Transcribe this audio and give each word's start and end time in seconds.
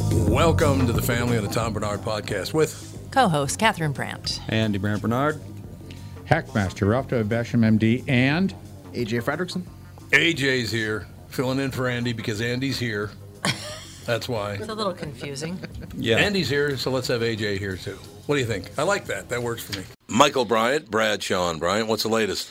Welcome 0.00 0.86
to 0.86 0.92
the 0.92 1.02
family 1.02 1.36
of 1.36 1.42
the 1.46 1.50
Tom 1.52 1.74
Barnard 1.74 2.00
podcast 2.00 2.54
with 2.54 2.98
Co-host 3.10 3.58
Catherine 3.58 3.92
Brandt. 3.92 4.40
Andy 4.48 4.78
Brandt 4.78 5.02
Barnard. 5.02 5.40
Hackmaster 6.24 6.88
Ralph 6.88 7.08
W. 7.08 7.24
Basham, 7.28 7.60
MD, 7.78 8.02
and 8.08 8.54
AJ 8.92 9.22
Fredrickson. 9.22 9.64
AJ's 10.10 10.70
here, 10.70 11.06
filling 11.28 11.58
in 11.58 11.70
for 11.70 11.88
Andy 11.88 12.14
because 12.14 12.40
Andy's 12.40 12.78
here. 12.78 13.10
That's 14.06 14.28
why. 14.28 14.54
It's 14.54 14.68
a 14.68 14.74
little 14.74 14.94
confusing. 14.94 15.58
Yeah. 15.94 16.16
Andy's 16.16 16.48
here, 16.48 16.76
so 16.78 16.90
let's 16.90 17.08
have 17.08 17.20
AJ 17.20 17.58
here 17.58 17.76
too. 17.76 17.98
What 18.26 18.36
do 18.36 18.40
you 18.40 18.46
think? 18.46 18.70
I 18.78 18.84
like 18.84 19.04
that. 19.06 19.28
That 19.28 19.42
works 19.42 19.62
for 19.62 19.78
me. 19.78 19.84
Michael 20.08 20.46
Bryant, 20.46 20.90
Brad 20.90 21.22
Sean 21.22 21.58
Bryant, 21.58 21.88
what's 21.88 22.04
the 22.04 22.08
latest? 22.08 22.50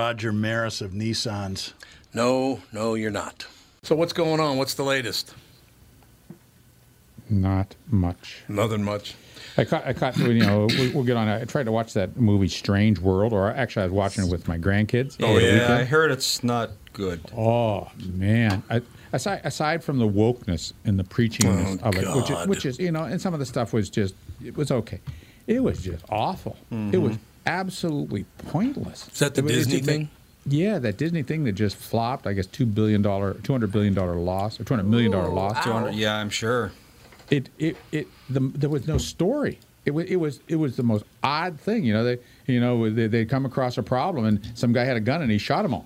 Roger 0.01 0.33
Maris 0.33 0.81
of 0.81 0.93
Nissans. 0.93 1.73
No, 2.11 2.59
no, 2.73 2.95
you're 2.95 3.11
not. 3.11 3.45
So, 3.83 3.95
what's 3.95 4.13
going 4.13 4.39
on? 4.39 4.57
What's 4.57 4.73
the 4.73 4.83
latest? 4.83 5.35
not 7.29 7.75
much. 7.89 8.41
Nothing 8.49 8.83
much. 8.83 9.13
I 9.57 9.63
caught, 9.63 9.85
I 9.85 9.93
caught 9.93 10.17
you 10.17 10.33
know, 10.43 10.65
we, 10.65 10.89
we'll 10.89 11.03
get 11.03 11.15
on. 11.17 11.27
I 11.29 11.45
tried 11.45 11.65
to 11.67 11.71
watch 11.71 11.93
that 11.93 12.17
movie 12.17 12.47
Strange 12.47 12.97
World, 12.99 13.31
or 13.31 13.51
actually, 13.51 13.83
I 13.83 13.85
was 13.85 13.93
watching 13.93 14.25
it 14.25 14.31
with 14.31 14.47
my 14.47 14.57
grandkids. 14.57 15.21
over 15.21 15.39
the 15.39 15.45
yeah, 15.55 15.77
I 15.77 15.83
heard 15.83 16.09
it's 16.11 16.43
not 16.43 16.71
good. 16.93 17.21
Oh 17.37 17.89
man! 18.03 18.63
I, 18.71 18.81
aside 19.13 19.41
aside 19.43 19.83
from 19.83 19.99
the 19.99 20.07
wokeness 20.07 20.73
and 20.83 20.97
the 20.99 21.03
preachingness 21.03 21.79
Oh, 21.83 21.89
of 21.89 21.95
it, 21.95 22.07
which 22.15 22.31
is, 22.31 22.47
which 22.47 22.65
is 22.65 22.79
you 22.79 22.91
know, 22.91 23.03
and 23.03 23.21
some 23.21 23.35
of 23.35 23.39
the 23.39 23.45
stuff 23.45 23.71
was 23.71 23.87
just 23.89 24.15
it 24.43 24.57
was 24.57 24.71
okay. 24.71 24.99
It 25.45 25.61
was 25.63 25.81
just 25.83 26.03
awful. 26.09 26.57
It 26.71 26.97
was 26.97 27.17
absolutely 27.45 28.25
pointless. 28.49 29.07
Is 29.11 29.19
that 29.19 29.35
the 29.35 29.43
It 29.45 29.47
Disney 29.49 29.77
it- 29.77 29.85
thing? 29.85 30.09
Yeah, 30.45 30.79
that 30.79 30.97
Disney 30.97 31.21
thing 31.21 31.43
that 31.43 31.51
just 31.51 31.75
flopped. 31.75 32.25
I 32.25 32.33
guess 32.33 32.47
two 32.47 32.65
billion 32.65 33.03
dollar, 33.03 33.35
two 33.43 33.53
hundred 33.53 33.71
billion 33.71 33.93
dollar 33.93 34.15
loss, 34.15 34.59
or 34.59 34.63
two 34.63 34.73
hundred 34.73 34.89
million 34.89 35.11
dollar 35.11 35.29
loss. 35.29 35.63
200, 35.63 35.93
yeah, 35.93 36.15
I'm 36.17 36.31
sure. 36.31 36.71
It 37.29 37.49
it 37.59 37.77
it 37.91 38.07
the, 38.27 38.39
there 38.39 38.69
was 38.69 38.87
no 38.87 38.97
story. 38.97 39.59
It 39.85 39.91
was 39.91 40.05
it 40.07 40.15
was 40.15 40.39
it 40.47 40.55
was 40.55 40.77
the 40.77 40.83
most 40.83 41.05
odd 41.23 41.59
thing. 41.59 41.83
You 41.83 41.93
know 41.93 42.03
they 42.03 42.17
you 42.47 42.59
know 42.59 42.89
they 42.89 43.05
they 43.05 43.23
come 43.25 43.45
across 43.45 43.77
a 43.77 43.83
problem 43.83 44.25
and 44.25 44.41
some 44.57 44.73
guy 44.73 44.83
had 44.83 44.97
a 44.97 44.99
gun 44.99 45.21
and 45.21 45.29
he 45.31 45.37
shot 45.37 45.61
them 45.61 45.75
all. 45.75 45.85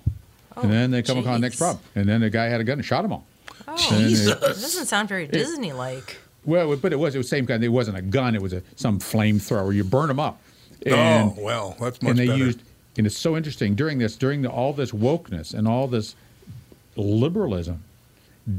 Oh, 0.56 0.62
and 0.62 0.70
then 0.72 0.90
they 0.90 1.02
come 1.02 1.18
across 1.18 1.34
the 1.36 1.40
next 1.40 1.56
problem 1.58 1.80
and 1.94 2.08
then 2.08 2.22
the 2.22 2.30
guy 2.30 2.46
had 2.46 2.62
a 2.62 2.64
gun 2.64 2.78
and 2.78 2.84
shot 2.84 3.02
them 3.02 3.12
all. 3.12 3.26
Oh, 3.68 3.76
And 3.92 4.06
it 4.06 4.12
it- 4.26 4.40
doesn't 4.40 4.86
sound 4.86 5.08
very 5.10 5.26
Disney-like. 5.26 6.16
well, 6.46 6.74
but 6.76 6.92
it 6.94 6.96
was 6.98 7.14
it 7.14 7.18
was 7.18 7.26
the 7.26 7.36
same 7.36 7.46
kind. 7.46 7.62
It 7.62 7.68
wasn't 7.68 7.98
a 7.98 8.02
gun. 8.02 8.34
It 8.34 8.40
was 8.40 8.54
a 8.54 8.62
some 8.74 8.98
flamethrower. 9.00 9.74
You 9.74 9.84
burn 9.84 10.08
them 10.08 10.18
up. 10.20 10.40
Oh, 10.88 11.34
well, 11.38 11.76
that's 11.80 12.00
much 12.02 12.10
and 12.10 12.18
they 12.18 12.26
better. 12.26 12.38
used 12.38 12.60
and 12.98 13.06
it's 13.06 13.16
so 13.16 13.36
interesting 13.36 13.74
during 13.74 13.98
this 13.98 14.16
during 14.16 14.42
the, 14.42 14.50
all 14.50 14.72
this 14.72 14.90
wokeness 14.92 15.54
and 15.54 15.68
all 15.68 15.86
this 15.86 16.14
liberalism 16.96 17.82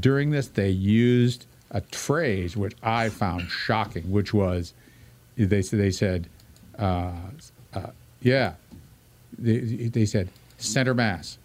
during 0.00 0.30
this 0.30 0.48
they 0.48 0.68
used 0.68 1.46
a 1.70 1.80
phrase 1.80 2.56
which 2.56 2.74
i 2.82 3.08
found 3.08 3.48
shocking 3.50 4.10
which 4.10 4.32
was 4.32 4.72
they 5.36 5.62
said 5.62 5.78
they 5.78 5.90
said 5.90 6.28
uh, 6.78 7.12
uh, 7.74 7.90
yeah 8.22 8.54
they, 9.38 9.58
they 9.58 10.06
said 10.06 10.28
center 10.56 10.94
mass 10.94 11.38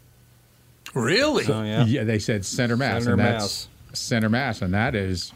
really? 0.93 1.45
Oh, 1.47 1.63
yeah. 1.63 2.03
they 2.03 2.19
said 2.19 2.45
center 2.45 2.77
mass 2.77 3.03
Center 3.03 3.13
and 3.13 3.19
that's 3.21 3.67
center 3.93 4.29
mass 4.29 4.61
and 4.61 4.73
that 4.73 4.95
is 4.95 5.33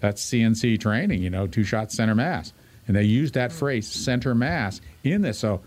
that's 0.00 0.24
cnc 0.24 0.80
training 0.80 1.22
you 1.22 1.30
know 1.30 1.46
two 1.46 1.64
shot 1.64 1.90
center 1.92 2.14
mass 2.14 2.52
and 2.88 2.96
they 2.96 3.04
used 3.04 3.34
that 3.34 3.52
phrase 3.52 3.86
center 3.86 4.34
mass 4.34 4.80
in 5.04 5.22
this 5.22 5.38
so 5.38 5.60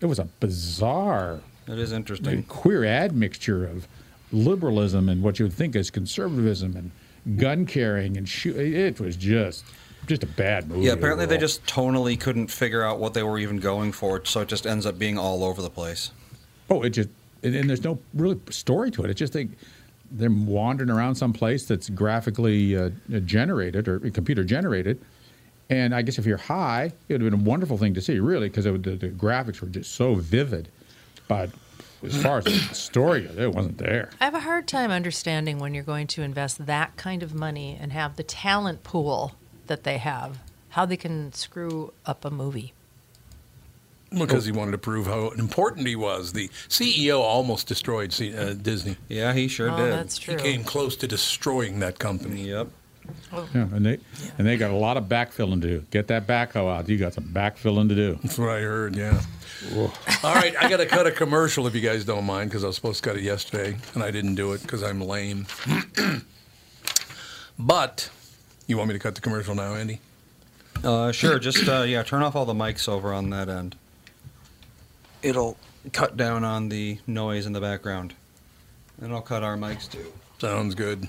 it 0.00 0.06
was 0.06 0.18
a 0.18 0.24
bizarre 0.40 1.40
It 1.66 1.78
is 1.78 1.92
interesting. 1.92 2.42
queer 2.44 2.84
admixture 2.84 3.64
of 3.64 3.88
liberalism 4.32 5.08
and 5.08 5.22
what 5.22 5.38
you 5.38 5.46
would 5.46 5.52
think 5.52 5.74
is 5.76 5.90
conservatism 5.90 6.76
and 6.76 7.38
gun 7.38 7.64
carrying 7.64 8.16
and 8.16 8.28
shoot. 8.28 8.56
It 8.56 9.00
was 9.00 9.16
just 9.16 9.64
just 10.06 10.22
a 10.22 10.26
bad 10.26 10.68
movie. 10.68 10.84
Yeah, 10.86 10.92
apparently 10.92 11.24
they 11.24 11.38
just 11.38 11.64
tonally 11.64 12.20
couldn't 12.20 12.48
figure 12.48 12.82
out 12.82 12.98
what 12.98 13.14
they 13.14 13.22
were 13.22 13.38
even 13.38 13.58
going 13.58 13.90
for, 13.92 14.22
so 14.26 14.42
it 14.42 14.48
just 14.48 14.66
ends 14.66 14.84
up 14.84 14.98
being 14.98 15.16
all 15.16 15.42
over 15.42 15.62
the 15.62 15.70
place. 15.70 16.10
oh, 16.68 16.82
it 16.82 16.90
just 16.90 17.08
and, 17.42 17.54
and 17.54 17.70
there's 17.70 17.84
no 17.84 17.98
really 18.12 18.38
story 18.50 18.90
to 18.90 19.04
it. 19.04 19.10
It's 19.10 19.18
just 19.18 19.32
they 19.32 19.48
they're 20.10 20.30
wandering 20.30 20.90
around 20.90 21.14
some 21.14 21.32
place 21.32 21.64
that's 21.64 21.88
graphically 21.88 22.76
uh, 22.76 22.90
generated 23.24 23.88
or 23.88 24.00
computer 24.10 24.44
generated. 24.44 25.00
And 25.70 25.94
I 25.94 26.02
guess 26.02 26.18
if 26.18 26.26
you're 26.26 26.36
high, 26.36 26.92
it 27.08 27.14
would 27.14 27.22
have 27.22 27.30
been 27.30 27.40
a 27.40 27.42
wonderful 27.42 27.78
thing 27.78 27.94
to 27.94 28.00
see, 28.00 28.18
really, 28.18 28.48
because 28.48 28.64
the, 28.64 28.72
the 28.72 29.08
graphics 29.08 29.60
were 29.60 29.68
just 29.68 29.94
so 29.94 30.14
vivid. 30.14 30.68
But 31.26 31.50
as 32.02 32.22
far 32.22 32.38
as 32.38 32.44
the 32.44 32.74
story, 32.74 33.24
it 33.24 33.54
wasn't 33.54 33.78
there. 33.78 34.10
I 34.20 34.26
have 34.26 34.34
a 34.34 34.40
hard 34.40 34.68
time 34.68 34.90
understanding 34.90 35.58
when 35.58 35.74
you're 35.74 35.84
going 35.84 36.06
to 36.08 36.22
invest 36.22 36.66
that 36.66 36.96
kind 36.96 37.22
of 37.22 37.34
money 37.34 37.78
and 37.80 37.92
have 37.92 38.16
the 38.16 38.22
talent 38.22 38.82
pool 38.82 39.32
that 39.66 39.84
they 39.84 39.98
have, 39.98 40.38
how 40.70 40.84
they 40.84 40.96
can 40.96 41.32
screw 41.32 41.92
up 42.04 42.24
a 42.24 42.30
movie. 42.30 42.74
Because 44.10 44.44
he 44.44 44.52
wanted 44.52 44.72
to 44.72 44.78
prove 44.78 45.06
how 45.06 45.30
important 45.30 45.88
he 45.88 45.96
was. 45.96 46.32
The 46.32 46.48
CEO 46.68 47.20
almost 47.20 47.66
destroyed 47.66 48.12
C- 48.12 48.36
uh, 48.36 48.52
Disney. 48.52 48.96
Yeah, 49.08 49.32
he 49.32 49.48
sure 49.48 49.70
oh, 49.70 49.76
did. 49.76 49.92
that's 49.92 50.18
true. 50.18 50.36
He 50.36 50.40
came 50.40 50.62
close 50.62 50.94
to 50.96 51.08
destroying 51.08 51.80
that 51.80 51.98
company. 51.98 52.48
Yep. 52.48 52.68
Yeah, 53.32 53.68
and 53.72 53.84
they 53.84 53.98
and 54.38 54.46
they 54.46 54.56
got 54.56 54.70
a 54.70 54.76
lot 54.76 54.96
of 54.96 55.04
backfilling 55.04 55.60
to 55.60 55.68
do. 55.68 55.84
Get 55.90 56.08
that 56.08 56.26
backhoe 56.26 56.72
out. 56.72 56.88
You 56.88 56.96
got 56.96 57.14
some 57.14 57.24
backfilling 57.24 57.88
to 57.88 57.94
do. 57.94 58.18
That's 58.22 58.38
what 58.38 58.50
I 58.50 58.60
heard, 58.60 58.96
yeah. 58.96 59.20
All 60.22 60.34
right, 60.34 60.54
I 60.60 60.68
got 60.68 60.76
to 60.78 60.86
cut 60.86 61.06
a 61.06 61.10
commercial 61.10 61.66
if 61.66 61.74
you 61.74 61.80
guys 61.80 62.04
don't 62.04 62.24
mind 62.24 62.50
because 62.50 62.64
I 62.64 62.66
was 62.68 62.76
supposed 62.76 63.02
to 63.02 63.10
cut 63.10 63.18
it 63.18 63.22
yesterday 63.22 63.76
and 63.94 64.02
I 64.02 64.10
didn't 64.10 64.34
do 64.34 64.52
it 64.52 64.62
because 64.62 64.82
I'm 64.82 65.00
lame. 65.00 65.46
but 67.58 68.10
you 68.66 68.76
want 68.76 68.88
me 68.88 68.94
to 68.94 68.98
cut 68.98 69.14
the 69.14 69.20
commercial 69.20 69.54
now, 69.54 69.74
Andy? 69.74 70.00
Uh, 70.82 71.12
sure. 71.12 71.38
Just 71.38 71.68
uh, 71.68 71.82
yeah, 71.82 72.02
turn 72.02 72.22
off 72.22 72.36
all 72.36 72.44
the 72.44 72.54
mics 72.54 72.88
over 72.88 73.12
on 73.12 73.30
that 73.30 73.48
end. 73.48 73.76
It'll 75.22 75.56
cut 75.92 76.16
down 76.16 76.44
on 76.44 76.68
the 76.68 76.98
noise 77.06 77.46
in 77.46 77.52
the 77.52 77.60
background, 77.60 78.14
and 79.00 79.12
I'll 79.12 79.22
cut 79.22 79.42
our 79.42 79.56
mics 79.56 79.90
too. 79.90 80.12
Sounds 80.38 80.74
good. 80.74 81.08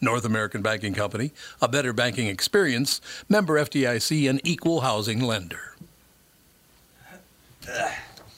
North 0.00 0.24
American 0.24 0.62
Banking 0.62 0.94
Company, 0.94 1.32
a 1.60 1.68
better 1.68 1.92
banking 1.92 2.26
experience, 2.26 3.00
member 3.28 3.54
FDIC, 3.58 4.28
and 4.28 4.40
equal 4.44 4.80
housing 4.80 5.20
lender. 5.20 5.74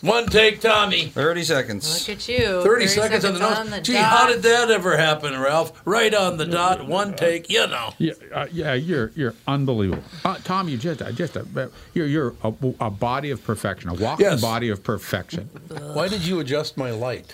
One 0.00 0.26
take, 0.26 0.60
Tommy. 0.60 1.06
Thirty 1.10 1.44
seconds. 1.44 2.08
Look 2.08 2.16
at 2.18 2.28
you. 2.28 2.60
30 2.64 2.86
seconds 2.88 3.24
on 3.24 3.34
the 3.34 3.38
nose. 3.38 3.70
the 3.70 3.80
Gee, 3.80 3.92
dot. 3.92 4.04
how 4.04 4.26
did 4.26 4.42
that 4.42 4.68
ever 4.68 4.96
happen, 4.96 5.38
Ralph? 5.38 5.80
Right 5.84 6.12
on 6.12 6.38
the 6.38 6.44
dot, 6.44 6.88
one 6.88 7.14
take, 7.14 7.48
you 7.48 7.68
know. 7.68 7.94
Yeah, 7.98 8.14
uh, 8.34 8.48
yeah, 8.50 8.74
you're 8.74 9.12
you're 9.14 9.34
unbelievable, 9.46 10.02
uh, 10.24 10.38
Tom. 10.42 10.68
You 10.68 10.76
just 10.76 11.00
uh, 11.02 11.12
just 11.12 11.36
a, 11.36 11.70
you're 11.94 12.08
you're 12.08 12.34
a, 12.42 12.52
a 12.80 12.90
body 12.90 13.30
of 13.30 13.44
perfection, 13.44 13.90
a 13.90 13.94
walking 13.94 14.26
Yes. 14.26 14.40
body 14.40 14.70
of 14.70 14.82
perfection. 14.82 15.48
Why 15.94 16.08
did 16.08 16.22
you 16.26 16.40
adjust 16.40 16.76
my 16.76 16.90
light? 16.90 17.32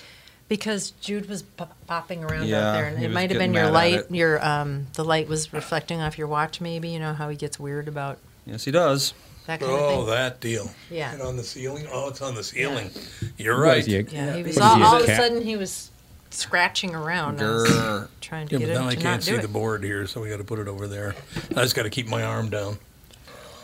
Because 0.49 0.93
Jude 0.93 1.29
was 1.29 1.43
pop- 1.43 1.77
popping 1.87 2.25
around 2.25 2.47
Yeah, 2.49 2.69
out 2.69 2.73
there, 2.73 2.87
and 2.87 3.03
it 3.05 3.11
might 3.11 3.31
have 3.31 3.39
been 3.39 3.53
your 3.53 3.71
light. 3.71 4.11
Your 4.11 4.43
um, 4.45 4.87
the 4.95 5.05
light 5.05 5.29
was 5.29 5.53
reflecting 5.53 6.01
off 6.01 6.17
your 6.17 6.27
watch. 6.27 6.61
Maybe 6.61 6.89
you 6.89 6.99
know 6.99 7.13
how 7.13 7.29
he 7.29 7.37
gets 7.37 7.61
weird 7.61 7.87
about 7.89 8.19
Yes, 8.47 8.65
he 8.65 8.71
does. 8.71 9.13
that 9.47 9.61
kind 9.61 9.71
Oh, 9.73 9.77
of 9.77 10.07
thing. 10.07 10.07
that 10.15 10.41
deal. 10.41 10.71
Yeah. 10.91 11.15
It 11.15 11.21
on 11.21 11.37
the 11.37 11.45
ceiling? 11.45 11.87
Oh, 11.93 12.09
it's 12.09 12.23
on 12.23 12.35
the 12.35 12.43
ceiling. 12.43 12.91
You're 13.37 13.61
right. 13.61 13.85
he, 13.85 13.99
Yeah, 14.01 14.37
he 14.37 14.43
was 14.43 14.57
all, 14.57 14.77
he, 14.77 14.83
a 14.83 14.85
all 14.87 14.97
of 15.03 15.09
a 15.09 15.15
sudden 15.17 15.43
he 15.43 15.57
was 15.57 15.91
scratching 16.31 16.95
around. 16.95 17.41
I 17.43 18.07
trying 18.23 18.49
to 18.49 18.55
Yeah, 18.55 18.59
get 18.61 18.69
but 18.69 18.77
him 18.77 18.83
now 18.85 18.89
I 18.89 18.95
to 18.95 19.01
can't 19.03 19.23
see 19.23 19.33
do 19.33 19.43
the 19.43 19.49
board 19.49 19.85
here, 19.85 20.07
so 20.07 20.23
we 20.23 20.31
got 20.31 20.39
to 20.39 20.45
put 20.45 20.59
it 20.61 20.67
over 20.69 20.89
there. 20.89 21.15
I 21.51 21.63
just 21.63 21.75
got 21.77 21.83
to 21.83 21.91
keep 21.91 22.09
my 22.09 22.23
arm 22.23 22.49
down. 22.49 22.79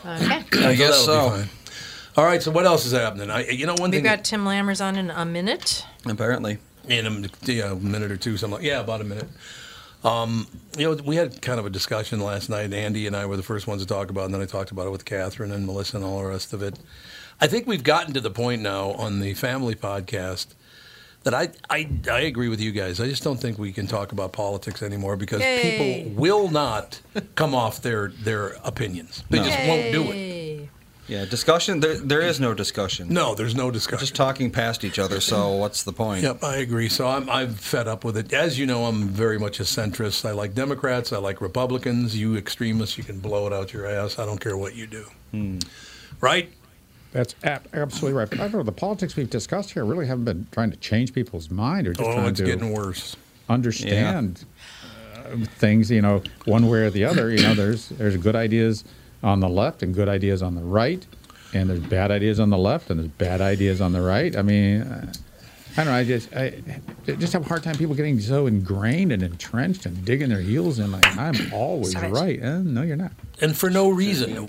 Okay. 0.05 0.43
I 0.67 0.75
guess 0.75 1.03
so. 1.03 1.43
All 2.15 2.23
right, 2.25 2.41
so 2.43 2.51
what 2.51 2.65
else 2.65 2.85
is 2.85 2.91
happening? 2.93 3.29
I, 3.31 3.47
you 3.49 3.65
know, 3.65 3.73
one 3.79 3.89
We've 3.89 3.97
thing 3.97 4.03
got 4.03 4.23
Tim 4.23 4.45
Lammers 4.45 4.83
on 4.85 4.95
in 4.95 5.09
a 5.09 5.25
minute. 5.25 5.83
Apparently. 6.05 6.59
In 6.89 7.07
a, 7.07 7.51
yeah, 7.51 7.71
a 7.71 7.75
minute 7.75 8.11
or 8.11 8.17
two, 8.17 8.37
something 8.37 8.59
like 8.59 8.65
yeah, 8.65 8.79
about 8.79 9.01
a 9.01 9.03
minute. 9.03 9.27
Um, 10.03 10.47
you 10.77 10.83
know, 10.83 11.01
we 11.03 11.15
had 11.15 11.41
kind 11.41 11.59
of 11.59 11.65
a 11.65 11.69
discussion 11.69 12.19
last 12.19 12.49
night. 12.49 12.71
Andy 12.73 13.07
and 13.07 13.15
I 13.15 13.25
were 13.25 13.37
the 13.37 13.43
first 13.43 13.65
ones 13.65 13.81
to 13.81 13.87
talk 13.87 14.11
about, 14.11 14.21
it, 14.21 14.25
and 14.25 14.33
then 14.35 14.41
I 14.41 14.45
talked 14.45 14.69
about 14.71 14.85
it 14.85 14.91
with 14.91 15.03
Catherine 15.03 15.51
and 15.51 15.65
Melissa 15.65 15.97
and 15.97 16.05
all 16.05 16.19
the 16.19 16.27
rest 16.27 16.53
of 16.53 16.61
it. 16.61 16.77
I 17.41 17.47
think 17.47 17.65
we've 17.67 17.83
gotten 17.83 18.13
to 18.13 18.21
the 18.21 18.29
point 18.29 18.61
now 18.61 18.91
on 18.91 19.19
the 19.19 19.33
family 19.33 19.75
podcast 19.75 20.47
that 21.23 21.33
I, 21.33 21.49
I 21.69 21.89
I 22.09 22.19
agree 22.21 22.49
with 22.49 22.61
you 22.61 22.71
guys. 22.71 23.01
I 23.01 23.07
just 23.07 23.23
don't 23.23 23.37
think 23.37 23.57
we 23.57 23.73
can 23.73 23.87
talk 23.87 24.11
about 24.11 24.31
politics 24.31 24.83
anymore 24.83 25.17
because 25.17 25.41
Yay. 25.41 26.03
people 26.03 26.21
will 26.21 26.49
not 26.49 27.01
come 27.33 27.55
off 27.55 27.81
their 27.81 28.09
their 28.09 28.49
opinions. 28.63 29.23
They 29.29 29.39
just 29.39 29.57
won't 29.67 29.91
do 29.91 30.03
it. 30.11 30.54
Yay. 31.07 31.19
Yeah, 31.19 31.25
discussion. 31.25 31.79
There, 31.79 31.97
there 31.99 32.21
is 32.21 32.39
no 32.39 32.53
discussion. 32.53 33.09
No, 33.09 33.35
there's 33.35 33.53
no 33.55 33.65
We're 33.67 33.71
discussion. 33.73 33.99
just 33.99 34.15
talking 34.15 34.49
past 34.51 34.83
each 34.83 34.97
other. 34.99 35.19
So 35.21 35.51
what's 35.57 35.83
the 35.83 35.93
point? 35.93 36.23
Yep, 36.23 36.43
I 36.43 36.57
agree. 36.57 36.89
So 36.89 37.07
I'm 37.07 37.29
I'm 37.29 37.53
fed 37.53 37.87
up 37.87 38.03
with 38.03 38.17
it. 38.17 38.33
As 38.33 38.57
you 38.57 38.65
know, 38.65 38.85
I'm 38.85 39.07
very 39.09 39.37
much 39.37 39.59
a 39.59 39.63
centrist. 39.63 40.25
I 40.27 40.31
like 40.31 40.53
Democrats. 40.55 41.13
I 41.13 41.17
like 41.17 41.41
Republicans. 41.41 42.17
You 42.17 42.35
extremists, 42.37 42.97
you 42.97 43.03
can 43.03 43.19
blow 43.19 43.45
it 43.47 43.53
out 43.53 43.71
your 43.73 43.85
ass. 43.85 44.17
I 44.19 44.25
don't 44.25 44.39
care 44.41 44.57
what 44.57 44.75
you 44.75 44.87
do. 44.87 45.05
Right? 46.21 46.51
That's 47.11 47.35
absolutely 47.43 48.17
right. 48.17 48.29
But 48.29 48.39
I 48.39 48.43
don't 48.43 48.53
know. 48.53 48.63
The 48.63 48.71
politics 48.73 49.15
we've 49.15 49.29
discussed 49.29 49.71
here 49.71 49.85
really 49.85 50.05
haven't 50.07 50.25
been 50.25 50.47
trying 50.51 50.71
to 50.71 50.77
change 50.77 51.13
people's 51.13 51.49
mind 51.49 51.87
or 51.87 51.93
just 51.93 52.09
Oh, 52.09 52.13
trying 52.13 52.27
it's 52.27 52.39
to 52.39 52.45
getting 52.45 52.73
worse. 52.73 53.15
understand 53.47 54.43
uh, 55.15 55.37
things. 55.57 55.89
You 55.91 56.01
know, 56.01 56.23
one 56.45 56.67
way 56.69 56.79
or 56.79 56.89
the 56.89 57.05
other. 57.05 57.31
You 57.31 57.41
know, 57.43 57.53
there's 57.53 57.89
there's 57.89 58.17
good 58.17 58.35
ideas 58.35 58.83
on 59.25 59.39
the 59.41 59.49
left 59.49 59.83
and 59.83 59.93
good 59.93 60.07
ideas 60.07 60.41
on 60.41 60.55
the 60.55 60.61
right, 60.61 61.05
and 61.53 61.69
there's 61.69 61.79
bad 61.81 62.11
ideas 62.11 62.39
on 62.39 62.49
the 62.49 62.57
left 62.57 62.89
and 62.89 62.99
there's 62.99 63.09
bad 63.11 63.41
ideas 63.41 63.81
on 63.81 63.91
the 63.91 64.01
right. 64.01 64.35
I 64.37 64.41
mean. 64.41 64.83
I 65.77 65.83
don't 65.83 65.87
know. 65.87 65.99
I 65.99 66.05
just 66.05 66.33
I 66.33 66.53
I 67.05 67.11
just 67.15 67.33
have 67.33 67.41
a 67.45 67.47
hard 67.49 67.61
time 67.61 67.75
people 67.75 67.95
getting 67.95 68.17
so 68.21 68.47
ingrained 68.47 69.11
and 69.11 69.21
entrenched 69.21 69.85
and 69.85 70.05
digging 70.05 70.29
their 70.29 70.39
heels 70.39 70.79
in. 70.79 70.89
Like 70.89 71.05
I'm 71.17 71.35
always 71.53 71.91
Sorry. 71.91 72.09
right. 72.09 72.39
Eh, 72.41 72.59
no, 72.63 72.81
you're 72.81 72.95
not. 72.95 73.11
And 73.41 73.57
for 73.57 73.69
no 73.69 73.89
reason. 73.89 74.47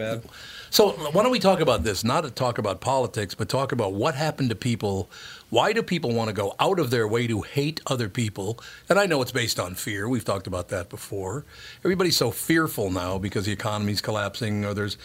So 0.77 0.91
why 0.91 1.23
don't 1.23 1.33
we 1.33 1.39
talk 1.39 1.61
about 1.61 1.85
this? 1.85 2.05
Not 2.05 2.25
to 2.25 2.31
talk 2.31 2.59
about 2.59 2.83
politics, 2.83 3.35
but 3.35 3.49
talk 3.49 3.73
about 3.73 3.95
what 3.95 4.15
happened 4.15 4.51
to 4.51 4.55
people. 4.55 5.09
Why 5.49 5.73
do 5.73 5.83
people 5.83 6.13
want 6.13 6.29
to 6.29 6.35
go 6.35 6.55
out 6.61 6.79
of 6.79 6.91
their 6.91 7.09
way 7.09 7.27
to 7.29 7.41
hate 7.41 7.81
other 7.87 8.11
people? 8.11 8.61
And 8.91 8.99
I 8.99 9.07
know 9.07 9.23
it's 9.23 9.33
based 9.33 9.59
on 9.59 9.75
fear. 9.75 10.07
We've 10.07 10.23
talked 10.23 10.47
about 10.47 10.69
that 10.69 10.91
before. 10.91 11.47
Everybody's 11.83 12.19
so 12.19 12.31
fearful 12.31 12.91
now 12.91 13.17
because 13.17 13.47
the 13.47 13.53
economy's 13.53 14.03
collapsing, 14.03 14.67
or 14.67 14.75
there's, 14.75 14.99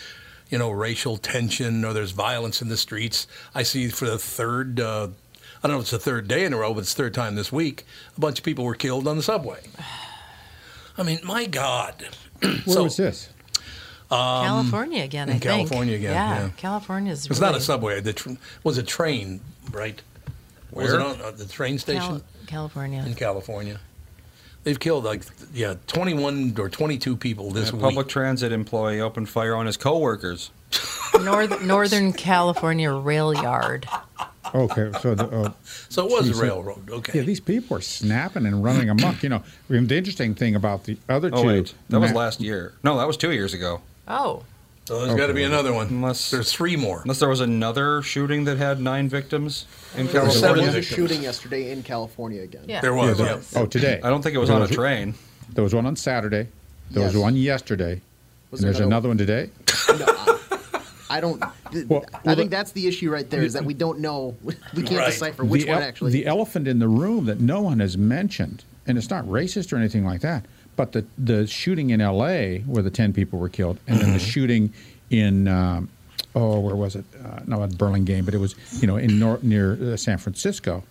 you 0.50 0.58
know, 0.58 0.72
racial 0.72 1.16
tension, 1.16 1.86
or 1.86 1.94
there's 1.94 2.12
violence 2.12 2.62
in 2.62 2.68
the 2.68 2.76
streets. 2.76 3.26
I 3.56 3.64
see 3.64 3.88
for 3.88 4.08
the 4.08 4.18
third. 4.18 4.82
Uh, 4.82 5.08
I 5.64 5.68
don't 5.70 5.78
know 5.78 5.78
if 5.78 5.84
it's 5.84 5.92
the 5.92 6.00
third 6.00 6.28
day 6.28 6.44
in 6.44 6.52
a 6.52 6.58
row, 6.58 6.74
but 6.74 6.82
it's 6.82 6.94
the 6.94 7.04
third 7.04 7.14
time 7.14 7.36
this 7.36 7.50
week. 7.50 7.86
A 8.18 8.20
bunch 8.20 8.40
of 8.40 8.44
people 8.44 8.66
were 8.66 8.76
killed 8.76 9.08
on 9.08 9.16
the 9.16 9.24
subway. 9.24 9.62
I 10.98 11.04
mean, 11.04 11.20
my 11.24 11.46
God. 11.46 12.10
Where 12.42 12.58
So- 12.66 12.84
was 12.84 12.98
this? 12.98 13.30
California 14.12 15.04
again, 15.04 15.30
I 15.30 15.34
in 15.34 15.40
think. 15.40 15.52
California 15.68 15.96
again, 15.96 16.14
yeah. 16.14 16.50
California's 16.58 17.26
It's 17.26 17.40
really 17.40 17.52
not 17.52 17.56
a 17.60 17.64
subway. 17.64 18.02
The 18.02 18.14
tr- 18.14 18.32
was 18.64 18.78
a 18.78 18.84
train, 18.84 19.40
right? 19.72 20.02
Was 20.72 20.92
Where? 20.92 21.00
it 21.00 21.02
on 21.06 21.22
uh, 21.22 21.32
the 21.32 21.46
train 21.46 21.78
station 21.80 22.02
Cal- 22.02 22.22
California. 22.48 23.04
in 23.06 23.16
California? 23.16 23.80
They've 24.64 24.80
killed 24.80 25.04
like 25.06 25.24
yeah, 25.54 25.76
21 25.88 26.56
or 26.60 26.70
22 26.70 27.16
people 27.18 27.52
this 27.52 27.72
A 27.72 27.76
week. 27.76 27.82
public 27.82 28.08
transit 28.08 28.52
employee 28.52 29.02
opened 29.02 29.28
fire 29.30 29.56
on 29.56 29.66
his 29.66 29.76
coworkers. 29.78 30.52
North, 31.20 31.62
Northern 31.64 32.14
California 32.14 32.92
rail 32.92 33.34
yard. 33.34 33.88
Okay, 34.54 34.92
so 35.02 35.16
the, 35.16 35.26
uh, 35.28 35.52
so 35.90 36.06
it 36.06 36.12
was 36.12 36.30
Jeez, 36.30 36.40
a 36.40 36.44
railroad. 36.44 36.90
Okay. 36.90 37.20
Yeah, 37.20 37.26
these 37.26 37.40
people 37.40 37.78
are 37.78 37.82
snapping 37.82 38.46
and 38.46 38.64
running 38.64 38.90
amok. 38.90 39.24
You 39.24 39.30
know, 39.30 39.44
the 39.70 39.78
interesting 39.96 40.36
thing 40.36 40.56
about 40.56 40.84
the 40.84 40.98
other 41.10 41.30
two. 41.30 41.38
Oh 41.38 41.44
wait, 41.48 41.74
that 41.90 42.00
was 42.00 42.12
last 42.14 42.40
year. 42.42 42.74
No, 42.84 42.98
that 42.98 43.08
was 43.08 43.18
two 43.18 43.32
years 43.32 43.54
ago. 43.54 43.82
Oh, 44.12 44.44
so 44.86 45.06
there's 45.06 45.18
got 45.18 45.28
to 45.28 45.34
be 45.34 45.44
another 45.44 45.72
one. 45.74 45.88
Unless- 45.88 46.32
there's 46.32 46.52
three 46.52 46.76
more. 46.76 47.02
Unless 47.04 47.20
there 47.20 47.30
was 47.30 47.40
another 47.40 48.02
shooting 48.02 48.44
that 48.46 48.58
had 48.58 48.80
nine 48.82 49.08
victims 49.08 49.66
in 49.96 50.06
There 50.08 50.22
were 50.22 50.28
California. 50.30 50.40
seven 50.40 50.58
There 50.58 50.66
was 50.68 50.76
a 50.76 50.80
victims. 50.80 50.96
shooting 50.98 51.24
yesterday 51.24 51.72
in 51.72 51.82
California 51.84 52.42
again. 52.42 52.64
yeah. 52.68 52.82
There 52.82 52.96
Yeah, 52.96 53.06
was. 53.10 53.18
there- 53.18 53.28
yeah. 53.28 53.60
oh, 53.62 53.66
today. 53.68 54.02
I 54.04 54.10
don't 54.10 54.22
think 54.22 54.36
it 54.36 54.40
was 54.40 54.50
There 54.50 54.58
on 54.58 54.64
a 54.64 54.68
train. 54.68 55.14
There 55.54 55.64
was 55.64 55.74
one 55.74 55.86
on 55.86 55.96
Saturday. 55.96 56.48
There 56.92 57.04
was 57.04 57.14
Yes. 57.14 57.22
one 57.22 57.36
yesterday. 57.38 58.02
Was 58.50 58.60
and 58.60 58.68
there 58.68 58.74
there's 58.74 58.86
another 58.86 59.08
one 59.08 59.18
today. 59.18 59.50
No, 59.98 60.06
I, 60.08 60.80
I 61.10 61.22
don't. 61.22 61.42
th- 61.72 61.88
Well- 61.88 62.04
I 62.26 62.36
think 62.36 62.50
the- 62.50 62.58
that's 62.58 62.72
the 62.74 62.88
issue 62.88 63.10
right 63.12 63.30
there 63.30 63.44
is 63.44 63.54
that 63.54 63.64
we 63.64 63.74
don't 63.74 64.00
know. 64.00 64.36
We 64.44 64.84
can't 64.84 65.00
Right. 65.00 65.12
decipher 65.12 65.46
which 65.46 65.64
the, 65.64 65.70
one 65.70 65.82
el- 65.84 65.88
actually. 65.88 66.12
the 66.12 66.26
elephant 66.26 66.68
in 66.68 66.80
the 66.80 66.88
room 66.90 67.26
that 67.28 67.40
no 67.40 67.62
one 67.62 67.80
has 67.80 67.98
mentioned, 67.98 68.66
and 68.88 68.98
it's 68.98 69.10
not 69.10 69.26
racist 69.26 69.72
or 69.72 69.78
anything 69.78 70.04
like 70.06 70.20
that, 70.22 70.46
but 70.76 70.92
the 70.94 71.06
the 71.18 71.48
shooting 71.48 71.90
in 71.90 72.02
L.A. 72.02 72.60
where 72.60 72.84
the 72.84 72.90
ten 72.92 73.14
people 73.14 73.40
were 73.40 73.50
killed, 73.50 73.78
and 73.88 74.00
then 74.00 74.12
the 74.14 74.20
Mm-hmm. 74.20 74.26
shooting 74.28 74.74
in 75.10 75.48
um, 75.48 75.90
oh 76.36 76.60
where 76.60 76.76
was 76.76 76.96
it? 76.96 77.06
Uh, 77.24 77.40
no, 77.46 77.64
at 77.64 77.78
Burlingame, 77.78 78.26
but 78.26 78.34
it 78.34 78.38
was 78.40 78.56
you 78.82 78.88
know 78.88 78.98
in 78.98 79.20
nor- 79.20 79.40
near 79.42 79.94
uh, 79.94 79.98
San 79.98 80.18
Francisco. 80.18 80.84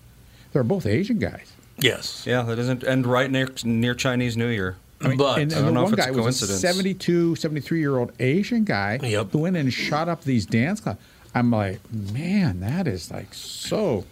They're 0.52 0.62
both 0.64 0.84
Asian 0.86 1.18
guys. 1.18 1.52
Yes. 1.78 2.24
Yeah, 2.26 2.42
that 2.42 2.58
isn't. 2.58 2.82
And 2.82 3.06
right 3.06 3.30
near 3.30 3.48
near 3.64 3.94
Chinese 3.94 4.36
New 4.36 4.48
Year. 4.48 4.76
but 4.98 5.38
and, 5.38 5.52
I 5.52 5.56
don't 5.56 5.66
the 5.66 5.72
know 5.72 5.80
if 5.80 5.84
one 5.84 5.94
it's 5.94 6.02
guy 6.06 6.08
a 6.08 6.12
was 6.12 6.42
a 6.42 6.46
coincidence. 6.46 6.60
72, 6.60 7.36
73 7.36 7.78
year 7.78 7.96
old 7.96 8.12
Asian 8.20 8.64
guy 8.64 8.98
Yep. 9.02 9.30
who 9.32 9.38
went 9.38 9.56
in 9.56 9.60
and 9.66 9.72
shot 9.72 10.08
up 10.08 10.24
these 10.24 10.44
dance 10.44 10.80
clubs. 10.80 10.98
I'm 11.34 11.50
like, 11.50 11.80
man, 11.92 12.60
that 12.60 12.86
is 12.86 13.10
like 13.10 13.32
so, 13.32 14.04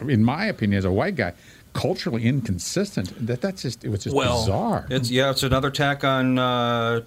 in 0.00 0.22
my 0.24 0.44
opinion, 0.46 0.76
as 0.78 0.84
a 0.84 0.92
white 0.92 1.14
guy, 1.16 1.32
culturally 1.74 2.24
inconsistent. 2.24 3.12
That 3.26 3.42
that's 3.42 3.60
just 3.62 3.84
it 3.84 3.90
was 3.90 4.04
just 4.04 4.16
Well, 4.16 4.40
bizarre. 4.46 4.86
It's 4.90 5.10
yeah, 5.10 5.30
it's 5.30 5.42
another 5.42 5.68
attack 5.68 6.02
on 6.04 6.38
uh, 6.38 7.02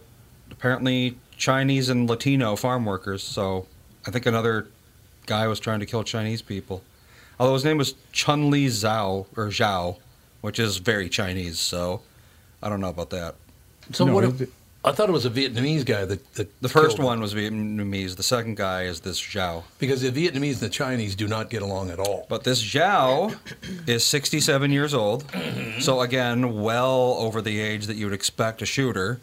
apparently 0.51 1.17
Chinese 1.35 1.89
and 1.89 2.07
Latino 2.07 2.55
farm 2.55 2.85
workers. 2.85 3.23
So 3.23 3.65
I 4.05 4.11
think 4.11 4.25
another 4.27 4.67
guy 5.25 5.47
was 5.47 5.59
trying 5.59 5.79
to 5.79 5.85
kill 5.85 6.03
Chinese 6.03 6.41
people. 6.41 6.83
Although 7.39 7.53
his 7.53 7.65
name 7.65 7.77
was 7.77 7.95
Chun 8.11 8.49
Li 8.51 8.67
Zhao 8.67 9.25
or 9.35 9.47
Zhao, 9.47 9.97
which 10.41 10.59
is 10.59 10.77
very 10.77 11.09
Chinese. 11.09 11.59
So 11.59 12.01
I 12.61 12.69
don't 12.69 12.81
know 12.81 12.89
about 12.89 13.09
that. 13.11 13.35
So 13.93 14.05
No, 14.05 14.13
what? 14.15 14.23
it- 14.25 14.41
If, 14.41 14.49
I 14.87 14.91
thought 14.93 15.09
it 15.09 15.11
was 15.13 15.25
a 15.25 15.29
Vietnamese 15.29 15.85
guy 15.85 16.05
that, 16.05 16.33
that 16.35 16.61
The 16.61 16.69
first 16.69 16.95
killed 16.95 16.99
him. 16.99 17.05
one 17.05 17.19
was 17.19 17.33
Vietnamese. 17.33 18.15
The 18.15 18.23
second 18.23 18.55
guy 18.57 18.83
is 18.83 19.01
this 19.01 19.19
Zhao. 19.19 19.63
because 19.79 20.01
the 20.01 20.11
Vietnamese 20.11 20.53
and 20.53 20.61
the 20.61 20.69
Chinese 20.69 21.15
do 21.15 21.27
not 21.27 21.49
get 21.49 21.61
along 21.61 21.89
at 21.89 21.99
all. 21.99 22.25
But 22.29 22.43
this 22.43 22.63
Zhao 22.63 23.37
is 23.87 24.03
67 24.05 24.71
years 24.71 24.93
old. 24.93 25.25
So, 25.79 26.01
again, 26.01 26.61
well 26.61 27.15
over 27.19 27.41
the 27.41 27.59
age 27.59 27.87
that 27.87 27.97
you 27.97 28.05
would 28.05 28.13
expect 28.13 28.61
a 28.61 28.65
shooter. 28.65 29.19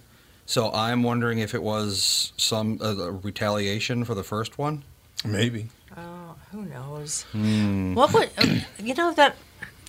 So, 0.47 0.71
I'm 0.73 1.03
wondering 1.03 1.39
if 1.39 1.55
it 1.55 1.63
was 1.63 2.33
some 2.37 2.79
uh, 2.83 3.13
retaliation 3.13 4.05
for 4.05 4.15
the 4.15 4.25
first 4.25 4.59
one. 4.59 4.83
Maybe. 5.25 5.69
Oh, 5.97 6.37
who 6.53 6.67
knows? 6.67 7.23
Hmm. 7.33 7.95
What 7.95 8.13
would 8.13 8.31
uh, 8.37 8.57
you 8.79 8.95
know 8.95 9.13
that? 9.15 9.37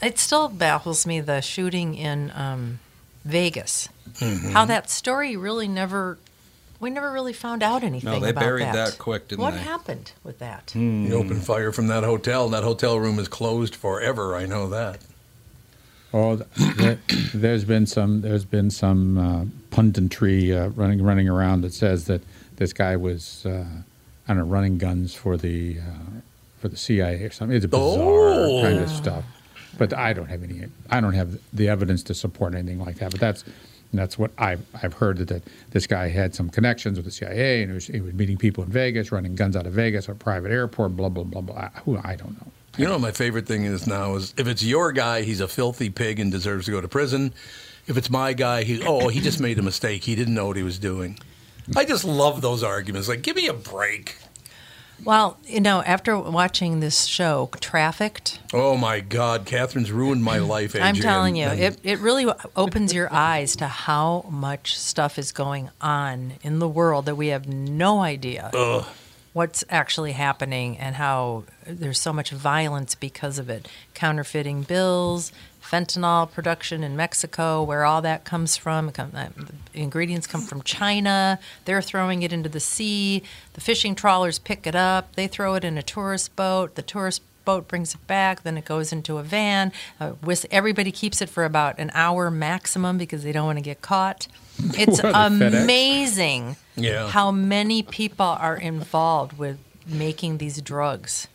It 0.01 0.19
still 0.19 0.47
baffles 0.49 1.05
me 1.05 1.19
the 1.21 1.41
shooting 1.41 1.95
in 1.95 2.31
um, 2.35 2.79
Vegas. 3.25 3.89
Mm-hmm. 4.13 4.51
How 4.51 4.65
that 4.65 4.89
story 4.89 5.35
really 5.35 5.67
never. 5.67 6.17
We 6.79 6.89
never 6.89 7.11
really 7.11 7.33
found 7.33 7.63
out 7.63 7.83
anything. 7.83 8.11
No, 8.11 8.19
they 8.19 8.29
about 8.31 8.41
buried 8.41 8.65
that. 8.65 8.73
that 8.91 8.97
quick, 8.99 9.29
didn't 9.29 9.41
what 9.41 9.51
they? 9.53 9.59
Hmm. 9.59 9.63
happened 9.65 10.11
with 10.23 10.39
that? 10.39 10.71
He 10.71 11.11
opened 11.13 11.43
fire 11.43 11.71
from 11.71 11.87
that 11.87 12.03
hotel, 12.03 12.49
that 12.49 12.63
hotel 12.63 12.99
room 12.99 13.17
is 13.17 13.27
closed 13.29 13.73
forever. 13.75 14.35
I 14.35 14.45
know 14.45 14.67
that. 14.69 14.99
Oh, 16.13 16.35
there, 16.77 16.99
there's 17.33 17.63
been 17.65 17.85
some 17.87 18.21
there's 18.21 18.45
been 18.45 18.69
some 18.69 19.17
uh, 19.17 19.45
punditry 19.75 20.55
uh, 20.55 20.69
running 20.69 21.01
running 21.01 21.27
around 21.27 21.61
that 21.61 21.73
says 21.73 22.05
that 22.05 22.21
this 22.57 22.71
guy 22.73 22.95
was 22.95 23.45
uh, 23.45 23.65
I 24.27 24.33
don't 24.33 24.37
know 24.37 24.43
running 24.45 24.77
guns 24.77 25.13
for 25.13 25.35
the 25.37 25.79
uh, 25.79 26.19
for 26.59 26.67
the 26.69 26.77
CIA 26.77 27.23
or 27.23 27.31
something. 27.31 27.55
It's 27.55 27.65
bizarre 27.65 28.45
Oh. 28.47 28.61
kind 28.63 28.79
of 28.79 28.89
stuff. 28.89 29.23
But 29.77 29.93
I 29.93 30.13
don't 30.13 30.27
have 30.27 30.43
any 30.43 30.65
I 30.89 31.01
don't 31.01 31.13
have 31.13 31.39
the 31.53 31.69
evidence 31.69 32.03
to 32.03 32.13
support 32.13 32.55
anything 32.55 32.79
like 32.79 32.97
that. 32.97 33.11
But 33.11 33.19
that's 33.19 33.43
that's 33.93 34.17
what 34.17 34.31
I've 34.37 34.65
I've 34.81 34.93
heard 34.93 35.17
that, 35.17 35.27
that 35.29 35.43
this 35.71 35.87
guy 35.87 36.07
had 36.07 36.35
some 36.35 36.49
connections 36.49 36.97
with 36.97 37.05
the 37.05 37.11
CIA 37.11 37.61
and 37.61 37.71
he 37.71 37.75
was, 37.75 37.87
he 37.87 38.01
was 38.01 38.13
meeting 38.13 38.37
people 38.37 38.63
in 38.63 38.69
Vegas, 38.69 39.11
running 39.11 39.35
guns 39.35 39.55
out 39.55 39.65
of 39.65 39.73
Vegas, 39.73 40.07
a 40.09 40.15
private 40.15 40.51
airport, 40.51 40.95
blah 40.95 41.09
blah 41.09 41.23
blah 41.23 41.41
blah. 41.41 41.69
Who 41.85 41.99
I 42.03 42.15
don't 42.15 42.33
know. 42.33 42.51
You 42.77 42.87
know 42.87 42.99
my 42.99 43.11
favorite 43.11 43.47
thing 43.47 43.63
is 43.63 43.87
now 43.87 44.15
is 44.15 44.33
if 44.37 44.47
it's 44.47 44.63
your 44.63 44.91
guy, 44.91 45.21
he's 45.21 45.39
a 45.39 45.47
filthy 45.47 45.89
pig 45.89 46.19
and 46.19 46.31
deserves 46.31 46.65
to 46.65 46.71
go 46.71 46.81
to 46.81 46.87
prison. 46.87 47.33
If 47.87 47.97
it's 47.97 48.09
my 48.09 48.33
guy, 48.33 48.63
he 48.63 48.81
oh 48.83 49.07
he 49.09 49.21
just 49.21 49.39
made 49.39 49.59
a 49.59 49.61
mistake. 49.61 50.03
He 50.03 50.15
didn't 50.15 50.33
know 50.33 50.47
what 50.47 50.57
he 50.57 50.63
was 50.63 50.79
doing. 50.79 51.17
I 51.75 51.85
just 51.85 52.03
love 52.03 52.41
those 52.41 52.63
arguments. 52.63 53.07
Like, 53.07 53.21
give 53.23 53.35
me 53.35 53.47
a 53.47 53.53
break. 53.53 54.17
Well, 55.03 55.37
you 55.45 55.59
know, 55.61 55.81
after 55.83 56.17
watching 56.17 56.79
this 56.79 57.05
show, 57.05 57.49
Trafficked, 57.59 58.39
Oh 58.53 58.77
my 58.77 59.01
God, 59.01 59.45
Catherine's 59.45 59.91
ruined 59.91 60.23
my 60.23 60.37
life. 60.55 60.73
AJ, 60.73 60.81
I'm 60.81 60.95
telling 60.95 61.35
you, 61.35 61.47
it, 61.47 61.79
it 61.83 61.99
really 61.99 62.31
opens 62.55 62.93
your 62.93 63.11
eyes 63.13 63.55
to 63.57 63.67
how 63.67 64.25
much 64.29 64.77
stuff 64.77 65.19
is 65.19 65.31
going 65.31 65.69
on 65.81 66.33
in 66.41 66.59
the 66.59 66.67
world 66.67 67.05
that 67.05 67.15
we 67.15 67.27
have 67.27 67.47
no 67.47 67.99
idea 68.01 68.49
Ugh. 68.53 68.85
what's 69.33 69.63
actually 69.69 70.13
happening 70.13 70.77
and 70.77 70.95
how 70.95 71.43
there's 71.67 71.99
so 71.99 72.13
much 72.13 72.31
violence 72.31 72.95
because 72.95 73.37
of 73.37 73.49
it. 73.49 73.67
Counterfeiting 73.93 74.63
bills, 74.63 75.31
fentanyl 75.75 76.31
production 76.31 76.83
in 76.83 76.95
Mexico, 76.95 77.61
where 77.63 77.83
all 77.85 78.01
that 78.01 78.23
comes 78.23 78.55
from. 78.57 78.91
Uh, 78.97 79.27
The 79.73 79.81
ingredients 79.81 80.27
come 80.27 80.41
from 80.41 80.61
China. 80.63 81.37
They're 81.65 81.81
throwing 81.81 82.23
it 82.23 82.31
into 82.31 82.49
the 82.49 82.59
sea. 82.59 83.23
The 83.53 83.61
fishing 83.61 83.95
trawlers 83.95 84.39
pick 84.39 84.65
it 84.65 84.75
up. 84.75 85.15
They 85.15 85.27
throw 85.27 85.55
it 85.55 85.63
in 85.63 85.77
a 85.77 85.83
tourist 85.83 86.35
boat. 86.35 86.75
The 86.75 86.81
tourist 86.81 87.21
boat 87.43 87.67
brings 87.67 87.93
it 87.93 88.07
back. 88.07 88.43
Then 88.43 88.57
it 88.57 88.65
goes 88.65 88.91
into 88.93 89.17
a 89.17 89.23
van. 89.23 89.71
Uh, 89.99 90.13
everybody 90.51 90.91
keeps 90.91 91.21
it 91.21 91.29
for 91.29 91.43
about 91.43 91.77
an 91.77 91.91
hour 91.93 92.31
maximum 92.31 92.97
because 92.97 93.23
they 93.23 93.31
don't 93.33 93.45
want 93.45 93.57
to 93.57 93.63
get 93.63 93.81
caught. 93.81 94.27
It's 94.77 94.99
amazing 95.03 96.55
Yeah. 96.77 97.09
how 97.09 97.29
many 97.31 97.83
people 97.83 98.25
are 98.25 98.55
involved 98.55 99.37
with 99.37 99.57
making 99.85 100.37
these 100.37 100.61
drugs. 100.61 101.27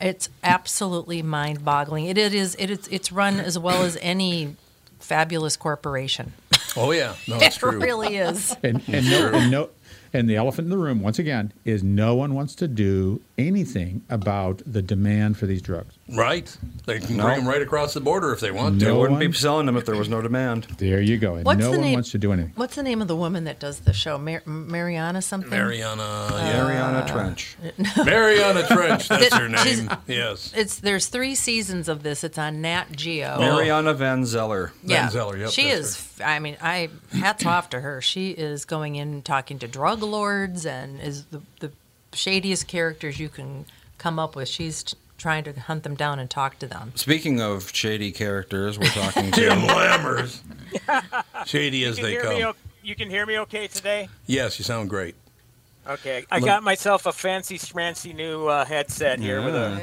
It's 0.00 0.28
absolutely 0.42 1.22
mind-boggling. 1.22 2.06
It, 2.06 2.16
it 2.18 2.34
is. 2.34 2.56
It 2.58 2.70
is. 2.70 2.88
It's 2.88 3.12
run 3.12 3.38
as 3.38 3.58
well 3.58 3.82
as 3.82 3.98
any 4.00 4.56
fabulous 4.98 5.56
corporation. 5.56 6.32
Oh 6.76 6.92
yeah, 6.92 7.14
no, 7.28 7.36
it's 7.36 7.56
it 7.56 7.60
true. 7.60 7.80
really 7.80 8.16
is. 8.16 8.56
And, 8.62 8.82
and 8.88 9.10
no, 9.10 9.30
and 9.34 9.50
no, 9.50 9.70
and 10.12 10.28
the 10.28 10.36
elephant 10.36 10.66
in 10.66 10.70
the 10.70 10.78
room 10.78 11.00
once 11.02 11.18
again 11.18 11.52
is 11.64 11.82
no 11.82 12.14
one 12.14 12.34
wants 12.34 12.54
to 12.56 12.68
do 12.68 13.20
anything 13.36 14.02
about 14.08 14.62
the 14.66 14.82
demand 14.82 15.36
for 15.36 15.46
these 15.46 15.62
drugs. 15.62 15.94
Right? 16.12 16.54
They 16.86 16.98
can 16.98 17.16
No. 17.16 17.24
bring 17.24 17.38
them 17.40 17.48
right 17.48 17.62
across 17.62 17.94
the 17.94 18.00
border 18.00 18.32
if 18.32 18.40
they 18.40 18.50
want 18.50 18.80
to. 18.80 18.84
They 18.86 18.90
No 18.90 18.98
wouldn't 18.98 19.20
be 19.20 19.32
selling 19.32 19.66
them 19.66 19.76
if 19.76 19.84
there 19.86 19.94
was 19.96 20.08
no 20.08 20.20
demand. 20.20 20.64
There 20.78 21.00
you 21.00 21.18
go. 21.18 21.36
And 21.36 21.44
What's 21.44 21.60
no 21.60 21.66
the 21.66 21.70
one 21.72 21.80
name- 21.82 21.94
wants 21.94 22.10
to 22.12 22.18
do 22.18 22.32
anything. 22.32 22.52
What's 22.56 22.74
the 22.74 22.82
name 22.82 23.00
of 23.00 23.08
the 23.08 23.14
woman 23.16 23.44
that 23.44 23.60
does 23.60 23.80
the 23.80 23.92
show? 23.92 24.18
Mar- 24.18 24.42
Mariana 24.46 25.22
something. 25.22 25.50
Mariana, 25.50 26.02
uh, 26.02 26.28
yeah. 26.32 26.62
Mariana 26.64 27.06
Trench. 27.08 27.56
Mariana 28.04 28.66
Trench. 28.66 29.08
That's 29.08 29.34
her 29.34 29.48
She's- 29.58 29.78
name. 29.82 29.90
Yes. 30.06 30.52
It's 30.56 30.76
there's 30.80 31.06
three 31.06 31.34
seasons 31.34 31.88
of 31.88 32.02
this. 32.02 32.24
It's 32.24 32.38
on 32.38 32.60
Nat 32.60 32.92
Geo. 32.92 33.38
Mariana 33.38 33.94
Van 33.94 34.24
Zeller. 34.26 34.72
yeah, 34.84 35.02
Van 35.02 35.10
Zeller, 35.12 35.36
yep, 35.36 35.50
she 35.50 35.68
that's 35.68 35.80
is. 35.80 36.20
I 36.24 36.38
mean, 36.38 36.56
I 36.60 36.90
hats 37.12 37.46
off 37.46 37.70
to 37.70 37.80
her. 37.80 38.00
She 38.00 38.30
is 38.30 38.64
going 38.64 38.96
in 38.96 39.22
talking 39.22 39.58
to 39.60 39.68
drug 39.68 40.02
lords 40.02 40.66
and 40.66 41.00
is 41.00 41.24
the 41.26 41.40
the 41.60 41.70
shadiest 42.12 42.66
characters 42.66 43.20
you 43.20 43.28
can 43.28 43.64
come 43.98 44.18
up 44.18 44.34
with. 44.34 44.48
She's 44.48 44.82
t- 44.82 44.96
trying 45.20 45.44
to 45.44 45.52
hunt 45.60 45.84
them 45.84 45.94
down 45.94 46.18
and 46.18 46.28
talk 46.28 46.58
to 46.58 46.66
them. 46.66 46.92
Speaking 46.96 47.40
of 47.40 47.72
shady 47.74 48.10
characters, 48.10 48.78
we're 48.78 48.86
talking 48.88 49.30
Tim 49.30 49.60
to. 49.66 49.66
Lammers. 49.72 50.40
Shady 51.46 51.84
as 51.84 51.98
You 51.98 52.02
can 52.02 52.04
they 52.04 52.10
hear 52.12 52.22
come. 52.22 52.34
me. 52.34 52.44
o- 52.46 52.54
You 52.82 52.94
can 52.94 53.10
hear 53.10 53.26
me 53.26 53.38
okay 53.40 53.66
today. 53.68 54.08
Yes, 54.26 54.58
you 54.58 54.64
sound 54.64 54.88
great. 54.90 55.14
Okay, 55.86 56.24
I 56.30 56.40
got 56.40 56.62
myself 56.62 57.06
a 57.06 57.12
fancy 57.12 57.58
schmancy 57.58 58.14
new 58.14 58.46
uh, 58.46 58.64
headset 58.64 59.18
here 59.18 59.42
with 59.42 59.54
a, 59.54 59.80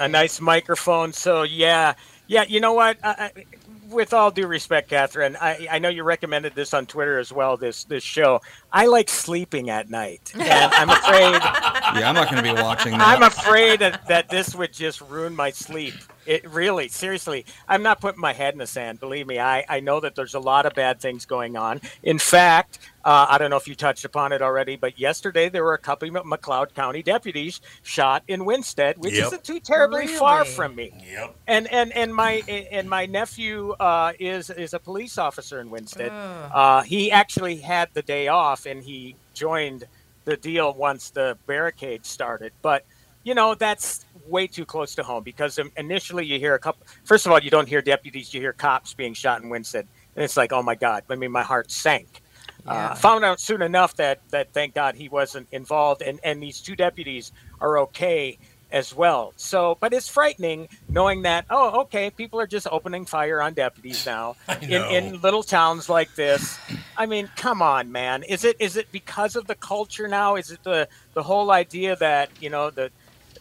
a 0.00 0.04
a 0.04 0.08
nice 0.08 0.40
microphone. 0.40 1.12
So 1.12 1.42
yeah, 1.42 1.94
yeah. 2.26 2.44
You 2.46 2.60
know 2.60 2.74
what? 2.74 2.98
I, 3.02 3.30
I, 3.36 3.44
with 3.88 4.12
all 4.12 4.30
due 4.30 4.46
respect, 4.46 4.90
Catherine, 4.90 5.36
I, 5.40 5.66
I 5.70 5.78
know 5.78 5.88
you 5.88 6.02
recommended 6.02 6.54
this 6.54 6.74
on 6.74 6.86
Twitter 6.86 7.18
as 7.18 7.32
well. 7.32 7.56
This 7.56 7.84
this 7.84 8.02
show. 8.02 8.40
I 8.72 8.86
like 8.86 9.08
sleeping 9.08 9.70
at 9.70 9.90
night, 9.90 10.32
and 10.34 10.72
I'm 10.74 10.90
afraid 10.90 11.40
Yeah, 12.00 12.08
I'm 12.08 12.14
not 12.14 12.30
going 12.30 12.42
to 12.42 12.54
be 12.54 12.60
watching 12.60 12.92
that. 12.92 13.06
I'm 13.06 13.22
afraid 13.22 13.80
that, 13.80 14.06
that 14.08 14.28
this 14.28 14.54
would 14.54 14.72
just 14.72 15.00
ruin 15.00 15.34
my 15.34 15.50
sleep. 15.50 15.94
It 16.26 16.48
really, 16.50 16.88
seriously, 16.88 17.44
I'm 17.68 17.82
not 17.82 18.00
putting 18.00 18.20
my 18.20 18.32
head 18.32 18.54
in 18.54 18.58
the 18.58 18.66
sand. 18.66 19.00
Believe 19.00 19.26
me, 19.26 19.38
I, 19.38 19.64
I 19.68 19.80
know 19.80 20.00
that 20.00 20.14
there's 20.14 20.34
a 20.34 20.40
lot 20.40 20.66
of 20.66 20.74
bad 20.74 21.00
things 21.00 21.26
going 21.26 21.56
on. 21.56 21.80
In 22.02 22.18
fact, 22.18 22.78
uh, 23.04 23.26
I 23.28 23.36
don't 23.38 23.50
know 23.50 23.56
if 23.56 23.68
you 23.68 23.74
touched 23.74 24.04
upon 24.04 24.32
it 24.32 24.40
already, 24.40 24.76
but 24.76 24.98
yesterday 24.98 25.48
there 25.50 25.62
were 25.64 25.74
a 25.74 25.78
couple 25.78 26.08
of 26.08 26.24
McLeod 26.24 26.74
County 26.74 27.02
deputies 27.02 27.60
shot 27.82 28.22
in 28.28 28.44
Winsted, 28.46 28.96
which 28.98 29.14
Yep. 29.14 29.26
isn't 29.26 29.44
too 29.44 29.60
terribly 29.60 30.06
far 30.06 30.44
from 30.44 30.74
me. 30.74 30.92
Yep. 31.10 31.36
And 31.46 31.66
and 31.72 31.92
and 31.92 32.14
my 32.14 32.42
and 32.48 32.88
my 32.88 33.04
nephew 33.06 33.72
uh, 33.78 34.12
is 34.18 34.48
is 34.50 34.72
a 34.72 34.78
police 34.78 35.18
officer 35.18 35.60
in 35.60 35.68
Winsted. 35.70 36.10
Uh, 36.10 36.82
he 36.82 37.10
actually 37.10 37.56
had 37.56 37.90
the 37.92 38.02
day 38.02 38.28
off, 38.28 38.64
and 38.66 38.82
he 38.82 39.16
joined 39.34 39.84
the 40.24 40.36
deal 40.38 40.72
once 40.72 41.10
the 41.10 41.36
barricade 41.46 42.06
started. 42.06 42.52
But 42.62 42.86
you 43.24 43.34
know 43.34 43.54
that's 43.54 44.06
way 44.28 44.46
too 44.46 44.64
close 44.64 44.94
to 44.96 45.02
home 45.02 45.22
because 45.22 45.58
initially 45.76 46.24
you 46.26 46.38
hear 46.38 46.54
a 46.54 46.58
couple. 46.58 46.86
First 47.04 47.26
of 47.26 47.32
all, 47.32 47.40
you 47.40 47.50
don't 47.50 47.68
hear 47.68 47.82
deputies; 47.82 48.32
you 48.32 48.40
hear 48.40 48.52
cops 48.52 48.94
being 48.94 49.14
shot 49.14 49.42
in 49.42 49.48
Winsted, 49.48 49.86
and 50.16 50.24
it's 50.24 50.36
like, 50.36 50.52
oh 50.52 50.62
my 50.62 50.74
god! 50.74 51.04
I 51.08 51.16
mean, 51.16 51.32
my 51.32 51.42
heart 51.42 51.70
sank. 51.70 52.22
Yeah. 52.66 52.72
Uh, 52.72 52.94
found 52.94 53.24
out 53.24 53.40
soon 53.40 53.62
enough 53.62 53.96
that 53.96 54.20
that 54.30 54.52
thank 54.52 54.74
God 54.74 54.94
he 54.94 55.08
wasn't 55.08 55.48
involved, 55.52 56.02
and 56.02 56.18
and 56.24 56.42
these 56.42 56.60
two 56.60 56.76
deputies 56.76 57.32
are 57.60 57.78
okay 57.80 58.38
as 58.74 58.94
well. 58.94 59.32
So, 59.36 59.78
but 59.80 59.92
it's 59.92 60.08
frightening 60.08 60.68
knowing 60.88 61.22
that 61.22 61.46
oh, 61.48 61.82
okay, 61.82 62.10
people 62.10 62.40
are 62.40 62.46
just 62.46 62.66
opening 62.70 63.06
fire 63.06 63.40
on 63.40 63.54
deputies 63.54 64.04
now 64.06 64.36
in 64.62 64.82
in 64.84 65.20
little 65.20 65.42
towns 65.42 65.88
like 65.88 66.14
this. 66.14 66.58
I 66.96 67.06
mean, 67.06 67.28
come 67.36 67.62
on, 67.62 67.92
man. 67.92 68.22
Is 68.22 68.44
it 68.44 68.56
is 68.58 68.76
it 68.76 68.90
because 68.92 69.36
of 69.36 69.46
the 69.46 69.54
culture 69.54 70.08
now? 70.08 70.36
Is 70.36 70.50
it 70.50 70.62
the 70.64 70.88
the 71.14 71.22
whole 71.22 71.50
idea 71.50 71.96
that 71.96 72.30
you 72.40 72.50
know 72.50 72.70
the 72.70 72.90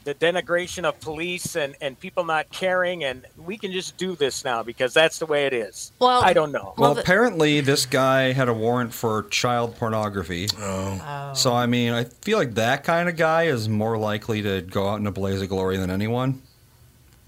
the 0.04 0.14
denigration 0.16 0.84
of 0.84 1.00
police 1.00 1.56
and, 1.56 1.76
and 1.82 2.00
people 2.00 2.26
not 2.26 2.50
caring 2.52 3.04
and 3.04 3.26
we 3.38 3.58
can 3.58 3.72
just 3.72 3.96
do 3.98 4.16
this 4.16 4.44
now 4.44 4.62
because 4.64 4.94
that's 4.94 5.20
the 5.20 5.26
way 5.26 5.46
it 5.46 5.54
is. 5.54 5.92
Well- 6.00 6.22
I 6.24 6.34
don't 6.34 6.52
know. 6.52 6.74
Well, 6.78 6.90
Well, 6.90 6.94
the- 6.96 7.02
apparently 7.02 7.62
this 7.62 7.86
guy 7.86 8.34
had 8.34 8.50
a 8.50 8.54
warrant 8.54 8.94
for 8.94 9.24
child 9.24 9.76
pornography. 9.78 10.48
Oh. 10.60 11.32
So 11.36 11.54
I 11.54 11.66
mean, 11.66 11.94
I 11.94 12.04
feel 12.04 12.38
like 12.38 12.56
that 12.56 12.84
kind 12.84 13.08
of 13.08 13.16
guy 13.16 13.44
is 13.44 13.70
more 13.70 13.98
likely 13.98 14.42
to 14.42 14.62
go 14.62 14.90
out 14.90 15.00
in 15.00 15.08
a 15.08 15.12
blaze 15.12 15.42
of 15.42 15.50
glory 15.50 15.78
than 15.78 15.90
anyone. 15.90 16.42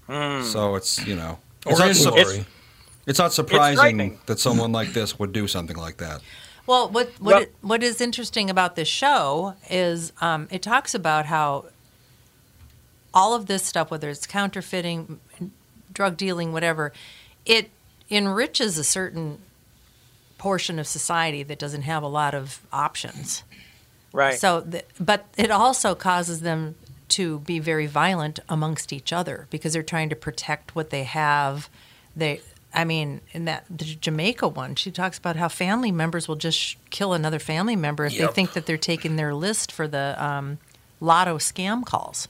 So 0.08 0.76
it's 0.76 1.04
you 1.06 1.16
know, 1.16 1.38
it's 1.66 1.80
Or 1.80 1.86
not, 1.86 1.96
su- 1.96 2.10
glory. 2.10 2.46
it's 3.06 3.18
not 3.18 3.32
surprising 3.32 3.76
frightening. 3.76 4.18
that 4.26 4.38
someone 4.38 4.70
like 4.72 4.92
this 4.92 5.18
would 5.18 5.32
do 5.32 5.48
something 5.48 5.76
like 5.76 5.96
that. 5.98 6.20
Well, 6.66 6.88
what 6.90 7.08
what 7.18 7.32
Well- 7.34 7.42
it, 7.42 7.54
what 7.60 7.82
is 7.82 8.00
interesting 8.00 8.48
about 8.50 8.76
this 8.76 8.88
show 8.88 9.54
is 9.70 10.12
um, 10.20 10.46
it 10.50 10.62
talks 10.62 10.94
about 10.94 11.26
how 11.26 11.66
all 13.16 13.32
of 13.32 13.46
this 13.46 13.62
stuff, 13.62 13.90
whether 13.90 14.10
it's 14.10 14.26
counterfeiting, 14.26 15.18
drug 15.90 16.18
dealing, 16.18 16.52
whatever, 16.52 16.92
it 17.46 17.70
enriches 18.10 18.76
a 18.76 18.84
certain 18.84 19.38
portion 20.36 20.78
of 20.78 20.86
society 20.86 21.42
that 21.42 21.58
doesn't 21.58 21.82
have 21.82 22.02
a 22.02 22.08
lot 22.08 22.34
of 22.34 22.60
options. 22.74 23.42
Right. 24.12 24.38
So, 24.38 24.60
th- 24.60 24.84
but 25.00 25.24
it 25.38 25.50
also 25.50 25.94
causes 25.94 26.42
them 26.42 26.74
to 27.08 27.38
be 27.40 27.58
very 27.58 27.86
violent 27.86 28.38
amongst 28.50 28.92
each 28.92 29.14
other 29.14 29.46
because 29.48 29.72
they're 29.72 29.82
trying 29.82 30.10
to 30.10 30.16
protect 30.16 30.74
what 30.74 30.90
they 30.90 31.04
have. 31.04 31.70
They, 32.14 32.42
I 32.74 32.84
mean, 32.84 33.22
in 33.32 33.46
that 33.46 33.64
the 33.70 33.86
Jamaica 33.86 34.48
one, 34.48 34.74
she 34.74 34.90
talks 34.90 35.16
about 35.16 35.36
how 35.36 35.48
family 35.48 35.90
members 35.90 36.28
will 36.28 36.36
just 36.36 36.58
sh- 36.58 36.76
kill 36.90 37.14
another 37.14 37.38
family 37.38 37.76
member 37.76 38.04
if 38.04 38.18
they 38.18 38.26
think 38.26 38.52
that 38.52 38.66
they're 38.66 38.76
taking 38.76 39.16
their 39.16 39.32
list 39.32 39.72
for 39.72 39.88
the 39.88 40.22
um, 40.22 40.58
lotto 41.00 41.38
scam 41.38 41.82
calls. 41.82 42.28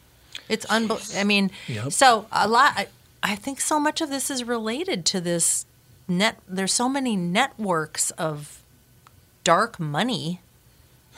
It's 0.49 0.64
unbelievable. 0.66 1.19
I 1.19 1.25
mean, 1.25 1.50
Yep. 1.69 1.93
so 1.93 2.26
a 2.33 2.47
lot. 2.49 2.73
I, 2.76 2.88
I 3.23 3.35
think 3.37 3.61
so 3.61 3.81
much 3.81 4.00
of 4.00 4.11
this 4.11 4.31
is 4.31 4.45
related 4.45 5.05
to 5.07 5.21
this 5.21 5.66
net. 6.07 6.38
There's 6.49 6.73
so 6.73 6.88
many 6.88 7.16
networks 7.16 8.11
of 8.12 8.62
dark 9.45 9.78
money 9.81 10.40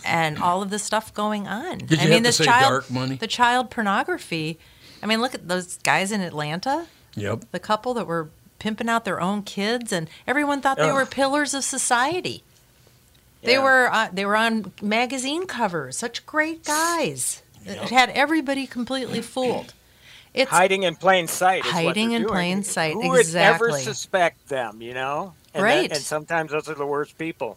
and 0.04 0.38
all 0.38 0.62
of 0.62 0.70
this 0.70 0.82
stuff 0.82 1.12
going 1.12 1.46
on. 1.48 1.78
Did 1.78 1.90
you 1.92 1.96
I 1.98 2.00
have 2.02 2.10
mean, 2.10 2.18
to 2.22 2.28
this 2.28 2.37
say 2.37 2.44
child, 2.44 2.70
dark 2.70 2.90
money? 2.90 3.16
the 3.16 3.26
child 3.26 3.70
pornography. 3.70 4.58
I 5.02 5.06
mean, 5.06 5.20
look 5.20 5.34
at 5.34 5.48
those 5.48 5.76
guys 5.78 6.12
in 6.12 6.20
Atlanta, 6.20 6.87
Yep. 7.14 7.46
the 7.52 7.58
couple 7.58 7.94
that 7.94 8.06
were 8.06 8.28
pimping 8.58 8.88
out 8.88 9.04
their 9.04 9.20
own 9.20 9.42
kids, 9.42 9.92
and 9.92 10.08
everyone 10.26 10.60
thought 10.60 10.76
they 10.76 10.88
Ugh. 10.88 10.94
were 10.94 11.06
pillars 11.06 11.52
of 11.54 11.64
society. 11.64 12.42
They 13.42 13.52
Yeah. 13.52 13.62
were 13.62 13.92
uh, 13.92 14.08
they 14.12 14.25
were 14.25 14.37
on 14.37 14.72
magazine 14.82 15.46
covers. 15.46 15.96
Such 15.98 16.26
great 16.26 16.64
guys. 16.64 17.42
It 17.70 17.90
had 17.90 18.10
everybody 18.10 18.66
completely 18.66 19.20
fooled. 19.22 19.72
It's 20.34 20.50
hiding 20.50 20.82
in 20.82 20.94
plain 20.94 21.26
sight. 21.26 21.64
Is 21.64 21.72
Hiding 21.72 22.10
they're 22.10 22.16
in 22.18 22.22
doing. 22.22 22.32
plain 22.34 22.62
sight, 22.62 22.92
Who 22.92 23.08
would 23.08 23.34
ever 23.34 23.72
suspect 23.72 24.48
them? 24.48 24.82
You 24.82 24.92
know, 24.94 25.32
and 25.54 25.64
Right. 25.64 25.90
and 25.90 26.00
sometimes 26.00 26.50
those 26.52 26.68
are 26.68 26.75
the 26.75 26.87
worst 26.87 27.16
people. 27.18 27.56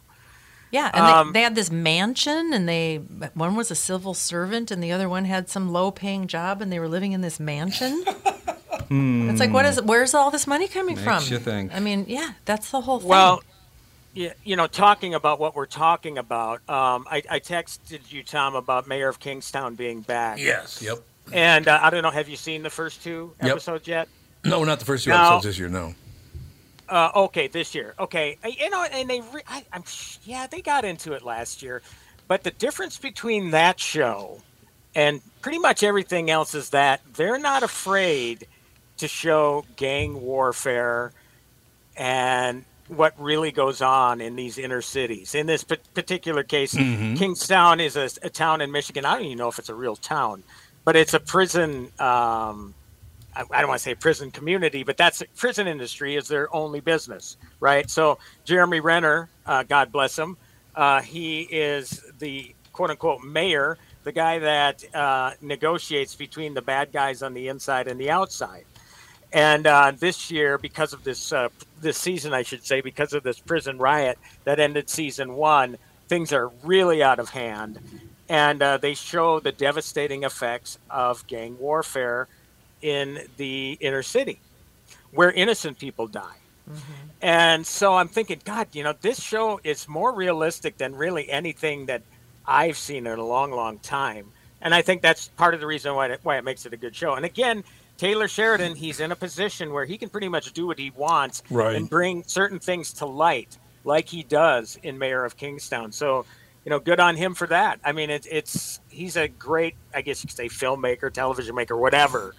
Yeah, 0.70 0.90
and 0.94 1.04
Um, 1.04 1.26
they, 1.28 1.40
they 1.40 1.42
had 1.44 1.54
this 1.54 1.70
mansion, 1.70 2.52
and 2.54 2.66
they 2.66 2.96
one 3.34 3.54
was 3.56 3.70
a 3.70 3.74
civil 3.74 4.14
servant, 4.14 4.70
and 4.70 4.82
the 4.82 4.90
other 4.90 5.06
one 5.08 5.26
had 5.26 5.50
some 5.50 5.70
low-paying 5.70 6.26
job, 6.28 6.62
and 6.62 6.72
they 6.72 6.78
were 6.80 6.88
living 6.88 7.12
in 7.12 7.20
this 7.20 7.38
mansion. 7.38 8.04
It's 8.94 9.40
like, 9.40 9.52
what 9.52 9.64
is? 9.64 9.80
Where's 9.80 10.12
all 10.12 10.30
this 10.30 10.46
money 10.46 10.68
coming 10.68 10.96
Makes 10.96 11.04
from? 11.04 11.32
you 11.32 11.38
think. 11.38 11.74
I 11.74 11.80
mean, 11.80 12.04
yeah, 12.08 12.32
that's 12.44 12.70
the 12.70 12.80
whole 12.82 12.98
thing. 13.00 13.08
Well, 13.08 13.42
yeah, 13.42 13.51
you 14.14 14.56
know, 14.56 14.66
talking 14.66 15.14
about 15.14 15.40
what 15.40 15.54
we're 15.56 15.66
talking 15.66 16.18
about, 16.18 16.56
um, 16.68 17.06
I, 17.10 17.22
I 17.30 17.40
texted 17.40 18.10
you, 18.12 18.22
Tom, 18.22 18.54
about 18.54 18.86
Mayor 18.86 19.08
of 19.08 19.18
Kingstown 19.18 19.74
being 19.74 20.02
back. 20.02 20.38
Yes. 20.38 20.82
Yep. 20.82 20.98
And 21.32 21.66
uh, 21.68 21.78
I 21.82 21.90
don't 21.90 22.02
know, 22.02 22.10
have 22.10 22.28
you 22.28 22.36
seen 22.36 22.62
the 22.62 22.70
first 22.70 23.02
two 23.02 23.34
Yep. 23.42 23.50
episodes 23.50 23.88
yet? 23.88 24.08
No, 24.44 24.64
not 24.64 24.80
the 24.80 24.84
first 24.84 25.04
two 25.04 25.10
No. 25.10 25.16
episodes 25.16 25.44
this 25.44 25.58
year. 25.58 25.68
No. 25.68 25.94
Uh, 26.88 27.10
okay, 27.14 27.46
this 27.46 27.74
year. 27.74 27.94
Okay, 27.98 28.36
you 28.44 28.68
know, 28.68 28.82
and 28.84 29.08
they, 29.08 29.20
re- 29.20 29.42
I, 29.48 29.64
I'm, 29.72 29.84
yeah, 30.24 30.46
they 30.46 30.60
got 30.60 30.84
into 30.84 31.14
it 31.14 31.22
last 31.22 31.62
year, 31.62 31.80
but 32.28 32.42
the 32.42 32.50
difference 32.50 32.98
between 32.98 33.52
that 33.52 33.80
show 33.80 34.42
and 34.94 35.22
pretty 35.40 35.58
much 35.58 35.82
everything 35.82 36.28
else 36.28 36.54
is 36.54 36.70
that 36.70 37.00
they're 37.14 37.38
not 37.38 37.62
afraid 37.62 38.46
to 38.98 39.08
show 39.08 39.64
gang 39.76 40.20
warfare 40.20 41.12
and 41.96 42.64
what 42.96 43.14
really 43.18 43.52
goes 43.52 43.82
on 43.82 44.20
in 44.20 44.36
these 44.36 44.58
inner 44.58 44.82
cities. 44.82 45.34
In 45.34 45.46
this 45.46 45.64
pa- 45.64 45.76
particular 45.94 46.42
case, 46.42 46.74
Kingstown 47.16 47.80
is 47.80 47.96
a, 47.96 48.08
a 48.22 48.30
town 48.30 48.60
in 48.60 48.70
Michigan. 48.70 49.04
I 49.04 49.14
don't 49.14 49.24
even 49.24 49.38
know 49.38 49.48
if 49.48 49.58
it's 49.58 49.68
a 49.68 49.74
real 49.74 49.96
town, 49.96 50.42
but 50.84 50.96
it's 50.96 51.14
a 51.14 51.20
prison. 51.20 51.90
Um, 51.98 52.74
I, 53.34 53.44
I 53.50 53.60
don't 53.60 53.68
want 53.68 53.78
to 53.78 53.82
say 53.82 53.94
prison 53.94 54.30
community, 54.30 54.82
but 54.82 54.96
that's 54.96 55.20
the 55.20 55.26
prison 55.36 55.66
industry 55.66 56.16
is 56.16 56.28
their 56.28 56.54
only 56.54 56.80
business, 56.80 57.36
right? 57.60 57.88
So 57.88 58.18
Jeremy 58.44 58.80
Renner, 58.80 59.28
uh, 59.46 59.62
God 59.62 59.90
bless 59.90 60.18
him, 60.18 60.36
uh, 60.74 61.00
he 61.00 61.42
is 61.42 62.02
the 62.18 62.54
quote 62.72 62.90
unquote 62.90 63.22
mayor, 63.22 63.78
the 64.04 64.12
guy 64.12 64.38
that 64.40 64.84
uh, 64.94 65.32
negotiates 65.40 66.14
between 66.14 66.54
the 66.54 66.62
bad 66.62 66.92
guys 66.92 67.22
on 67.22 67.34
the 67.34 67.48
inside 67.48 67.88
and 67.88 68.00
the 68.00 68.10
outside. 68.10 68.64
And 69.32 69.66
uh, 69.66 69.92
this 69.98 70.30
year, 70.30 70.58
because 70.58 70.92
of 70.92 71.04
this 71.04 71.32
uh, 71.32 71.48
this 71.80 71.96
season, 71.96 72.34
I 72.34 72.42
should 72.42 72.64
say, 72.64 72.80
because 72.80 73.12
of 73.14 73.22
this 73.22 73.40
prison 73.40 73.78
riot 73.78 74.18
that 74.44 74.60
ended 74.60 74.90
season 74.90 75.34
one, 75.34 75.78
things 76.08 76.32
are 76.32 76.50
really 76.62 77.02
out 77.02 77.18
of 77.18 77.30
hand, 77.30 77.78
and 78.28 78.62
uh, 78.62 78.76
they 78.76 78.94
show 78.94 79.40
the 79.40 79.52
devastating 79.52 80.24
effects 80.24 80.78
of 80.90 81.26
gang 81.26 81.58
warfare 81.58 82.28
in 82.82 83.20
the 83.38 83.78
inner 83.80 84.02
city, 84.02 84.38
where 85.12 85.30
innocent 85.30 85.78
people 85.78 86.06
die. 86.06 86.36
And 87.20 87.66
so 87.66 87.94
I'm 87.96 88.08
thinking, 88.08 88.40
God, 88.44 88.68
you 88.72 88.82
know, 88.82 88.94
this 89.00 89.20
show 89.20 89.60
is 89.64 89.88
more 89.88 90.12
realistic 90.12 90.76
than 90.76 90.94
really 90.94 91.30
anything 91.30 91.86
that 91.86 92.02
I've 92.46 92.76
seen 92.76 93.06
in 93.06 93.18
a 93.18 93.24
long, 93.24 93.50
long 93.50 93.78
time. 93.78 94.26
And 94.60 94.74
I 94.74 94.82
think 94.82 95.02
that's 95.02 95.28
part 95.28 95.54
of 95.54 95.60
the 95.60 95.66
reason 95.66 95.94
why 95.94 96.06
it, 96.06 96.20
why 96.22 96.38
it 96.38 96.44
makes 96.44 96.66
it 96.66 96.72
a 96.72 96.76
good 96.76 96.94
show. 96.94 97.14
And 97.14 97.24
again, 97.24 97.64
Taylor 98.02 98.26
Sheridan, 98.26 98.74
he's 98.74 98.98
in 98.98 99.12
a 99.12 99.14
position 99.14 99.72
where 99.72 99.84
he 99.84 99.96
can 99.96 100.08
pretty 100.08 100.28
much 100.28 100.52
do 100.52 100.66
what 100.66 100.76
he 100.76 100.90
wants 100.90 101.40
Right. 101.48 101.76
and 101.76 101.88
bring 101.88 102.24
certain 102.24 102.58
things 102.58 102.92
to 102.94 103.06
light, 103.06 103.56
like 103.84 104.08
he 104.08 104.24
does 104.24 104.76
in 104.82 104.98
Mayor 104.98 105.24
of 105.24 105.36
Kingstown. 105.36 105.92
So, 105.92 106.26
you 106.64 106.70
know, 106.70 106.80
good 106.80 106.98
on 106.98 107.14
him 107.14 107.36
for 107.36 107.46
that. 107.46 107.78
I 107.84 107.92
mean, 107.92 108.10
it's 108.10 108.26
it's 108.28 108.80
he's 108.88 109.16
a 109.16 109.28
great, 109.28 109.76
I 109.94 110.02
guess 110.02 110.24
you 110.24 110.26
could 110.26 110.36
say, 110.36 110.48
filmmaker, 110.48 111.12
television 111.12 111.54
maker, 111.54 111.76
whatever, 111.76 112.34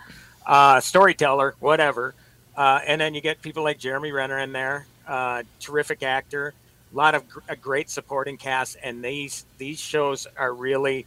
uh, 0.45 0.81
storyteller, 0.81 1.55
whatever. 1.61 2.13
Uh, 2.57 2.81
and 2.85 2.99
then 2.99 3.13
you 3.13 3.21
get 3.21 3.41
people 3.41 3.63
like 3.63 3.79
Jeremy 3.79 4.11
Renner 4.11 4.39
in 4.39 4.51
there, 4.51 4.85
uh, 5.07 5.43
terrific 5.61 6.03
actor, 6.03 6.53
a 6.91 6.95
lot 6.97 7.15
of 7.15 7.29
gr- 7.29 7.39
a 7.47 7.55
great 7.55 7.89
supporting 7.89 8.35
cast, 8.35 8.75
and 8.83 9.01
these 9.01 9.45
these 9.57 9.79
shows 9.79 10.27
are 10.35 10.53
really 10.53 11.05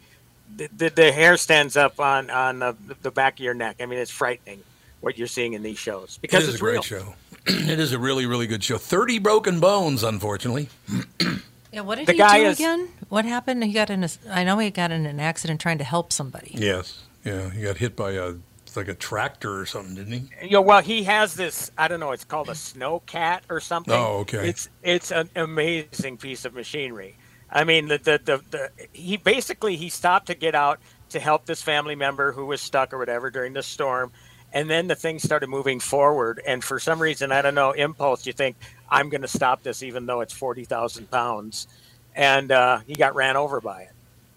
the, 0.55 0.69
the, 0.77 0.91
the 0.91 1.13
hair 1.13 1.37
stands 1.37 1.77
up 1.77 2.01
on 2.01 2.31
on 2.31 2.59
the, 2.61 2.77
the 3.03 3.11
back 3.11 3.35
of 3.35 3.41
your 3.41 3.55
neck. 3.55 3.77
I 3.81 3.87
mean, 3.87 3.99
it's 3.99 4.11
frightening 4.11 4.63
what 5.01 5.19
you're 5.19 5.27
seeing 5.27 5.53
in 5.53 5.63
these 5.63 5.79
shows 5.79 6.19
because 6.21 6.45
it 6.45 6.49
is 6.49 6.55
it's 6.55 6.61
a 6.61 6.65
great 6.65 6.73
real. 6.73 6.83
show. 6.83 7.15
it 7.47 7.79
is 7.79 7.93
a 7.93 7.99
really, 7.99 8.27
really 8.27 8.47
good 8.47 8.63
show. 8.65 8.79
Thirty 8.79 9.19
broken 9.19 9.61
bones, 9.61 10.03
unfortunately. 10.03 10.69
yeah, 11.73 11.81
what 11.81 11.97
did 11.97 12.07
the 12.07 12.13
he 12.13 12.19
guy 12.19 12.39
do 12.39 12.47
is- 12.47 12.59
again? 12.59 12.89
What 13.09 13.25
happened? 13.25 13.63
He 13.65 13.73
got 13.73 13.91
in 13.91 14.03
a. 14.03 14.09
I 14.31 14.43
know 14.45 14.59
he 14.59 14.71
got 14.71 14.91
in 14.91 15.07
an 15.07 15.21
accident 15.21 15.61
trying 15.61 15.79
to 15.79 15.85
help 15.85 16.13
somebody. 16.13 16.51
Yes. 16.55 17.03
Yeah. 17.25 17.51
He 17.51 17.63
got 17.63 17.77
hit 17.77 17.95
by 17.95 18.13
a 18.13 18.35
like 18.77 18.89
a 18.89 18.95
tractor 18.95 19.59
or 19.59 19.67
something, 19.67 19.95
didn't 19.95 20.13
he? 20.13 20.47
You 20.47 20.51
know, 20.53 20.61
well, 20.61 20.83
he 20.83 21.05
has 21.05 21.35
this. 21.35 21.71
I 21.79 21.89
don't 21.89 22.01
know. 22.01 22.13
It's 22.13 22.25
called 22.25 22.49
a 22.51 22.55
snow 22.55 23.01
cat 23.07 23.43
or 23.49 23.61
something. 23.61 23.95
Oh, 23.95 24.19
okay. 24.19 24.49
It's 24.49 24.69
it's 24.83 25.11
an 25.11 25.31
amazing 25.35 26.19
piece 26.19 26.45
of 26.45 26.55
machinery. 26.55 27.17
I 27.57 27.65
mean, 27.65 27.89
the 27.89 27.97
the, 27.97 28.21
the 28.23 28.43
the 28.51 28.71
he 28.93 29.17
basically 29.17 29.77
he 29.77 29.89
stopped 29.89 30.27
to 30.27 30.35
get 30.35 30.55
out 30.55 30.79
to 31.09 31.19
help 31.19 31.47
this 31.47 31.63
family 31.63 31.95
member 31.95 32.33
who 32.33 32.45
was 32.45 32.61
stuck 32.61 32.93
or 32.93 32.99
whatever 32.99 33.31
during 33.31 33.55
the 33.55 33.63
storm, 33.63 34.13
and 34.53 34.69
then 34.69 34.89
the 34.89 34.95
thing 34.95 35.19
started 35.19 35.49
moving 35.49 35.81
forward. 35.81 36.43
And 36.47 36.63
for 36.63 36.79
some 36.79 37.01
reason, 37.01 37.33
I 37.33 37.41
don't 37.41 37.55
know, 37.55 37.71
impulse, 37.73 38.27
you 38.27 38.35
think 38.35 38.57
I'm 38.91 39.09
going 39.09 39.23
to 39.23 39.29
stop 39.29 39.63
this, 39.63 39.83
even 39.83 40.05
though 40.05 40.21
it's 40.21 40.35
forty 40.35 40.65
thousand 40.65 41.11
pounds, 41.11 41.67
and 42.15 42.53
uh, 42.53 42.81
he 42.87 42.95
got 42.95 43.15
ran 43.15 43.37
over 43.39 43.63
by 43.63 43.83
it. 43.83 43.93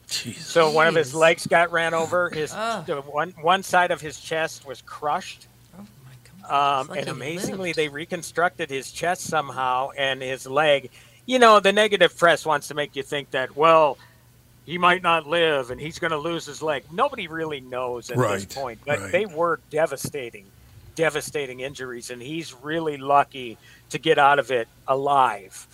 Jesus. 0.08 0.46
So 0.48 0.72
one 0.72 0.88
of 0.88 0.96
his 0.96 1.14
legs 1.14 1.46
got 1.46 1.74
ran 1.74 1.94
over. 1.94 2.30
His 2.30 2.54
Ugh. 2.56 2.88
one 3.06 3.34
one 3.42 3.64
side 3.64 3.92
of 3.92 4.00
his 4.00 4.18
chest 4.18 4.66
was 4.66 4.82
crushed. 4.82 5.48
Oh 5.78 5.86
my 6.06 6.48
God. 6.48 6.80
Um, 6.82 6.88
like 6.88 7.02
and 7.02 7.10
amazingly, 7.10 7.70
lived. 7.70 7.78
they 7.80 7.90
reconstructed 7.90 8.70
his 8.70 8.94
chest 8.94 9.24
somehow 9.24 9.90
and 9.98 10.22
his 10.22 10.48
leg. 10.48 10.90
You 11.30 11.38
know, 11.38 11.60
the 11.60 11.72
negative 11.72 12.18
press 12.18 12.44
wants 12.44 12.70
to 12.70 12.74
make 12.74 12.96
you 12.96 13.04
think 13.04 13.30
that, 13.32 13.56
well, 13.56 14.00
he 14.66 14.80
might 14.80 15.04
not 15.04 15.28
live 15.28 15.70
and 15.70 15.80
he's 15.80 16.00
going 16.00 16.10
to 16.10 16.18
lose 16.18 16.44
his 16.44 16.64
leg. 16.64 16.86
Nobody 16.92 17.28
really 17.28 17.60
knows 17.60 18.10
at 18.10 18.18
this 18.18 18.46
point, 18.46 18.80
but 18.84 19.00
right. 19.00 19.12
they 19.12 19.26
were 19.28 19.60
devastating, 19.70 20.48
devastating 20.96 21.60
injuries, 21.60 22.10
and 22.10 22.20
he's 22.20 22.56
really 22.56 22.98
lucky 22.98 23.60
to 23.92 24.00
get 24.00 24.18
out 24.18 24.40
of 24.40 24.50
it 24.50 24.68
alive. 24.88 25.68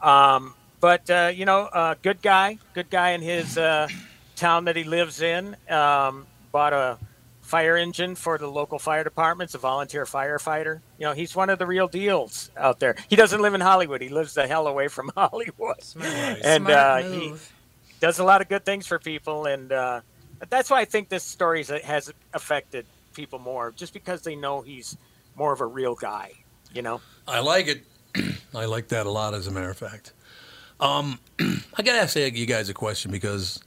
Um, 0.00 0.54
but 0.78 1.10
uh, 1.10 1.32
you 1.34 1.44
know, 1.44 1.62
uh, 1.62 1.96
good 2.02 2.22
guy, 2.22 2.58
good 2.72 2.88
guy 2.88 3.10
in 3.10 3.20
his 3.20 3.58
uh, 3.58 3.88
town 4.36 4.66
that 4.66 4.76
he 4.76 4.84
lives 4.84 5.22
in. 5.22 5.56
Um, 5.68 6.24
bought 6.52 6.72
a 6.72 6.98
fire 7.50 7.76
engine 7.76 8.14
for 8.14 8.38
the 8.38 8.46
local 8.46 8.78
fire 8.78 9.02
departments, 9.02 9.56
a 9.56 9.58
volunteer 9.58 10.04
firefighter. 10.04 10.80
You 10.98 11.06
know, 11.06 11.14
he's 11.14 11.34
one 11.34 11.50
of 11.50 11.58
the 11.58 11.66
real 11.66 11.88
deals 11.88 12.48
out 12.56 12.78
there. 12.78 12.94
He 13.08 13.16
doesn't 13.16 13.42
live 13.42 13.54
in 13.54 13.60
Hollywood. 13.60 14.00
He 14.00 14.08
lives 14.08 14.34
the 14.34 14.46
hell 14.46 14.68
away 14.68 14.86
from 14.86 15.10
Hollywood, 15.16 15.82
and 16.00 16.66
Smart 16.66 16.70
uh, 16.70 16.98
he 17.02 17.30
move. 17.30 17.52
does 17.98 18.20
a 18.20 18.24
lot 18.24 18.40
of 18.40 18.48
good 18.48 18.64
things 18.64 18.86
for 18.86 19.00
people. 19.00 19.46
And 19.46 19.72
uh, 19.72 20.02
that's 20.48 20.70
why 20.70 20.80
I 20.80 20.84
think 20.84 21.08
this 21.08 21.24
story 21.24 21.64
has 21.64 22.12
affected 22.32 22.86
people 23.14 23.40
more, 23.40 23.72
just 23.72 23.92
because 23.94 24.22
they 24.22 24.36
know 24.36 24.60
he's 24.60 24.96
more 25.34 25.52
of 25.52 25.60
a 25.60 25.66
real 25.66 25.96
guy. 25.96 26.30
You 26.72 26.82
know. 26.82 27.00
I 27.26 27.40
like 27.40 27.66
it. 27.66 27.82
I 28.54 28.66
like 28.66 28.88
that 28.88 29.06
a 29.06 29.10
lot, 29.10 29.34
as 29.34 29.48
a 29.48 29.50
matter 29.50 29.70
of 29.70 29.76
fact. 29.76 30.12
I 31.40 31.82
gotta 31.82 31.98
ask 31.98 32.14
you 32.16 32.46
guys 32.46 32.68
a 32.68 32.74
question 32.74 33.10
because 33.10 33.60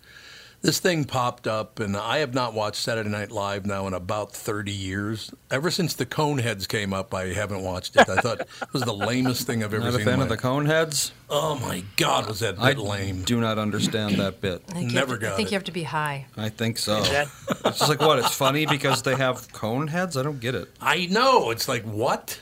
this 0.63 0.79
thing 0.79 1.03
popped 1.03 1.45
up, 1.45 1.79
and 1.81 1.95
I 1.95 2.19
have 2.19 2.33
not 2.33 2.53
watched 2.53 2.77
Saturday 2.81 3.09
Night 3.09 3.31
Live 3.31 3.65
now 3.65 3.85
in 3.85 3.93
about 3.93 4.31
30 4.31 4.71
years. 4.71 5.29
Ever 5.51 5.69
since 5.69 5.93
the 5.93 6.05
Coneheads 6.05 6.67
came 6.67 6.93
up, 6.93 7.13
I 7.13 7.33
haven't 7.33 7.61
watched 7.63 7.95
it. 7.97 8.07
I 8.09 8.15
thought 8.15 8.39
it 8.39 8.47
was 8.73 8.81
the 8.83 8.93
lamest 8.93 9.45
thing 9.45 9.61
I've 9.61 9.73
ever 9.73 9.83
Not 9.83 9.93
a 9.93 9.97
seen. 9.97 10.05
fan 10.05 10.13
in 10.15 10.21
of 10.21 10.29
the 10.29 10.37
Coneheads. 10.37 11.11
Oh 11.29 11.59
my 11.59 11.83
God, 11.97 12.27
was 12.27 12.39
that 12.39 12.57
I 12.59 12.73
bit 12.73 12.81
lame? 12.81 13.23
do 13.23 13.39
not 13.41 13.59
understand 13.59 14.15
that 14.15 14.39
bit. 14.39 14.63
I 14.69 14.73
think 14.73 14.89
you 14.91 14.95
Never 14.95 15.11
have 15.13 15.19
to, 15.19 15.25
I 15.27 15.29
got 15.31 15.35
think 15.35 15.49
it. 15.49 15.51
you 15.51 15.55
have 15.57 15.63
to 15.65 15.71
be 15.73 15.83
high. 15.83 16.27
I 16.37 16.49
think 16.49 16.77
so. 16.77 17.03
It's 17.65 17.79
just 17.79 17.89
like 17.89 17.99
what? 18.01 18.19
It's 18.19 18.33
funny 18.33 18.65
because 18.65 19.01
they 19.03 19.15
have 19.15 19.47
Coneheads. 19.51 20.17
I 20.19 20.23
don't 20.23 20.39
get 20.39 20.55
it. 20.55 20.69
I 20.81 21.05
know. 21.07 21.49
It's 21.51 21.67
like 21.67 21.83
what? 21.83 22.41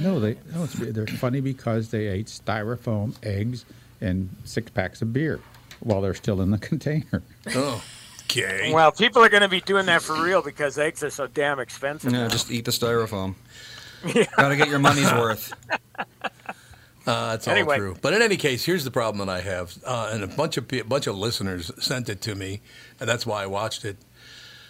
No, 0.00 0.18
they 0.20 0.36
no, 0.54 0.64
it's, 0.64 0.74
they're 0.74 1.06
funny 1.06 1.40
because 1.40 1.90
they 1.90 2.06
ate 2.08 2.26
styrofoam, 2.26 3.14
eggs, 3.22 3.64
and 4.00 4.28
six 4.44 4.70
packs 4.70 5.00
of 5.02 5.12
beer 5.12 5.38
while 5.80 6.00
they're 6.00 6.14
still 6.14 6.40
in 6.40 6.50
the 6.50 6.58
container. 6.70 7.22
Oh, 7.54 7.82
okay. 8.24 8.72
Well, 8.72 8.92
people 8.92 9.22
are 9.22 9.28
going 9.28 9.42
to 9.42 9.48
be 9.48 9.60
doing 9.60 9.86
that 9.86 10.02
for 10.02 10.22
real 10.22 10.42
because 10.42 10.78
eggs 10.78 11.02
are 11.02 11.10
so 11.10 11.26
damn 11.26 11.58
expensive. 11.58 12.12
Yeah, 12.12 12.22
now. 12.24 12.28
just 12.28 12.50
eat 12.50 12.64
the 12.64 12.70
styrofoam. 12.70 13.34
Got 14.36 14.48
to 14.48 14.56
get 14.56 14.68
your 14.68 14.78
money's 14.78 15.12
worth. 15.12 15.52
Uh, 17.06 17.36
that's 17.36 17.48
all 17.48 17.76
true. 17.76 17.96
But 18.00 18.14
in 18.14 18.22
any 18.22 18.36
case, 18.36 18.64
here's 18.64 18.84
the 18.84 18.90
problem 18.90 19.26
that 19.26 19.32
I 19.32 19.40
have, 19.40 19.76
uh, 19.84 20.10
and 20.12 20.22
a 20.22 20.28
bunch 20.28 20.56
of 20.56 20.72
a 20.72 20.82
bunch 20.82 21.06
of 21.06 21.16
listeners 21.16 21.70
sent 21.78 22.08
it 22.08 22.20
to 22.22 22.34
me, 22.34 22.60
and 23.00 23.08
that's 23.08 23.26
why 23.26 23.42
I 23.42 23.46
watched 23.46 23.84
it. 23.84 23.96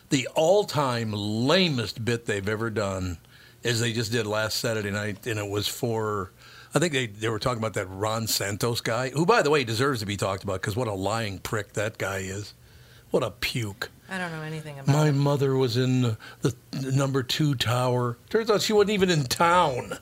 The 0.08 0.28
all-time 0.34 1.12
lamest 1.12 2.04
bit 2.04 2.26
they've 2.26 2.48
ever 2.48 2.70
done 2.70 3.18
is 3.62 3.80
they 3.80 3.92
just 3.92 4.12
did 4.12 4.26
last 4.26 4.58
Saturday 4.58 4.90
night, 4.90 5.26
and 5.26 5.38
it 5.38 5.48
was 5.48 5.68
for. 5.68 6.32
I 6.74 6.78
think 6.78 6.94
they, 6.94 7.06
they 7.06 7.28
were 7.28 7.38
talking 7.38 7.58
about 7.58 7.74
that 7.74 7.86
Ron 7.86 8.26
Santos 8.26 8.80
guy, 8.80 9.10
who, 9.10 9.26
by 9.26 9.42
the 9.42 9.50
way, 9.50 9.62
deserves 9.62 10.00
to 10.00 10.06
be 10.06 10.16
talked 10.16 10.42
about 10.42 10.62
because 10.62 10.74
what 10.74 10.88
a 10.88 10.94
lying 10.94 11.38
prick 11.38 11.74
that 11.74 11.98
guy 11.98 12.18
is. 12.18 12.54
What 13.12 13.22
a 13.22 13.30
puke. 13.30 13.90
I 14.10 14.18
don't 14.18 14.32
know 14.32 14.42
anything 14.42 14.78
about 14.78 14.92
My 14.94 15.08
it. 15.08 15.12
mother 15.12 15.56
was 15.56 15.76
in 15.76 16.02
the, 16.02 16.16
the 16.72 16.90
number 16.92 17.22
two 17.22 17.54
tower. 17.54 18.18
Turns 18.30 18.50
out 18.50 18.60
she 18.62 18.72
wasn't 18.72 18.90
even 18.90 19.08
in 19.10 19.22
town. 19.24 19.96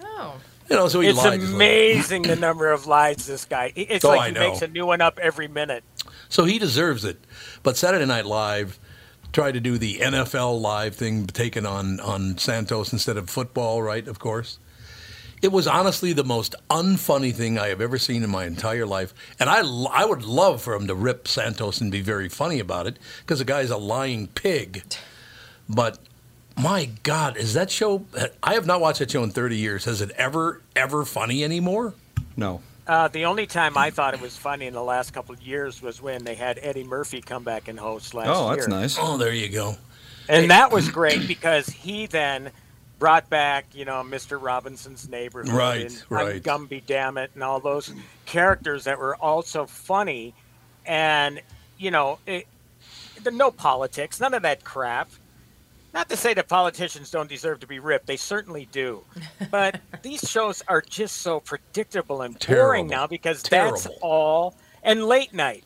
Oh. 0.00 0.34
You 0.70 0.76
know, 0.76 0.88
so 0.88 1.00
he 1.00 1.08
it's 1.08 1.18
lied. 1.18 1.40
just 1.40 1.52
amazing 1.52 2.22
the 2.22 2.36
number 2.36 2.70
of 2.70 2.86
lies 2.86 3.26
this 3.26 3.44
guy. 3.44 3.72
It's 3.74 4.04
Oh, 4.04 4.08
like 4.10 4.20
I 4.20 4.26
he 4.28 4.32
know. 4.34 4.40
makes 4.50 4.62
a 4.62 4.68
new 4.68 4.86
one 4.86 5.00
up 5.02 5.18
every 5.18 5.48
minute. 5.48 5.82
So 6.30 6.44
he 6.44 6.58
deserves 6.58 7.04
it. 7.04 7.18
But 7.62 7.76
Saturday 7.76 8.06
Night 8.06 8.24
Live 8.24 8.78
tried 9.32 9.52
to 9.52 9.60
do 9.60 9.76
the 9.76 9.98
NFL 9.98 10.60
live 10.60 10.94
thing, 10.94 11.26
taken 11.26 11.66
on 11.66 12.00
on 12.00 12.38
Santos 12.38 12.92
instead 12.92 13.16
of 13.18 13.28
football, 13.28 13.82
right? 13.82 14.06
Of 14.06 14.18
course. 14.18 14.58
It 15.42 15.50
was 15.50 15.66
honestly 15.66 16.12
the 16.12 16.22
most 16.22 16.54
unfunny 16.70 17.34
thing 17.34 17.58
I 17.58 17.66
have 17.66 17.80
ever 17.80 17.98
seen 17.98 18.22
in 18.22 18.30
my 18.30 18.44
entire 18.44 18.86
life, 18.86 19.12
and 19.40 19.50
I, 19.50 19.62
I 19.90 20.04
would 20.04 20.22
love 20.22 20.62
for 20.62 20.74
him 20.74 20.86
to 20.86 20.94
rip 20.94 21.26
Santos 21.26 21.80
and 21.80 21.90
be 21.90 22.00
very 22.00 22.28
funny 22.28 22.60
about 22.60 22.86
it 22.86 22.96
because 23.20 23.40
the 23.40 23.44
guy's 23.44 23.70
a 23.70 23.76
lying 23.76 24.28
pig. 24.28 24.84
But 25.68 25.98
my 26.56 26.90
God, 27.02 27.36
is 27.36 27.54
that 27.54 27.72
show? 27.72 28.06
I 28.42 28.54
have 28.54 28.66
not 28.66 28.80
watched 28.80 29.00
that 29.00 29.10
show 29.10 29.24
in 29.24 29.30
30 29.30 29.56
years. 29.56 29.84
Has 29.84 30.00
it 30.00 30.12
ever 30.12 30.60
ever 30.76 31.04
funny 31.04 31.42
anymore? 31.42 31.94
No. 32.36 32.60
Uh, 32.86 33.08
the 33.08 33.24
only 33.24 33.46
time 33.46 33.76
I 33.76 33.90
thought 33.90 34.14
it 34.14 34.20
was 34.20 34.36
funny 34.36 34.66
in 34.66 34.74
the 34.74 34.82
last 34.82 35.12
couple 35.12 35.34
of 35.34 35.42
years 35.42 35.80
was 35.82 36.02
when 36.02 36.24
they 36.24 36.34
had 36.34 36.58
Eddie 36.62 36.84
Murphy 36.84 37.20
come 37.20 37.44
back 37.44 37.68
and 37.68 37.78
host 37.78 38.14
last 38.14 38.26
year. 38.26 38.34
Oh, 38.34 38.46
year. 38.48 38.56
that's 38.56 38.68
nice. 38.68 38.96
Oh, 38.98 39.16
there 39.16 39.32
you 39.32 39.48
go. 39.48 39.76
And 40.28 40.50
that 40.50 40.72
was 40.72 40.88
great 40.88 41.26
because 41.26 41.66
he 41.66 42.06
then 42.06 42.50
brought 43.02 43.28
back, 43.28 43.66
you 43.74 43.84
know, 43.84 43.94
Mr. 44.04 44.40
Robinson's 44.40 45.08
neighborhood 45.08 45.52
Right, 45.52 45.86
and 45.86 46.04
right. 46.08 46.36
I'm 46.36 46.40
Gumby 46.40 46.86
Dammit 46.86 47.30
and 47.34 47.42
all 47.42 47.58
those 47.58 47.92
characters 48.26 48.84
that 48.84 48.96
were 48.96 49.16
also 49.16 49.66
funny 49.66 50.34
and 50.86 51.42
you 51.78 51.90
know, 51.90 52.20
it, 52.28 52.46
the 53.24 53.32
no 53.32 53.50
politics, 53.50 54.20
none 54.20 54.34
of 54.34 54.42
that 54.42 54.62
crap. 54.62 55.10
Not 55.92 56.10
to 56.10 56.16
say 56.16 56.32
that 56.34 56.46
politicians 56.46 57.10
don't 57.10 57.28
deserve 57.28 57.58
to 57.60 57.66
be 57.66 57.80
ripped, 57.80 58.06
they 58.06 58.16
certainly 58.16 58.68
do. 58.70 59.02
But 59.50 59.80
these 60.02 60.20
shows 60.20 60.62
are 60.68 60.80
just 60.80 61.22
so 61.22 61.40
predictable 61.40 62.22
and 62.22 62.38
boring 62.38 62.86
now 62.86 63.08
because 63.08 63.42
that's 63.42 63.88
all 64.00 64.54
and 64.84 65.04
late 65.06 65.34
night. 65.34 65.64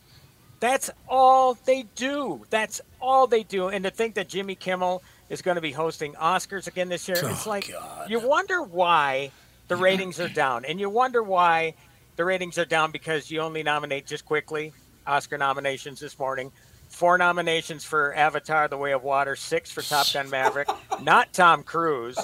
That's 0.58 0.88
all 1.06 1.58
they 1.66 1.84
do. 1.96 2.46
That's 2.48 2.80
all 2.98 3.26
they 3.26 3.42
do. 3.42 3.68
And 3.68 3.84
to 3.84 3.90
think 3.90 4.14
that 4.14 4.26
Jimmy 4.26 4.54
Kimmel 4.54 5.02
is 5.28 5.42
going 5.42 5.56
to 5.56 5.60
be 5.60 5.72
hosting 5.72 6.14
Oscars 6.14 6.66
again 6.66 6.88
this 6.88 7.08
year, 7.08 7.18
it's 7.22 7.46
Oh, 7.46 7.50
like 7.50 7.70
God. 7.70 8.10
you 8.10 8.20
wonder 8.20 8.62
why 8.62 9.30
the 9.68 9.76
ratings 9.76 10.20
are 10.20 10.28
down. 10.28 10.64
And 10.64 10.78
you 10.78 10.88
wonder 10.88 11.22
why 11.22 11.74
the 12.16 12.24
ratings 12.24 12.58
are 12.58 12.64
down 12.64 12.92
because 12.92 13.30
you 13.30 13.40
only 13.40 13.62
nominate 13.62 14.06
just 14.06 14.24
quickly 14.24 14.72
Oscar 15.06 15.38
nominations 15.38 16.00
this 16.00 16.18
morning. 16.18 16.52
Four 16.88 17.18
nominations 17.18 17.84
for 17.84 18.14
Avatar: 18.14 18.68
The 18.68 18.76
Way 18.78 18.92
of 18.92 19.02
Water, 19.02 19.34
six 19.36 19.70
for 19.70 19.82
Top 19.82 20.06
Gun 20.12 20.30
Maverick, 20.30 20.68
not 21.02 21.32
Tom 21.32 21.62
Cruise. 21.64 22.16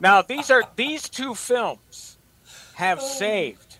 Now 0.00 0.20
these 0.22 0.50
are 0.50 0.64
these 0.76 1.08
two 1.08 1.34
films 1.34 2.18
have 2.74 2.98
oh. 3.00 3.06
saved 3.06 3.78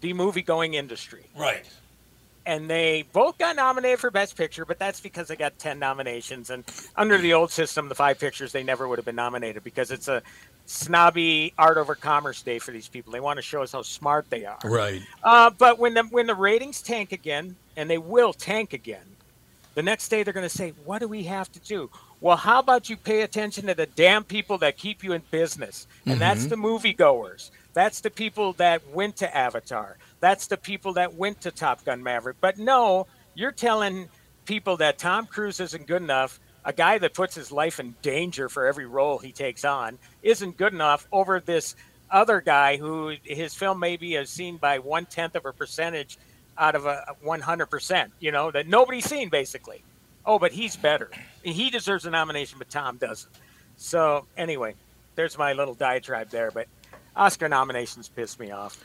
the 0.00 0.12
movie-going 0.14 0.72
industry 0.74 1.26
Right. 1.36 1.64
And 2.46 2.68
they 2.68 3.04
both 3.12 3.38
got 3.38 3.56
nominated 3.56 4.00
for 4.00 4.10
Best 4.10 4.36
Picture, 4.36 4.64
but 4.64 4.78
that's 4.78 5.00
because 5.00 5.28
they 5.28 5.36
got 5.36 5.58
10 5.58 5.78
nominations. 5.78 6.50
And 6.50 6.64
under 6.96 7.18
the 7.18 7.34
old 7.34 7.50
system, 7.50 7.88
the 7.88 7.94
five 7.94 8.18
pictures, 8.18 8.52
they 8.52 8.62
never 8.62 8.88
would 8.88 8.98
have 8.98 9.04
been 9.04 9.16
nominated 9.16 9.62
because 9.62 9.90
it's 9.90 10.08
a 10.08 10.22
snobby 10.66 11.52
art 11.58 11.76
over 11.76 11.94
commerce 11.94 12.42
day 12.42 12.58
for 12.58 12.70
these 12.70 12.88
people. 12.88 13.12
They 13.12 13.20
want 13.20 13.36
to 13.36 13.42
show 13.42 13.62
us 13.62 13.72
how 13.72 13.82
smart 13.82 14.30
they 14.30 14.44
are. 14.44 14.58
Right. 14.64 15.02
Uh, 15.22 15.50
but 15.50 15.78
when 15.78 15.94
the, 15.94 16.04
when 16.04 16.26
the 16.26 16.34
ratings 16.34 16.80
tank 16.80 17.12
again, 17.12 17.56
and 17.76 17.88
they 17.88 17.98
will 17.98 18.32
tank 18.32 18.72
again, 18.72 19.04
the 19.74 19.82
next 19.82 20.08
day 20.08 20.22
they're 20.22 20.34
going 20.34 20.48
to 20.48 20.54
say, 20.54 20.72
What 20.84 20.98
do 20.98 21.08
we 21.08 21.24
have 21.24 21.50
to 21.52 21.60
do? 21.60 21.90
Well, 22.20 22.36
how 22.36 22.58
about 22.58 22.90
you 22.90 22.96
pay 22.96 23.22
attention 23.22 23.66
to 23.66 23.74
the 23.74 23.86
damn 23.86 24.24
people 24.24 24.58
that 24.58 24.76
keep 24.76 25.02
you 25.02 25.12
in 25.12 25.22
business? 25.30 25.86
And 26.04 26.20
that's 26.20 26.46
the 26.46 26.56
moviegoers. 26.56 27.50
That's 27.72 28.00
the 28.00 28.10
people 28.10 28.52
that 28.54 28.86
went 28.88 29.16
to 29.16 29.36
Avatar. 29.36 29.96
That's 30.20 30.46
the 30.46 30.56
people 30.56 30.94
that 30.94 31.14
went 31.14 31.40
to 31.42 31.50
Top 31.50 31.84
Gun 31.84 32.02
Maverick. 32.02 32.36
But 32.40 32.58
no, 32.58 33.06
you're 33.34 33.52
telling 33.52 34.08
people 34.44 34.76
that 34.78 34.98
Tom 34.98 35.26
Cruise 35.26 35.60
isn't 35.60 35.86
good 35.86 36.02
enough. 36.02 36.38
A 36.64 36.72
guy 36.72 36.98
that 36.98 37.14
puts 37.14 37.34
his 37.34 37.50
life 37.50 37.80
in 37.80 37.94
danger 38.02 38.48
for 38.48 38.66
every 38.66 38.86
role 38.86 39.18
he 39.18 39.32
takes 39.32 39.64
on 39.64 39.98
isn't 40.22 40.58
good 40.58 40.74
enough 40.74 41.06
over 41.10 41.40
this 41.40 41.74
other 42.10 42.40
guy 42.40 42.76
who 42.76 43.14
his 43.22 43.54
film 43.54 43.78
maybe 43.78 44.14
is 44.14 44.28
seen 44.28 44.56
by 44.58 44.78
one 44.78 45.06
tenth 45.06 45.36
of 45.36 45.46
a 45.46 45.52
percentage 45.52 46.18
out 46.58 46.74
of 46.74 46.84
a 46.84 47.16
100%, 47.24 48.10
you 48.20 48.30
know, 48.30 48.50
that 48.50 48.66
nobody's 48.66 49.06
seen 49.06 49.30
basically. 49.30 49.82
Oh, 50.26 50.38
but 50.38 50.52
he's 50.52 50.76
better. 50.76 51.10
He 51.42 51.70
deserves 51.70 52.04
a 52.04 52.10
nomination, 52.10 52.58
but 52.58 52.68
Tom 52.68 52.98
doesn't. 52.98 53.32
So, 53.78 54.26
anyway, 54.36 54.74
there's 55.14 55.38
my 55.38 55.54
little 55.54 55.74
diatribe 55.74 56.28
there. 56.28 56.50
But 56.50 56.66
Oscar 57.16 57.48
nominations 57.48 58.08
piss 58.08 58.38
me 58.38 58.50
off. 58.50 58.78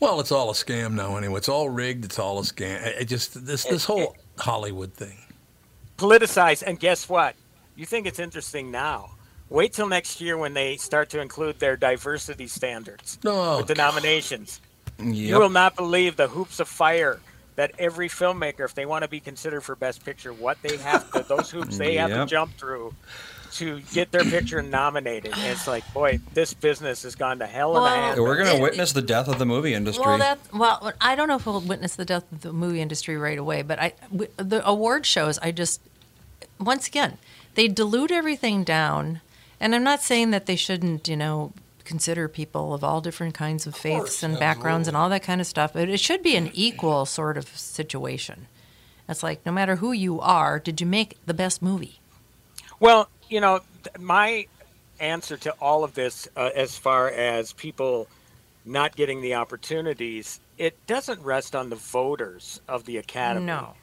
Well, 0.00 0.18
it's 0.18 0.32
all 0.32 0.50
a 0.50 0.54
scam 0.54 0.94
now. 0.94 1.16
Anyway, 1.16 1.36
it's 1.36 1.48
all 1.48 1.68
rigged. 1.68 2.06
It's 2.06 2.18
all 2.18 2.38
a 2.38 2.42
scam. 2.42 2.84
It 2.84 3.04
just 3.04 3.46
this 3.46 3.64
this 3.64 3.84
whole 3.84 4.16
Hollywood 4.38 4.94
thing. 4.94 5.18
Politicized. 5.98 6.62
And 6.66 6.80
guess 6.80 7.08
what? 7.08 7.36
You 7.76 7.84
think 7.84 8.06
it's 8.06 8.18
interesting 8.18 8.70
now. 8.70 9.10
Wait 9.50 9.72
till 9.72 9.88
next 9.88 10.20
year 10.20 10.38
when 10.38 10.54
they 10.54 10.76
start 10.76 11.10
to 11.10 11.20
include 11.20 11.58
their 11.58 11.76
diversity 11.76 12.46
standards 12.46 13.18
No, 13.24 13.58
with 13.58 13.66
the 13.66 13.74
nominations. 13.74 14.60
You 14.98 15.38
will 15.38 15.50
not 15.50 15.76
believe 15.76 16.16
the 16.16 16.28
hoops 16.28 16.60
of 16.60 16.68
fire 16.68 17.20
that 17.56 17.72
every 17.78 18.08
filmmaker, 18.08 18.64
if 18.64 18.74
they 18.74 18.86
want 18.86 19.02
to 19.02 19.08
be 19.08 19.18
considered 19.18 19.62
for 19.62 19.74
Best 19.74 20.04
Picture, 20.04 20.32
what 20.32 20.56
they 20.62 20.76
have 20.76 21.10
to, 21.12 21.22
those 21.22 21.50
hoops 21.50 21.78
they 21.78 21.96
have 21.96 22.10
to 22.10 22.26
jump 22.26 22.56
through 22.56 22.94
to 23.52 23.80
get 23.92 24.10
their 24.12 24.24
picture 24.24 24.62
nominated. 24.62 25.32
And 25.32 25.46
it's 25.46 25.66
like, 25.66 25.90
boy, 25.92 26.20
this 26.34 26.54
business 26.54 27.02
has 27.02 27.14
gone 27.14 27.38
to 27.40 27.46
hell 27.46 27.76
in 27.76 27.82
Well, 27.82 27.92
a 27.92 27.96
hand. 27.96 28.20
We're 28.20 28.36
going 28.36 28.56
to 28.56 28.62
witness 28.62 28.92
the 28.92 29.02
death 29.02 29.28
of 29.28 29.38
the 29.38 29.46
movie 29.46 29.74
industry. 29.74 30.04
Well, 30.04 30.18
that 30.18 30.38
well, 30.52 30.92
I 31.00 31.14
don't 31.14 31.28
know 31.28 31.36
if 31.36 31.46
we'll 31.46 31.60
witness 31.60 31.96
the 31.96 32.04
death 32.04 32.30
of 32.32 32.42
the 32.42 32.52
movie 32.52 32.80
industry 32.80 33.16
right 33.16 33.38
away, 33.38 33.62
but 33.62 33.78
I 33.78 33.92
w- 34.10 34.30
the 34.36 34.66
award 34.66 35.06
shows. 35.06 35.38
I 35.38 35.50
just 35.50 35.80
once 36.58 36.86
again 36.86 37.18
they 37.54 37.68
dilute 37.68 38.10
everything 38.10 38.64
down, 38.64 39.20
and 39.58 39.74
I'm 39.74 39.84
not 39.84 40.02
saying 40.02 40.30
that 40.30 40.46
they 40.46 40.56
shouldn't, 40.56 41.08
you 41.08 41.16
know, 41.16 41.52
consider 41.84 42.28
people 42.28 42.72
of 42.72 42.84
all 42.84 43.00
different 43.00 43.34
kinds 43.34 43.66
of 43.66 43.74
faiths 43.74 44.22
and 44.22 44.38
backgrounds 44.38 44.86
and 44.86 44.96
all 44.96 45.08
that 45.08 45.24
kind 45.24 45.40
of 45.40 45.46
stuff, 45.46 45.72
but 45.72 45.88
it 45.88 45.98
should 45.98 46.22
be 46.22 46.36
an 46.36 46.50
equal 46.54 47.04
sort 47.04 47.36
of 47.36 47.48
situation. 47.48 48.46
It's 49.08 49.24
like 49.24 49.44
no 49.44 49.50
matter 49.50 49.76
who 49.76 49.90
you 49.90 50.20
are, 50.20 50.60
did 50.60 50.80
you 50.80 50.86
make 50.86 51.16
the 51.26 51.34
best 51.34 51.60
movie? 51.60 51.98
Well, 52.78 53.08
you 53.30 53.40
know, 53.40 53.60
my 53.98 54.46
answer 54.98 55.36
to 55.38 55.52
all 55.60 55.84
of 55.84 55.94
this, 55.94 56.28
uh, 56.36 56.50
as 56.54 56.76
far 56.76 57.08
as 57.08 57.52
people 57.54 58.08
not 58.66 58.94
getting 58.96 59.22
the 59.22 59.34
opportunities, 59.34 60.40
it 60.58 60.76
doesn't 60.86 61.20
rest 61.22 61.56
on 61.56 61.70
the 61.70 61.76
voters 61.76 62.60
of 62.68 62.84
the 62.84 62.98
academy. 62.98 63.46
No. 63.46 63.74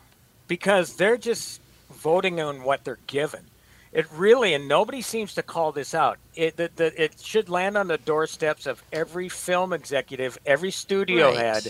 because 0.48 0.96
they're 0.96 1.18
just 1.18 1.60
voting 1.92 2.40
on 2.40 2.64
what 2.64 2.84
they're 2.86 3.00
given. 3.08 3.46
It 3.92 4.06
really, 4.14 4.54
and 4.54 4.68
nobody 4.68 5.02
seems 5.02 5.34
to 5.36 5.42
call 5.44 5.72
this 5.72 5.96
out. 5.96 6.20
It 6.36 6.58
the, 6.58 6.70
the, 6.76 7.02
it 7.04 7.20
should 7.20 7.50
land 7.50 7.78
on 7.78 7.88
the 7.88 7.98
doorsteps 7.98 8.68
of 8.68 8.84
every 8.94 9.30
film 9.30 9.74
executive, 9.74 10.38
every 10.46 10.72
studio 10.72 11.30
Right. 11.30 11.38
head, 11.38 11.68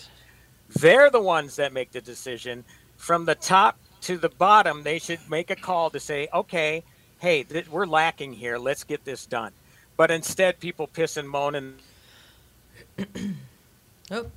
They're 0.69 1.09
the 1.09 1.21
ones 1.21 1.55
that 1.55 1.71
make 1.73 1.91
the 1.91 2.01
decision. 2.01 2.65
From 2.97 3.25
the 3.25 3.35
top 3.35 3.77
to 4.01 4.17
the 4.17 4.29
bottom, 4.29 4.83
they 4.83 4.99
should 4.99 5.19
make 5.29 5.49
a 5.51 5.55
call 5.55 5.89
to 5.91 5.99
say, 5.99 6.27
okay, 6.33 6.83
hey, 7.19 7.43
th- 7.43 7.69
we're 7.69 7.85
lacking 7.85 8.33
here. 8.33 8.57
Let's 8.57 8.83
get 8.83 9.05
this 9.05 9.25
done. 9.25 9.51
But 9.95 10.11
instead, 10.11 10.59
people 10.59 10.87
piss 10.87 11.17
and 11.17 11.29
moan 11.29 11.55
and 11.55 11.79
Oh, 14.09 14.27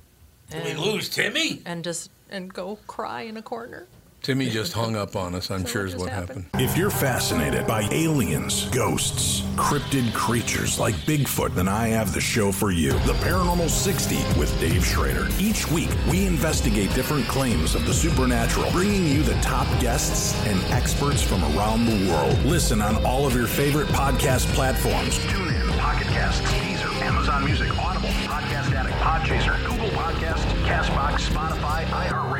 Did 0.49 0.63
we 0.65 0.73
lose 0.73 1.07
Timmy? 1.09 1.61
and 1.65 1.83
just 1.83 2.09
and 2.29 2.53
go 2.53 2.77
cry 2.87 3.21
in 3.21 3.37
a 3.37 3.41
corner. 3.41 3.87
Timmy 4.21 4.51
just 4.51 4.73
hung 4.73 4.95
up 4.95 5.15
on 5.15 5.33
us, 5.33 5.49
I'm 5.49 5.61
So 5.61 5.67
sure 5.67 5.85
is 5.87 5.95
what 5.95 6.09
happened? 6.11 6.45
happened. 6.53 6.69
If 6.69 6.77
you're 6.77 6.91
fascinated 6.91 7.65
by 7.65 7.87
aliens, 7.91 8.65
ghosts, 8.69 9.41
cryptid 9.55 10.13
creatures 10.13 10.77
like 10.77 10.93
Bigfoot, 11.07 11.55
then 11.55 11.67
I 11.67 11.87
have 11.87 12.13
the 12.13 12.21
show 12.21 12.51
for 12.51 12.69
you 12.69 12.91
The 12.91 13.13
Paranormal 13.13 13.67
60 13.67 14.17
with 14.39 14.55
Dave 14.59 14.85
Schrader. 14.85 15.27
Each 15.39 15.67
week, 15.71 15.89
we 16.11 16.27
investigate 16.27 16.93
different 16.93 17.27
claims 17.27 17.73
of 17.73 17.83
the 17.87 17.93
supernatural, 17.95 18.69
bringing 18.71 19.07
you 19.07 19.23
the 19.23 19.33
top 19.41 19.65
guests 19.81 20.35
and 20.45 20.61
experts 20.71 21.23
from 21.23 21.43
around 21.57 21.87
the 21.87 22.11
world. 22.11 22.37
Listen 22.45 22.79
on 22.79 23.03
all 23.03 23.25
of 23.25 23.33
your 23.33 23.47
favorite 23.47 23.87
podcast 23.87 24.45
platforms. 24.53 25.17
Tune 25.31 25.47
in, 25.47 25.67
Pocket 25.79 26.05
Casts, 26.09 26.41
Deezer, 26.51 26.93
Amazon 27.01 27.43
Music, 27.43 27.75
Audible, 27.79 28.09
Podcast 28.29 28.71
Addict, 28.75 28.95
Podchaser, 28.97 29.57
Google 29.67 29.89
Podcasts, 29.97 30.45
Castbox, 30.67 31.27
Spotify, 31.27 31.85
iHeartRadio, 31.85 32.11
and 32.11 32.30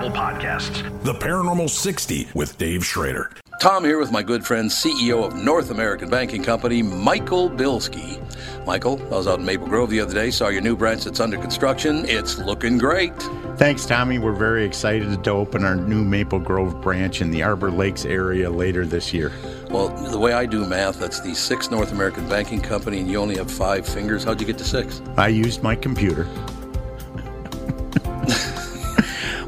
Apple 0.00 0.10
Podcasts. 0.12 1.04
The 1.04 1.12
Paranormal 1.12 1.68
60 1.68 2.28
with 2.32 2.56
Dave 2.56 2.82
Schrader. 2.86 3.30
Tom 3.60 3.84
here 3.84 3.98
with 3.98 4.10
my 4.10 4.22
good 4.22 4.46
friend, 4.46 4.70
CEO 4.70 5.26
of 5.26 5.36
North 5.36 5.70
American 5.70 6.08
Banking 6.08 6.42
Company, 6.42 6.82
Michael 6.82 7.50
Bilski. 7.50 8.16
Michael, 8.64 8.98
I 9.12 9.16
was 9.16 9.28
out 9.28 9.40
in 9.40 9.44
Maple 9.44 9.66
Grove 9.66 9.90
the 9.90 10.00
other 10.00 10.14
day, 10.14 10.30
saw 10.30 10.48
your 10.48 10.62
new 10.62 10.74
branch 10.74 11.04
that's 11.04 11.20
under 11.20 11.36
construction. 11.36 12.06
It's 12.08 12.38
looking 12.38 12.78
great. 12.78 13.12
Thanks, 13.58 13.84
Tommy. 13.84 14.18
We're 14.18 14.32
very 14.32 14.64
excited 14.64 15.22
to 15.22 15.30
open 15.32 15.64
our 15.64 15.76
new 15.76 16.02
Maple 16.02 16.38
Grove 16.38 16.80
branch 16.80 17.20
in 17.20 17.30
the 17.30 17.42
Arbor 17.42 17.70
Lakes 17.70 18.06
area 18.06 18.48
later 18.48 18.86
this 18.86 19.12
year. 19.12 19.30
Well, 19.68 19.88
the 19.88 20.18
way 20.18 20.32
I 20.32 20.46
do 20.46 20.64
math, 20.64 20.98
that's 20.98 21.20
the 21.20 21.34
sixth 21.34 21.70
North 21.70 21.92
American 21.92 22.26
Banking 22.26 22.62
Company, 22.62 23.00
and 23.00 23.10
you 23.10 23.18
only 23.18 23.36
have 23.36 23.50
five 23.50 23.86
fingers. 23.86 24.24
How'd 24.24 24.40
you 24.40 24.46
get 24.46 24.56
to 24.56 24.64
six? 24.64 25.02
I 25.18 25.28
used 25.28 25.62
my 25.62 25.76
computer. 25.76 26.26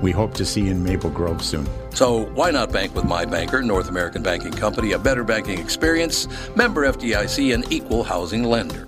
We 0.00 0.12
hope 0.12 0.34
to 0.34 0.46
see 0.46 0.62
you 0.62 0.70
in 0.70 0.82
Maple 0.82 1.10
Grove 1.10 1.42
soon. 1.42 1.68
So 1.94 2.26
why 2.34 2.50
not 2.50 2.72
bank 2.72 2.94
with 2.94 3.04
my 3.04 3.24
banker, 3.24 3.62
North 3.62 3.88
American 3.88 4.22
Banking 4.22 4.52
Company, 4.52 4.92
a 4.92 4.98
better 4.98 5.24
banking 5.24 5.58
experience, 5.58 6.28
member 6.54 6.86
FDIC, 6.86 7.52
and 7.54 7.70
equal 7.72 8.04
housing 8.04 8.44
lender. 8.44 8.87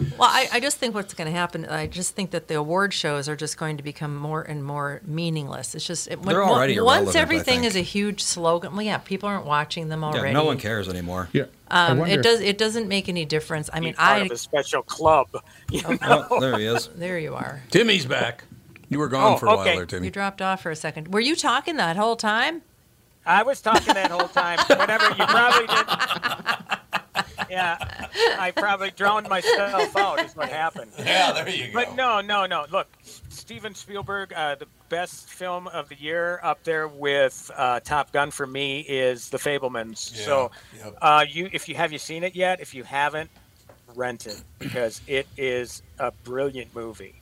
Well, 0.00 0.28
I, 0.30 0.48
I 0.52 0.60
just 0.60 0.76
think 0.78 0.94
what's 0.94 1.12
going 1.14 1.26
to 1.30 1.36
happen. 1.36 1.64
I 1.66 1.86
just 1.88 2.14
think 2.14 2.30
that 2.30 2.46
the 2.48 2.54
award 2.56 2.94
shows 2.94 3.28
are 3.28 3.34
just 3.34 3.56
going 3.58 3.78
to 3.78 3.82
become 3.82 4.14
more 4.16 4.42
and 4.42 4.62
more 4.64 5.00
meaningless. 5.04 5.74
It's 5.74 5.84
just 5.86 6.08
it, 6.08 6.20
when- 6.20 6.28
They're 6.28 6.44
already 6.44 6.78
once 6.80 6.98
irrelevant, 7.00 7.16
I 7.16 7.20
everything 7.20 7.60
think. 7.62 7.66
is 7.66 7.76
a 7.76 7.80
huge 7.80 8.22
slogan. 8.22 8.72
Well, 8.72 8.82
yeah, 8.82 8.98
people 8.98 9.28
aren't 9.28 9.44
watching 9.46 9.88
them 9.88 10.04
already. 10.04 10.28
Yeah, 10.28 10.32
no 10.34 10.44
one 10.44 10.58
cares 10.58 10.88
anymore. 10.88 11.28
Yeah. 11.32 11.44
Um, 11.70 12.00
it 12.06 12.22
does. 12.22 12.40
It 12.40 12.58
doesn't 12.58 12.86
make 12.88 13.08
any 13.08 13.24
difference. 13.24 13.68
I 13.72 13.80
mean, 13.80 13.94
part 13.94 14.22
I. 14.22 14.24
of 14.24 14.30
a 14.30 14.38
special 14.38 14.82
club. 14.82 15.28
You 15.70 15.82
know? 15.82 15.98
Oh, 16.30 16.40
there 16.40 16.56
he 16.58 16.64
is. 16.64 16.88
There 16.96 17.18
you 17.18 17.34
are. 17.34 17.62
Timmy's 17.70 18.06
back. 18.06 18.44
You 18.88 18.98
were 18.98 19.08
gone 19.08 19.34
Oh, 19.34 19.36
for 19.36 19.46
a 19.46 19.56
while 19.56 19.64
there, 19.64 19.84
Timmy. 19.84 20.06
You 20.06 20.10
dropped 20.10 20.40
off 20.40 20.62
for 20.62 20.70
a 20.70 20.76
second. 20.76 21.12
Were 21.12 21.20
you 21.20 21.36
talking 21.36 21.76
that 21.76 21.96
whole 21.96 22.16
time? 22.16 22.62
I 23.26 23.42
was 23.42 23.60
talking 23.60 23.92
that 23.92 24.10
whole 24.10 24.28
time. 24.28 24.58
Whatever 24.78 25.08
you 25.10 25.26
probably 25.26 25.66
did. 25.66 26.78
Yeah, 27.50 27.78
I 28.38 28.50
probably 28.50 28.90
drowned 28.90 29.28
myself 29.28 29.96
out. 29.96 30.20
Is 30.20 30.36
what 30.36 30.50
happened. 30.50 30.92
Yeah, 30.98 31.32
there 31.32 31.48
you 31.48 31.68
go. 31.68 31.72
But 31.72 31.96
no, 31.96 32.20
no, 32.20 32.44
no. 32.46 32.66
Look, 32.70 32.88
Steven 33.28 33.74
Spielberg, 33.74 34.32
uh, 34.34 34.56
the 34.56 34.66
best 34.90 35.30
film 35.30 35.66
of 35.68 35.88
the 35.88 35.94
year, 35.94 36.40
up 36.42 36.62
there 36.64 36.86
with 36.88 37.50
uh, 37.56 37.80
Top 37.80 38.12
Gun 38.12 38.30
for 38.30 38.46
me 38.46 38.80
is 38.80 39.30
The 39.30 39.38
Fabelmans. 39.38 39.96
so, 39.98 40.50
yep. 40.76 40.94
uh, 41.00 41.24
you, 41.28 41.48
if 41.52 41.68
you 41.68 41.74
have 41.76 41.92
you 41.92 41.98
seen 41.98 42.22
it 42.22 42.34
yet? 42.36 42.60
If 42.60 42.74
you 42.74 42.84
haven't, 42.84 43.30
rent 43.94 44.26
it 44.26 44.42
because 44.58 45.00
it 45.06 45.26
is 45.36 45.82
a 45.98 46.10
brilliant 46.24 46.74
movie, 46.74 47.14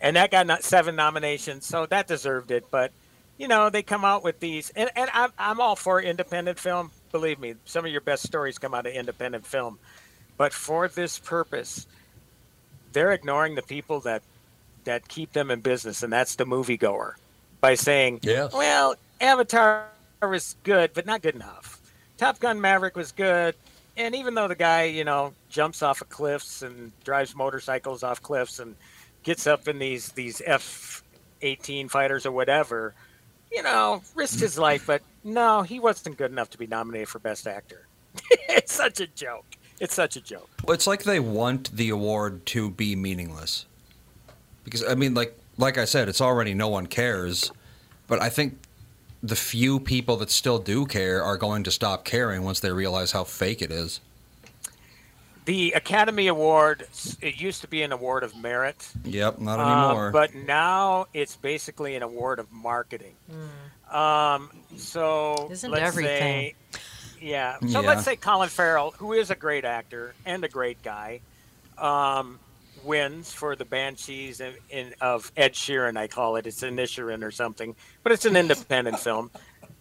and 0.00 0.16
that 0.16 0.30
got 0.30 0.46
not 0.46 0.62
seven 0.64 0.96
nominations, 0.96 1.66
so 1.66 1.84
that 1.86 2.06
deserved 2.06 2.50
it. 2.50 2.64
But 2.70 2.92
you 3.36 3.48
know, 3.48 3.70
they 3.70 3.82
come 3.82 4.04
out 4.04 4.24
with 4.24 4.40
these, 4.40 4.70
and, 4.70 4.90
and 4.96 5.10
I'm, 5.12 5.30
I'm 5.38 5.60
all 5.60 5.76
for 5.76 6.00
independent 6.00 6.58
film. 6.58 6.90
Believe 7.10 7.38
me, 7.38 7.54
some 7.64 7.84
of 7.84 7.90
your 7.90 8.00
best 8.00 8.24
stories 8.24 8.58
come 8.58 8.74
out 8.74 8.86
of 8.86 8.92
independent 8.92 9.46
film. 9.46 9.78
But 10.36 10.52
for 10.52 10.88
this 10.88 11.18
purpose, 11.18 11.86
they're 12.92 13.12
ignoring 13.12 13.54
the 13.54 13.62
people 13.62 14.00
that 14.00 14.22
that 14.84 15.06
keep 15.08 15.32
them 15.32 15.50
in 15.50 15.60
business, 15.60 16.02
and 16.02 16.12
that's 16.12 16.36
the 16.36 16.46
moviegoer, 16.46 17.14
by 17.60 17.74
saying, 17.74 18.20
Yes. 18.22 18.52
"Well, 18.52 18.94
Avatar 19.20 19.88
was 20.22 20.56
good, 20.62 20.92
but 20.94 21.04
not 21.04 21.20
good 21.20 21.34
enough. 21.34 21.80
Top 22.16 22.40
Gun 22.40 22.60
Maverick 22.60 22.96
was 22.96 23.12
good, 23.12 23.54
and 23.96 24.14
even 24.14 24.34
though 24.34 24.48
the 24.48 24.54
guy, 24.54 24.84
you 24.84 25.04
know, 25.04 25.34
jumps 25.50 25.82
off 25.82 26.00
of 26.00 26.08
cliffs 26.08 26.62
and 26.62 26.92
drives 27.04 27.34
motorcycles 27.34 28.02
off 28.02 28.22
cliffs 28.22 28.58
and 28.60 28.76
gets 29.24 29.46
up 29.46 29.68
in 29.68 29.78
these 29.78 30.10
these 30.12 30.40
F 30.46 31.02
eighteen 31.42 31.88
fighters 31.88 32.24
or 32.24 32.32
whatever, 32.32 32.94
you 33.52 33.62
know, 33.62 34.02
risked 34.14 34.40
his 34.40 34.58
life, 34.58 34.86
but 34.86 35.02
no, 35.28 35.62
he 35.62 35.78
wasn't 35.80 36.16
good 36.18 36.30
enough 36.32 36.50
to 36.50 36.58
be 36.58 36.66
nominated 36.66 37.08
for 37.08 37.18
Best 37.18 37.46
Actor. 37.46 37.86
it's 38.30 38.72
such 38.72 39.00
a 39.00 39.06
joke. 39.06 39.44
It's 39.80 39.94
such 39.94 40.16
a 40.16 40.20
joke. 40.20 40.48
It's 40.68 40.86
like 40.86 41.04
they 41.04 41.20
want 41.20 41.70
the 41.76 41.90
award 41.90 42.44
to 42.46 42.70
be 42.70 42.96
meaningless. 42.96 43.66
Because 44.64 44.82
I 44.84 44.94
mean, 44.94 45.14
like 45.14 45.38
like 45.56 45.78
I 45.78 45.84
said, 45.84 46.08
it's 46.08 46.20
already 46.20 46.54
no 46.54 46.68
one 46.68 46.86
cares, 46.86 47.52
but 48.06 48.20
I 48.20 48.28
think 48.28 48.58
the 49.22 49.36
few 49.36 49.80
people 49.80 50.16
that 50.18 50.30
still 50.30 50.58
do 50.58 50.86
care 50.86 51.22
are 51.22 51.36
going 51.36 51.64
to 51.64 51.70
stop 51.70 52.04
caring 52.04 52.42
once 52.42 52.60
they 52.60 52.70
realize 52.72 53.12
how 53.12 53.24
fake 53.24 53.62
it 53.62 53.70
is. 53.70 54.00
The 55.44 55.72
Academy 55.72 56.26
Award, 56.26 56.86
it 57.22 57.40
used 57.40 57.62
to 57.62 57.68
be 57.68 57.82
an 57.82 57.90
award 57.90 58.22
of 58.22 58.36
merit. 58.36 58.90
Yep, 59.04 59.38
not 59.40 59.58
Uh, 59.58 59.62
anymore. 59.88 60.10
but 60.10 60.34
now 60.34 61.06
it's 61.14 61.36
basically 61.36 61.96
an 61.96 62.02
award 62.02 62.38
of 62.38 62.52
marketing. 62.52 63.14
Um, 63.90 64.50
so 64.76 65.48
Isn't 65.50 65.70
let's 65.70 65.82
everything? 65.88 66.54
say, 66.72 66.80
yeah. 67.20 67.56
So 67.66 67.80
Yeah. 67.80 67.88
let's 67.88 68.04
say 68.04 68.16
Colin 68.16 68.48
Farrell, 68.48 68.92
who 68.98 69.12
is 69.12 69.30
a 69.30 69.34
great 69.34 69.64
actor 69.64 70.14
and 70.24 70.44
a 70.44 70.48
great 70.48 70.82
guy, 70.82 71.20
um, 71.78 72.38
wins 72.84 73.32
for 73.32 73.56
the 73.56 73.64
Banshees 73.64 74.40
in, 74.40 74.54
in, 74.70 74.94
of 75.00 75.32
Ed 75.36 75.54
Sheeran. 75.54 75.96
I 75.96 76.06
call 76.06 76.36
it. 76.36 76.46
It's 76.46 76.60
Inisherin 76.62 77.22
or 77.24 77.30
something, 77.30 77.74
but 78.02 78.12
it's 78.12 78.24
an 78.24 78.36
independent 78.36 79.00
film. 79.00 79.30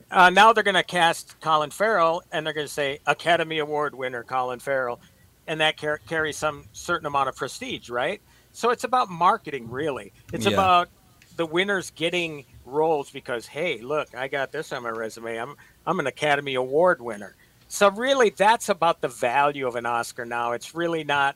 Uh, 0.09 0.29
now 0.29 0.53
they're 0.53 0.63
going 0.63 0.75
to 0.75 0.83
cast 0.83 1.39
Colin 1.41 1.69
Farrell, 1.69 2.23
and 2.31 2.45
they're 2.45 2.53
going 2.53 2.67
to 2.67 2.71
say 2.73 2.99
Academy 3.05 3.59
Award 3.59 3.93
winner 3.93 4.23
Colin 4.23 4.59
Farrell, 4.59 5.01
and 5.47 5.59
that 5.59 5.77
car- 5.77 5.99
carries 6.07 6.37
some 6.37 6.65
certain 6.71 7.05
amount 7.05 7.27
of 7.29 7.35
prestige, 7.35 7.89
right? 7.89 8.21
So 8.53 8.69
it's 8.69 8.83
about 8.85 9.09
marketing, 9.09 9.69
really. 9.69 10.13
It's 10.31 10.45
Yeah. 10.45 10.53
about 10.53 10.89
the 11.35 11.45
winners 11.45 11.91
getting 11.91 12.45
roles 12.67 13.09
because, 13.09 13.45
hey, 13.45 13.79
look, 13.79 14.15
I 14.15 14.27
got 14.27 14.51
this 14.51 14.71
on 14.71 14.83
my 14.83 14.89
resume. 14.89 15.37
I'm 15.37 15.55
I'm 15.85 15.99
an 15.99 16.07
Academy 16.07 16.55
Award 16.55 17.01
winner. 17.01 17.35
So 17.67 17.89
really, 17.91 18.29
that's 18.29 18.69
about 18.69 19.01
the 19.01 19.07
value 19.07 19.67
of 19.67 19.75
an 19.75 19.85
Oscar 19.85 20.25
now. 20.25 20.53
It's 20.53 20.73
really 20.73 21.03
not. 21.03 21.35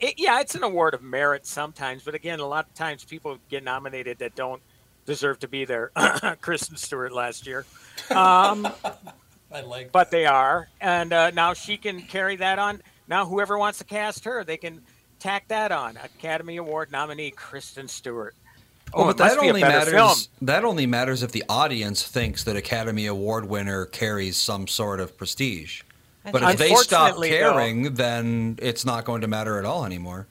It, 0.00 0.14
yeah, 0.16 0.40
it's 0.40 0.54
an 0.54 0.62
award 0.62 0.94
of 0.94 1.02
merit 1.02 1.44
sometimes, 1.44 2.04
but 2.04 2.14
again, 2.14 2.38
a 2.38 2.46
lot 2.46 2.66
of 2.66 2.74
times 2.74 3.04
people 3.04 3.38
get 3.48 3.64
nominated 3.64 4.18
that 4.18 4.36
don't 4.36 4.62
deserve 5.06 5.40
to 5.40 5.48
be 5.48 5.64
there. 5.64 5.90
Kristen 6.40 6.76
Stewart 6.76 7.12
last 7.12 7.46
year. 7.48 7.66
Um, 8.10 8.68
I 9.52 9.62
like 9.62 9.90
but 9.90 10.10
they 10.10 10.26
are, 10.26 10.68
and 10.80 11.12
uh, 11.12 11.30
now 11.30 11.54
she 11.54 11.78
can 11.78 12.02
carry 12.02 12.36
that 12.36 12.58
on. 12.58 12.82
Now, 13.08 13.24
whoever 13.24 13.58
wants 13.58 13.78
to 13.78 13.84
cast 13.84 14.24
her, 14.24 14.44
they 14.44 14.58
can 14.58 14.82
tack 15.18 15.48
that 15.48 15.72
on. 15.72 15.96
Academy 15.96 16.58
Award 16.58 16.92
nominee 16.92 17.30
Kristen 17.30 17.88
Stewart. 17.88 18.36
Oh, 18.94 18.98
Well, 19.04 19.06
but 19.08 19.18
that 19.18 19.38
only 19.38 19.60
matters. 19.60 19.92
film. 19.92 20.16
That 20.42 20.64
only 20.64 20.86
matters 20.86 21.22
if 21.22 21.32
the 21.32 21.44
audience 21.48 22.02
thinks 22.02 22.44
that 22.44 22.56
Academy 22.56 23.06
Award 23.06 23.46
winner 23.48 23.84
carries 23.86 24.36
some 24.36 24.66
sort 24.66 25.00
of 25.00 25.16
prestige. 25.16 25.82
But 26.30 26.42
if 26.42 26.58
they 26.58 26.74
stop 26.74 27.08
Unfortunately, 27.16 27.30
though- 27.30 27.52
caring, 27.52 27.94
then 27.94 28.58
it's 28.60 28.84
not 28.84 29.04
going 29.04 29.20
to 29.22 29.28
matter 29.28 29.58
at 29.58 29.64
all 29.64 29.84
anymore. 29.84 30.26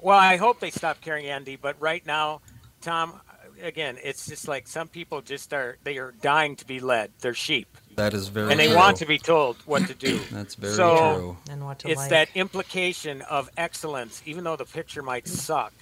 Well, 0.00 0.18
I 0.18 0.36
hope 0.36 0.60
they 0.60 0.70
stop 0.70 1.00
caring, 1.00 1.26
Andy, 1.26 1.56
but 1.56 1.76
right 1.80 2.04
now, 2.06 2.40
Tom, 2.80 3.20
again, 3.62 3.98
it's 4.02 4.26
just 4.26 4.46
like 4.46 4.68
some 4.68 4.86
people 4.88 5.20
just 5.20 5.52
are 5.52 5.76
they 5.82 5.98
are 5.98 6.12
dying 6.22 6.54
to 6.56 6.64
be 6.66 6.78
led. 6.80 7.10
They're 7.20 7.34
sheep. 7.34 7.66
That 7.96 8.14
is 8.14 8.28
very 8.28 8.52
and 8.52 8.60
they 8.60 8.68
true. 8.68 8.76
want 8.76 8.96
to 8.98 9.06
be 9.06 9.18
told 9.18 9.56
what 9.66 9.86
to 9.88 9.94
do. 9.94 10.18
That's 10.30 10.54
very 10.54 10.74
so 10.74 11.14
true. 11.16 11.36
And 11.50 11.64
what 11.64 11.80
to 11.80 11.88
it's 11.88 11.98
like. 11.98 12.10
that 12.10 12.28
implication 12.36 13.22
of 13.22 13.50
excellence, 13.56 14.22
even 14.24 14.44
though 14.44 14.54
the 14.56 14.64
picture 14.64 15.02
might 15.02 15.26
suck. 15.26 15.72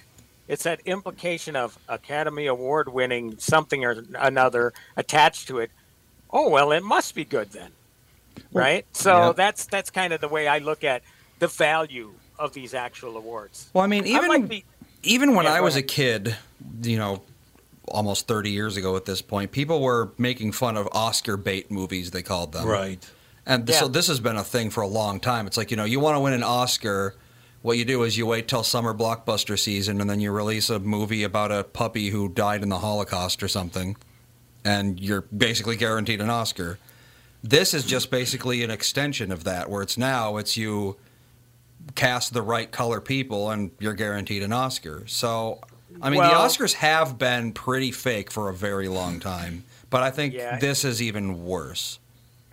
It's 0.47 0.63
that 0.63 0.79
implication 0.85 1.55
of 1.55 1.77
Academy 1.89 2.45
Award 2.47 2.89
winning 2.89 3.37
something 3.37 3.83
or 3.83 4.03
another 4.17 4.73
attached 4.95 5.47
to 5.49 5.59
it. 5.59 5.71
Oh 6.31 6.49
well, 6.49 6.71
it 6.71 6.83
must 6.83 7.15
be 7.15 7.25
good 7.25 7.51
then, 7.51 7.71
right? 8.53 8.85
So 8.93 9.27
yeah. 9.27 9.33
that's 9.33 9.65
that's 9.65 9.89
kind 9.89 10.13
of 10.13 10.21
the 10.21 10.27
way 10.27 10.47
I 10.47 10.59
look 10.59 10.83
at 10.83 11.01
the 11.39 11.47
value 11.47 12.13
of 12.39 12.53
these 12.53 12.73
actual 12.73 13.17
awards. 13.17 13.69
Well, 13.73 13.83
I 13.83 13.87
mean, 13.87 14.05
even 14.05 14.27
might 14.27 14.47
be- 14.47 14.63
even 15.03 15.35
when 15.35 15.45
Yeah, 15.45 15.53
I 15.53 15.57
go 15.59 15.65
was 15.65 15.75
a 15.75 15.81
kid, 15.81 16.35
you 16.83 16.97
know, 16.97 17.21
almost 17.87 18.27
30 18.27 18.51
years 18.51 18.77
ago 18.77 18.95
at 18.95 19.05
this 19.05 19.21
point, 19.21 19.51
people 19.51 19.81
were 19.81 20.11
making 20.17 20.51
fun 20.51 20.77
of 20.77 20.87
Oscar 20.91 21.37
bait 21.37 21.71
movies, 21.71 22.11
they 22.11 22.21
called 22.21 22.51
them. 22.51 22.67
Right. 22.67 23.05
And 23.45 23.67
Yeah. 23.67 23.79
so 23.79 23.87
this 23.87 24.07
has 24.07 24.19
been 24.19 24.35
a 24.35 24.43
thing 24.43 24.69
for 24.69 24.81
a 24.81 24.87
long 24.87 25.19
time. 25.19 25.47
It's 25.47 25.55
like, 25.57 25.71
you 25.71 25.77
know, 25.77 25.85
you 25.85 25.99
want 25.99 26.15
to 26.15 26.19
win 26.19 26.33
an 26.33 26.43
Oscar, 26.43 27.15
what 27.61 27.77
you 27.77 27.85
do 27.85 28.03
is 28.03 28.17
you 28.17 28.25
wait 28.25 28.47
till 28.47 28.63
summer 28.63 28.93
blockbuster 28.93 29.57
season 29.59 29.99
and 30.01 30.09
then 30.09 30.19
you 30.19 30.31
release 30.31 30.69
a 30.69 30.79
movie 30.79 31.23
about 31.23 31.51
a 31.51 31.63
puppy 31.63 32.09
who 32.09 32.29
died 32.29 32.63
in 32.63 32.69
the 32.69 32.79
Holocaust 32.79 33.41
or 33.43 33.47
something, 33.47 33.95
and 34.63 34.99
you're 34.99 35.21
basically 35.21 35.75
guaranteed 35.75 36.21
an 36.21 36.29
Oscar. 36.29 36.77
This 37.43 37.73
is 37.73 37.85
just 37.85 38.09
basically 38.11 38.63
an 38.63 38.71
extension 38.71 39.31
of 39.31 39.43
that, 39.43 39.69
where 39.69 39.81
it's 39.81 39.97
now 39.97 40.37
it's 40.37 40.57
you 40.57 40.97
cast 41.95 42.33
the 42.33 42.41
right 42.41 42.71
color 42.71 42.99
people 42.99 43.49
and 43.49 43.71
you're 43.79 43.93
guaranteed 43.93 44.43
an 44.43 44.51
Oscar. 44.51 45.03
So, 45.07 45.61
I 46.01 46.09
mean, 46.09 46.19
Well- 46.19 46.29
the 46.29 46.35
Oscars 46.37 46.73
have 46.73 47.17
been 47.17 47.53
pretty 47.53 47.91
fake 47.91 48.29
for 48.31 48.49
a 48.49 48.53
very 48.53 48.87
long 48.87 49.19
time, 49.19 49.63
but 49.89 50.03
I 50.03 50.11
think 50.11 50.33
Yeah. 50.33 50.57
this 50.59 50.83
is 50.83 51.01
even 51.01 51.45
worse. 51.45 51.99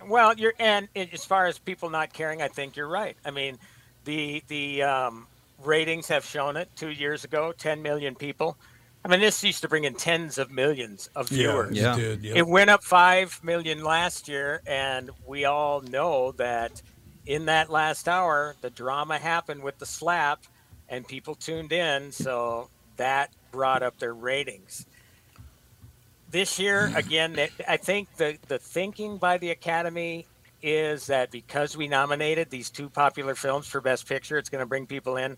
Well, 0.07 0.35
you're 0.35 0.53
and 0.59 0.87
as 0.95 1.25
far 1.25 1.47
as 1.47 1.57
people 1.57 1.89
not 1.89 2.13
caring, 2.13 2.41
I 2.41 2.47
think 2.47 2.75
you're 2.75 2.87
right. 2.87 3.17
I 3.25 3.31
mean, 3.31 3.57
the 4.05 4.43
the 4.47 4.83
um, 4.83 5.27
ratings 5.63 6.07
have 6.07 6.25
shown 6.25 6.57
it. 6.57 6.69
Two 6.75 6.89
years 6.89 7.23
ago, 7.23 7.53
10 7.57 7.81
million 7.81 8.15
people. 8.15 8.57
I 9.03 9.07
mean, 9.07 9.19
this 9.19 9.43
used 9.43 9.61
to 9.61 9.67
bring 9.67 9.83
in 9.83 9.93
tens 9.93 10.39
of 10.39 10.49
millions 10.49 11.09
of 11.15 11.29
viewers. 11.29 11.77
Yeah. 11.77 11.93
it 11.93 11.99
did. 11.99 12.23
Yeah. 12.23 12.33
It 12.37 12.47
went 12.47 12.71
up 12.71 12.83
five 12.83 13.39
million 13.43 13.83
last 13.83 14.27
year, 14.27 14.61
and 14.65 15.11
we 15.27 15.45
all 15.45 15.81
know 15.81 16.31
that 16.33 16.81
in 17.27 17.45
that 17.45 17.69
last 17.69 18.07
hour, 18.07 18.55
the 18.61 18.71
drama 18.71 19.19
happened 19.19 19.61
with 19.61 19.77
the 19.77 19.85
slap, 19.85 20.43
and 20.89 21.07
people 21.07 21.35
tuned 21.35 21.71
in, 21.71 22.11
so 22.11 22.69
that 22.97 23.31
brought 23.51 23.83
up 23.83 23.99
their 23.99 24.13
ratings. 24.13 24.87
This 26.31 26.57
year, 26.57 26.91
again, 26.95 27.37
I 27.67 27.77
think 27.77 28.15
the 28.17 28.39
the 28.47 28.57
thinking 28.57 29.17
by 29.17 29.37
the 29.37 29.51
Academy 29.51 30.25
is 30.65 31.07
that 31.07 31.29
because 31.29 31.77
we 31.77 31.87
nominated 31.87 32.49
these 32.49 32.71
two 32.71 32.89
popular 32.89 33.35
films 33.35 33.67
for 33.67 33.81
Best 33.81 34.07
Picture, 34.07 34.37
it's 34.37 34.49
going 34.49 34.61
to 34.61 34.65
bring 34.65 34.87
people 34.87 35.17
in, 35.17 35.37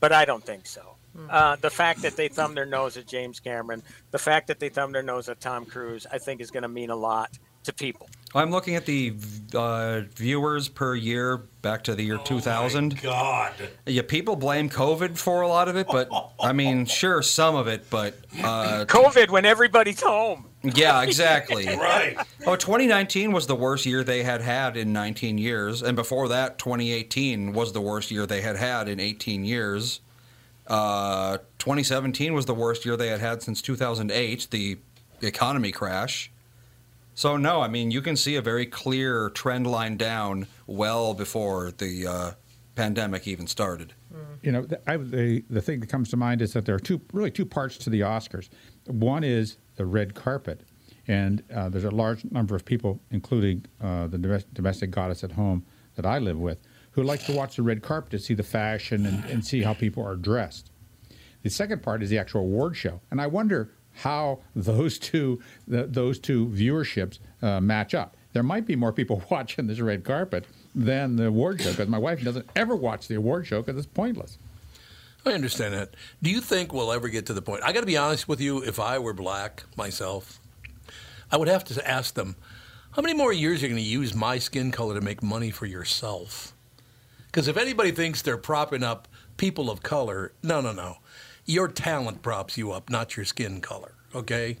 but 0.00 0.10
I 0.10 0.24
don't 0.24 0.44
think 0.44 0.66
so. 0.66 0.96
Uh, 1.30 1.56
the 1.56 1.70
fact 1.70 2.02
that 2.02 2.16
they 2.16 2.28
thumb 2.28 2.54
their 2.54 2.66
nose 2.66 2.96
at 2.96 3.06
James 3.06 3.38
Cameron, 3.38 3.82
the 4.10 4.18
fact 4.18 4.48
that 4.48 4.58
they 4.58 4.68
thumb 4.68 4.90
their 4.90 5.02
nose 5.02 5.28
at 5.28 5.40
Tom 5.40 5.64
Cruise, 5.64 6.06
I 6.10 6.18
think 6.18 6.40
is 6.40 6.50
going 6.50 6.62
to 6.62 6.68
mean 6.68 6.90
a 6.90 6.96
lot 6.96 7.38
to 7.64 7.72
people. 7.72 8.08
I'm 8.36 8.50
looking 8.50 8.74
at 8.74 8.84
the 8.84 9.14
uh, 9.54 10.02
viewers 10.16 10.68
per 10.68 10.96
year 10.96 11.36
back 11.62 11.84
to 11.84 11.94
the 11.94 12.02
year 12.02 12.18
2000. 12.18 13.00
God. 13.00 13.52
Yeah, 13.86 14.02
people 14.02 14.34
blame 14.34 14.68
COVID 14.68 15.16
for 15.16 15.42
a 15.42 15.48
lot 15.48 15.68
of 15.68 15.76
it, 15.76 15.86
but 15.86 16.08
I 16.40 16.52
mean, 16.52 16.84
sure, 16.86 17.22
some 17.22 17.54
of 17.54 17.68
it, 17.68 17.88
but 17.90 18.14
uh, 18.42 18.86
COVID 18.86 19.30
when 19.30 19.44
everybody's 19.44 20.00
home. 20.00 20.46
yeah, 20.62 21.02
exactly. 21.02 21.66
Right. 21.84 22.16
Oh, 22.46 22.56
2019 22.56 23.30
was 23.32 23.46
the 23.46 23.54
worst 23.54 23.84
year 23.86 24.02
they 24.02 24.22
had 24.22 24.40
had 24.40 24.76
in 24.76 24.92
19 24.92 25.38
years, 25.38 25.82
and 25.82 25.94
before 25.96 26.28
that, 26.28 26.58
2018 26.58 27.52
was 27.52 27.72
the 27.72 27.80
worst 27.80 28.10
year 28.10 28.26
they 28.26 28.40
had 28.40 28.56
had 28.56 28.88
in 28.88 28.98
18 28.98 29.44
years. 29.44 30.00
Uh, 30.66 31.38
2017 31.58 32.32
was 32.32 32.46
the 32.46 32.54
worst 32.54 32.84
year 32.84 32.96
they 32.96 33.08
had 33.08 33.20
had 33.20 33.42
since 33.42 33.60
2008, 33.60 34.48
the 34.50 34.78
economy 35.20 35.70
crash. 35.72 36.30
So 37.14 37.36
no, 37.36 37.60
I 37.60 37.68
mean 37.68 37.90
you 37.90 38.02
can 38.02 38.16
see 38.16 38.36
a 38.36 38.42
very 38.42 38.66
clear 38.66 39.30
trend 39.30 39.66
line 39.66 39.96
down 39.96 40.46
well 40.66 41.14
before 41.14 41.70
the 41.70 42.06
uh, 42.06 42.30
pandemic 42.74 43.26
even 43.28 43.46
started. 43.46 43.94
You 44.42 44.52
know, 44.52 44.62
the, 44.62 44.80
I, 44.90 44.96
the 44.96 45.44
the 45.48 45.62
thing 45.62 45.80
that 45.80 45.88
comes 45.88 46.10
to 46.10 46.16
mind 46.16 46.42
is 46.42 46.52
that 46.52 46.66
there 46.66 46.74
are 46.74 46.80
two 46.80 47.00
really 47.12 47.30
two 47.30 47.46
parts 47.46 47.78
to 47.78 47.90
the 47.90 48.00
Oscars. 48.00 48.48
One 48.86 49.24
is 49.24 49.56
the 49.76 49.86
red 49.86 50.14
carpet, 50.14 50.62
and 51.08 51.42
uh, 51.54 51.68
there's 51.68 51.84
a 51.84 51.90
large 51.90 52.24
number 52.26 52.54
of 52.54 52.64
people, 52.64 53.00
including 53.10 53.64
uh, 53.80 54.08
the 54.08 54.44
domestic 54.52 54.90
goddess 54.90 55.24
at 55.24 55.32
home 55.32 55.64
that 55.94 56.04
I 56.04 56.18
live 56.18 56.38
with, 56.38 56.58
who 56.90 57.02
like 57.02 57.24
to 57.24 57.32
watch 57.32 57.56
the 57.56 57.62
red 57.62 57.82
carpet 57.82 58.10
to 58.10 58.18
see 58.18 58.34
the 58.34 58.42
fashion 58.42 59.06
and, 59.06 59.24
and 59.26 59.44
see 59.44 59.62
how 59.62 59.72
people 59.72 60.04
are 60.04 60.16
dressed. 60.16 60.70
The 61.42 61.50
second 61.50 61.82
part 61.82 62.02
is 62.02 62.10
the 62.10 62.18
actual 62.18 62.40
award 62.42 62.76
show, 62.76 63.00
and 63.10 63.20
I 63.20 63.26
wonder 63.26 63.70
how 63.94 64.40
those 64.54 64.98
two 64.98 65.40
those 65.66 66.18
two 66.18 66.46
viewerships 66.46 67.18
uh, 67.42 67.60
match 67.60 67.94
up. 67.94 68.16
There 68.32 68.42
might 68.42 68.66
be 68.66 68.76
more 68.76 68.92
people 68.92 69.22
watching 69.30 69.66
this 69.66 69.80
red 69.80 70.04
carpet 70.04 70.46
than 70.74 71.16
the 71.16 71.26
award 71.26 71.60
show 71.60 71.70
because 71.70 71.88
my 71.88 71.98
wife 71.98 72.22
doesn't 72.22 72.48
ever 72.56 72.74
watch 72.74 73.08
the 73.08 73.14
award 73.14 73.46
show 73.46 73.62
because 73.62 73.78
it's 73.78 73.86
pointless. 73.86 74.38
I 75.26 75.32
understand 75.32 75.72
that. 75.72 75.94
Do 76.22 76.30
you 76.30 76.40
think 76.40 76.72
we'll 76.72 76.92
ever 76.92 77.08
get 77.08 77.26
to 77.26 77.32
the 77.32 77.40
point? 77.40 77.62
I 77.62 77.72
got 77.72 77.80
to 77.80 77.86
be 77.86 77.96
honest 77.96 78.28
with 78.28 78.40
you. 78.40 78.62
If 78.62 78.78
I 78.78 78.98
were 78.98 79.14
black 79.14 79.64
myself, 79.76 80.38
I 81.32 81.38
would 81.38 81.48
have 81.48 81.64
to 81.64 81.88
ask 81.88 82.14
them, 82.14 82.36
how 82.90 83.02
many 83.02 83.14
more 83.14 83.32
years 83.32 83.62
are 83.62 83.66
you 83.66 83.72
going 83.72 83.82
to 83.82 83.88
use 83.88 84.14
my 84.14 84.38
skin 84.38 84.70
color 84.70 84.94
to 84.94 85.00
make 85.00 85.22
money 85.22 85.50
for 85.50 85.66
yourself? 85.66 86.52
Because 87.26 87.48
if 87.48 87.56
anybody 87.56 87.90
thinks 87.90 88.22
they're 88.22 88.36
propping 88.36 88.82
up 88.82 89.08
people 89.36 89.70
of 89.70 89.82
color, 89.82 90.32
no, 90.42 90.60
no, 90.60 90.72
no. 90.72 90.98
Your 91.46 91.68
talent 91.68 92.22
props 92.22 92.56
you 92.56 92.72
up, 92.72 92.88
not 92.90 93.16
your 93.16 93.24
skin 93.26 93.60
color. 93.60 93.92
Okay. 94.14 94.56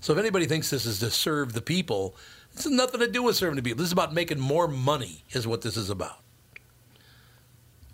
So 0.00 0.12
if 0.12 0.18
anybody 0.18 0.46
thinks 0.46 0.70
this 0.70 0.86
is 0.86 1.00
to 1.00 1.10
serve 1.10 1.52
the 1.52 1.60
people, 1.60 2.14
this 2.54 2.64
has 2.64 2.72
nothing 2.72 3.00
to 3.00 3.08
do 3.08 3.22
with 3.22 3.36
serving 3.36 3.56
the 3.56 3.62
people. 3.62 3.78
This 3.78 3.86
is 3.88 3.92
about 3.92 4.14
making 4.14 4.38
more 4.40 4.68
money, 4.68 5.24
is 5.32 5.46
what 5.46 5.62
this 5.62 5.76
is 5.76 5.90
about. 5.90 6.18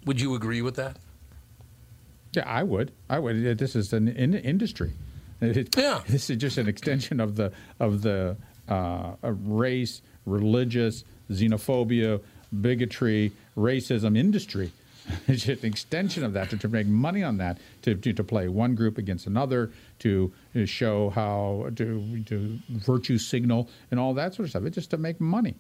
Would 0.05 0.21
you 0.21 0.35
agree 0.35 0.63
with 0.63 0.77
that? 0.77 0.99
Yeah, 2.33 2.45
I 2.47 2.63
would. 2.63 2.93
I 3.09 3.19
would. 3.19 3.59
This 3.59 3.75
is 3.75 3.93
an 3.93 4.09
in- 4.09 4.35
industry. 4.35 4.93
It- 5.41 5.77
Yeah. 5.77 6.03
This 6.09 6.31
is 6.31 6.37
just 6.37 6.59
an 6.59 6.69
extension 6.69 7.19
of 7.21 7.37
the 7.37 7.53
of 7.81 8.03
the 8.03 8.37
uh, 8.69 9.15
uh, 9.23 9.33
race, 9.33 10.03
religious, 10.27 11.05
xenophobia, 11.31 12.21
bigotry, 12.61 13.33
racism 13.57 14.17
industry. 14.19 14.71
It's 15.29 15.45
just 15.45 15.63
an 15.63 15.69
extension 15.69 16.25
of 16.25 16.33
that 16.35 16.51
to, 16.51 16.57
to 16.59 16.69
make 16.69 16.87
money 16.87 17.23
on 17.23 17.37
that, 17.39 17.59
to, 17.83 17.95
to, 17.95 18.13
to 18.13 18.25
play 18.25 18.49
one 18.49 18.75
group 18.75 18.99
against 18.99 19.27
another, 19.27 19.71
to, 20.01 20.33
to 20.53 20.67
show 20.67 21.11
how 21.11 21.69
to, 21.77 22.23
to 22.25 22.59
virtue 22.71 23.19
signal 23.19 23.69
and 23.91 24.01
all 24.01 24.15
that 24.15 24.35
sort 24.35 24.45
of 24.45 24.51
stuff. 24.51 24.65
It's 24.65 24.75
just 24.75 24.91
to 24.91 24.97
make 24.97 25.21
money. 25.21 25.55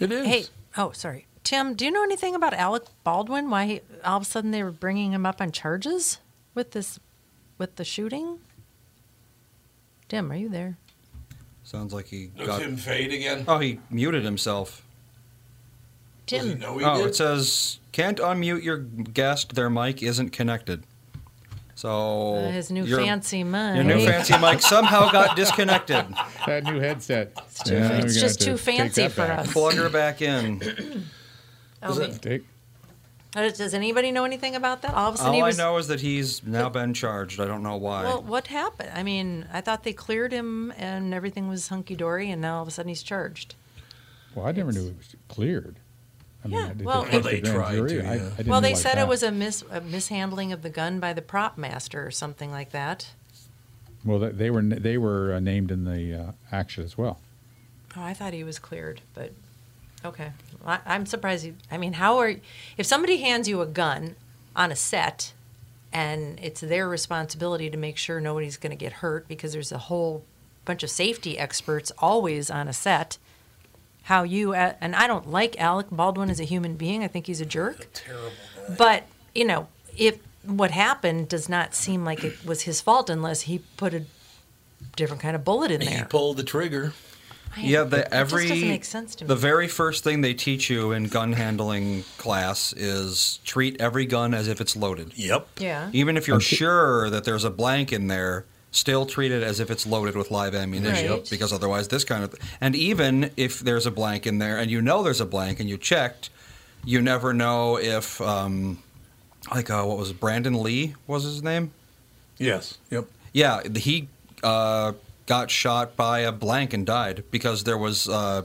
It 0.00 0.12
is. 0.12 0.26
Hey, 0.26 0.44
oh, 0.76 0.90
sorry. 0.92 1.26
Tim, 1.44 1.74
do 1.74 1.84
you 1.84 1.90
know 1.90 2.02
anything 2.02 2.34
about 2.34 2.54
Alec 2.54 2.84
Baldwin? 3.04 3.50
Why 3.50 3.66
he, 3.66 3.80
all 4.04 4.16
of 4.16 4.22
a 4.22 4.26
sudden 4.26 4.50
they 4.50 4.62
were 4.62 4.72
bringing 4.72 5.12
him 5.12 5.24
up 5.24 5.40
on 5.40 5.52
charges 5.52 6.18
with 6.54 6.72
this, 6.72 6.98
with 7.58 7.76
the 7.76 7.84
shooting? 7.84 8.40
Tim, 10.08 10.30
are 10.30 10.36
you 10.36 10.48
there? 10.48 10.76
Sounds 11.64 11.92
like 11.92 12.06
he 12.06 12.28
Does 12.36 12.46
got. 12.46 12.62
him 12.62 12.76
fade 12.76 13.12
again? 13.12 13.44
Oh, 13.48 13.58
he 13.58 13.80
muted 13.90 14.24
himself. 14.24 14.85
Does 16.26 16.42
he 16.44 16.50
Tim, 16.50 16.58
know 16.58 16.78
he 16.78 16.84
Oh, 16.84 16.98
did? 16.98 17.06
it 17.08 17.16
says 17.16 17.78
can't 17.92 18.18
unmute 18.18 18.62
your 18.62 18.78
guest. 18.78 19.54
Their 19.54 19.70
mic 19.70 20.02
isn't 20.02 20.30
connected. 20.30 20.82
So 21.74 22.36
uh, 22.36 22.50
his 22.50 22.70
new 22.70 22.84
your- 22.84 23.00
fancy 23.00 23.44
mic. 23.44 23.74
Your 23.76 23.84
new 23.84 24.04
fancy 24.04 24.36
mic 24.38 24.60
somehow 24.62 25.10
got 25.12 25.36
disconnected. 25.36 26.06
That 26.46 26.62
new 26.64 26.78
headset. 26.78 27.32
It's, 27.48 27.62
too- 27.64 27.74
it's 27.74 28.20
just 28.20 28.40
too 28.40 28.56
fancy 28.56 29.08
for 29.08 29.22
us. 29.22 29.52
Plug 29.52 29.74
her 29.74 29.88
back 29.88 30.22
in. 30.22 30.62
Oh, 31.82 31.90
Is 31.92 31.98
me- 31.98 32.04
it- 32.06 32.22
Take, 32.22 32.46
Uh, 33.36 33.50
Does 33.50 33.74
anybody 33.74 34.10
know 34.10 34.24
anything 34.24 34.56
about 34.56 34.80
that? 34.82 34.94
All 34.94 35.10
of 35.10 35.14
a 35.16 35.18
sudden 35.18 35.34
All 35.42 35.46
he 35.48 35.52
I 35.54 35.56
know 35.56 35.76
is 35.76 35.88
that 35.88 36.00
he's 36.00 36.42
now 36.44 36.70
been 36.70 36.94
charged. 36.94 37.38
I 37.38 37.44
don't 37.44 37.62
know 37.62 37.76
why. 37.76 38.04
Well, 38.04 38.22
what 38.22 38.46
happened? 38.46 38.90
I 38.94 39.02
mean, 39.02 39.46
I 39.52 39.60
thought 39.60 39.84
they 39.84 39.92
cleared 39.92 40.32
him 40.32 40.72
and 40.78 41.12
everything 41.12 41.46
was 41.48 41.68
hunky 41.68 41.94
dory, 41.94 42.30
and 42.30 42.40
now 42.40 42.56
all 42.56 42.62
of 42.62 42.68
a 42.68 42.70
sudden 42.70 42.88
he's 42.88 43.02
charged. 43.02 43.54
Well, 44.34 44.46
I 44.46 44.52
never 44.52 44.72
knew 44.72 44.86
it 44.88 44.96
was 44.96 45.14
cleared. 45.28 45.76
I 46.54 46.58
Yeah, 46.58 46.68
did 46.68 46.84
well, 46.84 47.02
the 47.04 47.16
it- 47.16 47.22
They 47.24 47.40
tried 47.40 47.88
to, 47.88 47.94
yeah. 47.94 48.10
I 48.12 48.18
didn't 48.18 48.46
Well, 48.48 48.60
they 48.60 48.68
realize 48.68 48.82
said 48.82 48.96
that. 48.96 49.02
it 49.02 49.08
was 49.08 49.22
a, 49.22 49.30
mis- 49.32 49.64
a 49.70 49.80
mishandling 49.80 50.52
of 50.52 50.62
the 50.62 50.70
gun 50.70 51.00
by 51.00 51.12
the 51.12 51.22
prop 51.22 51.56
master 51.58 52.06
or 52.06 52.10
something 52.10 52.50
like 52.50 52.70
that. 52.70 53.08
Well, 54.04 54.18
they- 54.18 54.30
they 54.32 54.50
were 54.50 54.62
they 54.62 54.98
were 54.98 55.34
uh, 55.34 55.40
named 55.40 55.70
in 55.70 55.84
the 55.84 56.14
uh, 56.14 56.32
action 56.52 56.84
as 56.84 56.96
well. 56.96 57.18
Oh, 57.96 58.02
I 58.02 58.14
thought 58.14 58.32
he 58.34 58.44
was 58.44 58.58
cleared, 58.58 59.00
but 59.14 59.32
okay. 60.04 60.32
I, 60.64 60.80
I'm 60.86 61.06
surprised. 61.06 61.44
He, 61.44 61.54
I 61.70 61.78
mean, 61.78 61.94
how 61.94 62.18
are 62.18 62.34
if 62.76 62.86
somebody 62.86 63.16
hands 63.18 63.48
you 63.48 63.60
a 63.62 63.66
gun 63.66 64.14
on 64.54 64.70
a 64.70 64.76
set, 64.76 65.32
and 65.92 66.38
it's 66.42 66.60
their 66.60 66.88
responsibility 66.88 67.70
to 67.70 67.76
make 67.76 67.96
sure 67.96 68.20
nobody's 68.20 68.56
going 68.58 68.70
to 68.70 68.76
get 68.76 68.94
hurt 68.94 69.26
because 69.28 69.52
there's 69.54 69.72
a 69.72 69.78
whole 69.78 70.24
bunch 70.64 70.82
of 70.82 70.90
safety 70.90 71.38
experts 71.38 71.90
always 71.98 72.50
on 72.50 72.68
a 72.68 72.72
set. 72.72 73.18
How 74.06 74.22
you 74.22 74.54
uh, 74.54 74.74
and 74.80 74.94
I 74.96 75.06
don't 75.06 75.28
like 75.30 75.60
Alec 75.60 75.86
Baldwin 75.90 76.30
as 76.30 76.38
a 76.40 76.44
human 76.44 76.76
being. 76.76 77.02
I 77.04 77.08
think 77.08 77.26
he's 77.26 77.40
a 77.40 77.46
jerk. 77.46 77.86
Terrible. 77.92 78.30
But 78.78 79.04
you 79.34 79.44
know, 79.44 79.68
if 79.96 80.18
what 80.44 80.70
happened 80.70 81.28
does 81.28 81.48
not 81.48 81.74
seem 81.74 82.04
like 82.04 82.22
it 82.24 82.44
was 82.44 82.62
his 82.62 82.80
fault 82.80 83.10
unless 83.10 83.42
he 83.42 83.58
put 83.76 83.92
a 83.94 84.04
different 84.94 85.20
kind 85.22 85.34
of 85.34 85.44
bullet 85.44 85.70
in 85.72 85.80
there. 85.80 85.98
He 85.98 86.04
pulled 86.04 86.36
the 86.36 86.44
trigger. 86.44 86.92
I- 87.56 87.60
Yeah, 87.62 87.82
the 87.84 87.98
just 87.98 88.12
every 88.12 88.48
doesn't 88.48 88.68
make 88.68 88.84
sense 88.84 89.14
to 89.16 89.24
me. 89.24 89.28
the 89.28 89.34
very 89.36 89.66
first 89.66 90.04
thing 90.04 90.20
they 90.20 90.34
teach 90.34 90.70
you 90.70 90.92
in 90.92 91.04
gun 91.08 91.32
handling 91.32 92.04
class 92.18 92.72
is 92.74 93.40
treat 93.44 93.80
every 93.80 94.06
gun 94.06 94.34
as 94.34 94.46
if 94.46 94.60
it's 94.60 94.76
loaded. 94.76 95.12
Yep. 95.16 95.48
yeah. 95.58 95.90
Even 95.92 96.16
if 96.16 96.28
you're 96.28 96.36
Okay. 96.36 96.56
sure 96.56 97.10
that 97.10 97.24
there's 97.24 97.44
a 97.44 97.50
blank 97.50 97.92
in 97.92 98.06
there, 98.08 98.44
still 98.76 99.06
treat 99.06 99.32
it 99.32 99.42
as 99.42 99.58
if 99.60 99.70
it's 99.70 99.86
loaded 99.86 100.14
with 100.16 100.30
live 100.30 100.54
ammunition 100.54 101.10
Right. 101.10 101.30
because 101.30 101.52
otherwise 101.52 101.88
this 101.88 102.04
kind 102.04 102.22
of 102.24 102.34
and 102.60 102.76
even 102.76 103.30
if 103.36 103.60
there's 103.60 103.86
a 103.86 103.90
blank 103.90 104.26
in 104.26 104.38
there 104.38 104.58
and 104.58 104.70
you 104.70 104.80
know 104.82 105.02
there's 105.02 105.20
a 105.20 105.26
blank 105.26 105.60
and 105.60 105.68
you 105.68 105.78
checked, 105.78 106.28
you 106.84 107.00
never 107.00 107.32
know 107.32 107.78
if 107.78 108.20
um, 108.20 108.82
like 109.54 109.70
uh, 109.70 109.82
what 109.84 109.96
was 109.98 110.10
it, 110.10 110.20
Brandon 110.20 110.62
Lee 110.62 110.94
was 111.06 111.24
his 111.24 111.42
name? 111.42 111.70
Yes. 112.38 112.78
Yep. 112.90 113.06
Yeah, 113.32 113.62
he 113.74 114.08
uh, 114.42 114.92
got 115.26 115.50
shot 115.50 115.96
by 115.96 116.20
a 116.20 116.32
blank 116.32 116.72
and 116.74 116.84
died 116.86 117.24
because 117.30 117.64
there 117.64 117.78
was 117.78 118.08
a 118.08 118.44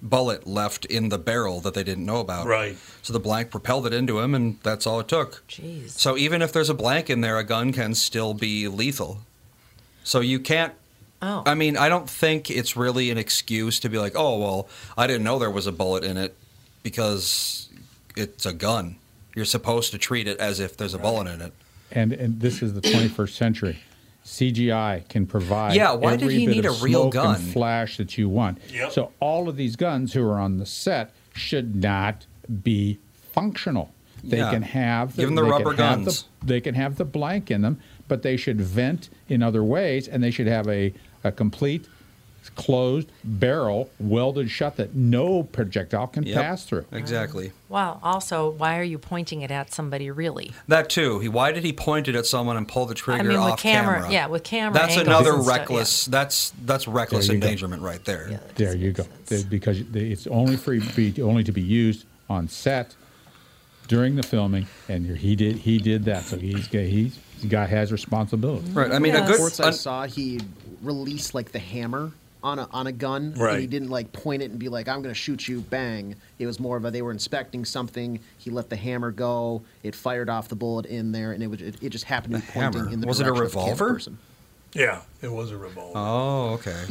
bullet 0.00 0.46
left 0.46 0.84
in 0.84 1.08
the 1.08 1.18
barrel 1.18 1.60
that 1.60 1.74
they 1.74 1.82
didn't 1.82 2.06
know 2.06 2.20
about. 2.20 2.46
Right. 2.46 2.76
So 3.02 3.12
the 3.12 3.18
blank 3.20 3.50
propelled 3.50 3.86
it 3.86 3.92
into 3.92 4.20
him, 4.20 4.34
and 4.34 4.58
that's 4.62 4.86
all 4.86 5.00
it 5.00 5.08
took. 5.08 5.42
Jeez. 5.48 5.90
So 5.90 6.16
even 6.16 6.40
if 6.42 6.52
there's 6.52 6.68
a 6.70 6.74
blank 6.74 7.10
in 7.10 7.20
there, 7.20 7.36
a 7.38 7.44
gun 7.44 7.72
can 7.72 7.94
still 7.94 8.32
be 8.34 8.68
lethal. 8.68 9.18
So 10.08 10.20
you 10.20 10.40
can't. 10.40 10.72
Oh. 11.20 11.42
I 11.44 11.54
mean, 11.54 11.76
I 11.76 11.88
don't 11.90 12.08
think 12.08 12.50
it's 12.50 12.76
really 12.76 13.10
an 13.10 13.18
excuse 13.18 13.78
to 13.80 13.88
be 13.90 13.98
like, 13.98 14.14
oh, 14.16 14.38
well, 14.38 14.68
I 14.96 15.06
didn't 15.06 15.24
know 15.24 15.38
there 15.38 15.50
was 15.50 15.66
a 15.66 15.72
bullet 15.72 16.02
in 16.02 16.16
it 16.16 16.34
because 16.82 17.68
it's 18.16 18.46
a 18.46 18.52
gun. 18.54 18.96
You're 19.34 19.44
supposed 19.44 19.92
to 19.92 19.98
treat 19.98 20.26
it 20.26 20.38
as 20.38 20.60
if 20.60 20.76
there's 20.78 20.94
a 20.94 20.98
bullet 20.98 21.26
in 21.28 21.42
it. 21.42 21.52
And 21.92 22.12
and 22.12 22.40
this 22.40 22.62
is 22.62 22.72
the 22.74 22.80
21st 22.80 23.30
century. 23.36 23.78
CGI 24.24 25.08
can 25.08 25.26
provide 25.26 25.74
Yeah, 25.74 25.92
why 25.92 26.12
did 26.16 26.22
every 26.24 26.34
he 26.38 26.46
bit 26.46 26.56
need 26.56 26.64
of 26.66 26.80
a 26.80 26.84
real 26.84 27.08
gun? 27.10 27.34
and 27.36 27.52
flash 27.52 27.96
that 27.98 28.16
you 28.18 28.28
want. 28.28 28.58
Yep. 28.72 28.92
So 28.92 29.12
all 29.20 29.48
of 29.48 29.56
these 29.56 29.76
guns 29.76 30.12
who 30.14 30.22
are 30.26 30.38
on 30.38 30.58
the 30.58 30.66
set 30.66 31.12
should 31.34 31.76
not 31.76 32.26
be 32.62 32.98
functional. 33.32 33.90
They 34.24 34.38
Yeah. 34.38 34.50
can 34.50 34.62
have 34.62 35.16
Give 35.16 35.28
'em 35.28 35.34
the 35.34 35.42
they 35.44 35.50
rubber 35.50 35.74
can 35.74 35.84
have 35.84 36.04
guns. 36.04 36.24
The, 36.40 36.46
they 36.46 36.60
can 36.60 36.74
have 36.74 36.96
the 36.96 37.04
blank 37.04 37.50
in 37.50 37.62
them, 37.62 37.78
but 38.08 38.22
they 38.22 38.36
should 38.36 38.60
vent 38.60 39.08
in 39.28 39.42
other 39.42 39.62
ways, 39.62 40.08
and 40.08 40.22
they 40.22 40.30
should 40.30 40.46
have 40.48 40.66
a, 40.68 40.92
a 41.22 41.30
complete 41.30 41.86
closed 42.56 43.10
barrel 43.24 43.90
welded 44.00 44.50
shut 44.50 44.76
that 44.76 44.94
no 44.94 45.42
projectile 45.42 46.06
can 46.06 46.22
Yep. 46.24 46.34
pass 46.42 46.64
through. 46.64 46.86
Exactly. 46.92 47.52
Well, 47.68 48.00
also, 48.02 48.50
why 48.50 48.78
are 48.78 48.82
you 48.84 48.96
pointing 48.98 49.42
it 49.42 49.50
at 49.50 49.72
somebody 49.74 50.10
really? 50.10 50.52
That 50.66 50.88
too. 50.88 51.18
He 51.18 51.28
why 51.28 51.52
did 51.52 51.62
he 51.62 51.74
point 51.74 52.08
it 52.08 52.14
at 52.14 52.24
someone 52.24 52.56
and 52.56 52.66
pull 52.66 52.86
the 52.86 52.94
trigger 52.94 53.20
I 53.20 53.22
mean, 53.24 53.38
with 53.44 53.52
off 53.52 53.60
camera, 53.62 54.10
yeah, 54.10 54.28
with 54.28 54.44
camera. 54.44 54.72
That's 54.72 54.96
another 54.96 55.34
and 55.34 55.44
stuff, 55.44 55.58
reckless. 55.58 56.04
That's 56.06 56.52
that's 56.64 56.88
reckless 56.88 57.26
There 57.26 57.36
go. 57.36 57.44
endangerment 57.46 57.82
right 57.82 58.02
there. 58.06 58.28
Yeah, 58.30 58.38
There 58.54 58.74
you 58.74 58.92
go. 58.92 59.04
sense. 59.26 59.42
Because 59.42 59.80
it's 59.92 60.26
only 60.28 60.56
free, 60.56 60.80
be 60.96 61.20
only 61.20 61.44
to 61.44 61.52
be 61.52 61.60
used 61.62 62.06
on 62.30 62.48
set 62.48 62.94
during 63.88 64.16
the 64.16 64.22
filming, 64.22 64.66
and 64.88 65.18
he 65.18 65.36
did 65.36 65.56
he 65.56 65.78
did 65.78 66.06
that. 66.06 66.22
So 66.24 66.38
he's 66.38 66.66
he's 66.68 67.18
the 67.40 67.46
guy 67.48 67.66
has 67.66 67.92
responsibility. 67.92 68.68
Right. 68.70 68.90
I 68.92 68.98
mean, 68.98 69.14
a 69.14 69.20
good. 69.20 69.32
reports 69.32 69.60
I 69.60 69.68
an- 69.68 69.72
saw, 69.72 70.06
he 70.06 70.40
released 70.82 71.34
like 71.34 71.52
the 71.52 71.58
hammer 71.58 72.12
on 72.42 72.58
a 72.60 72.68
on 72.72 72.86
a 72.86 72.92
gun, 72.92 73.34
and 73.36 73.60
he 73.60 73.66
didn't 73.66 73.90
like 73.90 74.12
point 74.12 74.42
it 74.42 74.50
and 74.50 74.58
be 74.60 74.68
like, 74.68 74.88
"I'm 74.88 75.02
going 75.02 75.12
to 75.14 75.20
shoot 75.20 75.48
you." 75.48 75.60
Bang! 75.60 76.14
It 76.38 76.46
was 76.46 76.60
more 76.60 76.76
of 76.76 76.84
a 76.84 76.90
they 76.90 77.02
were 77.02 77.10
inspecting 77.10 77.64
something. 77.64 78.20
He 78.38 78.50
let 78.50 78.70
the 78.70 78.76
hammer 78.76 79.10
go. 79.10 79.62
It 79.82 79.94
fired 79.94 80.30
off 80.30 80.48
the 80.48 80.54
bullet 80.56 80.86
in 80.86 81.10
there, 81.12 81.32
and 81.32 81.42
it 81.42 81.48
was 81.48 81.60
it, 81.60 81.76
it 81.82 81.88
just 81.90 82.04
happened 82.04 82.34
to 82.34 82.40
be 82.40 82.46
The 82.46 82.52
pointing 82.52 82.80
hammer. 82.80 82.92
in 82.92 83.00
the 83.00 83.06
Was 83.08 83.18
it 83.20 83.24
a 83.24 83.26
direction 83.26 83.44
of 83.46 83.52
the 83.52 83.58
camera 83.58 83.92
revolver? 83.94 84.12
Yeah. 84.74 85.00
It 85.22 85.32
was 85.32 85.50
a 85.50 85.56
revolver. 85.56 85.92
oh, 85.98 86.50
okay. 86.60 86.84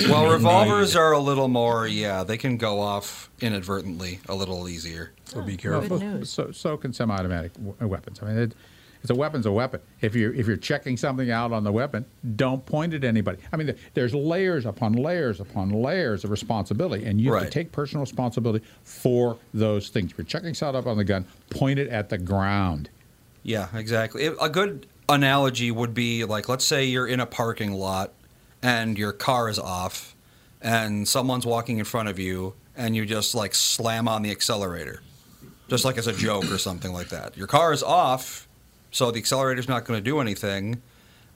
well, 0.10 0.30
revolvers 0.32 0.96
are 0.96 1.12
a 1.12 1.18
little 1.20 1.48
more. 1.48 1.86
Yeah, 1.86 2.24
they 2.24 2.36
can 2.36 2.56
go 2.58 2.80
off 2.80 3.30
inadvertently 3.40 4.18
a 4.28 4.34
little 4.34 4.68
easier. 4.68 5.12
Oh, 5.28 5.34
so 5.34 5.42
be 5.42 5.56
careful. 5.56 6.24
So 6.26 6.50
so 6.50 6.76
can 6.76 6.92
semi-automatic 6.92 7.52
w- 7.54 7.74
weapons. 7.86 8.18
I 8.22 8.26
mean, 8.26 8.36
it, 8.38 8.52
it's 9.00 9.10
a 9.10 9.14
weapon's 9.14 9.46
a 9.46 9.52
weapon. 9.52 9.80
If 10.00 10.14
you're 10.14 10.34
if 10.34 10.46
you're 10.46 10.56
checking 10.56 10.96
something 10.96 11.30
out 11.30 11.52
on 11.52 11.64
the 11.64 11.72
weapon, 11.72 12.04
don't 12.36 12.64
point 12.66 12.94
it 12.94 13.04
at 13.04 13.08
anybody. 13.08 13.38
I 13.52 13.56
mean, 13.56 13.74
there's 13.94 14.14
layers 14.14 14.66
upon 14.66 14.92
layers 14.92 15.40
upon 15.40 15.70
layers 15.70 16.24
of 16.24 16.30
responsibility, 16.30 17.04
and 17.06 17.20
you 17.20 17.32
have 17.32 17.44
to 17.44 17.50
take 17.50 17.72
personal 17.72 18.02
responsibility 18.02 18.64
for 18.84 19.38
those 19.54 19.88
things. 19.88 20.12
If 20.12 20.18
you're 20.18 20.24
checking 20.24 20.54
something 20.54 20.78
up 20.78 20.86
on 20.86 20.96
the 20.96 21.04
gun, 21.04 21.26
point 21.50 21.78
it 21.78 21.88
at 21.88 22.08
the 22.08 22.18
ground. 22.18 22.90
Yeah, 23.42 23.68
exactly. 23.74 24.26
A 24.26 24.48
good 24.48 24.86
analogy 25.08 25.70
would 25.70 25.94
be 25.94 26.24
like, 26.24 26.48
let's 26.48 26.64
say 26.64 26.84
you're 26.84 27.06
in 27.06 27.20
a 27.20 27.26
parking 27.26 27.72
lot 27.72 28.12
and 28.62 28.98
your 28.98 29.12
car 29.12 29.48
is 29.48 29.58
off, 29.58 30.14
and 30.60 31.08
someone's 31.08 31.46
walking 31.46 31.78
in 31.78 31.84
front 31.84 32.10
of 32.10 32.18
you, 32.18 32.52
and 32.76 32.94
you 32.94 33.06
just 33.06 33.34
like 33.34 33.54
slam 33.54 34.06
on 34.06 34.20
the 34.20 34.30
accelerator, 34.30 35.02
just 35.68 35.84
like 35.84 35.96
as 35.96 36.06
a 36.06 36.12
joke 36.12 36.50
or 36.50 36.58
something 36.58 36.92
like 36.92 37.08
that. 37.08 37.36
Your 37.36 37.46
car 37.46 37.72
is 37.72 37.82
off, 37.82 38.46
so 38.90 39.10
the 39.10 39.18
accelerator's 39.18 39.68
not 39.68 39.84
going 39.84 39.98
to 39.98 40.04
do 40.04 40.20
anything. 40.20 40.82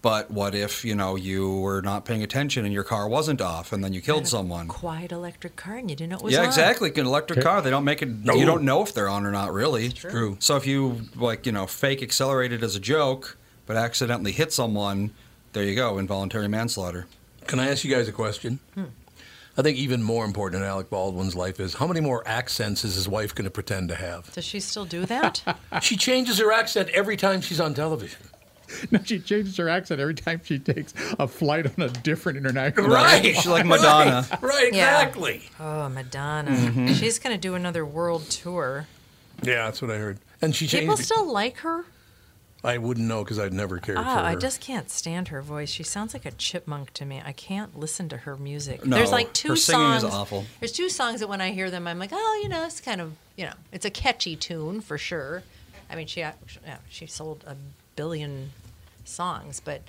But 0.03 0.31
what 0.31 0.55
if 0.55 0.85
you 0.85 0.95
know 0.95 1.17
you 1.17 1.61
were 1.61 1.81
not 1.81 2.05
paying 2.05 2.23
attention 2.23 2.67
and 2.67 2.75
your 2.75 2.85
car 2.85 3.09
wasn't 3.09 3.41
off, 3.41 3.73
and 3.73 3.83
then 3.83 3.95
you 3.95 4.03
killed 4.03 4.27
someone? 4.29 4.69
Quiet 4.69 5.13
electric 5.13 5.57
car, 5.57 5.77
and 5.77 5.89
you 5.89 5.97
didn't 5.97 6.11
know 6.11 6.19
it 6.19 6.23
was 6.25 6.35
Yeah, 6.35 6.41
on. 6.41 6.45
exactly. 6.45 6.91
An 6.95 7.07
electric 7.07 7.41
car, 7.41 7.63
they 7.63 7.71
don't 7.71 7.85
make 7.85 8.03
it. 8.03 8.09
No. 8.11 8.35
You 8.35 8.45
don't 8.45 8.65
know 8.65 8.83
if 8.83 8.93
they're 8.93 9.09
on 9.09 9.25
or 9.25 9.33
not, 9.33 9.55
really. 9.55 9.89
True. 9.89 10.11
True. 10.11 10.37
So 10.41 10.57
if 10.57 10.67
you 10.67 11.01
like, 11.17 11.47
you 11.47 11.53
know, 11.53 11.67
fake 11.67 12.03
accelerated 12.03 12.63
as 12.63 12.77
a 12.77 12.81
joke, 12.81 13.39
but 13.65 13.79
accidentally 13.79 14.33
hit 14.33 14.53
someone, 14.53 15.11
there 15.55 15.65
you 15.65 15.75
go, 15.75 15.97
involuntary 15.97 16.49
manslaughter. 16.49 17.07
Can 17.47 17.59
I 17.59 17.71
ask 17.71 17.83
you 17.83 17.91
guys 17.95 18.07
a 18.07 18.13
question? 18.13 18.59
Hmm. 18.75 18.85
I 19.57 19.63
think 19.63 19.79
even 19.79 20.03
more 20.03 20.25
important 20.25 20.63
in 20.63 20.69
Alec 20.69 20.91
Baldwin's 20.91 21.37
life 21.37 21.61
is 21.61 21.75
how 21.75 21.87
many 21.87 22.01
more 22.01 22.27
accents 22.27 22.85
is 22.85 22.97
his 22.97 23.09
wife 23.09 23.35
going 23.35 23.45
to 23.45 23.51
pretend 23.51 23.89
to 23.91 23.95
have? 23.95 24.33
Does 24.33 24.45
she 24.45 24.59
still 24.61 24.85
do 24.85 25.07
that? 25.07 25.43
she 25.83 25.97
changes 25.97 26.39
her 26.39 26.51
accent 26.53 26.89
every 26.91 27.17
time 27.17 27.41
she's 27.41 27.61
on 27.61 27.75
television. 27.75 28.21
No, 28.91 28.99
she 29.05 29.21
changes 29.21 29.57
her 29.59 29.69
accent 29.69 30.01
every 30.01 30.15
time 30.15 30.41
she 30.43 30.59
takes 30.59 30.95
a 31.21 31.29
flight 31.29 31.67
on 31.67 31.85
a 31.85 31.89
different 31.89 32.39
international. 32.39 32.89
Right. 32.89 33.23
She's 33.23 33.47
like 33.47 33.65
Madonna. 33.67 34.27
Right, 34.33 34.43
right, 34.43 34.73
Yeah. 34.73 35.01
exactly. 35.03 35.49
oh, 35.61 35.89
Madonna. 35.91 36.51
Mm-hmm. 36.51 36.87
She's 36.95 37.21
going 37.21 37.37
to 37.37 37.41
do 37.41 37.55
another 37.55 37.85
world 37.87 38.29
tour. 38.31 38.87
Yeah, 39.43 39.67
that's 39.67 39.81
what 39.83 39.91
I 39.93 39.99
heard. 39.99 40.19
And 40.43 40.57
she 40.57 40.67
People 40.67 40.97
changed. 40.97 41.05
still 41.05 41.31
like 41.31 41.59
her? 41.59 41.85
I 42.65 42.79
wouldn't 42.79 43.07
know 43.07 43.23
because 43.23 43.39
I'd 43.39 43.53
never 43.53 43.79
cared 43.79 43.99
for 43.99 44.05
Ah, 44.05 44.15
her. 44.17 44.21
I 44.25 44.35
just 44.37 44.61
can't 44.61 44.89
stand 44.91 45.29
her 45.29 45.43
voice. 45.43 45.71
She 45.71 45.83
sounds 45.83 46.15
like 46.15 46.25
a 46.25 46.31
chipmunk 46.33 46.93
to 46.95 47.05
me. 47.05 47.21
I 47.25 47.33
can't 47.33 47.79
listen 47.79 48.09
to 48.09 48.17
her 48.17 48.37
music. 48.37 48.85
No, 48.87 48.97
There's 48.97 49.13
like 49.13 49.33
two 49.35 49.51
her 49.51 49.57
singing 49.57 50.01
songs. 50.01 50.05
is 50.05 50.11
awful. 50.11 50.45
There's 50.61 50.73
two 50.73 50.89
songs 50.89 51.21
that 51.21 51.29
when 51.29 51.41
I 51.41 51.51
hear 51.53 51.71
them, 51.71 51.87
I'm 51.87 51.99
like, 51.99 52.11
oh, 52.13 52.41
you 52.43 52.49
know, 52.49 52.65
it's 52.65 52.81
kind 52.81 53.01
of, 53.01 53.13
you 53.37 53.45
know, 53.45 53.53
it's 53.71 53.85
a 53.85 53.91
catchy 53.91 54.35
tune 54.35 54.81
for 54.81 54.97
sure. 54.99 55.43
I 55.91 55.97
mean, 55.97 56.07
she 56.07 56.21
yeah, 56.21 56.33
she 56.89 57.07
sold 57.07 57.45
a 57.47 57.55
billion 57.97 58.51
songs, 59.05 59.61
but 59.63 59.83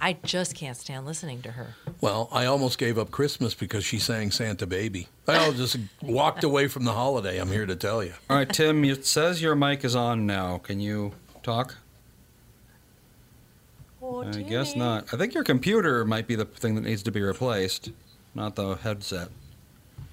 I 0.00 0.14
just 0.24 0.56
can't 0.56 0.76
stand 0.76 1.04
listening 1.06 1.42
to 1.42 1.52
her. 1.52 1.74
Well, 2.00 2.28
I 2.32 2.46
almost 2.46 2.78
gave 2.78 2.98
up 2.98 3.10
Christmas 3.10 3.54
because 3.54 3.84
she 3.84 3.98
sang 3.98 4.30
Santa 4.30 4.66
Baby. 4.66 5.08
I 5.28 5.50
just 5.52 5.76
walked 6.02 6.42
away 6.42 6.66
from 6.68 6.84
the 6.84 6.92
holiday. 6.92 7.38
I'm 7.38 7.50
here 7.50 7.66
to 7.66 7.76
tell 7.76 8.02
you. 8.02 8.14
All 8.30 8.36
right, 8.38 8.48
Tim. 8.48 8.84
It 8.84 9.04
says 9.06 9.42
your 9.42 9.54
mic 9.54 9.84
is 9.84 9.94
on 9.94 10.26
now. 10.26 10.58
Can 10.58 10.80
you 10.80 11.12
talk? 11.42 11.76
Oh, 14.14 14.22
I 14.22 14.42
guess 14.42 14.76
not. 14.76 15.12
I 15.12 15.16
think 15.16 15.34
your 15.34 15.44
computer 15.44 16.04
might 16.04 16.26
be 16.26 16.34
the 16.34 16.44
thing 16.44 16.74
that 16.74 16.82
needs 16.82 17.02
to 17.04 17.10
be 17.10 17.20
replaced, 17.22 17.90
not 18.34 18.56
the 18.56 18.74
headset. 18.74 19.28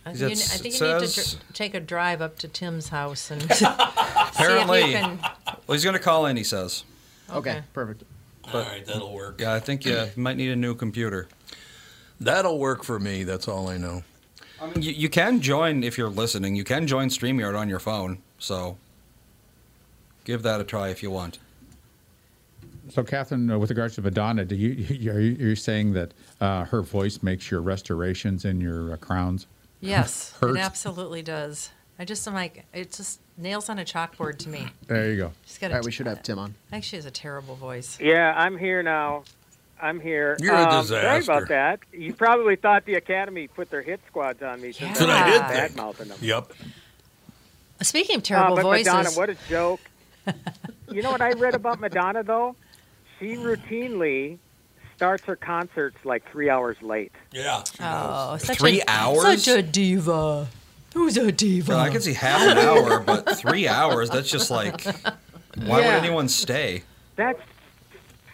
Uh, 0.06 0.12
I 0.12 0.14
think, 0.14 0.20
you, 0.22 0.28
I 0.28 0.58
think 0.58 0.76
it 0.76 0.82
you 0.82 0.94
need 1.00 1.08
to 1.10 1.14
dr- 1.38 1.54
take 1.54 1.74
a 1.74 1.80
drive 1.80 2.22
up 2.22 2.38
to 2.40 2.48
Tim's 2.48 2.90
house 2.90 3.30
and 3.30 3.44
Apparently, 3.44 4.82
see 4.82 4.88
if 4.88 5.02
you 5.02 5.08
can. 5.08 5.20
well, 5.46 5.74
he's 5.76 5.84
going 5.84 5.96
to 5.96 6.02
call 6.02 6.26
in. 6.26 6.38
He 6.38 6.44
says. 6.44 6.84
Okay, 7.30 7.52
Okay. 7.52 7.62
perfect. 7.74 8.04
all 8.54 8.62
right, 8.62 8.86
that'll 8.86 9.14
work. 9.14 9.40
Yeah, 9.42 9.54
I 9.54 9.60
think 9.60 9.86
you 9.86 10.08
might 10.16 10.38
need 10.38 10.50
a 10.50 10.56
new 10.56 10.74
computer. 10.74 11.28
That'll 12.20 12.58
work 12.58 12.84
for 12.84 13.00
me. 13.00 13.24
That's 13.24 13.48
all 13.48 13.68
I 13.70 13.78
know. 13.78 14.04
I 14.62 14.72
You, 14.80 14.92
you 14.92 15.10
can 15.10 15.42
join 15.42 15.84
if 15.84 15.98
you're 15.98 16.10
listening. 16.10 16.56
You 16.56 16.64
can 16.64 16.88
join 16.88 17.10
StreamYard 17.10 17.58
on 17.58 17.70
your 17.70 17.80
phone. 17.80 18.20
So 18.40 18.78
give 20.26 20.42
that 20.44 20.60
a 20.60 20.64
try 20.64 20.90
if 20.90 21.04
you 21.04 21.12
want. 21.12 21.40
So, 22.90 23.04
Catherine, 23.04 23.50
uh, 23.50 23.58
with 23.58 23.70
regards 23.70 23.96
to 23.96 24.02
Madonna, 24.02 24.46
do 24.46 24.56
you, 24.56 24.70
you 24.96 25.12
are 25.12 25.20
you 25.20 25.56
saying 25.56 25.94
that 25.94 26.14
uh, 26.42 26.66
her 26.66 26.82
voice 26.82 27.22
makes 27.22 27.50
your 27.52 27.62
restorations 27.62 28.46
and 28.46 28.62
your 28.62 28.94
uh, 28.94 28.98
crowns? 28.98 29.48
Yes, 29.82 30.36
Hurt. 30.40 30.56
it 30.58 30.60
absolutely 30.60 31.22
does. 31.22 31.72
I 31.98 32.06
just 32.06 32.26
am 32.28 32.34
like, 32.34 32.66
it 32.74 32.94
just 32.94 33.20
nails 33.38 33.70
on 33.70 33.78
a 33.80 33.84
chalkboard 33.84 34.38
to 34.40 34.50
me. 34.50 34.68
There 34.88 35.12
you 35.12 35.18
go. 35.18 35.32
She's 35.46 35.58
got 35.58 35.72
All 35.72 35.80
a 35.80 35.82
we 35.82 35.92
should 35.92 36.08
have 36.08 36.24
Tim 36.24 36.40
on. 36.40 36.56
I 36.70 36.72
think 36.72 36.84
she 36.86 36.96
has 36.96 37.06
a 37.06 37.12
terrible 37.12 37.56
voice. 37.56 38.00
Yeah, 38.00 38.34
I'm 38.38 38.58
here 38.58 38.82
now. 38.82 39.24
I'm 39.82 40.00
here. 40.00 40.38
You're 40.42 40.56
a 40.56 40.64
um, 40.64 40.86
Sorry 40.86 41.24
about 41.24 41.48
that. 41.50 41.80
You 41.94 42.14
probably 42.14 42.56
thought 42.56 42.86
the 42.86 42.96
Academy 42.96 43.48
put 43.48 43.70
their 43.70 43.82
hit 43.82 44.02
squads 44.08 44.42
on 44.42 44.62
me. 44.62 44.72
since 44.72 44.98
That's 44.98 45.02
what 45.02 45.10
I 45.10 45.26
was 45.26 45.34
did 45.34 45.42
bad 45.42 45.76
mouthing 45.76 46.08
them. 46.10 46.18
Yep. 46.22 46.54
Speaking 47.82 48.18
of 48.18 48.22
Uh, 48.22 48.26
terrible 48.26 48.56
but 48.58 48.64
voices, 48.64 48.88
Madonna, 48.88 49.10
what 49.12 49.30
a 49.30 49.38
joke! 49.48 49.80
you 50.92 51.02
know 51.02 51.12
what 51.12 51.22
I 51.22 51.32
read 51.32 51.56
about 51.56 51.80
Madonna 51.80 52.24
though? 52.24 52.56
She 53.20 53.36
routinely 53.36 54.38
starts 54.96 55.24
her 55.26 55.36
concerts 55.36 55.98
like 56.06 56.30
three 56.32 56.50
hours 56.50 56.78
late. 56.82 57.12
Yeah. 57.32 57.64
oh, 57.82 58.38
such 58.38 58.58
Three 58.60 58.82
a, 58.82 58.86
hours? 58.88 59.44
Such 59.44 59.48
a 59.58 59.62
diva. 59.62 60.48
Who's 60.94 61.18
a 61.18 61.32
diva? 61.32 61.72
Well, 61.74 61.80
I 61.80 61.90
can 61.90 62.02
see 62.02 62.14
half 62.14 62.42
an 62.42 62.58
hour, 62.58 63.00
but 63.00 63.38
three 63.38 63.68
hours, 63.68 64.10
that's 64.10 64.30
just 64.30 64.50
like, 64.50 64.84
why 64.84 64.94
Yeah. 65.82 65.96
would 65.96 66.04
anyone 66.04 66.28
stay? 66.28 66.84
That's 67.16 67.40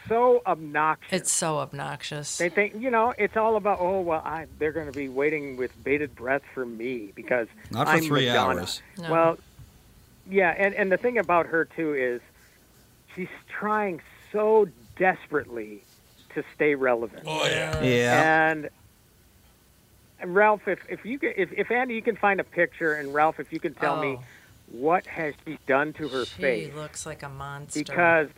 so 0.07 0.41
obnoxious. 0.45 1.11
It's 1.11 1.31
so 1.31 1.57
obnoxious. 1.57 2.37
They 2.37 2.49
think, 2.49 2.75
you 2.79 2.91
know, 2.91 3.13
it's 3.17 3.35
all 3.35 3.55
about. 3.57 3.79
Oh 3.81 4.01
well, 4.01 4.21
I, 4.23 4.45
they're 4.59 4.71
going 4.71 4.85
to 4.85 4.91
be 4.97 5.09
waiting 5.09 5.57
with 5.57 5.71
bated 5.83 6.15
breath 6.15 6.43
for 6.53 6.65
me 6.65 7.11
because 7.15 7.47
Not 7.71 7.87
for 7.87 7.93
I'm 7.95 8.03
three 8.03 8.27
Madonna. 8.27 8.59
hours. 8.61 8.81
No. 8.99 9.11
Well, 9.11 9.37
yeah, 10.29 10.53
and 10.57 10.75
and 10.75 10.91
the 10.91 10.97
thing 10.97 11.17
about 11.17 11.47
her 11.47 11.65
too 11.65 11.93
is 11.95 12.21
she's 13.15 13.27
trying 13.49 13.99
so 14.35 14.67
desperately 14.97 15.81
to 16.33 16.43
stay 16.53 16.75
relevant. 16.75 17.23
Oh 17.25 17.45
yeah. 17.47 17.81
Yeah. 17.81 18.49
And 18.51 18.69
and 20.19 20.35
Ralph, 20.35 20.67
if 20.67 20.79
if 20.89 21.05
you 21.05 21.17
can, 21.19 21.33
if 21.37 21.51
if 21.53 21.71
Andy, 21.71 21.95
you 21.95 22.01
can 22.01 22.15
find 22.17 22.39
a 22.39 22.43
picture, 22.43 22.93
and 22.95 23.13
Ralph, 23.13 23.39
if 23.39 23.51
you 23.53 23.59
can 23.59 23.73
tell 23.73 23.97
me 24.01 24.17
Oh. 24.19 24.23
what 24.71 25.05
has 25.07 25.33
she 25.45 25.57
done 25.67 25.93
to 25.93 26.07
her 26.09 26.25
she 26.25 26.41
face 26.41 26.65
She 26.67 26.71
looks 26.73 27.05
like 27.05 27.23
a 27.23 27.29
monster. 27.29 27.79
because. 27.79 28.29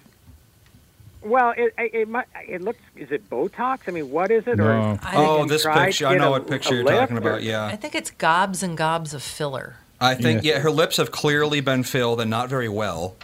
Well, 1.23 1.55
it, 1.57 1.73
it 1.79 1.93
it 1.95 2.07
might 2.07 2.27
it 2.47 2.61
looks. 2.61 2.79
Is 2.95 3.11
it 3.11 3.27
Botox? 3.27 3.79
I 3.87 3.91
mean, 3.91 4.11
what 4.11 4.29
is 4.29 4.45
it? 4.45 4.57
No. 4.57 4.91
Or 4.91 4.99
Oh, 5.13 5.45
this 5.45 5.65
picture. 5.65 6.05
I 6.05 6.15
know 6.15 6.27
a- 6.27 6.31
what 6.31 6.47
picture 6.47 6.75
you're 6.75 6.83
talking 6.83 7.15
lift 7.15 7.25
or- 7.25 7.29
about. 7.29 7.43
Yeah. 7.43 7.65
I 7.65 7.75
think 7.75 7.95
it's 7.95 8.11
gobs 8.11 8.61
and 8.61 8.77
gobs 8.77 9.15
of 9.15 9.23
filler. 9.23 9.77
I 9.99 10.13
think, 10.13 10.43
Yeah. 10.43 10.53
yeah, 10.53 10.59
her 10.59 10.69
lips 10.69 10.97
have 10.97 11.09
clearly 11.09 11.59
been 11.59 11.81
filled 11.81 12.21
and 12.21 12.29
not 12.29 12.49
very 12.49 12.69
well. 12.69 13.15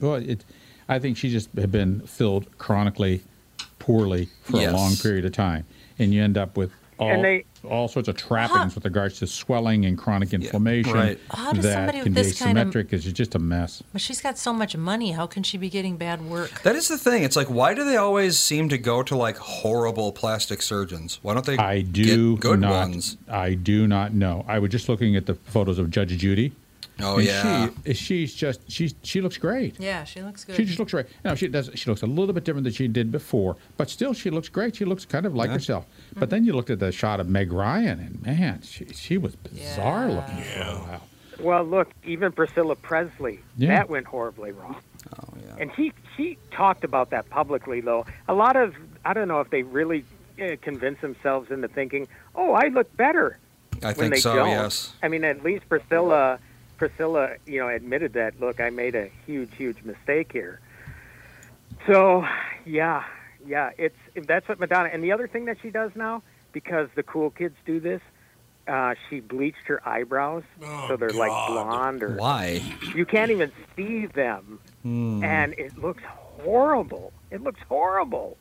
Well, 0.00 0.16
it, 0.16 0.44
I 0.88 0.98
think 0.98 1.16
she 1.16 1.30
just 1.30 1.48
had 1.58 1.72
been 1.72 2.00
filled 2.02 2.46
chronically 2.58 3.22
poorly 3.78 4.28
for 4.42 4.60
Yes. 4.60 4.72
a 4.72 4.76
long 4.76 4.96
period 4.96 5.24
of 5.24 5.32
time, 5.32 5.64
and 5.98 6.12
you 6.14 6.22
end 6.22 6.36
up 6.38 6.56
with 6.56 6.70
all 6.98 7.20
they- 7.20 7.44
all 7.62 7.88
sorts 7.88 8.08
of 8.08 8.16
trappings 8.16 8.74
with 8.74 8.84
regards 8.84 9.18
to 9.18 9.26
swelling 9.26 9.84
and 9.84 9.98
chronic 9.98 10.32
inflammation 10.32 10.92
right. 10.94 11.18
How 11.30 11.52
does 11.52 11.64
that 11.64 11.74
somebody 11.74 11.98
can 11.98 12.14
with 12.14 12.14
be 12.14 12.22
this 12.22 12.38
kind 12.38 12.56
of- 12.58 12.68
asymmetric. 12.68 12.92
It's 12.92 13.04
just 13.04 13.34
a 13.34 13.38
mess. 13.38 13.82
But 13.92 14.00
she's 14.00 14.20
got 14.22 14.38
so 14.38 14.52
much 14.54 14.74
money. 14.76 15.10
How 15.12 15.26
can 15.26 15.42
she 15.42 15.58
be 15.58 15.68
getting 15.68 15.96
bad 15.98 16.22
work? 16.22 16.62
That 16.62 16.74
is 16.76 16.88
the 16.88 16.96
thing. 16.96 17.22
It's 17.24 17.36
like, 17.36 17.50
why 17.50 17.74
do 17.74 17.84
they 17.84 17.96
always 17.96 18.38
seem 18.38 18.68
to 18.70 18.78
go 18.78 19.02
to 19.02 19.14
like 19.16 19.36
horrible 19.36 20.10
plastic 20.12 20.62
surgeons? 20.62 21.18
Why 21.22 21.34
don't 21.34 21.44
they 21.44 21.58
I 21.58 21.82
do 21.82 22.34
get 22.36 22.40
good 22.40 22.60
not. 22.60 22.70
ones? 22.70 23.16
I 23.28 23.54
do 23.54 23.86
not 23.86 24.14
know. 24.14 24.44
I 24.48 24.58
was 24.60 24.70
just 24.70 24.88
looking 24.88 25.16
at 25.16 25.26
the 25.26 25.34
photos 25.34 25.78
of 25.78 25.90
Judge 25.90 26.16
Judy. 26.16 26.52
Oh 27.00 27.16
and 27.18 27.26
yeah. 27.26 27.68
she 27.84 27.92
she's 27.94 28.34
just 28.34 28.70
she 28.70 28.90
she 29.02 29.20
looks 29.20 29.36
great. 29.36 29.78
Yeah, 29.78 30.04
she 30.04 30.22
looks 30.22 30.44
good. 30.44 30.56
She 30.56 30.64
just 30.64 30.78
looks 30.78 30.92
great. 30.92 31.06
Now 31.24 31.34
she 31.34 31.46
does. 31.48 31.70
She 31.74 31.90
looks 31.90 32.02
a 32.02 32.06
little 32.06 32.32
bit 32.32 32.44
different 32.44 32.64
than 32.64 32.72
she 32.72 32.88
did 32.88 33.12
before, 33.12 33.56
but 33.76 33.90
still 33.90 34.14
she 34.14 34.30
looks 34.30 34.48
great. 34.48 34.76
She 34.76 34.84
looks 34.86 35.04
kind 35.04 35.26
of 35.26 35.34
like 35.34 35.48
Yeah. 35.48 35.54
herself. 35.54 35.86
But 36.14 36.30
then 36.30 36.44
you 36.44 36.54
looked 36.54 36.70
at 36.70 36.78
the 36.78 36.92
shot 36.92 37.20
of 37.20 37.28
Meg 37.28 37.52
Ryan, 37.52 38.00
and 38.00 38.22
man, 38.24 38.62
she 38.62 38.86
she 38.86 39.18
was 39.18 39.36
bizarre 39.36 40.08
Yeah. 40.08 40.14
looking 40.16 40.42
for 40.42 40.60
a 40.60 40.64
while. 40.74 41.02
Well, 41.38 41.64
look, 41.64 41.90
even 42.04 42.32
Priscilla 42.32 42.74
Presley, 42.76 43.40
Yeah. 43.58 43.76
that 43.76 43.90
went 43.90 44.06
horribly 44.06 44.52
wrong. 44.52 44.76
Oh 45.20 45.34
yeah. 45.46 45.56
And 45.58 45.70
she 45.76 45.92
she 46.16 46.38
talked 46.50 46.82
about 46.82 47.10
that 47.10 47.28
publicly, 47.28 47.82
though. 47.82 48.06
A 48.26 48.32
lot 48.34 48.56
of 48.56 48.74
I 49.04 49.12
don't 49.12 49.28
know 49.28 49.40
if 49.40 49.50
they 49.50 49.62
really 49.64 50.04
uh, 50.42 50.56
convince 50.62 51.00
themselves 51.02 51.50
into 51.50 51.68
thinking, 51.68 52.08
"Oh, 52.34 52.52
I 52.52 52.68
look 52.68 52.94
better." 52.96 53.36
I 53.82 53.88
when 53.88 53.94
think 53.96 54.14
they 54.14 54.20
so. 54.20 54.34
don't. 54.34 54.48
Yes. 54.48 54.94
I 55.02 55.08
mean, 55.08 55.24
at 55.24 55.44
least 55.44 55.68
Priscilla 55.68 56.38
Priscilla, 56.76 57.36
you 57.46 57.58
know, 57.60 57.68
admitted 57.68 58.12
that. 58.14 58.38
Look, 58.40 58.60
I 58.60 58.70
made 58.70 58.94
a 58.94 59.10
huge, 59.26 59.54
huge 59.56 59.82
mistake 59.82 60.32
here. 60.32 60.60
So, 61.86 62.24
yeah, 62.64 63.04
yeah, 63.46 63.70
it's 63.78 63.96
that's 64.26 64.48
what 64.48 64.58
Madonna. 64.58 64.90
And 64.92 65.02
the 65.02 65.12
other 65.12 65.28
thing 65.28 65.44
that 65.46 65.58
she 65.62 65.70
does 65.70 65.90
now, 65.94 66.22
because 66.52 66.88
the 66.94 67.02
cool 67.02 67.30
kids 67.30 67.54
do 67.64 67.80
this, 67.80 68.00
uh, 68.66 68.94
she 69.08 69.20
bleached 69.20 69.66
her 69.66 69.86
eyebrows 69.88 70.42
so 70.88 70.96
they're 70.96 71.10
like 71.10 71.30
blonde, 71.48 72.02
or 72.02 72.16
Why? 72.16 72.62
you 72.94 73.06
can't 73.06 73.30
even 73.30 73.52
see 73.76 74.06
them, 74.06 74.58
Hmm. 74.82 75.22
and 75.22 75.52
it 75.54 75.78
looks 75.78 76.02
horrible. 76.04 77.12
It 77.30 77.42
looks 77.42 77.60
horrible. 77.68 78.36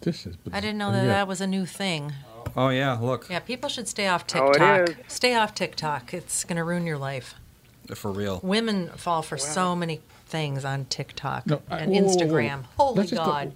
This 0.00 0.26
is. 0.26 0.36
I 0.52 0.60
didn't 0.60 0.78
know 0.78 0.90
that 0.92 1.02
yeah. 1.02 1.08
that 1.12 1.28
was 1.28 1.40
a 1.40 1.46
new 1.46 1.66
thing. 1.66 2.12
Oh 2.56 2.68
yeah. 2.68 2.98
Look, 2.98 3.28
Yeah, 3.30 3.40
people 3.40 3.68
should 3.68 3.88
stay 3.88 4.08
off 4.08 4.24
Oh, 4.34 4.50
it 4.50 4.52
TikTok. 4.58 4.96
Stay 5.08 5.34
off 5.34 5.54
TikTok. 5.54 6.14
It's 6.14 6.44
going 6.44 6.56
to 6.56 6.64
ruin 6.64 6.86
your 6.86 6.98
life. 6.98 7.34
for 7.94 8.10
real. 8.10 8.40
Women 8.42 8.88
fall 8.96 9.22
for 9.22 9.36
so 9.36 9.74
many 9.76 10.00
things 10.26 10.64
on 10.64 10.84
TikTok 10.86 11.46
No, 11.46 11.60
I- 11.70 11.80
and 11.80 11.90
whoa, 11.92 12.00
whoa, 12.00 12.06
whoa, 12.06 12.08
whoa. 12.08 12.16
Instagram. 12.16 12.64
Holy 12.78 12.96
Let's 12.98 13.10
just 13.10 13.22
go- 13.22 13.30
God. 13.30 13.52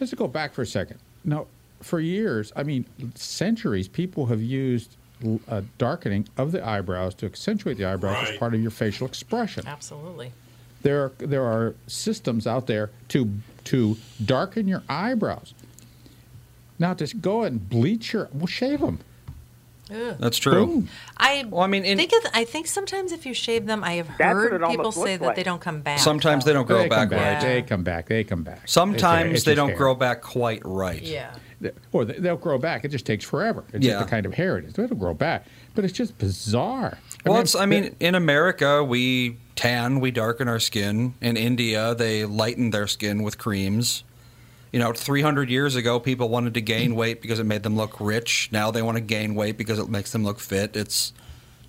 let's 0.00 0.14
go 0.14 0.26
back 0.28 0.54
for 0.54 0.62
a 0.62 0.66
second. 0.66 0.98
Now, 1.24 1.46
for 1.82 2.00
years, 2.00 2.52
I 2.56 2.62
mean, 2.62 2.86
centuries, 3.14 3.86
people 3.86 4.26
have 4.26 4.42
used 4.42 4.96
l- 5.24 5.40
uh, 5.48 5.62
darkening 5.78 6.26
of 6.36 6.52
the 6.52 6.66
eyebrows 6.66 7.14
to 7.16 7.26
accentuate 7.26 7.76
the 7.78 7.84
eyebrows 7.84 8.28
as 8.30 8.36
part 8.38 8.54
of 8.54 8.60
your 8.62 8.70
facial 8.70 9.06
expression. 9.06 9.64
Absolutely. 9.66 10.32
There 10.82 11.04
are, 11.04 11.12
there 11.18 11.44
are 11.44 11.74
systems 11.86 12.46
out 12.46 12.66
there 12.66 12.90
to 13.08 13.30
to 13.64 13.96
darken 14.24 14.68
your 14.68 14.82
eyebrows. 14.88 15.52
Now, 16.78 16.94
just 16.94 17.20
go 17.20 17.42
and 17.42 17.68
bleach 17.68 18.12
your, 18.12 18.28
well, 18.32 18.46
shave 18.46 18.80
them. 18.80 18.98
Ugh. 19.90 20.16
That's 20.18 20.38
true. 20.38 20.66
Boom. 20.66 20.88
I 21.16 21.44
Well, 21.48 21.62
I 21.62 21.68
mean, 21.68 21.84
in- 21.84 21.96
think 21.96 22.12
of, 22.12 22.30
I 22.34 22.44
think 22.44 22.66
sometimes 22.66 23.12
if 23.12 23.24
you 23.24 23.32
shave 23.34 23.66
them, 23.66 23.84
I 23.84 23.92
have 23.94 24.08
heard 24.08 24.60
people 24.68 24.90
say 24.90 25.12
looks 25.16 25.20
that 25.26 25.36
they 25.36 25.44
don't 25.44 25.60
come 25.60 25.80
back. 25.80 26.00
Sometimes 26.00 26.44
they 26.44 26.52
don't 26.52 26.66
grow 26.66 26.82
they 26.82 26.88
back 26.88 27.08
back. 27.10 27.42
right. 27.42 27.48
They 27.48 27.62
come 27.62 27.84
back. 27.84 28.06
They 28.08 28.24
come 28.24 28.42
back. 28.42 28.62
Sometimes 28.66 29.26
hair. 29.26 29.34
It's 29.34 29.44
they 29.44 29.54
don't 29.54 29.68
hair. 29.68 29.76
grow 29.78 29.94
back 29.94 30.22
quite 30.22 30.60
right. 30.64 31.00
Yeah. 31.00 31.30
Or 31.92 32.04
they- 32.04 32.18
they'll 32.18 32.36
grow 32.36 32.58
back. 32.58 32.84
It 32.84 32.88
just 32.88 33.06
takes 33.06 33.24
forever. 33.24 33.62
It's 33.72 33.86
Yeah. 33.86 33.92
just 33.94 34.06
the 34.06 34.10
kind 34.10 34.26
of 34.26 34.34
hair 34.34 34.58
it 34.58 34.64
is. 34.64 34.76
It'll 34.76 34.96
grow 34.96 35.14
back, 35.14 35.46
but 35.76 35.84
it's 35.84 35.94
just 35.94 36.18
bizarre. 36.18 36.98
Well, 37.24 37.38
it's, 37.40 37.54
I 37.54 37.64
mean, 37.66 37.94
in 38.00 38.16
America, 38.16 38.82
we 38.82 39.36
tan, 39.54 40.00
we 40.00 40.10
darken 40.10 40.48
our 40.48 40.58
skin. 40.60 41.14
In 41.20 41.36
India, 41.36 41.94
they 41.94 42.24
lighten 42.24 42.70
their 42.70 42.88
skin 42.88 43.22
with 43.22 43.38
creams. 43.38 44.02
You 44.72 44.80
know, 44.80 44.92
300 44.92 45.48
years 45.48 45.74
ago, 45.76 45.98
people 46.00 46.28
wanted 46.28 46.54
to 46.54 46.60
gain 46.60 46.94
weight 46.96 47.22
because 47.22 47.38
it 47.38 47.44
made 47.46 47.62
them 47.62 47.76
look 47.76 48.00
rich. 48.00 48.48
Now 48.52 48.70
they 48.70 48.82
want 48.82 48.96
to 48.96 49.00
gain 49.00 49.34
weight 49.34 49.56
because 49.56 49.78
it 49.78 49.88
makes 49.88 50.12
them 50.12 50.24
look 50.24 50.38
fit. 50.38 50.76
It's 50.76 51.12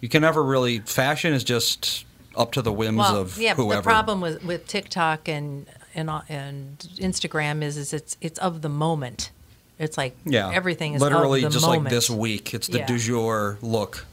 you 0.02 0.10
can 0.10 0.22
never 0.22 0.44
really. 0.44 0.80
Fashion 0.80 1.34
is 1.34 1.44
just 1.44 2.06
up 2.36 2.52
to 2.54 2.62
the 2.62 2.72
whims 2.74 2.98
Well, 2.98 3.16
of 3.18 3.38
yeah, 3.38 3.54
but 3.56 3.64
whoever. 3.64 3.82
the 3.82 3.86
problem 3.86 4.20
with, 4.22 4.44
with 4.44 4.68
TikTok 4.68 5.28
and 5.30 5.68
and 5.96 6.10
uh, 6.10 6.22
and 6.28 6.78
Instagram 6.98 7.62
is 7.64 7.78
is 7.78 7.94
it's 7.94 8.18
it's 8.20 8.40
of 8.40 8.62
the 8.62 8.70
moment. 8.70 9.32
It's 9.80 9.98
like 9.98 10.18
yeah, 10.26 10.52
everything 10.52 10.94
is 10.96 11.02
literally 11.02 11.44
of 11.44 11.52
the 11.52 11.56
just 11.56 11.66
moment. 11.66 11.86
like 11.86 11.92
this 11.92 12.10
week. 12.10 12.54
It's 12.54 12.68
the 12.68 12.80
Yeah. 12.80 12.88
du 12.88 12.98
jour 12.98 13.58
look. 13.62 14.06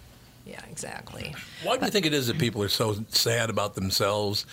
Yeah, 0.46 0.60
exactly. 0.70 1.34
Why 1.62 1.78
do 1.78 1.86
you 1.86 1.90
think 1.90 2.04
it 2.04 2.12
is 2.12 2.26
that 2.26 2.38
people 2.38 2.62
are 2.62 2.68
so 2.68 2.96
sad 3.08 3.48
about 3.48 3.74
themselves? 3.74 4.44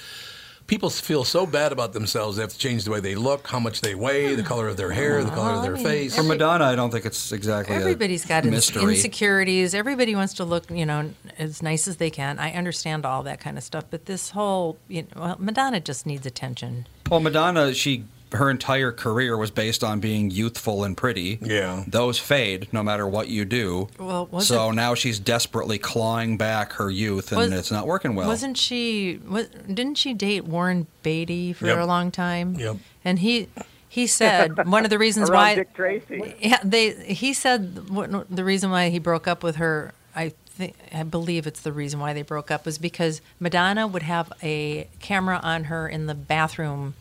People 0.72 0.89
feel 0.89 1.26
so 1.26 1.45
bad 1.45 1.74
about 1.74 1.91
themselves 1.91 2.38
they 2.38 2.43
have 2.43 2.53
to 2.53 2.57
change 2.57 2.86
the 2.86 2.91
way 2.91 3.01
they 3.01 3.13
look, 3.13 3.45
how 3.45 3.59
much 3.59 3.82
they 3.82 3.93
weigh, 3.93 4.36
the 4.36 4.41
color 4.41 4.69
of 4.69 4.78
their 4.78 4.88
hmm. 4.88 4.93
hair, 4.93 5.22
the 5.22 5.30
color 5.30 5.55
of 5.55 5.63
their 5.63 5.74
I 5.74 5.76
mean, 5.76 5.86
face. 5.86 6.15
For 6.15 6.24
Madonna, 6.24 6.63
I 6.63 6.78
don't 6.78 6.91
think 6.91 7.05
it's 7.05 7.34
exactly. 7.34 7.76
a 7.76 7.80
Everybody's 7.80 8.24
got 8.24 8.45
mystery. 8.45 8.95
insecurities. 8.95 9.76
Everybody 9.76 10.15
wants 10.15 10.36
to 10.36 10.45
look, 10.45 10.72
you 10.72 10.86
know, 10.86 11.11
as 11.38 11.61
nice 11.61 11.89
as 11.89 11.97
they 11.97 12.09
can. 12.09 12.39
I 12.39 12.53
understand 12.53 13.05
all 13.05 13.22
that 13.24 13.41
kind 13.41 13.57
of 13.57 13.65
stuff, 13.65 13.84
but 13.89 14.05
this 14.05 14.30
whole, 14.30 14.78
you 14.88 15.01
know, 15.01 15.07
well, 15.17 15.36
Madonna 15.39 15.82
just 15.82 16.05
needs 16.05 16.26
attention. 16.26 16.88
Well, 17.09 17.19
Madonna, 17.19 17.74
she 17.74 18.05
her 18.34 18.49
entire 18.49 18.91
career 18.91 19.36
was 19.38 19.51
based 19.51 19.84
on 19.84 19.99
being 19.99 20.32
youthful 20.32 20.84
and 20.84 20.95
pretty. 20.95 21.38
Yeah. 21.41 21.84
Those 21.88 22.17
fade 22.17 22.67
no 22.71 22.82
matter 22.84 23.07
what 23.07 23.27
you 23.27 23.43
do. 23.45 23.89
Well, 23.99 24.27
was 24.32 24.47
so 24.47 24.69
it- 24.69 24.73
now 24.73 24.93
she's 24.95 25.19
desperately 25.19 25.77
clawing 25.77 26.38
back 26.38 26.73
her 26.73 26.89
youth, 26.89 27.32
and 27.32 27.39
Was- 27.39 27.51
it's 27.51 27.71
not 27.71 27.88
working 27.88 28.15
well. 28.15 28.27
Wasn't 28.27 28.57
she? 28.57 29.19
Was, 29.27 29.47
didn't 29.67 29.95
she 29.95 30.13
date 30.13 30.45
Warren 30.45 30.88
Beatty 31.03 31.53
for 31.53 31.65
Yep. 31.67 31.77
a 31.79 31.86
long 31.86 32.11
time? 32.11 32.55
Yep. 32.55 32.77
And 33.03 33.19
he, 33.19 33.49
he 33.89 34.07
said 34.07 34.65
one 34.67 34.84
of 34.86 34.89
the 34.89 34.97
reasons 34.99 35.29
Around 35.32 35.38
why 35.41 35.55
Dick 35.55 35.73
Tracy. 35.73 36.34
Yeah, 36.39 36.59
they. 36.63 36.91
He 37.13 37.34
said 37.34 37.75
the 37.75 38.43
reason 38.43 38.71
why 38.71 38.89
he 38.89 38.99
broke 38.99 39.27
up 39.27 39.43
with 39.43 39.57
her. 39.57 39.93
I 40.15 40.34
think 40.47 40.75
I 40.93 41.03
believe 41.03 41.47
it's 41.47 41.61
the 41.61 41.71
reason 41.73 41.99
why 41.99 42.13
they 42.13 42.21
broke 42.21 42.51
up 42.51 42.65
was 42.65 42.77
because 42.77 43.21
Madonna 43.39 43.88
would 43.88 44.03
have 44.03 44.32
a 44.43 44.88
camera 44.99 45.39
on 45.43 45.65
her 45.65 45.88
in 45.88 46.05
the 46.07 46.13
bathroom, 46.15 46.93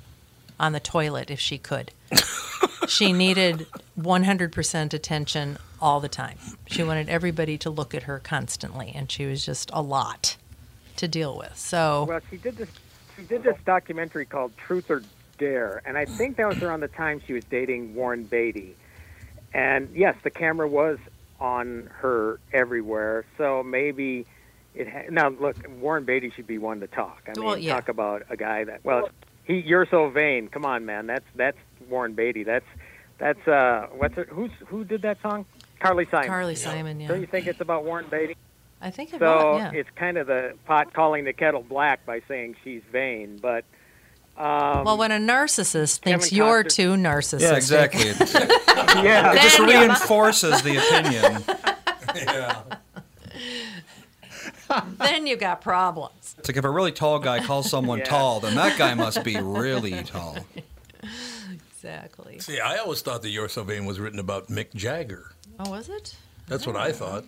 on 0.61 0.73
the 0.73 0.79
toilet 0.81 1.31
if 1.31 1.41
she 1.41 1.59
could. 1.59 1.91
she 2.87 3.13
needed 3.13 3.67
100% 3.99 4.95
attention 4.95 5.57
all 5.81 5.99
the 6.01 6.09
time. 6.09 6.37
She 6.67 6.83
wanted 6.85 7.09
everybody 7.09 7.57
to 7.59 7.71
look 7.71 7.95
at 7.95 8.05
her 8.05 8.19
constantly, 8.21 8.93
and 8.95 9.11
she 9.11 9.25
was 9.27 9.45
just 9.45 9.71
a 9.73 9.81
lot 9.83 10.37
to 10.97 11.09
deal 11.09 11.37
with. 11.37 11.57
So 11.57 12.05
Well, 12.09 12.21
she 12.31 12.37
did 12.37 12.57
this. 12.59 12.69
She 13.17 13.23
did 13.23 13.43
this 13.43 13.57
documentary 13.67 14.25
called 14.27 14.53
Truth 14.57 14.91
or 14.91 15.03
Dare, 15.39 15.83
and 15.87 15.97
I 15.99 16.05
think 16.05 16.37
that 16.37 16.47
was 16.47 16.63
around 16.63 16.81
the 16.81 16.89
time 16.89 17.21
she 17.27 17.33
was 17.33 17.45
dating 17.45 17.95
Warren 17.95 18.25
Beatty. 18.25 18.77
And 19.53 19.89
yes, 19.95 20.15
the 20.23 20.31
camera 20.31 20.69
was 20.69 20.99
on 21.41 21.91
her 21.99 22.39
everywhere, 22.53 23.25
so 23.39 23.63
maybe 23.63 24.27
it. 24.75 24.89
Ha- 24.89 25.05
now, 25.11 25.29
look, 25.31 25.57
Warren 25.81 26.05
Beatty 26.05 26.31
should 26.31 26.47
be 26.47 26.59
one 26.59 26.81
to 26.81 26.87
talk. 26.87 27.23
I 27.27 27.33
mean, 27.39 27.45
Well, 27.47 27.59
yeah. 27.59 27.75
talk 27.75 27.89
about 27.89 28.23
a 28.31 28.37
guy 28.37 28.65
that. 28.65 28.85
Well, 28.85 29.09
he. 29.51 29.61
You're 29.67 29.87
so 29.91 30.09
vain. 30.11 30.49
Come 30.49 30.65
on, 30.65 30.85
man. 30.87 31.07
That's 31.07 31.25
that's 31.35 31.59
Warren 31.89 32.15
Beatty. 32.15 32.45
That's 32.45 32.65
that's 33.19 33.47
uh. 33.49 33.89
What's 33.93 34.17
it? 34.19 34.29
Who's 34.29 34.51
who 34.67 34.85
did 34.85 35.03
that 35.03 35.21
song? 35.23 35.45
Carly 35.81 36.07
Simon. 36.11 36.29
Carly 36.29 36.55
Simon, 36.57 37.01
yeah. 37.01 37.09
Don't 37.09 37.21
you 37.21 37.27
think 37.27 37.47
it's 37.47 37.61
about 37.61 37.85
Warren 37.85 38.07
Beatty? 38.11 38.37
I 38.83 38.91
think 38.91 39.13
it 39.15 39.19
So 39.21 39.53
was. 39.53 39.61
Yeah. 39.61 39.73
it's 39.81 39.89
kind 39.97 40.17
of 40.19 40.27
the 40.27 40.55
pot 40.67 40.93
calling 40.95 41.25
the 41.25 41.33
kettle 41.33 41.63
black 41.63 42.05
by 42.07 42.21
saying 42.29 42.57
she's 42.65 42.83
vain, 42.93 43.39
but 43.41 43.65
um, 44.39 44.85
well, 44.85 44.97
when 44.97 45.11
a 45.13 45.19
narcissist 45.19 45.99
thinks 45.99 46.31
Kevin 46.31 46.37
you're 46.39 46.65
Costner- 46.65 46.75
too 46.75 46.91
narcissistic, 46.95 47.41
Yeah, 47.41 47.57
exactly. 47.57 48.01
It, 48.91 49.05
yeah, 49.05 49.33
it 49.35 49.41
just 49.43 49.59
reinforces 49.59 50.63
the 50.63 50.77
opinion. 50.79 51.45
then 54.99 55.27
you 55.27 55.37
got 55.37 55.61
problems. 55.61 56.35
It's 56.39 56.49
like 56.49 56.57
if 56.57 56.65
a 56.65 56.71
really 56.71 56.93
tall 56.93 57.19
guy 57.19 57.45
calls 57.45 57.71
someone 57.71 57.99
Yeah. 58.01 58.05
tall, 58.05 58.41
then 58.41 58.55
that 58.57 58.79
guy 58.79 58.95
must 58.95 59.23
be 59.25 59.37
really 59.41 60.03
tall. 60.05 60.37
Exactly. 61.77 62.39
See, 62.41 62.61
I 62.61 62.77
always 62.77 63.03
thought 63.03 63.23
that 63.23 63.31
You're 63.31 63.49
was 63.87 63.99
written 63.99 64.19
about 64.19 64.49
Mick 64.49 64.75
Jagger. 64.75 65.33
Oh, 65.59 65.71
was 65.71 65.89
it? 65.89 66.15
That's 66.47 66.67
what 66.67 66.77
I 66.77 66.93
thought. 66.93 67.25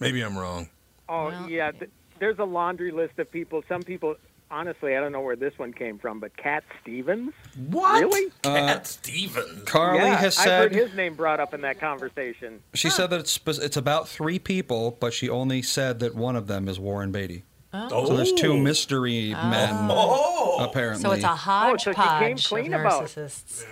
Maybe 0.00 0.20
I'm 0.22 0.36
wrong. 0.36 0.68
Oh 1.08 1.26
Well, 1.26 1.48
yeah, 1.50 1.70
th- 1.72 1.90
there's 2.18 2.38
a 2.38 2.44
laundry 2.44 2.90
list 2.90 3.18
of 3.18 3.30
people. 3.30 3.62
Some 3.68 3.82
people, 3.82 4.16
honestly, 4.50 4.96
I 4.96 5.00
don't 5.00 5.12
know 5.12 5.20
where 5.20 5.36
this 5.36 5.58
one 5.58 5.72
came 5.72 5.98
from, 5.98 6.20
but 6.20 6.36
Cat 6.36 6.64
Stevens. 6.82 7.32
What? 7.68 8.00
Really? 8.00 8.30
Cat 8.42 8.86
Stevens. 8.86 9.62
Carly 9.64 9.98
yeah, 10.00 10.16
has 10.16 10.38
I've 10.38 10.46
heard 10.48 10.72
his 10.74 10.94
name 10.94 11.14
brought 11.14 11.40
up 11.40 11.54
in 11.54 11.60
that 11.62 11.78
conversation. 11.80 12.60
she 12.74 12.90
said 12.90 13.10
that 13.10 13.20
it's 13.20 13.38
it's 13.46 13.76
about 13.76 14.08
three 14.08 14.38
people, 14.38 14.96
but 15.00 15.12
she 15.12 15.28
only 15.28 15.62
said 15.62 16.00
that 16.00 16.14
one 16.14 16.36
of 16.36 16.46
them 16.46 16.68
is 16.68 16.78
Warren 16.80 17.12
Beatty. 17.12 17.44
Oh. 17.72 18.06
So 18.06 18.16
there's 18.16 18.32
two 18.32 18.58
mystery 18.58 19.30
men 19.30 19.70
Oh. 19.90 20.58
apparently. 20.68 21.02
So 21.02 21.12
it's 21.12 21.22
a 21.24 21.30
Oh, 21.30 21.76
so 21.76 21.92
she 21.92 21.94
came 21.94 22.04
hodgepodge 22.04 22.48
clean 22.48 22.74
of 22.74 22.80
about- 22.80 23.04
narcissists. 23.04 23.64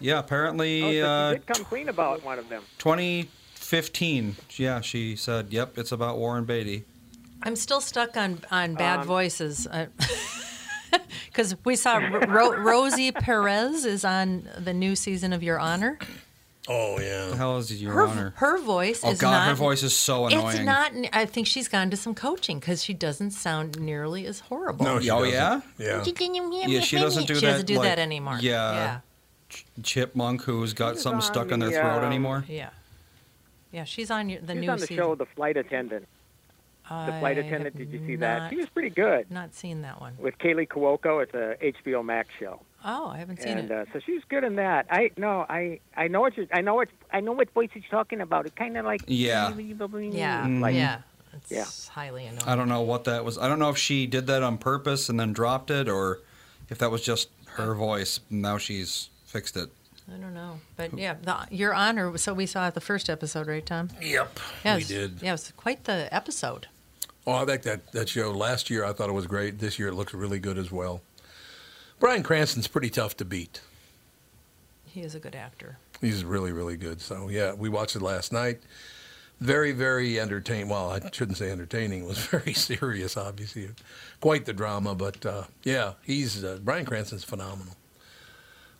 yeah, 0.00 0.16
Oh, 0.16 0.18
apparently 0.18 1.00
so 1.00 1.06
uh, 1.06 1.32
did 1.34 1.46
come 1.46 1.64
clean 1.64 1.88
about 1.88 2.24
one 2.24 2.40
of 2.40 2.48
them. 2.48 2.64
2015. 2.78 4.36
Yeah, 4.56 4.80
she 4.80 5.14
said, 5.16 5.52
"Yep, 5.52 5.78
it's 5.78 5.92
about 5.92 6.18
Warren 6.18 6.44
Beatty." 6.44 6.84
I'm 7.46 7.56
still 7.56 7.80
stuck 7.80 8.16
on 8.16 8.40
on 8.50 8.74
bad 8.74 9.00
Um, 9.00 9.06
voices. 9.06 9.66
Because 11.26 11.54
we 11.64 11.76
saw 11.76 11.96
Ro- 12.28 12.56
Rosie 12.56 13.12
Perez 13.12 13.84
is 13.84 14.04
on 14.04 14.48
the 14.58 14.72
new 14.72 14.96
season 14.96 15.34
of 15.34 15.42
Your 15.42 15.58
Honor. 15.58 15.98
Oh, 16.68 16.98
yeah. 16.98 17.24
The 17.26 17.28
yeah. 17.30 17.36
hell 17.36 17.58
is 17.58 17.82
your 17.82 17.92
Her, 17.92 18.06
honor? 18.06 18.32
her 18.36 18.58
voice 18.58 19.02
oh 19.04 19.10
is 19.10 19.20
God, 19.20 19.30
not. 19.32 19.48
her 19.48 19.54
voice 19.54 19.82
is 19.82 19.94
so 19.94 20.26
annoying. 20.26 20.56
It's 20.56 20.64
not. 20.64 20.92
I 21.12 21.26
think 21.26 21.46
she's 21.48 21.68
gone 21.68 21.90
to 21.90 21.96
some 21.96 22.14
coaching 22.14 22.58
because 22.60 22.82
she 22.82 22.94
doesn't 22.94 23.32
sound 23.32 23.78
nearly 23.78 24.24
as 24.26 24.40
horrible. 24.40 24.86
No, 24.86 24.98
she 25.00 25.10
Oh, 25.10 25.18
doesn't. 25.18 25.34
yeah? 25.34 25.60
Yeah. 25.78 26.66
Yeah, 26.66 26.80
she 26.80 26.96
doesn't 26.96 27.26
do 27.26 27.34
she 27.34 27.40
that. 27.42 27.52
doesn't 27.52 27.66
do 27.66 27.74
like, 27.78 27.88
that 27.88 27.98
anymore. 27.98 28.38
Yeah, 28.40 28.72
yeah, 28.72 29.00
chipmunk 29.82 30.42
who's 30.42 30.72
got 30.72 30.94
She's 30.94 31.02
something 31.02 31.16
on 31.16 31.22
stuck 31.22 31.50
in 31.52 31.60
their 31.60 31.70
the, 31.70 31.76
throat 31.76 31.98
um, 31.98 32.04
anymore. 32.04 32.44
yeah. 32.48 32.70
Yeah, 33.70 33.84
she's 33.84 34.10
on 34.10 34.28
the 34.28 34.34
She's 34.38 34.46
new 34.54 34.60
She's 34.62 34.68
on 34.70 34.78
the 34.78 34.86
season. 34.86 35.04
show, 35.04 35.14
The 35.14 35.26
Flight 35.26 35.56
Attendant. 35.58 36.08
The 36.88 37.16
Flight 37.20 37.38
Attendant. 37.38 37.76
Did 37.76 37.90
you 37.90 37.98
see 38.06 38.16
not, 38.16 38.20
that? 38.40 38.50
She 38.50 38.56
was 38.56 38.66
pretty 38.68 38.90
good 38.90 39.30
Not 39.30 39.54
seen 39.54 39.82
that 39.82 40.00
one. 40.00 40.14
with 40.18 40.38
Kaley 40.38 40.68
Cuoco. 40.68 41.22
It's 41.22 41.34
a 41.34 41.56
HBO 41.82 42.04
Max 42.04 42.28
show. 42.38 42.60
Oh, 42.84 43.08
I 43.08 43.18
haven't 43.18 43.40
seen 43.42 43.58
and 43.58 43.70
it. 43.70 43.88
uh, 43.88 43.92
so 43.92 43.98
she's 44.04 44.22
good 44.28 44.44
in 44.44 44.56
that. 44.56 44.86
I 44.90 45.10
no, 45.16 45.44
I 45.48 45.80
I 45.96 46.06
know 46.08 46.20
what 46.20 46.36
you 46.36 46.46
I 46.52 46.60
know 46.60 46.74
what 46.76 46.88
I 47.12 47.20
know 47.20 47.32
what 47.32 47.50
voice 47.52 47.70
you're 47.74 47.82
talking 47.90 48.20
about. 48.20 48.46
It's 48.46 48.54
kind 48.54 48.76
of 48.76 48.84
like 48.84 49.02
Yeah. 49.08 49.52
yeah, 49.56 50.46
like, 50.60 50.74
yeah. 50.74 50.98
It's 51.34 51.50
Yeah. 51.50 51.64
highly 51.92 52.26
annoying. 52.26 52.42
I 52.46 52.54
don't 52.54 52.68
know 52.68 52.82
what 52.82 53.04
that 53.04 53.24
was. 53.24 53.36
I 53.38 53.48
don't 53.48 53.58
know 53.58 53.70
if 53.70 53.76
she 53.78 54.06
did 54.06 54.26
that 54.28 54.42
on 54.42 54.56
purpose 54.56 55.08
and 55.08 55.18
then 55.18 55.32
dropped 55.32 55.70
it, 55.70 55.88
or 55.88 56.20
if 56.70 56.78
that 56.78 56.90
was 56.90 57.02
just 57.02 57.28
her 57.56 57.74
voice. 57.74 58.20
Now 58.30 58.56
she's 58.58 59.10
fixed 59.26 59.56
it. 59.56 59.70
I 60.08 60.18
don't 60.18 60.34
know, 60.34 60.60
but 60.76 60.96
yeah, 60.96 61.14
the, 61.20 61.48
Your 61.50 61.74
Honor. 61.74 62.16
So 62.16 62.32
we 62.32 62.46
saw 62.46 62.70
the 62.70 62.80
first 62.80 63.10
episode, 63.10 63.48
right, 63.48 63.66
Tom? 63.66 63.88
Yep. 64.00 64.38
Yeah, 64.64 64.74
we 64.74 64.78
was- 64.82 64.88
did. 64.88 65.20
Yeah, 65.20 65.30
it 65.30 65.32
was 65.32 65.52
quite 65.56 65.82
the 65.84 66.08
episode. 66.14 66.68
Oh, 67.26 67.32
I 67.32 67.42
like 67.42 67.62
that, 67.62 67.90
that 67.92 68.08
show. 68.08 68.30
Last 68.30 68.70
year, 68.70 68.84
I 68.84 68.92
thought 68.92 69.08
it 69.08 69.14
was 69.14 69.26
great. 69.26 69.58
This 69.58 69.78
year, 69.78 69.88
it 69.88 69.94
looks 69.94 70.14
really 70.14 70.38
good 70.38 70.58
as 70.58 70.70
well. 70.70 71.02
Bryan 71.98 72.22
Cranston's 72.22 72.68
pretty 72.68 72.90
tough 72.90 73.16
to 73.16 73.24
beat. 73.24 73.60
He 74.84 75.00
is 75.00 75.14
a 75.14 75.18
good 75.18 75.34
actor. 75.34 75.78
He's 76.00 76.24
really, 76.24 76.52
really 76.52 76.76
good. 76.76 77.00
So, 77.00 77.28
yeah, 77.28 77.52
we 77.52 77.68
watched 77.68 77.96
it 77.96 78.02
last 78.02 78.32
night. 78.32 78.60
Very, 79.40 79.72
very 79.72 80.20
entertaining. 80.20 80.68
Well, 80.68 80.90
I 80.90 81.00
shouldn't 81.10 81.36
say 81.36 81.50
entertaining. 81.50 82.04
It 82.04 82.06
was 82.06 82.18
very 82.26 82.54
serious, 82.54 83.16
obviously. 83.16 83.70
Quite 84.20 84.44
the 84.44 84.52
drama, 84.52 84.94
but 84.94 85.26
uh, 85.26 85.44
yeah, 85.64 85.94
he's 86.02 86.44
uh, 86.44 86.58
Bryan 86.62 86.86
Cranston's 86.86 87.24
phenomenal. 87.24 87.74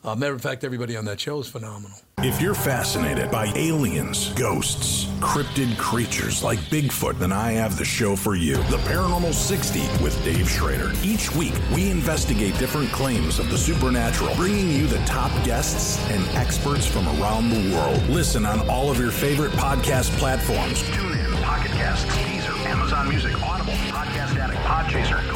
Uh, 0.04 0.14
matter 0.14 0.34
of 0.34 0.40
fact, 0.40 0.62
everybody 0.62 0.96
on 0.96 1.04
that 1.04 1.18
show 1.18 1.40
is 1.40 1.48
phenomenal. 1.48 1.96
If 2.18 2.40
you're 2.40 2.54
fascinated 2.54 3.30
by 3.30 3.46
aliens, 3.56 4.32
ghosts, 4.34 5.04
cryptid 5.20 5.76
creatures 5.78 6.42
like 6.44 6.58
Bigfoot, 6.70 7.18
then 7.18 7.32
I 7.32 7.52
have 7.52 7.76
the 7.76 7.84
show 7.84 8.14
for 8.16 8.36
you 8.36 8.56
The 8.64 8.78
Paranormal 8.88 9.34
60 9.34 9.80
with 10.02 10.22
Dave 10.24 10.48
Schrader. 10.48 10.92
Each 11.02 11.34
week, 11.34 11.54
we 11.74 11.90
investigate 11.90 12.56
different 12.58 12.90
claims 12.92 13.38
of 13.38 13.50
the 13.50 13.58
supernatural, 13.58 14.34
bringing 14.36 14.70
you 14.70 14.86
the 14.86 14.98
top 15.06 15.30
guests 15.44 15.98
and 16.10 16.24
experts 16.36 16.86
from 16.86 17.06
around 17.20 17.50
the 17.50 17.74
world. 17.74 18.00
Listen 18.08 18.46
on 18.46 18.66
all 18.68 18.90
of 18.90 18.98
your 18.98 19.10
favorite 19.10 19.52
podcast 19.52 20.10
platforms. 20.18 20.82
TuneIn, 20.84 21.42
Pocket 21.42 21.72
Casts, 21.72 22.04
Deezer, 22.14 22.56
Amazon 22.66 23.08
Music, 23.08 23.34
Audible, 23.42 23.72
Podcast 23.92 24.36
Addict, 24.38 24.60
Podchaser, 24.62 25.20
Google 25.26 25.35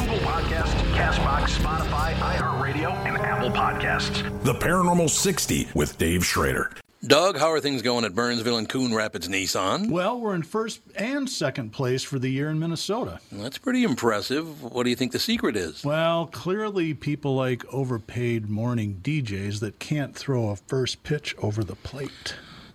Castbox, 0.91 1.57
Spotify, 1.57 2.13
iHeartRadio, 2.13 2.91
and 3.05 3.17
Apple 3.17 3.49
Podcasts. 3.49 4.21
The 4.43 4.53
Paranormal 4.53 5.09
60 5.09 5.69
with 5.73 5.97
Dave 5.97 6.25
Schrader. 6.25 6.71
Doug, 7.03 7.35
how 7.39 7.49
are 7.51 7.59
things 7.59 7.81
going 7.81 8.05
at 8.05 8.13
Burnsville 8.13 8.57
and 8.57 8.69
Coon 8.69 8.93
Rapids 8.93 9.27
Nissan? 9.27 9.89
Well, 9.89 10.19
we're 10.19 10.35
in 10.35 10.43
first 10.43 10.81
and 10.95 11.27
second 11.27 11.71
place 11.71 12.03
for 12.03 12.19
the 12.19 12.29
year 12.29 12.47
in 12.51 12.59
Minnesota. 12.59 13.19
That's 13.31 13.57
pretty 13.57 13.83
impressive. 13.83 14.61
What 14.61 14.83
do 14.83 14.91
you 14.91 14.95
think 14.95 15.11
the 15.11 15.17
secret 15.17 15.55
is? 15.55 15.83
Well, 15.83 16.27
clearly 16.27 16.93
people 16.93 17.33
like 17.33 17.65
overpaid 17.73 18.51
morning 18.51 18.99
DJs 19.01 19.61
that 19.61 19.79
can't 19.79 20.15
throw 20.15 20.49
a 20.49 20.55
first 20.55 21.01
pitch 21.01 21.35
over 21.39 21.63
the 21.63 21.75
plate. 21.75 22.35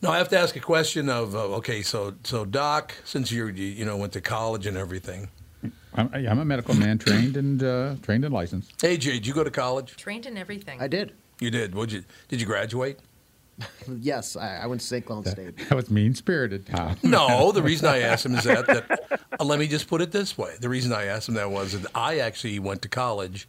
Now 0.00 0.12
I 0.12 0.18
have 0.18 0.28
to 0.28 0.38
ask 0.38 0.54
a 0.56 0.60
question 0.60 1.08
of 1.08 1.34
uh, 1.34 1.56
okay, 1.56 1.82
so 1.82 2.14
so 2.24 2.44
Doc, 2.44 2.94
since 3.04 3.32
you're 3.32 3.50
you, 3.50 3.66
you 3.66 3.84
know 3.84 3.96
went 3.96 4.12
to 4.12 4.20
college 4.20 4.66
and 4.66 4.76
everything. 4.76 5.28
I'm, 5.94 6.10
I'm 6.14 6.38
a 6.38 6.44
medical 6.44 6.74
man, 6.74 6.98
trained 6.98 7.36
and 7.36 7.62
uh, 7.62 7.94
trained 8.02 8.24
and 8.24 8.32
licensed. 8.32 8.76
AJ, 8.78 9.00
did 9.00 9.26
you 9.26 9.34
go 9.34 9.42
to 9.42 9.50
college? 9.50 9.96
Trained 9.96 10.26
in 10.26 10.36
everything. 10.36 10.80
I 10.80 10.86
did. 10.86 11.12
You 11.40 11.50
did. 11.50 11.74
Would 11.74 11.90
you? 11.90 12.04
Did 12.28 12.40
you 12.40 12.46
graduate? 12.46 13.00
Yes, 14.00 14.36
I, 14.36 14.58
I 14.58 14.66
went 14.66 14.80
to 14.82 14.86
St. 14.86 15.04
Cloud 15.04 15.26
State. 15.26 15.56
That 15.68 15.74
was 15.74 15.90
mean 15.90 16.14
spirited, 16.14 16.66
Tom. 16.66 16.96
No, 17.02 17.50
the 17.50 17.62
reason 17.62 17.88
I 17.88 17.98
asked 18.10 18.24
him 18.24 18.34
is 18.36 18.44
that, 18.44 18.66
that 18.66 19.20
uh, 19.40 19.44
let 19.44 19.58
me 19.58 19.66
just 19.66 19.88
put 19.88 20.00
it 20.00 20.12
this 20.12 20.38
way. 20.38 20.54
The 20.60 20.68
reason 20.68 20.92
I 20.92 21.06
asked 21.06 21.28
him 21.28 21.34
that 21.34 21.50
was 21.50 21.72
that 21.72 21.90
I 21.94 22.18
actually 22.18 22.58
went 22.60 22.82
to 22.82 22.88
college 22.88 23.48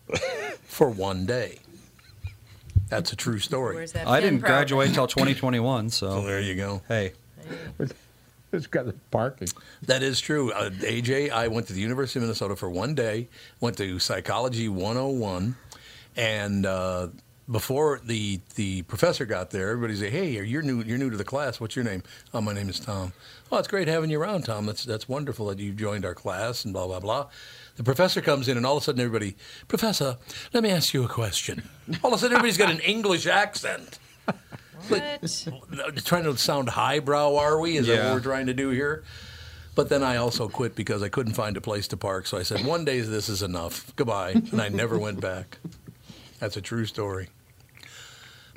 for 0.63 0.89
one 0.89 1.25
day. 1.27 1.59
That's 2.89 3.11
a 3.13 3.15
true 3.15 3.39
story. 3.39 3.75
Where's 3.75 3.91
that 3.93 4.07
I 4.07 4.19
didn't 4.19 4.39
program? 4.39 4.57
graduate 4.59 4.87
until 4.89 5.07
2021, 5.15 5.89
So 5.89 6.09
so 6.09 6.21
there 6.27 6.41
you 6.41 6.55
go. 6.55 6.81
hey. 6.87 7.13
It's 8.51 8.65
got 8.65 8.87
the 8.87 8.93
parking. 9.11 9.47
That 9.83 10.01
is 10.01 10.19
true. 10.19 10.51
Uh, 10.51 10.71
AJ, 10.71 11.29
I 11.29 11.47
went 11.49 11.67
to 11.67 11.73
the 11.73 11.81
University 11.81 12.17
of 12.17 12.23
Minnesota 12.23 12.55
for 12.55 12.67
one 12.69 12.95
day, 12.95 13.27
went 13.59 13.77
to 13.77 13.99
Psychology 13.99 14.67
101, 14.67 15.55
and 16.17 16.65
uh, 16.65 17.09
before 17.51 18.01
the 18.03 18.39
the 18.55 18.81
professor 18.83 19.25
got 19.25 19.51
there, 19.51 19.69
everybody 19.69 19.95
said, 19.95 20.09
"Hey, 20.11 20.31
you're 20.43 20.63
new. 20.63 20.81
You're 20.81 20.97
new 20.97 21.11
to 21.11 21.17
the 21.17 21.23
class. 21.23 21.59
What's 21.59 21.75
your 21.75 21.85
name?" 21.85 22.01
"Oh, 22.33 22.41
my 22.41 22.53
name 22.53 22.69
is 22.69 22.79
Tom." 22.79 23.13
"Oh, 23.51 23.57
it's 23.59 23.67
great 23.67 23.87
having 23.87 24.09
you 24.09 24.19
around, 24.19 24.45
Tom. 24.45 24.65
That's 24.65 24.83
that's 24.83 25.07
wonderful 25.07 25.45
that 25.47 25.59
you 25.59 25.71
joined 25.71 26.03
our 26.03 26.15
class." 26.15 26.65
And 26.65 26.73
blah 26.73 26.87
blah 26.87 26.99
blah. 26.99 27.27
The 27.79 27.83
professor 27.85 28.19
comes 28.19 28.49
in, 28.49 28.57
and 28.57 28.65
all 28.65 28.75
of 28.75 28.83
a 28.83 28.83
sudden, 28.83 28.99
everybody, 28.99 29.37
Professor, 29.69 30.17
let 30.53 30.63
me 30.63 30.69
ask 30.69 30.93
you 30.93 31.05
a 31.05 31.07
question. 31.07 31.63
All 32.03 32.11
of 32.11 32.17
a 32.17 32.19
sudden, 32.19 32.35
everybody's 32.35 32.57
got 32.57 32.69
an 32.69 32.81
English 32.81 33.25
accent. 33.25 33.99
What? 34.89 36.03
trying 36.03 36.23
to 36.25 36.35
sound 36.37 36.67
highbrow, 36.69 37.35
are 37.37 37.57
we? 37.59 37.77
Is 37.77 37.87
that 37.87 37.93
Yeah. 37.95 38.05
what 38.07 38.15
we're 38.15 38.19
trying 38.31 38.47
to 38.47 38.53
do 38.53 38.69
here? 38.69 39.03
But 39.75 39.87
then 39.87 40.03
I 40.03 40.17
also 40.17 40.49
quit 40.49 40.75
because 40.75 41.01
I 41.03 41.07
couldn't 41.09 41.33
find 41.35 41.55
a 41.55 41.61
place 41.61 41.87
to 41.89 41.97
park. 41.97 42.27
So 42.27 42.37
I 42.37 42.43
said, 42.43 42.65
one 42.65 42.83
day 42.85 42.99
this 43.01 43.29
is 43.29 43.41
enough. 43.41 43.93
Goodbye. 43.95 44.31
And 44.51 44.61
I 44.61 44.67
never 44.69 44.97
went 44.97 45.21
back. 45.21 45.59
That's 46.39 46.57
a 46.57 46.61
true 46.61 46.85
story. 46.85 47.29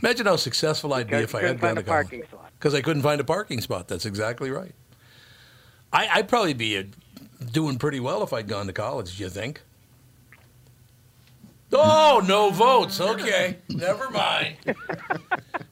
Imagine 0.02 0.26
how 0.26 0.36
successful 0.36 0.94
I'd 0.94 1.08
be 1.08 1.16
if 1.16 1.34
I 1.34 1.42
had 1.42 1.60
gone 1.60 1.74
find 1.74 1.76
to 1.76 1.80
a 1.82 1.84
college. 1.84 2.06
parking 2.06 2.22
spot. 2.24 2.50
Because 2.58 2.74
I 2.74 2.80
couldn't 2.80 3.02
find 3.02 3.20
a 3.20 3.24
parking 3.24 3.60
spot. 3.60 3.86
That's 3.88 4.06
exactly 4.06 4.50
right. 4.50 4.74
I, 5.92 6.08
I'd 6.08 6.28
probably 6.28 6.54
be 6.54 6.76
uh 6.78 6.84
doing 7.42 7.78
pretty 7.78 8.00
well 8.00 8.22
if 8.22 8.32
I'd 8.32 8.48
gone 8.48 8.66
to 8.66 8.72
college, 8.72 9.16
do 9.16 9.22
you 9.24 9.28
think? 9.30 9.60
Oh, 11.72 12.22
no 12.26 12.50
votes. 12.50 13.00
Okay. 13.12 13.58
Never 13.68 14.10
mind. 14.10 14.56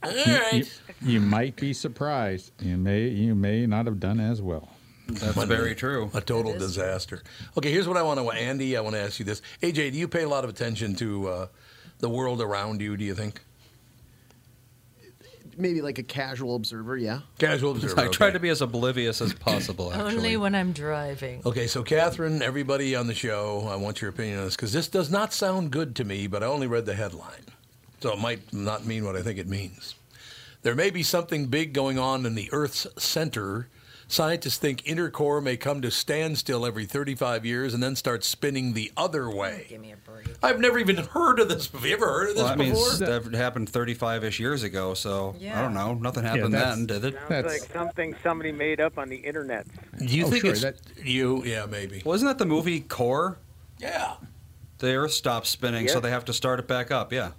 All 0.03 0.11
You, 0.13 0.35
right. 0.35 0.81
you 1.03 1.21
might 1.21 1.57
be 1.57 1.73
surprised. 1.75 2.53
You 2.61 2.77
may 2.79 3.09
you 3.09 3.35
may 3.35 3.67
not 3.67 3.85
have 3.87 4.01
done 4.01 4.19
as 4.21 4.41
well. 4.41 4.69
That's 5.09 5.43
very 5.45 5.75
true. 5.75 6.11
A 6.15 6.21
total 6.21 6.53
That 6.53 6.63
is 6.63 6.75
true. 6.75 6.83
disaster. 6.85 7.23
Okay, 7.59 7.71
here's 7.71 7.87
what 7.89 7.97
I 7.97 8.03
want 8.03 8.19
to, 8.21 8.31
Andy. 8.31 8.77
I 8.77 8.81
want 8.81 8.95
to 8.95 9.01
ask 9.01 9.19
you 9.19 9.25
this. 9.25 9.43
AJ, 9.63 9.93
do 9.93 9.99
you 9.99 10.09
pay 10.09 10.23
a 10.23 10.29
lot 10.29 10.45
of 10.45 10.51
attention 10.51 10.95
to 10.97 11.29
uh, 11.29 11.47
the 11.99 12.09
world 12.09 12.41
around 12.41 12.81
you? 12.81 12.97
Do 12.97 13.05
you 13.05 13.15
think 13.15 13.43
Maybe 15.61 15.83
like 15.83 15.99
a 15.99 16.03
casual 16.03 16.57
observer, 16.57 16.97
yeah. 16.97 17.21
casual 17.39 17.73
observer? 17.73 18.01
I 18.01 18.09
try 18.09 18.31
to 18.31 18.41
be 18.41 18.49
as 18.49 18.63
oblivious 18.63 19.21
as 19.21 19.35
possible. 19.35 19.93
Actually. 19.93 20.17
Only 20.17 20.37
when 20.37 20.55
I'm 20.55 20.73
driving. 20.73 21.43
Okay, 21.45 21.67
so 21.67 21.83
Catherine, 21.83 22.43
everybody 22.43 22.95
on 22.97 23.07
the 23.07 23.15
show, 23.15 23.69
I 23.71 23.77
want 23.77 24.01
your 24.01 24.11
opinion 24.11 24.39
on 24.39 24.47
this 24.47 24.57
because 24.57 24.73
this 24.73 24.89
does 24.89 25.11
not 25.11 25.33
sound 25.33 25.71
good 25.71 25.95
to 25.97 26.05
me, 26.05 26.27
but 26.27 26.43
I 26.43 26.47
only 26.47 26.67
read 26.67 26.87
the 26.87 26.95
headline. 26.95 27.45
So 28.01 28.13
it 28.13 28.19
might 28.19 28.53
not 28.53 28.87
mean 28.87 29.05
what 29.05 29.17
I 29.17 29.23
think 29.23 29.39
it 29.39 29.47
means. 29.47 29.95
There 30.63 30.75
may 30.75 30.91
be 30.91 31.03
something 31.03 31.47
big 31.47 31.73
going 31.73 31.99
on 31.99 32.27
in 32.27 32.35
the 32.35 32.49
Earth's 32.53 32.87
center. 32.99 33.69
Scientists 34.15 34.57
think 34.59 34.83
inner 34.89 35.09
core 35.09 35.41
may 35.41 35.57
come 35.57 35.81
to 35.83 35.89
standstill 35.89 36.67
every 36.67 36.85
35 36.85 37.47
years 37.47 37.75
and 37.75 37.81
then 37.81 37.95
start 37.95 38.25
spinning 38.25 38.73
the 38.73 38.91
other 38.97 39.31
way. 39.31 39.67
Give 39.69 39.81
me 39.81 39.93
a 39.93 39.97
break. 39.97 40.27
I've 40.43 40.59
never 40.59 40.81
even 40.81 40.97
heard 40.97 41.39
of 41.39 41.49
this. 41.49 41.69
Have 41.69 41.85
you 41.85 41.93
ever 41.95 42.07
heard 42.09 42.31
of 42.31 42.35
this 42.35 42.43
Well, 42.43 42.53
I 42.53 42.57
mean, 42.57 42.71
before? 42.73 42.91
that 42.95 43.35
happened 43.37 43.71
35-ish 43.71 44.41
years 44.41 44.65
ago, 44.65 44.95
so 44.95 45.37
I 45.41 45.63
don't 45.63 45.75
know. 45.75 45.95
Nothing 45.95 46.25
happened 46.25 46.55
that's- 46.55 46.75
then, 46.77 46.87
did 46.87 47.05
it? 47.05 47.15
Sounds 47.15 47.29
That's- 47.29 47.61
like 47.61 47.73
something 47.73 48.17
somebody 48.21 48.51
made 48.51 48.81
up 48.81 48.99
on 48.99 49.09
the 49.09 49.17
internet. 49.17 49.65
Do 49.99 50.07
you 50.07 50.27
Oh, 50.27 50.29
think 50.31 50.43
sure, 50.43 50.51
it's 50.55 50.63
that- 50.63 50.81
you? 51.05 51.45
Yeah, 51.45 51.67
maybe. 51.67 52.03
Wasn't 52.05 52.29
that 52.29 52.39
the 52.39 52.47
movie 52.47 52.81
Core? 52.81 53.39
Yeah. 53.79 54.15
The 54.79 54.93
Earth 54.93 55.13
stops 55.13 55.51
spinning, 55.51 55.87
so 55.87 56.01
they 56.01 56.11
have 56.11 56.25
to 56.25 56.33
start 56.33 56.59
it 56.59 56.67
back 56.67 56.91
up. 56.91 57.13
Yeah. 57.13 57.31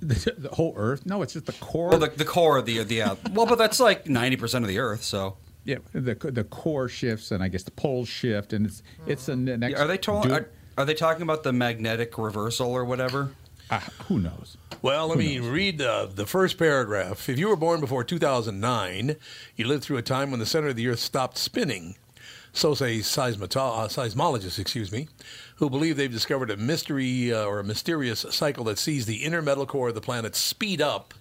The, 0.00 0.34
the 0.38 0.48
whole 0.48 0.74
Earth? 0.76 1.06
No, 1.06 1.22
it's 1.22 1.34
just 1.34 1.46
the 1.46 1.52
core. 1.52 1.90
Well, 1.90 1.98
the, 2.00 2.08
the 2.08 2.24
core 2.24 2.56
of 2.58 2.66
the 2.66 2.82
the 2.82 3.02
uh, 3.02 3.14
well, 3.32 3.46
but 3.46 3.58
that's 3.58 3.78
like 3.78 4.06
90% 4.06 4.62
of 4.62 4.66
the 4.66 4.78
Earth. 4.80 5.04
So 5.04 5.36
yeah, 5.64 5.78
the 5.92 6.14
the 6.14 6.44
core 6.44 6.88
shifts, 6.88 7.30
and 7.30 7.42
I 7.42 7.48
guess 7.48 7.62
the 7.62 7.70
poles 7.70 8.08
shift, 8.08 8.52
and 8.52 8.66
it's 8.66 8.82
it's 9.06 9.26
the 9.26 9.36
next. 9.36 9.80
are 9.80 9.86
they 9.86 9.98
ta- 9.98 10.22
do- 10.22 10.32
are, 10.32 10.48
are 10.76 10.84
they 10.84 10.94
talking 10.94 11.22
about 11.22 11.42
the 11.42 11.52
magnetic 11.52 12.18
reversal 12.18 12.70
or 12.70 12.84
whatever? 12.84 13.30
ah, 13.70 13.86
who 14.08 14.18
knows? 14.18 14.56
Well, 14.82 15.08
let 15.08 15.16
me 15.16 15.38
read 15.38 15.78
the, 15.78 16.10
the 16.14 16.26
first 16.26 16.58
paragraph. 16.58 17.28
If 17.28 17.38
you 17.38 17.48
were 17.48 17.56
born 17.56 17.80
before 17.80 18.04
2009, 18.04 19.16
you 19.56 19.66
lived 19.66 19.84
through 19.84 19.96
a 19.96 20.02
time 20.02 20.30
when 20.30 20.40
the 20.40 20.46
center 20.46 20.68
of 20.68 20.76
the 20.76 20.86
Earth 20.88 20.98
stopped 20.98 21.38
spinning. 21.38 21.96
So 22.52 22.74
say 22.74 22.98
seismoto- 22.98 23.84
uh, 23.84 23.88
seismologists, 23.88 24.58
excuse 24.58 24.92
me, 24.92 25.08
who 25.56 25.70
believe 25.70 25.96
they've 25.96 26.12
discovered 26.12 26.50
a 26.50 26.56
mystery 26.56 27.32
uh, 27.32 27.44
or 27.44 27.58
a 27.60 27.64
mysterious 27.64 28.26
cycle 28.30 28.64
that 28.64 28.78
sees 28.78 29.06
the 29.06 29.24
inner 29.24 29.42
metal 29.42 29.66
core 29.66 29.88
of 29.88 29.94
the 29.94 30.00
planet 30.00 30.36
speed 30.36 30.80
up, 30.80 31.14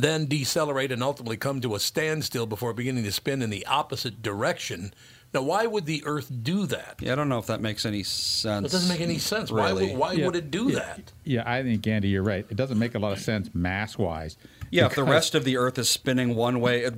then 0.00 0.26
decelerate, 0.26 0.92
and 0.92 1.02
ultimately 1.02 1.36
come 1.36 1.60
to 1.60 1.74
a 1.74 1.80
standstill 1.80 2.46
before 2.46 2.72
beginning 2.72 3.04
to 3.04 3.12
spin 3.12 3.42
in 3.42 3.50
the 3.50 3.66
opposite 3.66 4.22
direction. 4.22 4.92
Now, 5.34 5.42
why 5.42 5.66
would 5.66 5.84
the 5.84 6.02
Earth 6.06 6.30
do 6.42 6.64
that? 6.66 6.96
Yeah, 7.00 7.12
I 7.12 7.14
don't 7.16 7.28
know 7.28 7.38
if 7.38 7.46
that 7.48 7.60
makes 7.60 7.84
any 7.84 8.02
sense. 8.02 8.66
It 8.68 8.72
doesn't 8.72 8.88
make 8.88 9.00
any 9.02 9.18
sense. 9.18 9.50
Why, 9.50 9.66
Really? 9.66 9.88
would, 9.90 9.98
why 9.98 10.12
Yeah, 10.12 10.26
would 10.26 10.36
it 10.36 10.50
do 10.50 10.68
yeah, 10.70 10.78
that? 10.78 11.12
Yeah, 11.24 11.42
I 11.44 11.62
think 11.62 11.86
Andy, 11.86 12.08
you're 12.08 12.22
right. 12.22 12.46
It 12.48 12.56
doesn't 12.56 12.78
make 12.78 12.94
a 12.94 12.98
lot 12.98 13.12
of 13.12 13.18
sense 13.18 13.50
mass 13.54 13.98
wise. 13.98 14.36
Yeah, 14.70 14.86
if 14.86 14.94
the 14.94 15.04
rest 15.04 15.34
of 15.34 15.44
the 15.44 15.56
Earth 15.58 15.78
is 15.78 15.90
spinning 15.90 16.34
one 16.34 16.60
way, 16.60 16.82
it, 16.84 16.94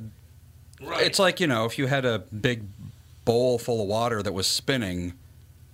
Right. 0.80 1.02
it's 1.06 1.18
like 1.18 1.40
you 1.40 1.46
know, 1.46 1.64
if 1.64 1.78
you 1.78 1.86
had 1.88 2.04
a 2.04 2.20
big 2.20 2.62
bowl 3.24 3.58
full 3.58 3.82
of 3.82 3.88
water 3.88 4.22
that 4.22 4.32
was 4.32 4.46
spinning, 4.46 5.14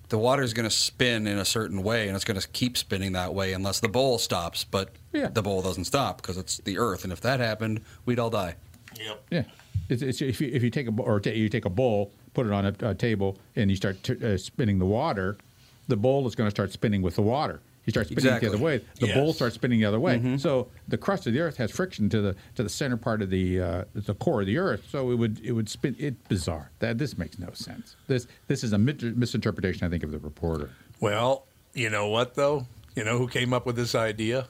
the 0.09 0.19
water 0.19 0.43
is 0.43 0.55
going 0.55 0.69
to 0.69 0.75
spin 0.75 1.27
in 1.27 1.39
a 1.39 1.45
certain 1.45 1.83
way, 1.83 2.07
and 2.07 2.15
it's 2.15 2.25
going 2.25 2.39
to 2.41 2.49
keep 2.49 2.77
spinning 2.77 3.13
that 3.13 3.35
way 3.35 3.53
unless 3.53 3.81
the 3.81 3.89
bowl 3.89 4.19
stops. 4.19 4.65
But 4.65 4.91
Yeah. 5.13 5.29
the 5.29 5.43
bowl 5.43 5.63
doesn't 5.63 5.85
stop 5.87 6.21
because 6.23 6.37
it's 6.37 6.59
the 6.59 6.79
Earth, 6.79 7.05
and 7.05 7.13
if 7.13 7.21
that 7.23 7.41
happened, 7.41 7.81
we'd 8.05 8.19
all 8.19 8.31
die. 8.31 8.55
Yep. 9.01 9.25
Yeah, 9.31 9.43
it's, 9.89 10.03
it's, 10.03 10.23
if 10.23 10.41
you 10.41 10.49
if 10.53 10.63
you 10.63 10.71
take 10.71 10.87
a 10.87 10.93
bo- 10.93 11.03
or 11.05 11.21
ta- 11.21 11.31
you 11.31 11.49
take 11.49 11.65
a 11.65 11.71
bowl, 11.71 12.13
put 12.35 12.47
it 12.47 12.53
on 12.53 12.67
a, 12.67 12.75
a 12.91 12.95
table, 12.95 13.37
and 13.57 13.71
you 13.71 13.77
start 13.77 14.03
t- 14.03 14.17
uh, 14.25 14.37
spinning 14.39 14.79
the 14.79 14.87
water, 14.87 15.37
the 15.89 15.97
bowl 15.97 16.27
is 16.27 16.35
going 16.35 16.47
to 16.47 16.51
start 16.51 16.73
spinning 16.73 17.03
with 17.03 17.17
the 17.17 17.23
water. 17.23 17.61
You 17.87 17.93
start 17.93 18.09
spinning 18.09 18.35
it 18.35 18.41
the 18.41 18.49
other 18.49 18.59
way. 18.59 18.83
The 19.01 19.15
bowl 19.15 19.33
starts 19.33 19.55
spinning 19.55 19.79
the 19.79 19.87
other 19.87 20.01
way. 20.01 20.37
So 20.39 20.69
the 20.89 20.99
crust 20.99 21.27
of 21.27 21.33
the 21.33 21.41
Earth 21.41 21.57
has 21.57 21.71
friction 21.71 22.09
to 22.11 22.21
the 22.21 22.37
to 22.57 22.63
the 22.65 22.69
center 22.69 22.97
part 22.97 23.23
of 23.23 23.31
the 23.31 23.61
uh, 23.61 23.85
the 23.95 24.15
core 24.15 24.41
of 24.41 24.47
the 24.47 24.59
Earth. 24.59 24.87
So 24.91 25.11
it 25.13 25.15
would 25.15 25.41
it 25.45 25.53
would 25.53 25.69
spin. 25.69 25.95
It 25.99 26.29
bizarre. 26.29 26.71
That 26.81 26.99
this 26.99 27.17
makes 27.17 27.39
no 27.39 27.51
sense. 27.53 27.95
This 28.09 28.27
this 28.49 28.65
is 28.65 28.73
a 28.73 28.79
misinterpretation, 28.79 29.87
I 29.87 29.91
think, 29.91 30.03
of 30.03 30.11
the 30.11 30.19
reporter. 30.19 30.71
Well, 31.01 31.47
you 31.75 31.89
know 31.89 32.09
what 32.09 32.35
though? 32.35 32.67
You 32.97 33.05
know 33.05 33.19
who 33.19 33.29
came 33.29 33.53
up 33.53 33.67
with 33.67 33.77
this 33.77 33.95
idea? 33.95 34.49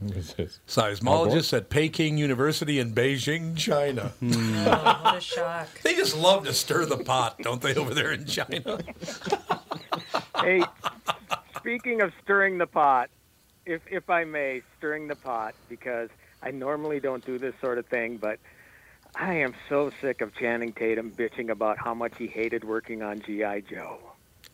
What 0.00 0.16
is 0.16 0.34
this? 0.34 0.60
Seismologists 0.66 1.56
at 1.56 1.70
Peking 1.70 2.18
University 2.18 2.78
in 2.78 2.92
Beijing, 2.94 3.56
China. 3.56 4.12
Oh, 4.22 5.00
what 5.02 5.16
a 5.16 5.20
shock. 5.20 5.68
They 5.82 5.94
just 5.94 6.16
love 6.16 6.44
to 6.44 6.52
stir 6.52 6.86
the 6.86 6.98
pot, 6.98 7.38
don't 7.40 7.60
they, 7.62 7.74
over 7.74 7.94
there 7.94 8.12
in 8.12 8.26
China? 8.26 8.78
hey, 10.40 10.62
speaking 11.62 12.02
of 12.02 12.12
stirring 12.22 12.58
the 12.58 12.66
pot, 12.66 13.08
if 13.66 13.80
if 13.90 14.10
I 14.10 14.24
may, 14.24 14.62
stirring 14.78 15.06
the 15.08 15.16
pot 15.16 15.54
because 15.68 16.08
I 16.42 16.50
normally 16.50 17.00
don't 17.00 17.24
do 17.24 17.38
this 17.38 17.54
sort 17.60 17.78
of 17.78 17.86
thing, 17.86 18.16
but 18.16 18.38
I 19.14 19.34
am 19.34 19.54
so 19.68 19.90
sick 20.00 20.20
of 20.20 20.34
Channing 20.34 20.72
Tatum 20.72 21.10
bitching 21.12 21.50
about 21.50 21.78
how 21.78 21.94
much 21.94 22.14
he 22.18 22.26
hated 22.26 22.64
working 22.64 23.02
on 23.02 23.20
GI 23.20 23.62
Joe. 23.70 23.98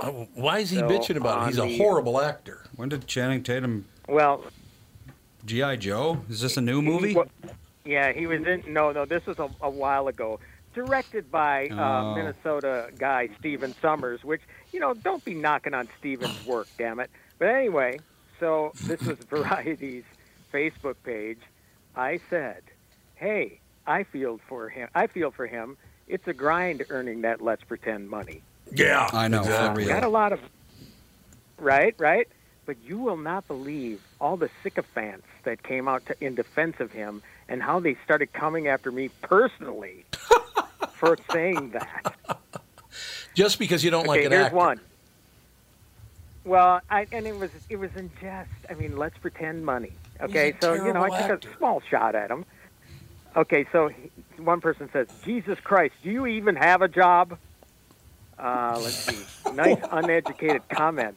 Oh, 0.01 0.29
why 0.35 0.59
is 0.59 0.71
he 0.71 0.79
So, 0.79 0.89
bitching 0.89 1.17
about 1.17 1.43
it? 1.45 1.47
He's 1.49 1.59
a 1.59 1.63
the- 1.63 1.79
horrible 1.79 2.21
actor. 2.21 2.65
When 2.77 2.89
did 2.89 3.07
Channing 3.07 3.43
Tatum? 3.43 3.87
Well, 4.09 4.45
GI 5.47 5.79
Joe? 5.79 6.21
Is 6.29 6.41
this 6.41 6.57
a 6.57 6.61
new 6.61 6.83
movie? 6.83 7.15
Well, 7.15 7.27
yeah, 7.85 8.13
he 8.13 8.27
was 8.27 8.43
in. 8.47 8.63
No, 8.67 8.93
no, 8.93 9.05
this 9.07 9.25
was 9.27 9.39
a, 9.39 9.49
a 9.63 9.71
while 9.71 10.09
ago. 10.09 10.41
Directed 10.75 11.31
by 11.31 11.69
uh, 11.69 11.75
Oh. 12.03 12.15
Minnesota 12.15 12.91
guy 12.99 13.31
Stephen 13.39 13.75
Sommers, 13.83 14.23
which 14.23 14.43
you 14.73 14.81
know, 14.81 14.95
don't 14.95 15.25
be 15.25 15.35
knocking 15.35 15.75
on 15.75 15.89
Stephen's 15.99 16.45
work, 16.47 16.69
damn 16.77 17.01
it. 17.01 17.11
But 17.39 17.49
anyway, 17.49 18.01
so 18.41 18.73
this 18.85 19.01
was 19.03 19.19
Variety's 19.31 20.05
Facebook 20.53 20.97
page. 21.05 21.41
I 21.97 22.21
said, 22.31 22.62
"Hey, 23.14 23.61
I 23.87 24.05
feel 24.05 24.39
for 24.49 24.69
him. 24.69 24.89
I 24.95 25.07
feel 25.07 25.31
for 25.31 25.47
him. 25.47 25.77
It's 26.07 26.27
a 26.29 26.35
grind 26.35 26.85
earning 26.91 27.23
that 27.23 27.41
let's 27.41 27.64
pretend 27.64 28.09
money. 28.09 28.43
Yeah, 28.73 29.09
I 29.12 29.29
know, 29.29 29.43
for 29.43 29.51
exactly. 29.51 29.85
real. 29.85 29.95
Got 29.95 30.05
a 30.05 30.09
lot 30.09 30.33
of 30.33 30.41
right, 31.59 31.95
right. 31.99 32.29
But 32.66 32.77
you 32.85 32.99
will 32.99 33.16
not 33.16 33.49
believe 33.49 34.03
all 34.21 34.37
the 34.37 34.51
sycophants 34.62 35.27
that 35.45 35.62
came 35.62 35.89
out 35.89 36.05
to, 36.07 36.25
in 36.25 36.35
defense 36.35 36.77
of 36.81 36.93
him 36.93 37.23
and 37.49 37.62
how 37.62 37.81
they 37.81 37.97
started 38.05 38.33
coming 38.35 38.69
after 38.69 38.93
me 38.93 39.09
personally 39.23 40.05
for 40.93 41.16
saying 41.33 41.71
that. 41.71 42.39
Just 43.39 43.61
because 43.61 43.84
you 43.84 43.93
don't 43.93 44.01
okay, 44.01 44.09
like 44.09 44.24
an 44.24 44.32
here's 44.32 44.47
actor. 44.47 44.57
one. 44.57 44.80
Well, 46.45 46.80
I, 46.91 47.07
and 47.12 47.24
it 47.24 47.39
was 47.39 47.51
it 47.70 47.76
was 47.76 47.95
in 47.95 48.11
jest. 48.20 48.51
I 48.68 48.74
mean, 48.74 48.97
let's 48.97 49.16
pretend 49.16 49.64
money. 49.64 49.93
Okay, 50.20 50.47
He's 50.47 50.57
a 50.57 50.61
so 50.61 50.74
you 50.74 50.93
know, 50.93 51.05
I 51.05 51.09
took 51.09 51.30
actor. 51.30 51.49
a 51.49 51.57
small 51.57 51.80
shot 51.89 52.16
at 52.16 52.32
him. 52.32 52.45
Okay, 53.36 53.64
so 53.70 53.86
he, 53.86 54.11
one 54.43 54.61
person 54.61 54.91
says, 54.93 55.07
"Jesus 55.24 55.61
Christ, 55.61 55.95
do 56.03 56.11
you 56.11 56.26
even 56.26 56.57
have 56.57 56.82
a 56.82 56.89
job?" 56.89 57.39
Uh, 58.41 58.76
let's 58.82 58.97
see. 58.97 59.53
Nice 59.53 59.78
uneducated 59.93 60.68
comment. 60.68 61.16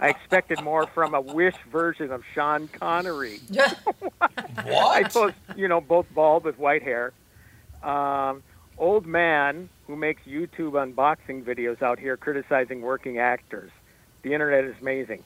I 0.00 0.08
expected 0.08 0.60
more 0.64 0.88
from 0.88 1.14
a 1.14 1.20
wish 1.20 1.54
version 1.70 2.10
of 2.10 2.24
Sean 2.34 2.66
Connery. 2.66 3.38
what? 3.48 3.72
I 4.66 5.04
suppose 5.08 5.34
you 5.54 5.68
know 5.68 5.80
both 5.80 6.12
bald 6.12 6.42
with 6.42 6.58
white 6.58 6.82
hair. 6.82 7.12
Um, 7.84 8.42
old 8.80 9.06
man 9.06 9.68
who 9.86 9.94
makes 9.94 10.22
YouTube 10.22 10.72
unboxing 10.72 11.44
videos 11.44 11.80
out 11.82 11.98
here 12.00 12.16
criticizing 12.16 12.80
working 12.80 13.18
actors. 13.18 13.70
The 14.22 14.32
internet 14.34 14.64
is 14.64 14.74
amazing. 14.80 15.22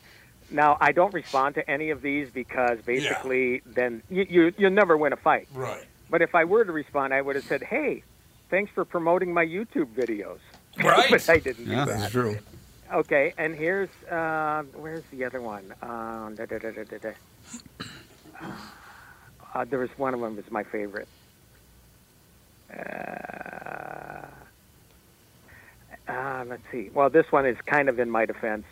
Now 0.51 0.77
I 0.79 0.91
don't 0.91 1.13
respond 1.13 1.55
to 1.55 1.67
any 1.69 1.89
of 1.89 2.01
these 2.03 2.29
because 2.29 2.79
basically 2.85 3.61
then 3.65 4.03
you, 4.11 4.27
you 4.29 4.53
you'll 4.57 4.69
never 4.71 4.95
win 4.95 5.11
a 5.13 5.17
fight. 5.17 5.47
Right. 5.53 5.83
But 6.09 6.21
if 6.21 6.35
I 6.35 6.43
were 6.43 6.63
to 6.63 6.71
respond, 6.71 7.13
I 7.15 7.21
would 7.21 7.35
have 7.35 7.45
said, 7.45 7.63
"Hey, 7.63 8.03
thanks 8.51 8.71
for 8.71 8.85
promoting 8.85 9.33
my 9.33 9.45
YouTube 9.45 9.95
videos." 9.95 10.37
Right. 10.83 11.09
but 11.09 11.29
I 11.29 11.39
didn't 11.39 11.67
Yeah. 11.67 11.85
do 11.85 11.91
that. 11.91 11.99
That's 11.99 12.11
true. 12.11 12.37
Okay, 12.93 13.33
and 13.37 13.55
here's 13.55 13.89
uh, 14.11 14.63
where's 14.75 15.03
the 15.09 15.23
other 15.23 15.41
one? 15.41 15.73
Uh, 15.81 16.29
da, 16.31 16.45
da, 16.45 16.59
da, 16.59 16.71
da, 16.71 16.83
da, 16.83 16.97
da. 16.97 17.11
Uh, 19.53 19.63
there 19.65 19.79
was 19.79 19.89
one 19.97 20.13
of 20.13 20.19
them 20.19 20.35
was 20.35 20.51
my 20.51 20.63
favorite. 20.63 21.07
Uh, 22.75 24.27
uh, 26.07 26.45
let's 26.47 26.61
see. 26.71 26.89
Well, 26.93 27.09
this 27.09 27.31
one 27.31 27.45
is 27.45 27.57
kind 27.65 27.89
of 27.89 27.99
in 27.99 28.09
my 28.09 28.25
defense. 28.25 28.65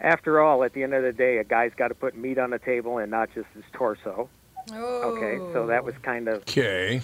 After 0.00 0.40
all, 0.40 0.64
at 0.64 0.72
the 0.72 0.82
end 0.82 0.94
of 0.94 1.02
the 1.02 1.12
day, 1.12 1.38
a 1.38 1.44
guy's 1.44 1.72
got 1.76 1.88
to 1.88 1.94
put 1.94 2.16
meat 2.16 2.38
on 2.38 2.50
the 2.50 2.58
table 2.58 2.98
and 2.98 3.10
not 3.10 3.30
just 3.34 3.46
his 3.54 3.64
torso. 3.72 4.28
Okay, 4.70 5.38
so 5.52 5.66
that 5.66 5.84
was 5.84 5.94
kind 6.02 6.28
of. 6.28 6.42
Okay. 6.42 7.00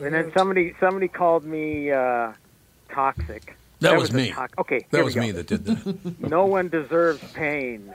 And 0.00 0.14
then 0.14 0.32
somebody 0.36 0.74
somebody 0.80 1.08
called 1.08 1.44
me 1.44 1.90
uh, 1.90 2.32
toxic. 2.90 3.56
That, 3.80 3.96
was, 3.96 4.10
a 4.10 4.14
me. 4.14 4.30
tox- 4.32 4.52
okay, 4.58 4.80
That 4.90 4.98
here 4.98 5.04
was 5.04 5.14
we 5.14 5.20
go. 5.20 5.26
me 5.26 5.32
that 5.32 5.46
did 5.46 5.64
that. 5.64 6.20
no 6.28 6.46
one 6.46 6.68
deserves 6.68 7.22
pain. 7.32 7.92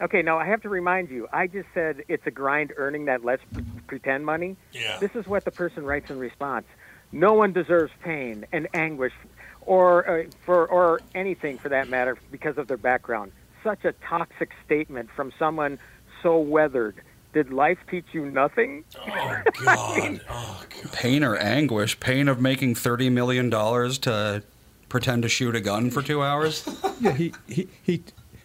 Okay, 0.00 0.20
now 0.20 0.38
I 0.38 0.44
have 0.46 0.60
to 0.62 0.68
remind 0.68 1.10
you. 1.10 1.26
I 1.32 1.46
just 1.46 1.68
said 1.72 2.02
it's 2.08 2.26
a 2.26 2.30
grind 2.30 2.72
earning 2.76 3.06
that 3.06 3.24
let's 3.24 3.42
pretend 3.86 4.26
money. 4.26 4.56
Yeah. 4.72 4.98
This 4.98 5.14
is 5.14 5.26
what 5.26 5.44
the 5.44 5.50
person 5.50 5.84
writes 5.84 6.10
in 6.10 6.18
response. 6.18 6.66
No 7.12 7.34
one 7.34 7.52
deserves 7.52 7.92
pain 8.02 8.46
and 8.52 8.68
anguish, 8.74 9.12
or 9.60 10.08
uh, 10.08 10.24
for 10.44 10.66
or 10.66 11.00
anything 11.14 11.58
for 11.58 11.68
that 11.68 11.88
matter, 11.88 12.16
because 12.30 12.56
of 12.58 12.68
their 12.68 12.76
background. 12.78 13.32
Such 13.62 13.84
a 13.84 13.92
toxic 13.92 14.50
statement 14.64 15.10
from 15.14 15.32
someone 15.38 15.78
so 16.22 16.38
weathered. 16.38 16.96
Did 17.34 17.52
life 17.52 17.78
teach 17.90 18.06
you 18.12 18.26
nothing? 18.30 18.84
Oh 19.06 19.42
God. 19.64 20.20
Oh, 20.30 20.64
God. 20.68 20.92
Pain 20.92 21.22
or 21.24 21.36
anguish? 21.36 21.98
Pain 22.00 22.28
of 22.28 22.40
making 22.40 22.74
thirty 22.74 23.08
million 23.10 23.50
dollars 23.50 23.98
to 24.00 24.42
pretend 24.88 25.22
to 25.22 25.28
shoot 25.28 25.54
a 25.56 25.60
gun 25.60 25.90
for 25.90 26.02
two 26.02 26.22
hours? 26.22 26.66
Yeah, 27.00 27.12
he, 27.12 27.32
he, 27.46 27.68
he, 27.82 28.02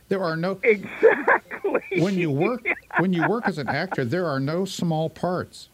there 0.07 0.23
are 0.23 0.35
no, 0.37 0.59
Exactly. 0.63 1.81
when 2.01 2.15
you 2.17 2.31
work, 2.31 2.65
when 2.99 3.11
you 3.11 3.27
work 3.27 3.47
as 3.47 3.57
an 3.57 3.67
actor, 3.67 4.05
there 4.05 4.25
are 4.25 4.39
no 4.39 4.63
small 4.65 5.09
parts. 5.09 5.67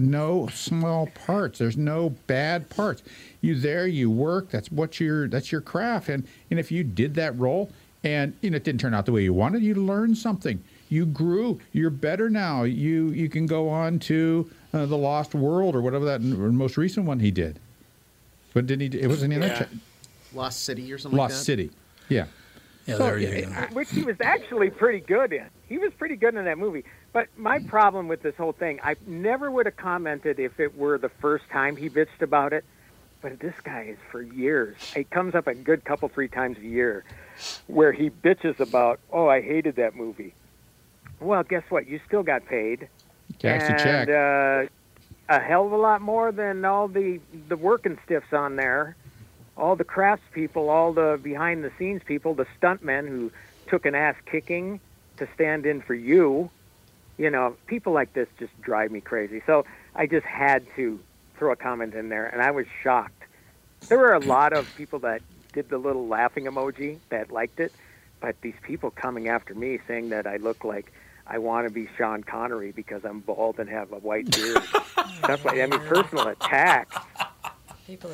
No 0.00 0.46
small 0.48 1.08
parts. 1.26 1.58
There's 1.58 1.76
no 1.76 2.10
bad 2.28 2.70
parts. 2.70 3.02
You 3.40 3.56
there, 3.56 3.86
you 3.88 4.10
work. 4.10 4.48
That's 4.50 4.70
what 4.70 5.00
your 5.00 5.26
that's 5.26 5.50
your 5.50 5.60
craft. 5.60 6.08
And 6.08 6.26
and 6.50 6.60
if 6.60 6.70
you 6.70 6.84
did 6.84 7.14
that 7.16 7.36
role 7.36 7.70
and 8.04 8.32
you 8.40 8.50
know 8.50 8.56
it 8.56 8.64
didn't 8.64 8.80
turn 8.80 8.94
out 8.94 9.06
the 9.06 9.12
way 9.12 9.24
you 9.24 9.34
wanted, 9.34 9.62
you 9.62 9.74
learned 9.74 10.16
something. 10.16 10.62
You 10.88 11.04
grew. 11.04 11.60
You're 11.72 11.90
better 11.90 12.30
now. 12.30 12.62
You 12.62 13.08
you 13.08 13.28
can 13.28 13.46
go 13.46 13.68
on 13.68 13.98
to 14.00 14.48
uh, 14.72 14.86
the 14.86 14.96
Lost 14.96 15.34
World 15.34 15.74
or 15.74 15.80
whatever 15.82 16.04
that 16.04 16.20
n- 16.20 16.54
most 16.56 16.76
recent 16.76 17.04
one 17.04 17.18
he 17.18 17.32
did. 17.32 17.58
But 18.54 18.66
didn't 18.68 18.92
he? 18.94 19.00
It 19.00 19.08
wasn't 19.08 19.32
in 19.32 19.42
Yeah. 19.42 19.48
that 19.58 19.68
Lost 20.32 20.62
City 20.64 20.92
or 20.92 20.98
something 20.98 21.18
Lost 21.18 21.32
like 21.32 21.38
that. 21.40 21.44
City. 21.44 21.70
Yeah. 22.08 22.26
Yeah, 22.86 22.96
So, 22.96 23.02
there 23.04 23.18
you 23.18 23.46
go. 23.46 23.50
which 23.74 23.90
he 23.90 24.02
was 24.02 24.16
actually 24.22 24.70
pretty 24.70 25.00
good 25.00 25.32
in. 25.34 25.44
He 25.68 25.76
was 25.76 25.92
pretty 25.98 26.16
good 26.16 26.34
in 26.36 26.44
that 26.46 26.56
movie. 26.56 26.84
But 27.12 27.28
my 27.36 27.58
problem 27.58 28.08
with 28.08 28.22
this 28.22 28.36
whole 28.36 28.52
thing, 28.52 28.80
I 28.82 28.96
never 29.06 29.50
would 29.50 29.66
have 29.66 29.76
commented 29.76 30.38
if 30.38 30.60
it 30.60 30.76
were 30.76 30.98
the 30.98 31.08
first 31.08 31.48
time 31.50 31.76
he 31.76 31.88
bitched 31.88 32.20
about 32.20 32.52
it. 32.52 32.64
But 33.20 33.40
this 33.40 33.54
guy 33.64 33.82
is 33.90 33.98
for 34.12 34.22
years. 34.22 34.76
It 34.94 35.10
comes 35.10 35.34
up 35.34 35.48
a 35.48 35.54
good 35.54 35.84
couple, 35.84 36.08
three 36.08 36.28
times 36.28 36.58
a 36.58 36.66
year 36.66 37.04
where 37.66 37.92
he 37.92 38.10
bitches 38.10 38.60
about, 38.60 39.00
oh, 39.12 39.28
I 39.28 39.40
hated 39.40 39.76
that 39.76 39.96
movie. 39.96 40.34
Well, 41.18 41.42
guess 41.42 41.64
what? 41.68 41.88
You 41.88 42.00
still 42.06 42.22
got 42.22 42.46
paid. 42.46 42.88
And, 43.68 43.78
check. 43.78 44.08
Uh, 44.08 44.68
a 45.28 45.40
hell 45.40 45.66
of 45.66 45.72
a 45.72 45.76
lot 45.76 46.00
more 46.00 46.32
than 46.32 46.64
all 46.64 46.88
the 46.88 47.20
the 47.48 47.56
working 47.56 47.98
stiffs 48.04 48.32
on 48.32 48.56
there, 48.56 48.96
all 49.56 49.76
the 49.76 49.84
crafts 49.84 50.24
people, 50.32 50.70
all 50.70 50.92
the 50.92 51.18
behind 51.22 51.64
the 51.64 51.72
scenes 51.78 52.02
people, 52.04 52.34
the 52.34 52.46
stuntmen 52.60 53.08
who 53.08 53.30
took 53.66 53.84
an 53.84 53.94
ass 53.94 54.16
kicking 54.26 54.80
to 55.18 55.28
stand 55.34 55.66
in 55.66 55.82
for 55.82 55.94
you. 55.94 56.50
You 57.18 57.30
know, 57.30 57.56
people 57.66 57.92
like 57.92 58.12
this 58.14 58.28
just 58.38 58.58
drive 58.62 58.90
me 58.90 59.00
crazy. 59.00 59.42
So 59.44 59.64
I 59.94 60.06
just 60.06 60.24
had 60.26 60.64
to 60.76 60.98
throw 61.36 61.52
a 61.52 61.56
comment 61.56 61.94
in 61.94 62.08
there, 62.08 62.26
and 62.26 62.40
I 62.40 62.50
was 62.52 62.66
shocked. 62.82 63.22
There 63.88 63.98
were 63.98 64.14
a 64.14 64.20
lot 64.20 64.52
of 64.52 64.72
people 64.76 65.00
that 65.00 65.22
did 65.52 65.68
the 65.68 65.78
little 65.78 66.06
laughing 66.06 66.44
emoji 66.44 66.98
that 67.10 67.30
liked 67.30 67.60
it, 67.60 67.72
but 68.20 68.40
these 68.40 68.54
people 68.62 68.90
coming 68.90 69.28
after 69.28 69.54
me 69.54 69.78
saying 69.86 70.10
that 70.10 70.26
I 70.26 70.36
look 70.36 70.64
like 70.64 70.92
I 71.26 71.38
want 71.38 71.66
to 71.68 71.72
be 71.72 71.88
Sean 71.96 72.22
Connery 72.22 72.72
because 72.72 73.04
I'm 73.04 73.20
bald 73.20 73.58
and 73.58 73.68
have 73.68 73.92
a 73.92 73.96
white 73.98 74.30
beard. 74.30 74.62
Stuff 75.18 75.44
like 75.44 75.60
I 75.60 75.66
mean, 75.66 75.80
personal 75.80 76.28
attack. 76.28 76.90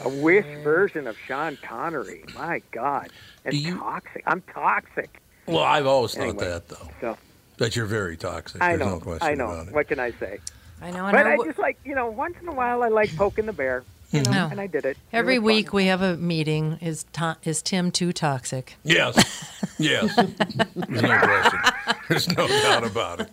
A 0.03 0.09
wish 0.09 0.45
weird. 0.45 0.65
version 0.65 1.07
of 1.07 1.17
Sean 1.27 1.59
Connery. 1.63 2.25
My 2.35 2.63
God, 2.71 3.11
and 3.45 3.55
you- 3.55 3.79
toxic. 3.79 4.23
I'm 4.27 4.41
toxic. 4.43 5.21
Well, 5.47 5.63
I've 5.65 5.87
always 5.87 6.15
thought 6.15 6.39
that 6.39 6.69
though. 6.69 6.89
So 7.01 7.19
That 7.59 7.77
you're 7.77 7.87
very 7.87 8.17
toxic. 8.17 8.61
I 8.63 8.71
There's 8.77 8.81
know. 8.81 8.95
no 8.97 9.01
question 9.01 9.29
I 9.29 9.35
know. 9.35 9.45
about 9.51 9.69
it. 9.69 9.75
What 9.75 9.89
can 9.89 10.01
I 10.01 10.11
say? 10.13 10.39
I 10.83 10.91
know. 10.91 11.07
And 11.07 11.13
But 11.17 11.27
I 11.27 11.31
I 11.33 11.37
w- 11.37 11.51
just 11.51 11.59
like 11.59 11.79
you 11.85 11.95
know, 11.95 12.11
once 12.11 12.35
in 12.43 12.49
a 12.49 12.53
while, 12.55 12.83
I 12.83 12.89
like 12.89 13.15
poking 13.17 13.47
the 13.47 13.53
bear. 13.53 13.85
You 14.11 14.21
mm-hmm. 14.21 14.33
know, 14.33 14.45
No. 14.47 14.51
and 14.51 14.61
I 14.61 14.67
did 14.67 14.85
it. 14.85 14.91
It 14.91 14.97
Every 15.13 15.39
was 15.39 15.49
fun. 15.51 15.57
week 15.57 15.73
we 15.73 15.87
have 15.87 16.03
a 16.03 16.17
meeting. 16.17 16.79
Is 16.81 17.05
to- 17.15 17.37
is 17.45 17.63
Tim 17.63 17.91
too 17.91 18.13
toxic? 18.13 18.77
Yes. 18.85 19.51
Yes. 19.77 20.15
There's 20.15 21.03
no 21.03 21.19
question. 21.19 21.61
There's 22.09 22.29
no 22.37 22.47
doubt 22.47 22.85
about 22.85 23.21
it. 23.23 23.31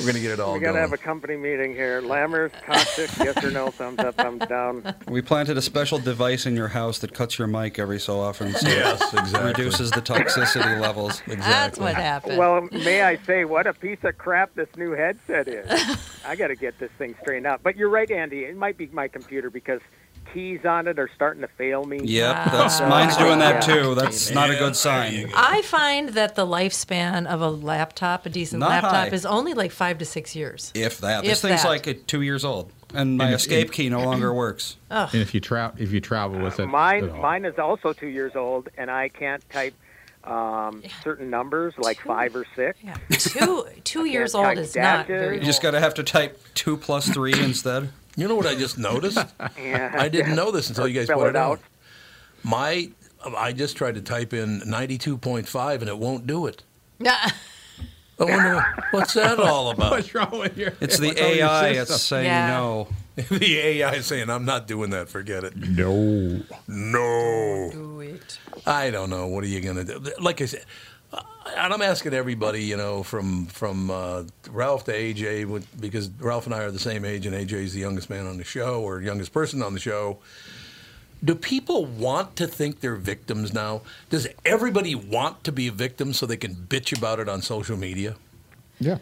We're 0.00 0.06
gonna 0.06 0.20
get 0.20 0.30
it 0.32 0.40
all 0.40 0.54
We 0.54 0.60
gotta 0.60 0.74
going. 0.74 0.82
have 0.82 0.92
a 0.92 0.98
company 0.98 1.36
meeting 1.36 1.72
here. 1.74 2.00
Lammers, 2.02 2.52
caustic, 2.64 3.10
yes 3.18 3.42
or 3.44 3.50
no, 3.50 3.70
thumbs 3.70 3.98
up, 3.98 4.14
thumbs 4.16 4.46
down. 4.46 4.94
We 5.08 5.22
planted 5.22 5.56
a 5.58 5.62
special 5.62 5.98
device 5.98 6.46
in 6.46 6.54
your 6.56 6.68
house 6.68 6.98
that 7.00 7.12
cuts 7.14 7.38
your 7.38 7.48
mic 7.48 7.78
every 7.78 7.98
so 7.98 8.20
often. 8.20 8.54
So 8.54 8.68
Yes, 8.68 9.02
exactly. 9.12 9.40
Reduces 9.48 9.90
the 9.90 10.00
toxicity 10.02 10.80
levels. 10.80 11.20
Exactly. 11.26 11.38
That's 11.38 11.78
what 11.78 11.94
happened. 11.94 12.38
Well, 12.38 12.68
may 12.72 13.02
I 13.02 13.16
say, 13.24 13.44
what 13.44 13.66
a 13.66 13.72
piece 13.72 13.98
of 14.04 14.16
crap 14.18 14.54
this 14.54 14.68
new 14.76 14.92
headset 14.92 15.48
is. 15.48 15.68
I 16.26 16.36
got 16.36 16.48
to 16.48 16.56
get 16.56 16.78
this 16.78 16.90
thing 16.98 17.14
straightened 17.20 17.46
out. 17.46 17.62
But 17.62 17.76
you're 17.76 17.88
right, 17.88 18.10
Andy. 18.10 18.44
It 18.44 18.56
might 18.56 18.76
be 18.76 18.86
my 18.92 19.08
computer 19.08 19.50
because 19.50 19.80
keys 20.32 20.64
on 20.64 20.86
it 20.88 20.98
are 20.98 21.08
starting 21.14 21.42
to 21.42 21.48
fail 21.48 21.84
me. 21.84 22.00
Yep, 22.02 22.36
Wow. 22.36 22.44
that's 22.52 22.80
mine's 22.80 23.16
doing 23.16 23.38
that 23.40 23.62
too. 23.62 23.94
That's 23.94 24.30
not 24.30 24.50
a 24.50 24.56
good 24.56 24.76
sign. 24.76 25.30
I 25.34 25.62
find 25.62 26.10
that 26.10 26.34
the 26.34 26.46
lifespan 26.46 27.26
of 27.26 27.40
a 27.40 27.50
laptop, 27.50 28.26
a 28.26 28.28
decent 28.28 28.60
Not 28.60 28.70
laptop, 28.70 28.92
high. 28.92 29.06
is 29.08 29.24
only 29.26 29.54
like 29.54 29.70
five 29.72 29.98
to 29.98 30.04
six 30.04 30.34
years. 30.36 30.70
If 30.74 30.98
that, 30.98 31.24
If 31.24 31.30
this 31.30 31.42
thing's 31.42 31.62
that. 31.62 31.68
like 31.68 31.88
uh, 31.88 31.94
two 32.06 32.22
years 32.22 32.44
old, 32.44 32.72
and 32.94 33.16
my 33.18 33.24
And 33.26 33.34
if- 33.34 33.40
escape 33.40 33.72
key 33.72 33.88
no 33.88 34.02
longer 34.02 34.32
works. 34.32 34.76
Ugh. 34.90 35.08
And 35.12 35.22
if 35.22 35.34
you 35.34 35.40
travel, 35.40 35.80
if 35.80 35.92
you 35.92 36.00
travel 36.00 36.40
with 36.40 36.58
it, 36.60 36.66
Mine, 36.66 37.04
at 37.04 37.10
all. 37.10 37.22
mine 37.22 37.44
is 37.44 37.58
also 37.58 37.92
two 37.92 38.08
years 38.08 38.36
old, 38.36 38.68
and 38.78 38.90
I 38.90 39.08
can't 39.08 39.42
type 39.50 39.74
um, 40.24 40.82
certain 41.02 41.30
numbers 41.30 41.72
like 41.78 42.00
five 42.00 42.36
or 42.36 42.44
six. 42.54 42.78
Yeah. 42.82 42.96
Two 43.10 43.64
two 43.84 44.04
years 44.04 44.34
old 44.34 44.44
type 44.46 44.58
is 44.58 44.76
not 44.76 45.06
very 45.06 45.36
dashes. 45.36 45.40
You 45.40 45.46
just 45.46 45.62
got 45.62 45.70
to 45.70 45.80
have 45.80 45.94
to 45.94 46.02
type 46.02 46.38
two 46.54 46.76
plus 46.76 47.08
three 47.08 47.32
instead. 47.32 47.90
You 48.18 48.26
know 48.26 48.34
what 48.34 48.46
I 48.46 48.54
just 48.56 48.78
noticed? 48.78 49.18
Yeah. 49.62 49.94
I 49.96 50.08
didn't 50.08 50.34
know 50.34 50.50
this 50.50 50.68
until 50.68 50.88
you 50.88 50.94
guys 50.94 51.06
Spell 51.06 51.18
put 51.18 51.26
it 51.28 51.30
it 51.30 51.36
out. 51.36 51.52
out. 51.58 51.60
My, 52.42 52.90
I 53.36 53.52
just 53.52 53.76
tried 53.76 53.94
to 53.94 54.00
type 54.00 54.32
in 54.32 54.60
92.5 54.62 55.80
and 55.80 55.88
it 55.88 55.98
won't 55.98 56.26
do 56.26 56.46
it. 56.46 56.62
Yeah. 56.98 57.30
I 58.20 58.24
wonder 58.24 58.64
what's 58.90 59.14
that 59.14 59.38
all 59.50 59.70
about. 59.70 59.92
What's 59.92 60.12
wrong 60.14 60.36
with 60.38 60.56
your? 60.56 60.72
It's 60.80 60.98
the 60.98 61.08
what's 61.08 61.20
wrong 61.20 61.30
with 61.30 61.38
your 61.38 61.46
AI. 61.48 61.68
It's 61.70 62.00
saying 62.02 62.24
Yeah. 62.26 62.48
no. 62.48 62.88
the 63.14 63.58
AI 63.58 63.92
is 63.94 64.06
saying, 64.06 64.30
I'm 64.30 64.44
not 64.44 64.66
doing 64.66 64.90
that. 64.90 65.08
Forget 65.08 65.44
it. 65.44 65.56
No. 65.56 66.40
No. 66.66 67.70
Do 67.72 68.00
it. 68.00 68.38
I 68.66 68.90
don't 68.90 69.10
know. 69.10 69.26
What 69.28 69.44
are 69.44 69.48
you 69.48 69.60
going 69.60 69.76
to 69.76 69.84
do? 69.84 70.12
Like 70.20 70.40
I 70.40 70.46
said, 70.46 70.64
and 71.12 71.72
I'm 71.72 71.82
asking 71.82 72.14
everybody, 72.14 72.62
you 72.62 72.76
know, 72.76 73.02
from 73.02 73.46
from 73.46 73.90
uh, 73.90 74.24
Ralph 74.50 74.84
to 74.84 74.92
AJ, 74.92 75.64
because 75.80 76.08
Ralph 76.20 76.46
and 76.46 76.54
I 76.54 76.62
are 76.62 76.70
the 76.70 76.78
same 76.78 77.04
age, 77.04 77.26
and 77.26 77.34
AJ 77.34 77.52
is 77.52 77.74
the 77.74 77.80
youngest 77.80 78.10
man 78.10 78.26
on 78.26 78.36
the 78.36 78.44
show 78.44 78.82
or 78.82 79.00
youngest 79.00 79.32
person 79.32 79.62
on 79.62 79.74
the 79.74 79.80
show. 79.80 80.18
Do 81.24 81.34
people 81.34 81.84
want 81.84 82.36
to 82.36 82.46
think 82.46 82.80
they're 82.80 82.94
victims 82.94 83.52
now? 83.52 83.82
Does 84.08 84.28
everybody 84.44 84.94
want 84.94 85.42
to 85.44 85.52
be 85.52 85.66
a 85.66 85.72
victim 85.72 86.12
so 86.12 86.26
they 86.26 86.36
can 86.36 86.54
bitch 86.54 86.96
about 86.96 87.18
it 87.18 87.28
on 87.28 87.42
social 87.42 87.76
media? 87.76 88.14
Yeah. 88.78 88.98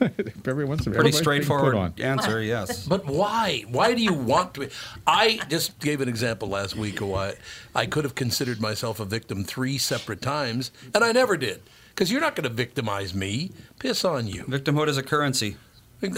Everyone's 0.46 0.86
Pretty 0.86 1.12
straightforward 1.12 1.98
answer. 2.00 2.42
Yes. 2.46 2.86
But 2.86 3.06
why? 3.06 3.64
Why 3.68 3.94
do 3.94 4.02
you 4.02 4.12
want 4.12 4.54
to? 4.54 4.60
Be? 4.60 4.68
I 5.06 5.40
just 5.48 5.78
gave 5.80 6.00
an 6.00 6.08
example 6.08 6.48
last 6.48 6.76
week 6.76 7.00
of 7.00 7.08
why 7.08 7.34
I 7.74 7.86
could 7.86 8.04
have 8.04 8.14
considered 8.14 8.60
myself 8.60 9.00
a 9.00 9.04
victim 9.04 9.42
three 9.44 9.78
separate 9.78 10.20
times, 10.22 10.70
and 10.94 11.02
I 11.02 11.12
never 11.12 11.36
did. 11.36 11.62
Because 11.88 12.12
you're 12.12 12.20
not 12.20 12.36
going 12.36 12.44
to 12.48 12.54
victimize 12.54 13.14
me. 13.14 13.52
Piss 13.78 14.04
on 14.04 14.26
you. 14.26 14.44
Victimhood 14.44 14.88
is 14.88 14.98
a 14.98 15.02
currency. 15.02 15.56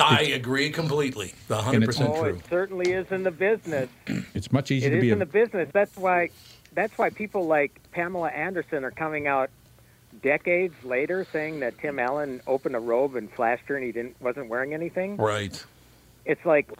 I 0.02 0.22
agree 0.22 0.70
completely. 0.70 1.34
The 1.46 1.58
And 1.60 1.84
it's- 1.84 1.98
100% 1.98 2.08
Oh, 2.08 2.22
true. 2.24 2.34
it 2.34 2.42
certainly 2.50 2.92
is 2.92 3.06
in 3.12 3.22
the 3.22 3.30
business. 3.30 3.88
It's 4.34 4.50
much 4.50 4.72
easier 4.72 4.88
It 4.88 4.90
to 4.92 4.96
is 4.98 5.02
be 5.02 5.10
in 5.10 5.16
a 5.22 5.24
the 5.24 5.26
business. 5.26 5.68
That's 5.72 5.96
why. 5.96 6.30
That's 6.74 6.98
why 6.98 7.10
people 7.10 7.46
like 7.46 7.80
Pamela 7.92 8.28
Anderson 8.28 8.84
are 8.84 8.90
coming 8.90 9.26
out 9.28 9.50
decades 10.22 10.74
later 10.84 11.26
saying 11.32 11.60
that 11.60 11.78
Tim 11.78 11.98
Allen 11.98 12.40
opened 12.46 12.76
a 12.76 12.80
robe 12.80 13.16
and 13.16 13.30
flashed 13.32 13.64
her 13.68 13.76
and 13.76 13.84
he 13.84 13.92
didn't 13.92 14.20
wasn't 14.20 14.48
wearing 14.48 14.74
anything. 14.74 15.16
Right. 15.16 15.64
It's 16.24 16.44
like, 16.44 16.70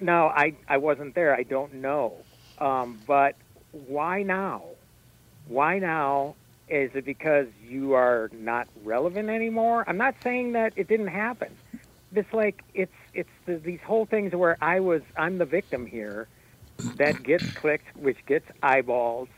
no, 0.00 0.28
I 0.28 0.54
I 0.68 0.78
wasn't 0.78 1.14
there. 1.14 1.34
I 1.34 1.42
don't 1.42 1.74
know. 1.74 2.14
Um, 2.58 2.98
but 3.06 3.36
why 3.72 4.22
now? 4.22 4.62
Why 5.48 5.78
now? 5.78 6.34
Is 6.68 6.92
it 6.94 7.04
because 7.04 7.48
you 7.66 7.94
are 7.94 8.30
not 8.32 8.68
relevant 8.84 9.28
anymore? 9.28 9.84
I'm 9.88 9.96
not 9.96 10.14
saying 10.22 10.52
that 10.52 10.72
it 10.76 10.86
didn't 10.86 11.08
happen. 11.08 11.56
It's 12.14 12.32
like 12.32 12.62
it's 12.74 12.94
it's 13.12 13.30
the, 13.46 13.56
these 13.56 13.80
whole 13.80 14.06
things 14.06 14.34
where 14.34 14.56
I 14.60 14.80
was 14.80 15.02
I'm 15.16 15.38
the 15.38 15.44
victim 15.44 15.86
here 15.86 16.28
that 16.96 17.22
gets 17.22 17.50
clicked, 17.52 17.96
which 17.96 18.24
gets 18.26 18.46
eyeballs. 18.62 19.28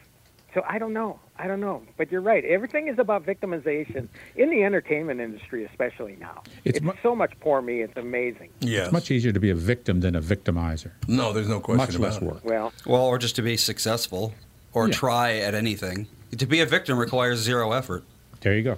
So 0.55 0.62
I 0.68 0.78
don't 0.78 0.92
know. 0.92 1.18
I 1.38 1.46
don't 1.46 1.61
know. 1.61 1.82
But 1.96 2.12
you're 2.12 2.20
right. 2.20 2.44
Everything 2.44 2.88
is 2.88 2.98
about 2.98 3.24
victimization 3.24 4.09
in 4.36 4.50
the 4.50 4.62
entertainment 4.64 5.20
industry, 5.20 5.64
especially 5.64 6.16
now. 6.20 6.42
It's 6.64 6.76
It's, 6.78 6.84
mu- 6.84 6.92
so 7.03 7.16
much 7.16 7.32
poor 7.40 7.62
me. 7.62 7.80
It's 7.80 7.96
amazing. 7.96 8.50
Yeah. 8.61 8.84
It's 8.84 8.92
much 8.92 9.11
easier 9.11 9.32
to 9.32 9.40
be 9.40 9.48
a 9.50 9.55
victim 9.55 10.00
than 10.00 10.14
a 10.14 10.20
victimizer. 10.20 10.90
no, 11.09 11.32
there's 11.32 11.48
no 11.48 11.59
question 11.61 11.78
Much 11.78 11.94
about 11.96 12.05
less 12.05 12.16
it. 12.16 12.22
work. 12.22 12.44
Well, 12.44 12.72
Well, 12.86 13.03
or 13.07 13.18
just 13.18 13.36
to 13.36 13.42
be 13.42 13.57
successful, 13.57 14.34
or 14.74 14.88
Yeah. 14.88 14.92
try 14.94 15.32
at 15.38 15.55
anything. 15.55 16.07
To 16.36 16.46
be 16.46 16.61
a 16.61 16.66
victim 16.66 16.98
requires 16.98 17.38
zero 17.40 17.72
effort. 17.72 18.05
There 18.42 18.55
you 18.55 18.62
go. 18.62 18.76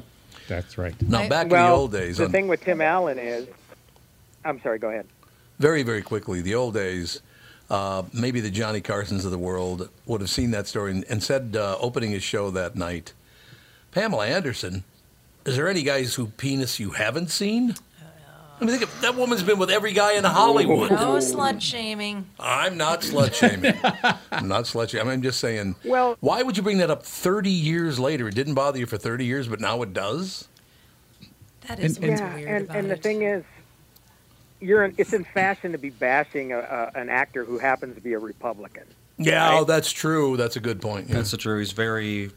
That's 0.48 0.78
right. 0.78 0.94
Now, 1.02 1.20
I- 1.20 1.28
back 1.28 1.50
well, 1.50 1.64
in 1.64 1.70
the 1.70 1.76
old 1.76 1.92
days, 1.92 2.18
the 2.18 2.26
on- 2.26 2.30
thing 2.32 2.46
with 2.48 2.60
Tim 2.62 2.80
Allen 2.80 3.18
is, 3.18 3.48
I'm 4.44 4.60
sorry. 4.62 4.78
Go 4.78 4.90
ahead. 4.90 5.06
very, 5.58 5.82
very 5.82 6.02
quickly, 6.02 6.40
the 6.40 6.54
old 6.54 6.74
days, 6.74 7.20
uh, 7.74 8.04
maybe 8.12 8.38
the 8.40 8.50
Johnny 8.52 8.80
Carsons 8.80 9.24
of 9.24 9.32
the 9.32 9.38
world 9.38 9.88
would 10.06 10.20
have 10.20 10.30
seen 10.30 10.52
that 10.52 10.68
story 10.68 10.92
and, 10.92 11.04
and 11.08 11.20
said, 11.20 11.56
uh, 11.58 11.76
opening 11.80 12.12
his 12.12 12.22
show 12.22 12.48
that 12.52 12.76
night, 12.76 13.12
Pamela 13.90 14.28
Anderson, 14.28 14.84
is 15.44 15.56
there 15.56 15.68
any 15.68 15.82
guys 15.82 16.14
who 16.14 16.26
penis 16.26 16.78
you 16.78 16.90
haven't 16.90 17.30
seen? 17.30 17.74
I 18.60 18.64
mean, 18.64 18.78
think 18.78 18.84
of, 18.84 19.00
that 19.00 19.16
woman's 19.16 19.42
been 19.42 19.58
with 19.58 19.70
every 19.70 19.92
guy 19.92 20.12
in 20.12 20.22
Hollywood. 20.22 20.92
No 20.92 21.16
slut 21.16 21.60
shaming. 21.60 22.26
I'm 22.38 22.76
not 22.76 23.00
slut 23.00 23.34
shaming. 23.34 23.74
I'm 24.30 24.46
not 24.46 24.64
slut 24.66 24.90
shaming. 24.90 25.08
I'm 25.12 25.22
just 25.22 25.40
saying. 25.40 25.74
Well- 25.84 26.16
why 26.20 26.42
would 26.42 26.56
you 26.56 26.62
bring 26.62 26.78
that 26.78 26.90
up 26.90 27.02
30 27.02 27.50
years 27.50 27.98
later? 27.98 28.28
It 28.28 28.36
didn't 28.36 28.54
bother 28.54 28.78
you 28.78 28.86
for 28.86 28.96
30 28.96 29.24
years, 29.24 29.48
but 29.48 29.58
now 29.58 29.82
it 29.82 29.92
does. 29.92 30.46
That 31.66 31.80
is 31.80 31.96
And- 31.98 32.08
what's 32.08 32.20
yeah, 32.20 32.34
weird 32.36 32.48
and 32.48 32.64
about 32.66 32.76
and 32.76 32.90
the 32.92 32.96
thing 32.96 33.22
is, 33.22 33.42
you're 34.64 34.84
in, 34.84 34.94
it's 34.98 35.12
in 35.12 35.24
fashion 35.24 35.72
to 35.72 35.78
be 35.78 35.90
bashing 35.90 36.52
a, 36.52 36.58
a, 36.58 36.98
an 36.98 37.08
actor 37.08 37.44
who 37.44 37.58
happens 37.58 37.94
to 37.94 38.00
be 38.00 38.12
a 38.14 38.18
Republican. 38.18 38.84
Yeah, 39.18 39.48
Right. 39.50 39.60
oh, 39.60 39.64
that's 39.64 39.92
true. 39.92 40.36
That's 40.36 40.56
a 40.56 40.60
good 40.60 40.80
point. 40.80 41.08
Yeah. 41.08 41.16
That's 41.16 41.36
true. 41.36 41.58
He's 41.58 41.72
very, 41.72 42.30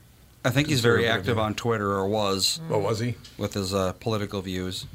I 0.46 0.50
think 0.52 0.68
he's 0.68 0.82
very 0.82 1.08
active 1.08 1.40
on 1.40 1.56
Twitter, 1.56 1.92
or 1.92 2.08
was, 2.08 2.60
Oh, 2.70 2.78
was 2.80 3.00
he? 3.00 3.16
with 3.38 3.54
his 3.56 3.74
uh, 3.74 3.94
political 3.94 4.42
views. 4.42 4.86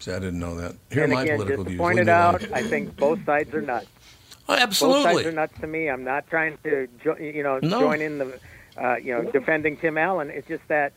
See, 0.00 0.12
I 0.12 0.18
didn't 0.18 0.38
know 0.38 0.54
that. 0.56 0.76
Here 0.90 1.04
and 1.04 1.12
are 1.12 1.16
my 1.16 1.22
again, 1.22 1.36
political 1.38 1.64
just 1.64 1.68
views. 1.70 1.78
point 1.80 1.98
Leave 1.98 2.08
out. 2.08 2.52
I 2.52 2.62
think 2.62 2.96
both 2.96 3.24
sides 3.24 3.52
are 3.54 3.62
nuts. 3.62 3.86
Oh, 4.48 4.54
absolutely. 4.54 5.02
Both 5.04 5.14
sides 5.14 5.26
are 5.26 5.32
nuts 5.32 5.60
to 5.60 5.66
me. 5.66 5.88
I'm 5.90 6.04
not 6.04 6.26
trying 6.28 6.56
to, 6.64 6.86
jo- 7.02 7.16
you 7.16 7.42
know, 7.42 7.58
No. 7.62 7.80
join 7.80 8.00
in 8.00 8.18
the, 8.18 8.38
uh, 8.76 8.96
you 8.96 9.12
know, 9.12 9.30
defending 9.30 9.76
Tim 9.76 9.98
Allen. 9.98 10.30
It's 10.30 10.46
just 10.48 10.66
that 10.68 10.92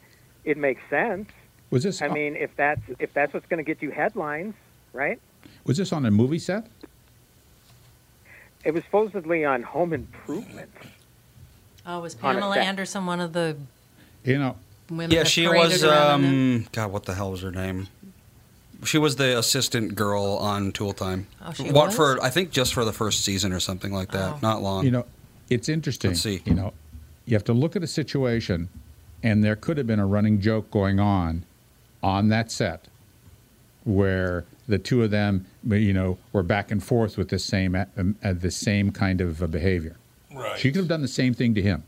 it 0.46 0.58
makes 0.58 0.82
sense. 0.90 1.30
Was 1.72 1.84
this? 1.84 2.02
I 2.02 2.10
mean, 2.10 2.36
if 2.36 2.56
that's 2.58 2.82
if 3.00 3.14
that's 3.14 3.34
what's 3.34 3.46
going 3.48 3.58
to 3.58 3.64
get 3.64 3.82
you 3.82 3.92
headlines, 3.92 4.54
right? 4.94 5.20
Was 5.66 5.78
this 5.78 5.92
on 5.94 6.06
a 6.06 6.12
movie 6.12 6.40
set? 6.40 6.68
It 8.64 8.74
was 8.74 8.84
supposedly 8.84 9.44
on 9.44 9.64
Home 9.64 9.94
Improvement. 9.94 10.70
oh, 11.86 12.00
was 12.00 12.14
Pamela 12.16 12.56
set. 12.56 12.66
Anderson 12.66 13.06
one 13.06 13.20
of 13.20 13.34
the 13.34 13.58
You 14.24 14.38
know, 14.38 14.56
women? 14.90 15.12
Yeah, 15.12 15.24
she 15.24 15.48
was. 15.48 15.84
Um, 15.84 16.68
God, 16.72 16.92
what 16.92 17.06
the 17.06 17.16
hell 17.16 17.32
was 17.32 17.42
her 17.42 17.52
name? 17.52 17.88
She 18.84 18.98
was 18.98 19.16
the 19.16 19.38
assistant 19.38 19.96
girl 19.96 20.38
on 20.38 20.72
Tool 20.72 20.94
Time. 20.94 21.28
Oh, 21.44 21.54
she 21.54 21.72
what 21.72 21.88
was? 21.88 21.96
for? 21.96 22.24
I 22.24 22.30
think 22.30 22.52
just 22.52 22.74
for 22.74 22.84
the 22.86 22.94
first 22.94 23.24
season 23.24 23.52
or 23.54 23.60
something 23.60 23.92
like 23.94 24.12
that. 24.12 24.34
Oh. 24.34 24.40
Not 24.42 24.62
long. 24.62 24.86
you 24.86 24.92
know, 24.92 25.06
it's 25.50 25.70
interesting. 25.70 26.12
Let's 26.12 26.22
see. 26.22 26.42
You 26.46 26.54
know, 26.54 26.74
you 27.26 27.36
have 27.36 27.44
to 27.46 27.54
look 27.54 27.76
at 27.76 27.84
a 27.84 27.88
situation, 27.88 28.70
and 29.24 29.44
there 29.44 29.56
could 29.56 29.78
have 29.78 29.88
been 29.88 30.00
a 30.00 30.06
running 30.08 30.40
joke 30.42 30.70
going 30.72 31.00
on, 31.00 31.46
on 32.02 32.30
that 32.30 32.52
set, 32.52 32.88
where 33.84 34.46
the 34.68 34.80
two 34.80 35.04
of 35.04 35.12
them, 35.12 35.46
you 35.68 35.94
know, 35.94 36.18
were 36.34 36.44
back 36.44 36.72
and 36.72 36.84
forth 36.84 37.18
with 37.18 37.30
the 37.30 37.40
same, 37.40 37.76
um, 37.76 38.16
uh, 38.24 38.34
the 38.34 38.52
same 38.52 38.92
kind 38.92 39.22
of 39.22 39.42
uh, 39.44 39.48
behavior. 39.48 39.96
Right. 40.34 40.58
She 40.58 40.72
could 40.72 40.80
have 40.80 40.88
done 40.88 41.02
the 41.02 41.08
same 41.08 41.34
thing 41.34 41.54
to 41.56 41.62
him. 41.62 41.84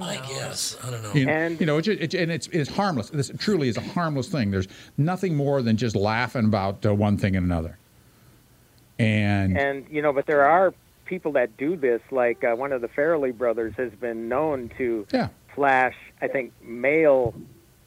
I 0.00 0.16
guess. 0.16 0.76
I 0.84 0.90
don't 0.90 1.02
know. 1.02 1.12
You 1.14 1.26
know, 1.26 1.32
And- 1.32 1.60
you 1.60 1.66
know, 1.66 1.78
it's, 1.78 1.88
it's, 1.88 2.14
and 2.14 2.30
it's, 2.30 2.46
it's 2.48 2.70
harmless. 2.70 3.10
This 3.10 3.30
truly 3.38 3.68
is 3.68 3.76
a 3.76 3.80
harmless 3.80 4.28
thing. 4.28 4.50
There's 4.50 4.68
nothing 4.96 5.34
more 5.34 5.62
than 5.62 5.76
just 5.76 5.96
laughing 5.96 6.44
about 6.44 6.84
uh, 6.86 6.94
one 6.94 7.16
thing 7.16 7.34
and 7.34 7.44
another. 7.44 7.76
And, 8.98 9.58
And 9.58 9.86
you 9.90 10.02
know, 10.02 10.12
but 10.12 10.26
there 10.26 10.44
are 10.44 10.74
people 11.06 11.32
that 11.32 11.56
do 11.56 11.74
this. 11.76 12.00
Like 12.10 12.44
uh, 12.44 12.54
one 12.54 12.72
of 12.72 12.82
the 12.82 12.88
Farrelly 12.88 13.36
brothers 13.36 13.74
has 13.78 13.90
been 13.92 14.28
known 14.28 14.70
to 14.78 15.06
yeah, 15.12 15.28
flash, 15.54 15.96
I 16.20 16.28
think, 16.28 16.52
male 16.62 17.34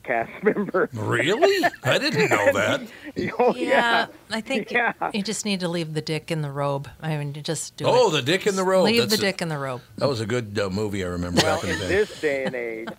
cast 0.03 0.31
member. 0.43 0.89
Really? 0.93 1.65
I 1.83 1.97
didn't 1.97 2.29
know 2.29 2.51
that. 2.53 2.81
oh 3.39 3.55
Yeah, 3.55 4.07
I 4.29 4.41
think 4.41 4.71
Yeah. 4.71 4.93
you 5.13 5.23
just 5.23 5.45
need 5.45 5.59
to 5.61 5.67
leave 5.67 5.93
the 5.93 6.01
dick 6.01 6.31
in 6.31 6.41
the 6.41 6.51
robe. 6.51 6.89
I 7.01 7.17
mean, 7.17 7.33
you 7.35 7.41
just 7.41 7.75
do 7.77 7.85
Oh, 7.87 8.09
it. 8.09 8.11
the 8.11 8.21
dick 8.21 8.45
in 8.47 8.55
the 8.55 8.63
robe. 8.63 8.85
Leave 8.85 9.01
That's 9.09 9.19
the 9.21 9.27
a- 9.27 9.31
dick 9.31 9.41
in 9.41 9.49
the 9.49 9.57
robe. 9.57 9.81
That 9.97 10.09
was 10.09 10.21
a 10.21 10.25
good 10.25 10.57
uh, 10.59 10.69
movie 10.69 11.03
I 11.03 11.07
remember 11.07 11.41
Well, 11.43 11.55
back 11.57 11.63
in 11.65 11.71
in 11.71 11.79
the 11.79 11.87
day. 11.87 11.95
this 11.95 12.21
day 12.21 12.43
and 12.45 12.55
age, 12.55 12.89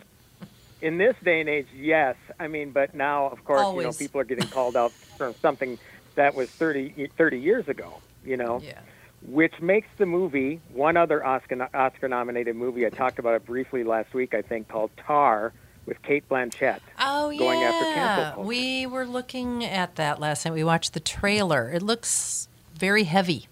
in 0.83 0.99
this 0.99 1.17
day 1.25 1.41
and 1.41 1.49
age, 1.49 1.67
yes. 1.75 2.17
I 2.39 2.49
mean, 2.49 2.71
but 2.71 2.95
now, 2.95 3.27
of 3.29 3.45
course, 3.45 3.75
you 3.77 3.83
know, 3.83 3.93
people 3.93 4.21
are 4.21 4.25
getting 4.25 4.49
called 4.49 4.77
out 4.77 4.93
for 4.93 5.33
something 5.41 5.79
that 6.15 6.35
was 6.35 6.51
30, 6.51 7.09
30 7.17 7.39
years 7.39 7.69
ago. 7.69 8.01
You 8.25 8.37
know, 8.39 8.61
Yeah. 8.63 8.79
which 9.27 9.61
makes 9.61 9.89
the 9.99 10.07
movie 10.07 10.61
one 10.73 10.97
other 10.97 11.25
Oscar 11.25 11.69
Oscar 11.75 12.09
nominated 12.09 12.57
movie. 12.57 12.87
I 12.87 12.89
talked 12.91 13.19
about 13.19 13.35
it 13.35 13.45
briefly 13.47 13.85
last 13.85 14.15
week. 14.15 14.35
I 14.35 14.41
think 14.43 14.69
called 14.69 14.91
Tar 14.97 15.53
with 15.87 16.01
Cate 16.03 16.29
Blanchett. 16.29 16.81
Oh 16.99 17.37
Going 17.37 17.61
yeah, 17.61 17.67
after 17.67 17.85
cancel 17.95 18.25
culture. 18.35 18.49
we 18.49 18.87
were 18.87 19.07
looking 19.07 19.65
at 19.65 19.97
that 19.97 20.21
last 20.21 20.45
night. 20.45 20.55
We 20.55 20.65
watched 20.65 20.95
the 20.95 21.01
trailer. 21.01 21.71
It 21.71 21.83
looks 21.83 22.49
very 22.75 23.05
heavy. 23.05 23.47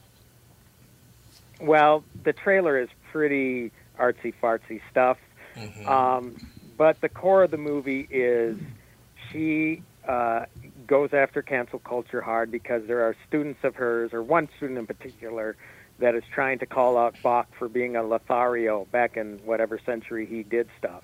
Well, 1.61 2.05
the 2.25 2.33
trailer 2.33 2.79
is 2.79 2.89
pretty 3.13 3.71
artsy 3.99 4.35
fartsy 4.43 4.81
stuff. 4.91 5.19
Um, 5.87 6.37
but 6.79 7.01
the 7.01 7.09
core 7.09 7.45
of 7.45 7.51
the 7.51 7.59
movie 7.59 8.09
is 8.11 8.57
she 9.31 9.83
uh, 10.09 10.47
goes 10.87 11.13
after 11.13 11.43
cancel 11.43 11.79
culture 11.79 12.21
hard 12.23 12.51
because 12.51 12.87
there 12.87 13.03
are 13.03 13.15
students 13.29 13.63
of 13.63 13.75
hers, 13.77 14.13
or 14.13 14.23
one 14.23 14.49
student 14.57 14.79
in 14.79 14.87
particular, 14.87 15.57
that 15.99 16.15
is 16.15 16.25
trying 16.35 16.59
to 16.59 16.67
call 16.67 16.97
out 16.97 17.15
Bach 17.23 17.47
for 17.59 17.69
being 17.69 17.97
a 17.97 18.03
Lothario 18.03 18.87
back 18.91 19.17
in 19.17 19.39
whatever 19.45 19.79
century 19.85 20.27
he 20.27 20.43
did 20.43 20.69
stuff. 20.79 21.03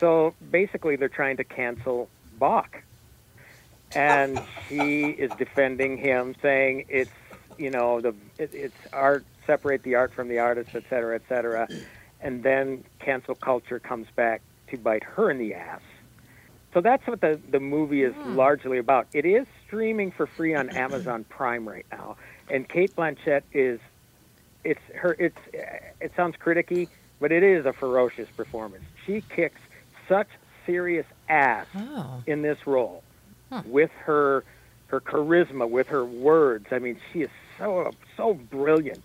So 0.00 0.34
basically, 0.50 0.96
they're 0.96 1.08
trying 1.08 1.38
to 1.38 1.44
cancel 1.44 2.08
Bach. 2.38 2.82
And 3.94 4.40
she 4.68 5.06
is 5.06 5.30
defending 5.38 5.96
him, 5.96 6.34
saying 6.42 6.84
it's, 6.88 7.10
you 7.56 7.70
know, 7.70 8.00
the 8.00 8.14
it, 8.36 8.52
it's 8.52 8.76
art, 8.92 9.24
separate 9.46 9.82
the 9.82 9.94
art 9.94 10.12
from 10.12 10.28
the 10.28 10.40
artist, 10.40 10.70
et 10.74 10.84
cetera, 10.90 11.14
et 11.14 11.22
cetera. 11.28 11.68
And 12.20 12.42
then 12.42 12.84
cancel 12.98 13.34
culture 13.34 13.78
comes 13.78 14.06
back 14.14 14.42
to 14.68 14.76
bite 14.76 15.04
her 15.04 15.30
in 15.30 15.38
the 15.38 15.54
ass. 15.54 15.80
So 16.74 16.82
that's 16.82 17.06
what 17.06 17.20
the, 17.20 17.40
the 17.50 17.60
movie 17.60 18.02
is 18.02 18.14
hmm. 18.14 18.36
largely 18.36 18.78
about. 18.78 19.08
It 19.14 19.24
is 19.24 19.46
streaming 19.66 20.10
for 20.10 20.26
free 20.26 20.54
on 20.54 20.68
Amazon 20.70 21.24
Prime 21.24 21.66
right 21.66 21.86
now, 21.90 22.16
and 22.50 22.68
Cate 22.68 22.94
Blanchett 22.94 23.42
is 23.52 23.80
it's 24.64 24.80
her 24.94 25.16
it's 25.18 25.38
it 26.00 26.12
sounds 26.14 26.36
criticky, 26.36 26.88
but 27.20 27.32
it 27.32 27.42
is 27.42 27.64
a 27.64 27.72
ferocious 27.72 28.28
performance. 28.36 28.84
She 29.06 29.22
kicks 29.22 29.60
such 30.08 30.28
serious 30.66 31.06
ass 31.28 31.66
Oh. 31.74 32.22
in 32.26 32.42
this 32.42 32.58
role 32.66 33.02
with 33.66 33.90
her 34.04 34.44
her 34.88 35.00
charisma, 35.00 35.68
with 35.68 35.88
her 35.88 36.04
words. 36.04 36.66
I 36.70 36.78
mean, 36.78 36.98
she 37.12 37.20
is 37.22 37.30
so 37.58 37.90
so 38.16 38.34
brilliant. 38.34 39.02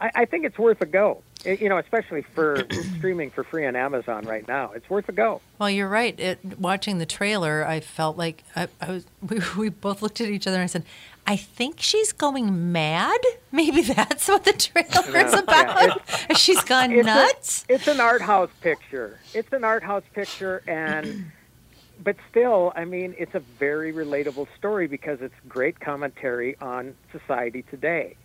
I, 0.00 0.10
I 0.14 0.24
think 0.26 0.44
it's 0.44 0.58
worth 0.58 0.80
a 0.80 0.86
go. 0.86 1.22
You 1.44 1.68
know, 1.68 1.76
especially 1.78 2.22
for 2.22 2.66
streaming 2.96 3.30
for 3.30 3.44
free 3.44 3.66
on 3.66 3.76
Amazon 3.76 4.24
right 4.24 4.46
now. 4.48 4.72
It's 4.72 4.88
worth 4.88 5.08
a 5.08 5.12
go. 5.12 5.40
Well, 5.58 5.68
you're 5.70 5.88
right. 5.88 6.18
It, 6.18 6.58
watching 6.58 6.98
the 6.98 7.06
trailer, 7.06 7.66
I 7.66 7.80
felt 7.80 8.16
like 8.16 8.44
I, 8.56 8.68
I 8.80 8.90
was. 8.90 9.06
We, 9.28 9.40
we 9.56 9.68
both 9.70 10.02
looked 10.02 10.20
at 10.20 10.28
each 10.28 10.46
other 10.46 10.56
and 10.56 10.64
I 10.64 10.66
said, 10.66 10.84
"I 11.26 11.36
think 11.36 11.80
she's 11.80 12.12
going 12.12 12.72
mad. 12.72 13.18
Maybe 13.52 13.82
that's 13.82 14.28
what 14.28 14.44
the 14.44 14.52
trailer 14.52 15.16
is 15.26 15.32
Yeah, 15.32 15.38
about. 15.40 16.00
she's 16.38 16.62
gone 16.64 16.92
It's 16.92 17.00
a- 17.02 17.10
nuts." 17.10 17.64
it's 17.68 17.88
an 17.88 18.00
art 18.00 18.20
house 18.22 18.50
picture. 18.60 19.18
It's 19.34 19.52
an 19.52 19.64
art 19.64 19.82
house 19.82 20.02
picture, 20.14 20.62
and 20.66 21.30
but 22.04 22.16
still, 22.30 22.72
I 22.76 22.84
mean, 22.84 23.14
it's 23.18 23.34
a 23.34 23.40
very 23.40 23.92
relatable 23.92 24.46
story 24.58 24.86
because 24.86 25.20
it's 25.22 25.34
great 25.48 25.80
commentary 25.80 26.56
on 26.60 26.94
society 27.12 27.62
today. 27.70 28.16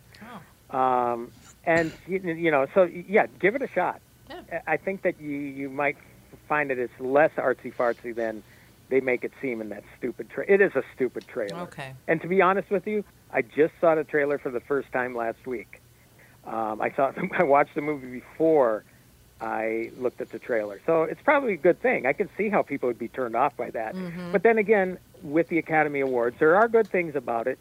Um, 0.72 1.32
and 1.66 1.91
you, 2.07 2.51
know, 2.51 2.68
so 2.74 2.84
yeah, 2.84 3.28
give 3.39 3.55
it 3.55 3.62
a 3.62 3.68
shot. 3.68 4.01
Yeah. 4.30 4.62
I 4.68 4.78
think 4.78 5.01
that 5.03 5.20
you 5.20 5.32
you 5.32 5.70
might 5.70 5.97
find 6.47 6.70
that 6.70 6.78
it's 6.78 6.99
less 6.99 7.32
artsy 7.38 7.74
fartsy 7.74 8.14
than 8.14 8.43
they 8.89 8.99
make 9.01 9.24
it 9.24 9.32
seem 9.41 9.62
in 9.62 9.70
that 9.70 9.84
stupid 9.97 10.30
trailer. 10.30 10.51
It 10.51 10.62
is 10.62 10.76
a 10.76 10.84
stupid 10.95 11.28
trailer. 11.28 11.62
Okay. 11.62 11.93
And 12.07 12.22
to 12.22 12.28
be 12.28 12.41
honest 12.41 12.70
with 12.70 12.88
you, 12.88 13.03
I 13.32 13.41
just 13.41 13.74
saw 13.80 13.95
the 13.95 14.03
trailer 14.03 14.38
for 14.39 14.49
the 14.49 14.60
first 14.60 14.91
time 14.91 15.16
last 15.16 15.45
week. 15.45 15.82
Um, 16.45 16.82
I 16.82 16.91
saw 16.95 17.12
I 17.38 17.43
watched 17.43 17.76
the 17.76 17.82
movie 17.82 18.20
before 18.20 18.84
I 19.41 19.91
looked 19.97 20.20
at 20.22 20.32
the 20.32 20.39
trailer, 20.39 20.82
so 20.86 21.03
it's 21.03 21.22
probably 21.22 21.53
a 21.53 21.57
good 21.57 21.82
thing. 21.82 22.05
I 22.05 22.14
can 22.14 22.30
see 22.38 22.49
how 22.49 22.62
people 22.62 22.88
would 22.88 22.99
be 22.99 23.07
turned 23.07 23.36
off 23.36 23.55
by 23.55 23.70
that. 23.72 23.95
But 24.32 24.43
then 24.43 24.57
again, 24.57 24.97
with 25.24 25.47
the 25.47 25.57
Academy 25.60 26.01
Awards, 26.01 26.36
there 26.39 26.55
are 26.57 26.68
good 26.68 26.88
things 26.89 27.16
about 27.16 27.47
it. 27.47 27.57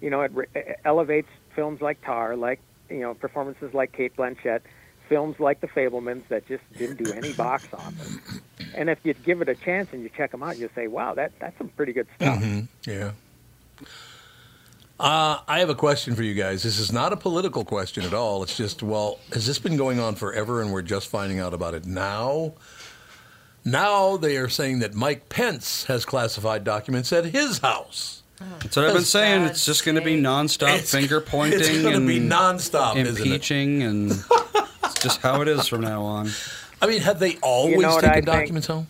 You 0.00 0.10
know, 0.10 0.20
it, 0.22 0.30
re- 0.32 0.46
it 0.54 0.78
elevates 0.84 1.28
films 1.54 1.80
like 1.80 2.00
Tar, 2.04 2.36
like 2.36 2.60
you 2.90 3.00
know, 3.00 3.14
performances 3.14 3.74
like 3.74 3.92
Cate 3.92 4.16
Blanchett, 4.16 4.60
films 5.08 5.38
like 5.38 5.60
The 5.60 5.68
Fabelmans 5.68 6.26
that 6.28 6.46
just 6.46 6.62
didn't 6.76 7.02
do 7.02 7.12
any 7.12 7.32
box 7.32 7.66
office. 7.72 8.18
And 8.74 8.90
if 8.90 8.98
you 9.04 9.14
give 9.14 9.40
it 9.42 9.48
a 9.48 9.54
chance 9.54 9.88
and 9.92 10.02
you 10.02 10.10
check 10.16 10.32
them 10.32 10.42
out, 10.42 10.58
you 10.58 10.68
say, 10.74 10.86
"Wow, 10.86 11.14
that 11.14 11.32
that's 11.38 11.56
some 11.58 11.68
pretty 11.70 11.92
good 11.92 12.06
stuff." 12.16 12.42
Yeah. 12.86 13.12
Uh, 14.98 15.40
I 15.46 15.58
have 15.58 15.68
a 15.68 15.74
question 15.74 16.14
for 16.14 16.22
you 16.22 16.32
guys. 16.34 16.62
This 16.62 16.78
is 16.78 16.90
not 16.90 17.12
a 17.12 17.16
political 17.16 17.64
question 17.66 18.04
at 18.04 18.14
all. 18.14 18.42
It's 18.42 18.56
just, 18.56 18.82
well, 18.82 19.18
has 19.32 19.46
this 19.46 19.58
been 19.58 19.76
going 19.76 20.00
on 20.00 20.14
forever 20.14 20.62
and 20.62 20.72
we're 20.72 20.80
just 20.80 21.08
finding 21.08 21.38
out 21.38 21.52
about 21.52 21.74
it 21.74 21.84
now? 21.84 22.54
Now 23.62 24.16
they 24.16 24.38
are 24.38 24.48
saying 24.48 24.78
that 24.78 24.94
Mike 24.94 25.28
Pence 25.28 25.84
has 25.84 26.06
classified 26.06 26.64
documents 26.64 27.12
at 27.12 27.26
his 27.26 27.58
house. 27.58 28.22
That's 28.38 28.76
what 28.76 28.84
I've 28.84 28.88
been 28.90 28.94
That's 28.96 29.08
saying. 29.08 29.42
It's 29.44 29.64
just 29.64 29.84
going 29.84 29.94
to 29.94 30.02
be 30.02 30.16
nonstop 30.20 30.68
It's- 30.74 30.90
finger 30.90 31.20
pointing. 31.20 31.58
it's 31.60 31.68
gonna 31.82 31.96
and 31.96 32.06
be 32.06 32.20
nonstop, 32.20 32.96
isn't 32.96 33.16
it? 33.16 33.26
impeaching, 33.26 33.82
and 33.82 34.10
it's 34.84 35.00
just 35.02 35.20
how 35.22 35.40
it 35.42 35.48
is 35.48 35.66
from 35.66 35.80
now 35.80 36.02
on. 36.02 36.28
I 36.82 36.86
mean, 36.86 37.00
have 37.00 37.18
they 37.18 37.36
always 37.38 37.78
what 37.78 38.00
taken 38.02 38.10
I 38.10 38.14
think? 38.14 38.26
documents 38.26 38.66
home? 38.66 38.86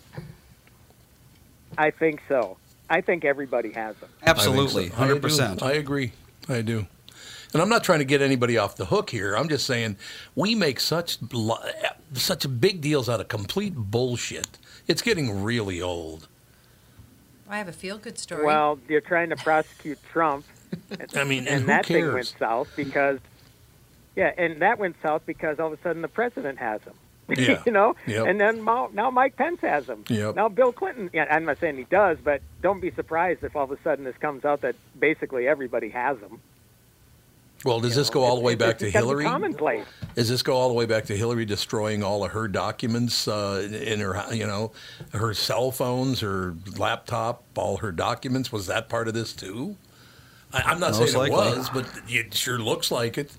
I 1.77 1.91
think 1.91 2.21
so. 2.27 2.57
I 2.89 3.01
think 3.01 3.23
everybody 3.25 3.71
has 3.73 3.95
them. 3.97 4.09
Absolutely, 4.25 4.83
I 4.85 4.87
think 4.87 4.91
so. 4.93 4.97
hundred 4.97 5.11
I 5.13 5.15
do. 5.15 5.21
percent. 5.21 5.63
I 5.63 5.71
agree. 5.73 6.11
I 6.49 6.61
do. 6.61 6.87
And 7.53 7.61
I'm 7.61 7.69
not 7.69 7.83
trying 7.83 7.99
to 7.99 8.05
get 8.05 8.21
anybody 8.21 8.57
off 8.57 8.75
the 8.75 8.85
hook 8.85 9.09
here. 9.09 9.35
I'm 9.35 9.47
just 9.47 9.65
saying 9.65 9.95
we 10.35 10.53
make 10.55 10.79
such 10.81 11.17
lo- 11.31 11.63
such 12.13 12.45
big 12.59 12.81
deals 12.81 13.07
out 13.07 13.21
of 13.21 13.27
complete 13.29 13.73
bullshit. 13.75 14.57
It's 14.87 15.01
getting 15.01 15.43
really 15.43 15.81
old. 15.81 16.27
I 17.49 17.57
have 17.57 17.67
a 17.67 17.73
feel 17.73 17.97
good 17.97 18.17
story. 18.19 18.45
Well, 18.45 18.79
you're 18.89 19.01
trying 19.01 19.29
to 19.29 19.35
prosecute 19.37 19.99
Trump. 20.11 20.45
I 21.15 21.23
mean, 21.23 21.39
and, 21.39 21.47
and 21.47 21.61
who 21.61 21.67
that 21.67 21.85
cares? 21.85 22.03
thing 22.05 22.13
went 22.13 22.35
south 22.39 22.69
because, 22.75 23.19
yeah, 24.15 24.33
and 24.37 24.61
that 24.61 24.79
went 24.79 24.95
south 25.01 25.23
because 25.25 25.59
all 25.59 25.71
of 25.71 25.79
a 25.79 25.81
sudden 25.81 26.01
the 26.01 26.07
president 26.09 26.59
has 26.59 26.81
them. 26.81 26.95
Yeah. 27.29 27.61
you 27.65 27.73
know, 27.73 27.93
Yep. 28.05 28.25
and 28.25 28.39
then 28.39 28.61
Mo- 28.61 28.89
now 28.93 29.09
Mike 29.11 29.35
Pence 29.35 29.59
has 29.59 29.85
them. 29.85 30.05
Yep. 30.07 30.35
Now 30.35 30.47
Bill 30.47 30.71
Clinton. 30.71 31.09
Yeah, 31.13 31.25
I'm 31.29 31.43
not 31.43 31.59
saying 31.59 31.75
he 31.77 31.83
does, 31.83 32.17
but 32.23 32.41
don't 32.61 32.79
be 32.79 32.89
surprised 32.91 33.43
if 33.43 33.53
all 33.53 33.65
of 33.65 33.71
a 33.71 33.77
sudden 33.81 34.05
this 34.05 34.15
comes 34.17 34.45
out 34.45 34.61
that 34.61 34.75
basically 34.97 35.45
everybody 35.45 35.89
has 35.89 36.17
them. 36.19 36.39
Well, 37.67 37.81
does 37.81 37.95
this 37.95 38.09
go 38.09 38.23
all 38.23 38.37
the 38.37 38.41
way 38.41 38.55
back 38.55 38.77
to 38.77 38.85
it's 38.85 38.93
gotta 38.93 39.05
be 39.05 39.09
Hillary? 39.09 39.25
Commonplace. 39.25 39.85
Does 40.15 40.29
this 40.29 40.41
go 40.41 40.55
all 40.55 40.69
the 40.69 40.73
way 40.73 40.85
back 40.85 41.03
to 41.07 41.17
Hillary 41.17 41.43
destroying 41.43 42.01
all 42.01 42.23
of 42.23 42.31
her 42.31 42.47
documents 42.47 43.27
uh, 43.27 43.67
in 43.69 43.99
her, 43.99 44.23
you 44.33 44.47
know, 44.47 44.71
her 45.11 45.33
cell 45.33 45.71
phones, 45.71 46.21
her 46.21 46.55
laptop, 46.77 47.43
all 47.57 47.75
her 47.77 47.91
documents? 47.91 48.53
Was 48.53 48.67
that 48.67 48.87
part 48.87 49.09
of 49.09 49.13
this 49.13 49.33
too? 49.33 49.75
I, 50.53 50.61
I'm 50.65 50.79
not 50.79 50.93
Most 50.93 51.11
saying 51.11 51.17
likely. 51.33 51.51
it 51.51 51.57
was, 51.57 51.69
but 51.69 51.91
it 52.07 52.33
sure 52.33 52.57
looks 52.57 52.89
like 52.89 53.17
it. 53.17 53.35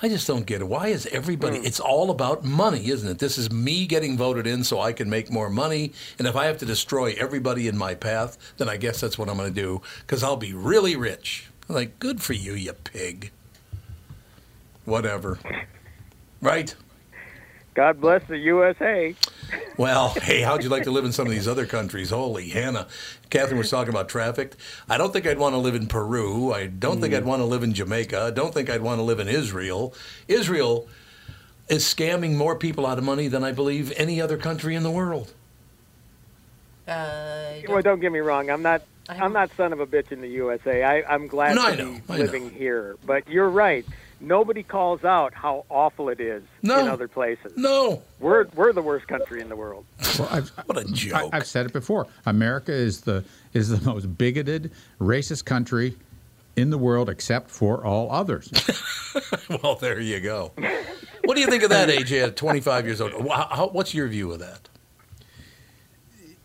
I 0.00 0.08
just 0.08 0.28
don't 0.28 0.46
get 0.46 0.60
it. 0.60 0.68
Why 0.68 0.88
is 0.88 1.06
everybody? 1.06 1.58
Hmm. 1.58 1.66
It's 1.66 1.80
all 1.80 2.08
about 2.08 2.44
money, 2.44 2.88
isn't 2.88 3.08
it? 3.08 3.18
This 3.18 3.36
is 3.36 3.50
me 3.50 3.84
getting 3.84 4.16
voted 4.16 4.46
in 4.46 4.62
so 4.62 4.80
I 4.80 4.92
can 4.92 5.10
make 5.10 5.28
more 5.28 5.50
money. 5.50 5.92
And 6.20 6.28
if 6.28 6.36
I 6.36 6.46
have 6.46 6.58
to 6.58 6.66
destroy 6.66 7.16
everybody 7.18 7.66
in 7.66 7.76
my 7.76 7.96
path, 7.96 8.38
then 8.58 8.68
I 8.68 8.76
guess 8.76 9.00
that's 9.00 9.18
what 9.18 9.28
I'm 9.28 9.36
going 9.36 9.52
to 9.52 9.60
do 9.60 9.82
because 10.06 10.22
I'll 10.22 10.36
be 10.36 10.54
really 10.54 10.94
rich. 10.94 11.49
Like, 11.70 11.98
good 12.00 12.20
for 12.20 12.32
you, 12.32 12.54
you 12.54 12.72
pig. 12.72 13.30
Whatever. 14.84 15.38
Right? 16.40 16.74
God 17.74 18.00
bless 18.00 18.26
the 18.26 18.38
USA. 18.38 19.14
Well, 19.76 20.10
hey, 20.10 20.42
how'd 20.42 20.64
you 20.64 20.68
like 20.68 20.82
to 20.84 20.90
live 20.90 21.04
in 21.04 21.12
some 21.12 21.26
of 21.26 21.32
these 21.32 21.46
other 21.46 21.66
countries? 21.66 22.10
Holy 22.10 22.48
Hannah. 22.48 22.88
Catherine 23.30 23.58
was 23.58 23.70
talking 23.70 23.90
about 23.90 24.08
traffic. 24.08 24.54
I 24.88 24.98
don't 24.98 25.12
think 25.12 25.26
I'd 25.26 25.38
want 25.38 25.54
to 25.54 25.58
live 25.58 25.76
in 25.76 25.86
Peru. 25.86 26.52
I 26.52 26.66
don't 26.66 27.00
think 27.00 27.14
I'd 27.14 27.24
want 27.24 27.40
to 27.40 27.46
live 27.46 27.62
in 27.62 27.72
Jamaica. 27.72 28.20
I 28.20 28.30
don't 28.30 28.52
think 28.52 28.68
I'd 28.68 28.82
want 28.82 28.98
to 28.98 29.02
live 29.02 29.20
in 29.20 29.28
Israel. 29.28 29.94
Israel 30.26 30.88
is 31.68 31.84
scamming 31.84 32.34
more 32.34 32.56
people 32.56 32.84
out 32.84 32.98
of 32.98 33.04
money 33.04 33.28
than 33.28 33.44
I 33.44 33.52
believe 33.52 33.92
any 33.96 34.20
other 34.20 34.36
country 34.36 34.74
in 34.74 34.82
the 34.82 34.90
world. 34.90 35.32
Uh, 36.88 37.52
Well, 37.68 37.82
don't 37.82 38.00
get 38.00 38.10
me 38.10 38.18
wrong. 38.18 38.50
I'm 38.50 38.62
not. 38.62 38.82
I 39.10 39.24
I'm 39.24 39.32
not 39.32 39.50
son 39.56 39.72
of 39.72 39.80
a 39.80 39.86
bitch 39.86 40.12
in 40.12 40.20
the 40.20 40.28
USA. 40.28 40.82
I, 40.84 41.02
I'm 41.12 41.26
glad 41.26 41.54
No, 41.56 41.62
to 41.62 41.68
I 41.68 41.74
know, 41.76 41.92
be 41.92 42.02
I 42.08 42.16
know. 42.16 42.22
living 42.24 42.50
here. 42.50 42.96
But 43.04 43.28
you're 43.28 43.48
right. 43.50 43.84
Nobody 44.22 44.62
calls 44.62 45.02
out 45.04 45.32
how 45.32 45.64
awful 45.70 46.10
it 46.10 46.20
is 46.20 46.42
No. 46.62 46.80
in 46.80 46.88
other 46.88 47.08
places. 47.08 47.52
No. 47.56 48.02
We're 48.18 48.46
we're 48.54 48.72
the 48.72 48.82
worst 48.82 49.08
country 49.08 49.40
in 49.40 49.48
the 49.48 49.56
world. 49.56 49.86
Well, 50.18 50.28
I've, 50.30 50.48
What 50.66 50.76
a 50.78 50.82
I, 50.82 50.92
joke. 50.92 51.30
I've 51.32 51.46
said 51.46 51.66
it 51.66 51.72
before. 51.72 52.06
America 52.26 52.72
is 52.72 53.00
the 53.02 53.24
is 53.54 53.68
the 53.70 53.80
most 53.90 54.18
bigoted, 54.18 54.72
racist 55.00 55.44
country 55.46 55.96
in 56.56 56.68
the 56.70 56.78
world, 56.78 57.08
except 57.08 57.50
for 57.50 57.84
all 57.84 58.12
others. 58.12 58.50
well, 59.62 59.76
there 59.76 60.00
you 60.00 60.20
go. 60.20 60.52
What 61.24 61.34
do 61.34 61.42
you 61.42 61.48
think 61.48 61.62
of 61.62 61.70
that, 61.70 61.88
AJ, 61.90 62.24
at 62.28 62.36
25 62.36 62.86
years 62.86 63.00
old? 63.00 63.12
Wha- 63.22 63.46
how- 63.54 63.68
what's 63.68 63.94
your 63.94 64.08
view 64.08 64.32
of 64.32 64.38
that? 64.40 64.68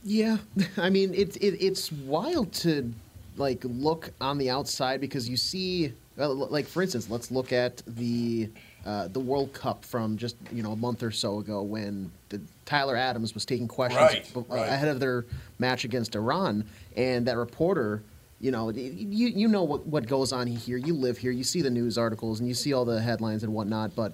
Yeah, 0.06 0.38
I 0.78 0.90
mean 0.90 1.14
it's 1.14 1.36
it, 1.38 1.58
it's 1.60 1.92
wild 1.92 2.54
to 2.54 2.94
like 3.38 3.62
look 3.66 4.12
on 4.22 4.38
the 4.38 4.50
outside 4.52 5.02
because 5.02 5.28
you 5.28 5.36
see, 5.36 5.92
uh, 6.18 6.30
like 6.30 6.68
for 6.68 6.82
instance, 6.84 7.10
let's 7.10 7.32
look 7.32 7.52
at 7.52 7.82
the 7.88 8.50
uh, 8.86 9.08
the 9.08 9.20
World 9.20 9.52
Cup 9.52 9.84
from 9.84 10.16
just 10.16 10.36
you 10.54 10.62
know 10.62 10.72
a 10.74 10.76
month 10.76 11.02
or 11.02 11.10
so 11.12 11.40
ago 11.40 11.64
when 11.64 12.12
the, 12.30 12.40
Tyler 12.66 12.96
Adams 12.96 13.34
was 13.34 13.46
taking 13.46 13.68
questions 13.68 14.02
Right, 14.02 14.32
b- 14.34 14.44
right. 14.48 14.70
ahead 14.70 14.88
of 14.90 15.00
their 15.00 15.26
match 15.60 15.84
against 15.86 16.16
Iran, 16.16 16.64
and 16.96 17.26
that 17.28 17.36
reporter. 17.38 18.02
You 18.42 18.52
know, 18.52 18.70
you 18.70 19.28
you 19.30 19.48
know 19.48 19.64
what, 19.64 19.88
what 19.88 20.08
goes 20.08 20.32
on 20.34 20.46
here. 20.46 20.78
You 20.78 20.94
live 20.94 21.18
here. 21.18 21.32
You 21.32 21.44
see 21.44 21.62
the 21.62 21.70
news 21.70 21.98
articles 21.98 22.42
and 22.42 22.48
you 22.50 22.54
see 22.54 22.74
all 22.74 22.84
the 22.86 23.02
headlines 23.02 23.44
and 23.44 23.54
whatnot. 23.54 23.96
But 23.96 24.12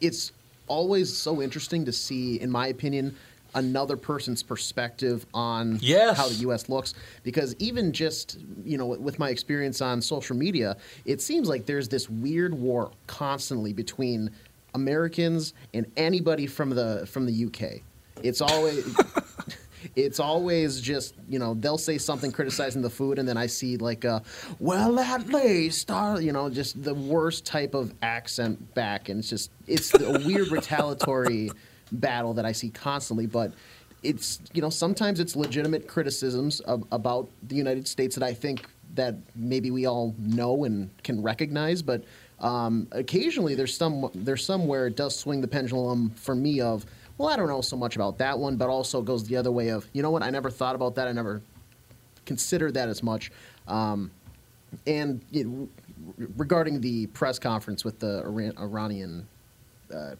it's 0.00 0.32
always 0.66 1.16
so 1.16 1.40
interesting 1.40 1.84
to 1.84 1.92
see, 1.92 2.40
in 2.40 2.50
my 2.50 2.66
opinion, 2.66 3.16
another 3.56 3.96
person's 3.96 4.42
perspective 4.44 5.26
on 5.34 5.78
Yes. 5.82 6.16
how 6.16 6.28
the 6.28 6.34
U.S. 6.46 6.68
looks. 6.68 6.94
Because 7.24 7.56
even 7.58 7.92
just 7.92 8.38
you 8.64 8.78
know, 8.78 8.86
with 8.86 9.18
my 9.18 9.30
experience 9.30 9.80
on 9.80 10.00
social 10.00 10.36
media, 10.36 10.76
it 11.04 11.20
seems 11.20 11.48
like 11.48 11.66
there's 11.66 11.88
this 11.88 12.08
weird 12.08 12.54
war 12.54 12.92
constantly 13.08 13.72
between 13.72 14.30
Americans 14.74 15.54
and 15.74 15.90
anybody 15.96 16.46
from 16.46 16.70
the 16.70 17.06
from 17.10 17.26
the 17.26 17.46
UK. 17.46 17.82
It's 18.22 18.40
always. 18.40 18.94
It's 19.94 20.18
always 20.18 20.80
just 20.80 21.14
you 21.28 21.38
know 21.38 21.54
they'll 21.54 21.78
say 21.78 21.96
something 21.96 22.32
criticizing 22.32 22.82
the 22.82 22.90
food 22.90 23.20
and 23.20 23.28
then 23.28 23.36
I 23.36 23.46
see 23.46 23.76
like 23.76 24.04
a 24.04 24.20
well 24.58 24.98
at 24.98 25.28
least 25.28 25.90
uh, 25.92 26.16
you 26.20 26.32
know 26.32 26.50
just 26.50 26.82
the 26.82 26.92
worst 26.94 27.44
type 27.46 27.72
of 27.72 27.94
accent 28.02 28.74
back 28.74 29.08
and 29.10 29.20
it's 29.20 29.28
just 29.30 29.50
it's 29.68 29.94
a 29.94 30.20
weird 30.26 30.48
retaliatory 30.50 31.52
battle 31.92 32.34
that 32.34 32.44
I 32.44 32.52
see 32.52 32.70
constantly 32.70 33.26
but 33.26 33.52
it's 34.02 34.40
you 34.52 34.62
know 34.62 34.70
sometimes 34.70 35.20
it's 35.20 35.36
legitimate 35.36 35.88
criticisms 35.88 36.60
of, 36.60 36.84
about 36.92 37.28
the 37.48 37.56
United 37.56 37.86
States 37.88 38.14
that 38.16 38.24
I 38.24 38.34
think 38.34 38.66
that 38.94 39.16
maybe 39.34 39.70
we 39.70 39.86
all 39.86 40.14
know 40.18 40.64
and 40.64 40.90
can 41.02 41.22
recognize 41.22 41.82
but 41.82 42.04
um, 42.40 42.86
occasionally 42.92 43.54
there's 43.54 43.76
some 43.76 44.10
there's 44.14 44.44
some 44.44 44.66
where 44.66 44.86
it 44.86 44.96
does 44.96 45.16
swing 45.16 45.40
the 45.40 45.48
pendulum 45.48 46.10
for 46.10 46.34
me 46.34 46.60
of 46.60 46.84
well 47.18 47.28
I 47.28 47.36
don't 47.36 47.48
know 47.48 47.60
so 47.60 47.76
much 47.76 47.96
about 47.96 48.18
that 48.18 48.38
one 48.38 48.56
but 48.56 48.68
also 48.68 49.02
goes 49.02 49.24
the 49.24 49.36
other 49.36 49.50
way 49.50 49.68
of 49.68 49.88
you 49.92 50.02
know 50.02 50.10
what 50.10 50.22
I 50.22 50.30
never 50.30 50.50
thought 50.50 50.74
about 50.74 50.94
that 50.96 51.08
I 51.08 51.12
never 51.12 51.42
considered 52.26 52.74
that 52.74 52.88
as 52.88 53.02
much. 53.02 53.30
Um, 53.66 54.10
and 54.86 55.24
you 55.30 55.44
know, 55.44 55.68
regarding 56.36 56.80
the 56.80 57.06
press 57.08 57.38
conference 57.38 57.84
with 57.84 57.98
the 58.00 58.20
Iran- 58.24 58.58
Iranian 58.58 59.26
uh, 59.94 60.16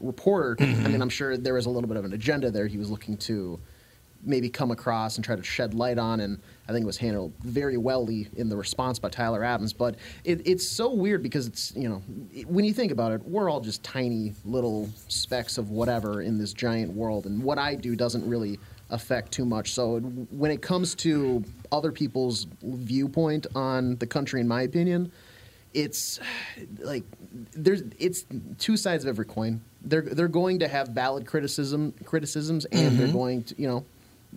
reporter, 0.00 0.56
I 0.58 0.64
mean, 0.64 0.76
mm-hmm. 0.76 1.02
I'm 1.02 1.08
sure 1.08 1.36
there 1.36 1.54
was 1.54 1.66
a 1.66 1.70
little 1.70 1.88
bit 1.88 1.96
of 1.96 2.04
an 2.04 2.12
agenda 2.12 2.50
there. 2.50 2.66
He 2.66 2.78
was 2.78 2.90
looking 2.90 3.16
to 3.18 3.58
maybe 4.22 4.48
come 4.48 4.70
across 4.70 5.16
and 5.16 5.24
try 5.24 5.36
to 5.36 5.42
shed 5.42 5.72
light 5.72 5.98
on, 5.98 6.20
and 6.20 6.40
I 6.68 6.72
think 6.72 6.82
it 6.82 6.86
was 6.86 6.96
handled 6.96 7.32
very 7.42 7.76
wellly 7.76 8.28
in 8.36 8.48
the 8.48 8.56
response 8.56 8.98
by 8.98 9.08
Tyler 9.08 9.44
Adams. 9.44 9.72
But 9.72 9.96
it, 10.24 10.46
it's 10.46 10.66
so 10.66 10.92
weird 10.92 11.22
because 11.22 11.46
it's 11.46 11.72
you 11.76 11.88
know 11.88 12.02
it- 12.34 12.48
when 12.48 12.64
you 12.64 12.72
think 12.74 12.92
about 12.92 13.12
it, 13.12 13.22
we're 13.24 13.48
all 13.48 13.60
just 13.60 13.82
tiny 13.82 14.34
little 14.44 14.88
specks 15.08 15.58
of 15.58 15.70
whatever 15.70 16.22
in 16.22 16.38
this 16.38 16.52
giant 16.52 16.92
world, 16.92 17.26
and 17.26 17.42
what 17.42 17.58
I 17.58 17.74
do 17.74 17.94
doesn't 17.96 18.28
really 18.28 18.58
affect 18.90 19.32
too 19.32 19.44
much. 19.44 19.72
So 19.72 19.98
when 20.00 20.50
it 20.50 20.62
comes 20.62 20.94
to 20.96 21.44
other 21.72 21.90
people's 21.90 22.46
viewpoint 22.62 23.46
on 23.54 23.96
the 23.96 24.06
country, 24.06 24.40
in 24.40 24.48
my 24.48 24.62
opinion, 24.62 25.10
it's 25.74 26.20
like 26.78 27.04
there's 27.52 27.82
it's 27.98 28.24
two 28.58 28.76
sides 28.76 29.04
of 29.04 29.08
every 29.08 29.26
coin. 29.26 29.60
They're 29.86 30.02
they're 30.02 30.28
going 30.28 30.58
to 30.58 30.68
have 30.68 30.88
valid 30.88 31.26
criticism 31.26 31.94
criticisms, 32.04 32.64
and 32.66 32.98
they're 32.98 33.08
Mhm. 33.08 33.12
going 33.12 33.42
to 33.44 33.54
you 33.60 33.68
know 33.68 33.84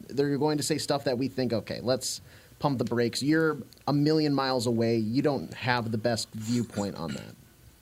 they're 0.10 0.38
going 0.38 0.58
to 0.58 0.64
say 0.64 0.78
stuff 0.78 1.04
that 1.06 1.18
we 1.18 1.28
think 1.28 1.52
okay, 1.52 1.80
let's 1.82 2.22
pump 2.60 2.78
the 2.78 2.86
brakes. 2.86 3.24
You're 3.24 3.58
a 3.88 3.94
million 3.94 4.34
miles 4.34 4.68
away. 4.68 4.98
You 4.98 5.22
don't 5.22 5.54
have 5.54 5.92
the 5.92 5.98
best 5.98 6.28
viewpoint 6.34 6.96
on 6.96 7.14
that. 7.14 7.36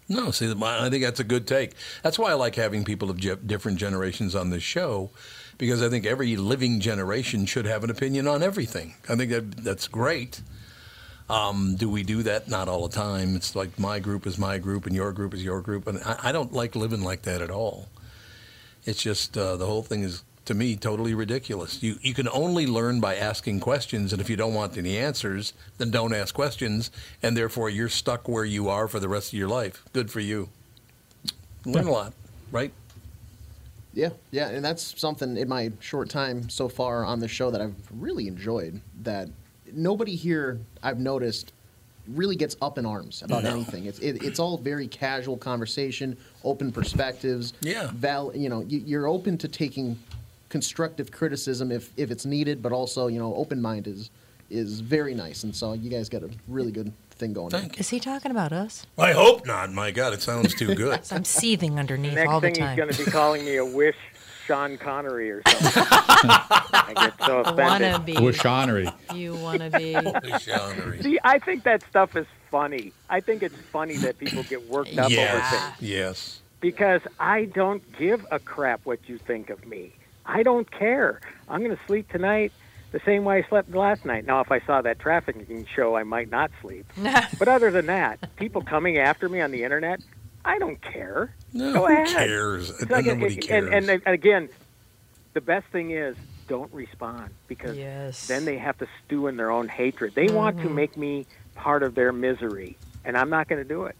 No, 0.09 0.31
see, 0.31 0.49
I 0.49 0.89
think 0.89 1.03
that's 1.03 1.19
a 1.19 1.23
good 1.25 1.45
take. 1.45 1.73
That's 2.01 2.17
why 2.17 2.31
I 2.31 2.35
like 2.35 2.55
having 2.55 2.85
people 2.85 3.09
of 3.09 3.19
different 3.45 3.77
generations 3.77 4.35
on 4.35 4.51
this 4.51 4.63
show, 4.63 5.09
because 5.57 5.83
I 5.83 5.89
think 5.89 6.05
every 6.05 6.37
living 6.37 6.79
generation 6.79 7.45
should 7.45 7.65
have 7.65 7.83
an 7.83 7.89
opinion 7.89 8.25
on 8.25 8.41
everything. 8.41 8.93
I 9.09 9.17
think 9.17 9.31
that 9.31 9.57
that's 9.65 9.89
great. 9.89 10.41
Um, 11.29 11.75
do 11.75 11.89
we 11.89 12.03
do 12.03 12.23
that? 12.23 12.47
Not 12.47 12.69
all 12.69 12.87
the 12.87 12.95
time. 12.95 13.35
It's 13.35 13.55
like 13.55 13.77
my 13.77 13.99
group 13.99 14.25
is 14.25 14.37
my 14.37 14.57
group 14.57 14.85
and 14.85 14.95
your 14.95 15.11
group 15.11 15.33
is 15.33 15.43
your 15.43 15.61
group, 15.61 15.87
and 15.87 15.99
I, 16.03 16.17
I 16.23 16.31
don't 16.31 16.53
like 16.53 16.75
living 16.75 17.01
like 17.01 17.23
that 17.23 17.41
at 17.41 17.51
all. 17.51 17.89
It's 18.85 19.01
just 19.01 19.37
uh, 19.37 19.57
the 19.57 19.65
whole 19.65 19.83
thing 19.83 20.03
is 20.03 20.23
to 20.45 20.53
me 20.53 20.77
totally 20.77 21.13
ridiculous. 21.13 21.83
You 21.83 21.97
you 22.01 22.13
can 22.13 22.29
only 22.29 22.65
learn 22.65 23.01
by 23.01 23.15
asking 23.17 23.59
questions, 23.59 24.13
and 24.13 24.21
if 24.21 24.29
you 24.29 24.37
don't 24.37 24.53
want 24.53 24.77
any 24.77 24.97
answers, 24.97 25.51
then 25.77 25.91
don't 25.91 26.13
ask 26.13 26.33
questions, 26.33 26.89
and 27.21 27.35
therefore 27.35 27.69
you're 27.69 27.89
stuck 27.89 28.29
where 28.29 28.45
you 28.45 28.69
are 28.69 28.87
for 28.87 29.01
the 29.01 29.09
rest 29.09 29.33
of 29.33 29.39
your 29.39 29.49
life. 29.49 29.83
Good 29.91 30.09
for 30.09 30.21
you. 30.21 30.47
Learn 31.65 31.87
a 31.87 31.91
lot, 31.91 32.13
right? 32.49 32.71
Yeah, 33.93 34.09
yeah, 34.31 34.49
and 34.49 34.63
that's 34.63 34.97
something 34.97 35.35
in 35.35 35.49
my 35.49 35.71
short 35.81 36.09
time 36.09 36.49
so 36.49 36.69
far 36.69 37.03
on 37.03 37.19
the 37.19 37.27
show 37.27 37.51
that 37.51 37.59
I've 37.59 37.75
really 37.91 38.27
enjoyed. 38.27 38.79
That 39.01 39.27
nobody 39.73 40.15
here 40.15 40.59
I've 40.83 40.99
noticed 40.99 41.53
really 42.07 42.35
gets 42.37 42.55
up 42.61 42.77
in 42.77 42.85
arms 42.85 43.21
about 43.21 43.43
No. 43.43 43.51
anything. 43.51 43.85
It's 43.85 43.99
it, 43.99 44.23
it's 44.23 44.39
all 44.39 44.57
very 44.57 44.87
casual 44.87 45.37
conversation, 45.37 46.15
open 46.43 46.71
perspectives. 46.71 47.53
Yeah. 47.61 47.89
val, 47.93 48.31
you 48.35 48.47
know, 48.49 48.61
you, 48.61 48.79
you're 48.85 49.07
open 49.07 49.37
to 49.39 49.47
taking 49.47 49.97
constructive 50.49 51.11
criticism 51.11 51.71
if 51.71 51.91
if 51.97 52.09
it's 52.11 52.25
needed, 52.25 52.61
but 52.61 52.71
also 52.71 53.07
you 53.07 53.19
know, 53.19 53.35
open 53.35 53.61
mind 53.61 53.87
is 53.87 54.09
is 54.49 54.79
very 54.79 55.13
nice, 55.13 55.43
and 55.43 55.53
so 55.53 55.73
you 55.73 55.89
guys 55.89 56.07
got 56.07 56.23
a 56.23 56.29
really 56.47 56.71
good 56.71 56.93
thing 57.11 57.33
going. 57.33 57.53
on. 57.53 57.69
Is 57.77 57.89
he 57.89 57.99
talking 57.99 58.31
about 58.31 58.53
us? 58.53 58.85
I 58.97 59.11
hope 59.11 59.45
not. 59.45 59.73
My 59.73 59.91
God, 59.91 60.13
it 60.13 60.21
sounds 60.21 60.53
too 60.53 60.73
good. 60.73 61.01
I'm 61.11 61.25
seething 61.25 61.77
underneath 61.77 62.13
Next 62.13 62.31
all 62.31 62.39
the 62.39 62.51
thing 62.51 62.65
he's 62.65 62.77
going 62.77 62.89
to 62.93 63.05
be 63.05 63.11
calling 63.11 63.43
me 63.43 63.57
a 63.57 63.65
wish 63.65 63.97
Sean 64.47 64.77
Connery 64.77 65.29
or 65.29 65.41
something. 65.47 65.83
I 65.83 66.93
get 66.95 67.13
so 67.25 67.39
A 67.39 67.41
offended. 67.41 67.93
wannabe. 67.93 68.15
Wishonery. 68.15 68.93
You 69.13 69.35
want 69.35 69.59
to 69.59 69.69
be. 69.69 71.01
See, 71.03 71.19
I 71.23 71.37
think 71.39 71.63
that 71.63 71.83
stuff 71.89 72.15
is 72.15 72.25
funny. 72.49 72.93
I 73.09 73.19
think 73.19 73.43
it's 73.43 73.55
funny 73.55 73.97
that 73.97 74.17
people 74.17 74.43
get 74.43 74.67
worked 74.69 74.97
up 74.97 75.05
over 75.05 75.15
things 75.15 75.17
yes, 75.17 75.73
yes. 75.81 76.41
because 76.61 77.01
I 77.19 77.45
don't 77.45 77.83
give 77.97 78.25
a 78.31 78.39
crap 78.39 78.85
what 78.85 78.99
you 79.07 79.17
think 79.17 79.49
of 79.49 79.65
me. 79.67 79.93
I 80.25 80.43
don't 80.43 80.69
care. 80.71 81.19
I'm 81.49 81.63
going 81.63 81.75
to 81.75 81.83
sleep 81.85 82.09
tonight 82.09 82.51
the 82.91 83.01
same 83.05 83.25
way 83.25 83.43
I 83.43 83.49
slept 83.49 83.73
last 83.73 84.05
night. 84.05 84.25
Now, 84.25 84.39
if 84.39 84.51
I 84.51 84.61
saw 84.61 84.81
that 84.81 84.99
trafficking 84.99 85.65
show, 85.75 85.95
I 85.95 86.03
might 86.03 86.29
not 86.29 86.51
sleep. 86.61 86.85
but 87.39 87.47
other 87.47 87.69
than 87.69 87.87
that, 87.87 88.35
people 88.37 88.61
coming 88.61 88.97
after 88.97 89.27
me 89.27 89.41
on 89.41 89.51
the 89.51 89.63
internet, 89.63 90.01
I 90.47 90.59
don't 90.59 90.81
care. 90.81 91.33
No, 91.53 91.73
Go 91.73 91.79
who 91.87 91.93
ahead. 91.93 92.07
cares? 92.07 92.69
It's 92.69 92.89
like- 92.89 93.05
Nobody 93.05 93.35
and, 93.35 93.41
cares. 93.47 93.69
And, 93.71 93.89
and 93.89 94.01
again, 94.07 94.49
the 95.33 95.41
best 95.41 95.67
thing 95.67 95.91
is 95.91 96.15
don't 96.47 96.73
respond 96.73 97.31
because 97.47 97.77
Yes. 97.77 98.27
then 98.27 98.45
they 98.45 98.57
have 98.57 98.77
to 98.77 98.87
stew 99.05 99.27
in 99.27 99.35
their 99.37 99.51
own 99.51 99.67
hatred. 99.67 100.15
They 100.15 100.27
want 100.29 100.57
to 100.61 100.67
Mhm. 100.69 100.73
make 100.75 100.95
me 100.97 101.25
part 101.55 101.83
of 101.83 101.93
their 101.95 102.13
misery, 102.13 102.77
and 103.03 103.17
I'm 103.17 103.29
not 103.29 103.47
going 103.49 103.61
to 103.61 103.67
do 103.67 103.83
it. 103.85 103.95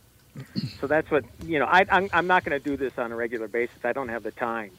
so 0.80 0.88
that's 0.88 1.10
what 1.12 1.26
you 1.44 1.60
know. 1.60 1.66
I, 1.66 1.86
I'm, 1.90 2.10
I'm 2.14 2.28
not 2.28 2.46
going 2.46 2.58
to 2.58 2.64
do 2.64 2.78
this 2.78 2.94
on 2.98 3.12
a 3.12 3.16
regular 3.16 3.48
basis. 3.48 3.84
I 3.84 3.92
don't 3.92 4.10
have 4.10 4.24
the 4.24 4.32
time. 4.32 4.72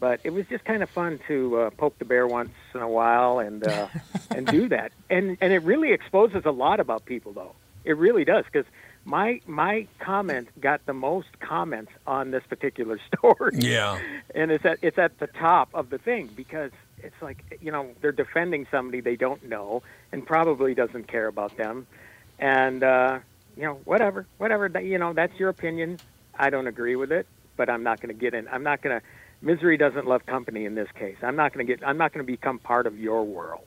But 0.00 0.18
it 0.24 0.30
was 0.32 0.46
just 0.48 0.64
kind 0.64 0.82
of 0.82 0.90
fun 0.90 1.20
to 1.28 1.56
uh, 1.60 1.70
poke 1.70 1.96
the 2.00 2.04
bear 2.04 2.26
once 2.26 2.50
in 2.74 2.80
a 2.80 2.88
while 2.88 3.38
and 3.38 3.62
uh, 3.64 3.86
and 4.34 4.46
do 4.46 4.68
that. 4.70 4.90
And 5.08 5.36
and 5.40 5.52
it 5.52 5.62
really 5.62 5.92
exposes 5.92 6.44
a 6.44 6.50
lot 6.50 6.80
about 6.80 7.04
people, 7.04 7.32
though. 7.32 7.54
It 7.84 7.96
really 7.96 8.24
does 8.24 8.44
because 8.50 8.66
my 9.04 9.40
my 9.46 9.86
comment 9.98 10.48
got 10.60 10.84
the 10.86 10.92
most 10.92 11.28
comments 11.40 11.90
on 12.06 12.30
this 12.30 12.44
particular 12.48 13.00
story 13.16 13.58
yeah. 13.58 13.98
and 14.34 14.50
it's 14.50 14.64
at 14.64 14.78
it's 14.82 14.98
at 14.98 15.18
the 15.18 15.26
top 15.26 15.68
of 15.74 15.90
the 15.90 15.98
thing 15.98 16.28
because 16.36 16.70
it's 17.02 17.20
like 17.20 17.58
you 17.60 17.72
know 17.72 17.90
they're 18.00 18.12
defending 18.12 18.66
somebody 18.70 19.00
they 19.00 19.16
don't 19.16 19.48
know 19.48 19.82
and 20.12 20.26
probably 20.26 20.74
doesn't 20.74 21.08
care 21.08 21.26
about 21.26 21.56
them, 21.56 21.86
and 22.38 22.82
uh, 22.82 23.18
you 23.56 23.64
know 23.64 23.80
whatever 23.84 24.26
whatever 24.38 24.68
that 24.68 24.84
you 24.84 24.98
know 24.98 25.12
that's 25.12 25.38
your 25.38 25.48
opinion. 25.48 25.98
I 26.38 26.50
don't 26.50 26.66
agree 26.66 26.96
with 26.96 27.12
it, 27.12 27.26
but 27.56 27.68
I'm 27.68 27.82
not 27.82 28.00
going 28.00 28.14
to 28.14 28.20
get 28.20 28.34
in. 28.34 28.48
I'm 28.48 28.62
not 28.62 28.82
going 28.82 29.00
to. 29.00 29.06
Misery 29.44 29.76
doesn't 29.76 30.06
love 30.06 30.24
company 30.24 30.64
in 30.66 30.76
this 30.76 30.88
case. 30.94 31.16
I'm 31.22 31.36
not 31.36 31.52
going 31.52 31.66
to 31.66 31.72
get. 31.72 31.86
I'm 31.86 31.98
not 31.98 32.12
going 32.12 32.24
to 32.24 32.30
become 32.30 32.58
part 32.58 32.86
of 32.86 32.98
your 32.98 33.24
world, 33.24 33.66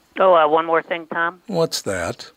Oh, 0.19 0.33
uh, 0.33 0.47
one 0.47 0.65
more 0.65 0.81
thing, 0.81 1.07
Tom. 1.07 1.41
What's 1.47 1.81
that? 1.83 2.31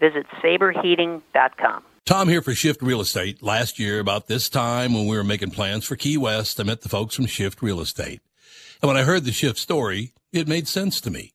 Visit 0.00 0.26
saberheating.com. 0.42 1.82
Tom 2.06 2.28
here 2.28 2.42
for 2.42 2.54
Shift 2.54 2.82
Real 2.82 3.00
Estate. 3.00 3.42
Last 3.42 3.78
year, 3.78 4.00
about 4.00 4.26
this 4.26 4.48
time 4.48 4.94
when 4.94 5.06
we 5.06 5.16
were 5.16 5.22
making 5.24 5.50
plans 5.50 5.84
for 5.84 5.96
Key 5.96 6.16
West, 6.16 6.58
I 6.58 6.64
met 6.64 6.80
the 6.80 6.88
folks 6.88 7.14
from 7.14 7.26
Shift 7.26 7.62
Real 7.62 7.80
Estate. 7.80 8.20
And 8.82 8.88
when 8.88 8.96
I 8.96 9.02
heard 9.02 9.24
the 9.24 9.32
Shift 9.32 9.58
story, 9.58 10.12
it 10.32 10.48
made 10.48 10.66
sense 10.66 11.00
to 11.02 11.10
me. 11.10 11.34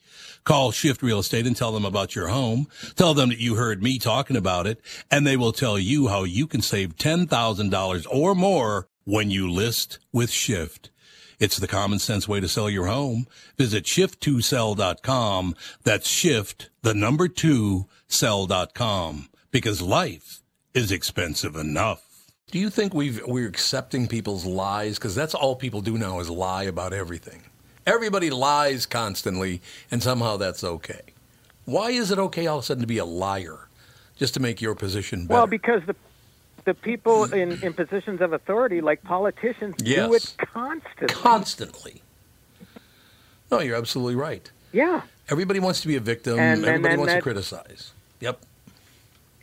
Call 0.43 0.71
Shift 0.71 1.01
Real 1.01 1.19
Estate 1.19 1.45
and 1.45 1.55
tell 1.55 1.71
them 1.71 1.85
about 1.85 2.15
your 2.15 2.29
home. 2.29 2.67
Tell 2.95 3.13
them 3.13 3.29
that 3.29 3.39
you 3.39 3.55
heard 3.55 3.83
me 3.83 3.99
talking 3.99 4.35
about 4.35 4.67
it, 4.67 4.81
and 5.09 5.25
they 5.25 5.37
will 5.37 5.53
tell 5.53 5.77
you 5.77 6.07
how 6.07 6.23
you 6.23 6.47
can 6.47 6.61
save 6.61 6.95
$10,000 6.95 8.07
or 8.09 8.35
more 8.35 8.87
when 9.03 9.29
you 9.29 9.49
list 9.49 9.99
with 10.11 10.29
Shift. 10.29 10.89
It's 11.41 11.57
the 11.57 11.67
common 11.67 11.97
sense 11.97 12.27
way 12.27 12.39
to 12.39 12.47
sell 12.47 12.69
your 12.69 12.85
home. 12.85 13.25
Visit 13.57 13.85
shift2sell.com. 13.85 15.55
That's 15.83 16.07
shift, 16.07 16.69
the 16.83 16.93
number 16.93 17.27
two, 17.27 17.87
sell.com. 18.07 19.27
Because 19.49 19.81
life 19.81 20.43
is 20.75 20.91
expensive 20.91 21.55
enough. 21.55 22.03
Do 22.51 22.59
you 22.59 22.69
think 22.69 22.93
we've, 22.93 23.25
we're 23.25 23.47
accepting 23.47 24.07
people's 24.07 24.45
lies? 24.45 24.99
Because 24.99 25.15
that's 25.15 25.33
all 25.33 25.55
people 25.55 25.81
do 25.81 25.97
now 25.97 26.19
is 26.19 26.29
lie 26.29 26.63
about 26.63 26.93
everything. 26.93 27.41
Everybody 27.85 28.29
lies 28.29 28.85
constantly, 28.85 29.61
and 29.89 30.01
somehow 30.03 30.37
that's 30.37 30.63
okay. 30.63 31.01
Why 31.65 31.91
is 31.91 32.11
it 32.11 32.19
okay 32.19 32.47
all 32.47 32.57
of 32.59 32.63
a 32.63 32.65
sudden 32.65 32.81
to 32.81 32.87
be 32.87 32.97
a 32.97 33.05
liar? 33.05 33.67
Just 34.17 34.33
to 34.35 34.39
make 34.39 34.61
your 34.61 34.75
position 34.75 35.25
better? 35.25 35.39
Well, 35.39 35.47
because 35.47 35.81
the 35.85 35.95
the 36.63 36.73
people 36.75 37.23
in, 37.33 37.53
in 37.63 37.73
positions 37.73 38.21
of 38.21 38.33
authority, 38.33 38.81
like 38.81 39.01
politicians, 39.03 39.75
do 39.77 40.13
it 40.13 40.35
constantly. 40.37 41.07
Constantly. 41.15 42.01
No, 43.49 43.59
you're 43.61 43.75
absolutely 43.77 44.15
right. 44.15 44.49
Yeah, 44.71 45.01
Everybody 45.29 45.59
wants 45.59 45.81
to 45.81 45.87
be 45.87 45.95
a 45.95 45.99
victim. 45.99 46.37
And- 46.39 46.63
Everybody 46.65 46.93
and 46.93 46.99
wants 47.01 47.13
to 47.15 47.21
criticize. 47.21 47.93
Yep. 48.19 48.41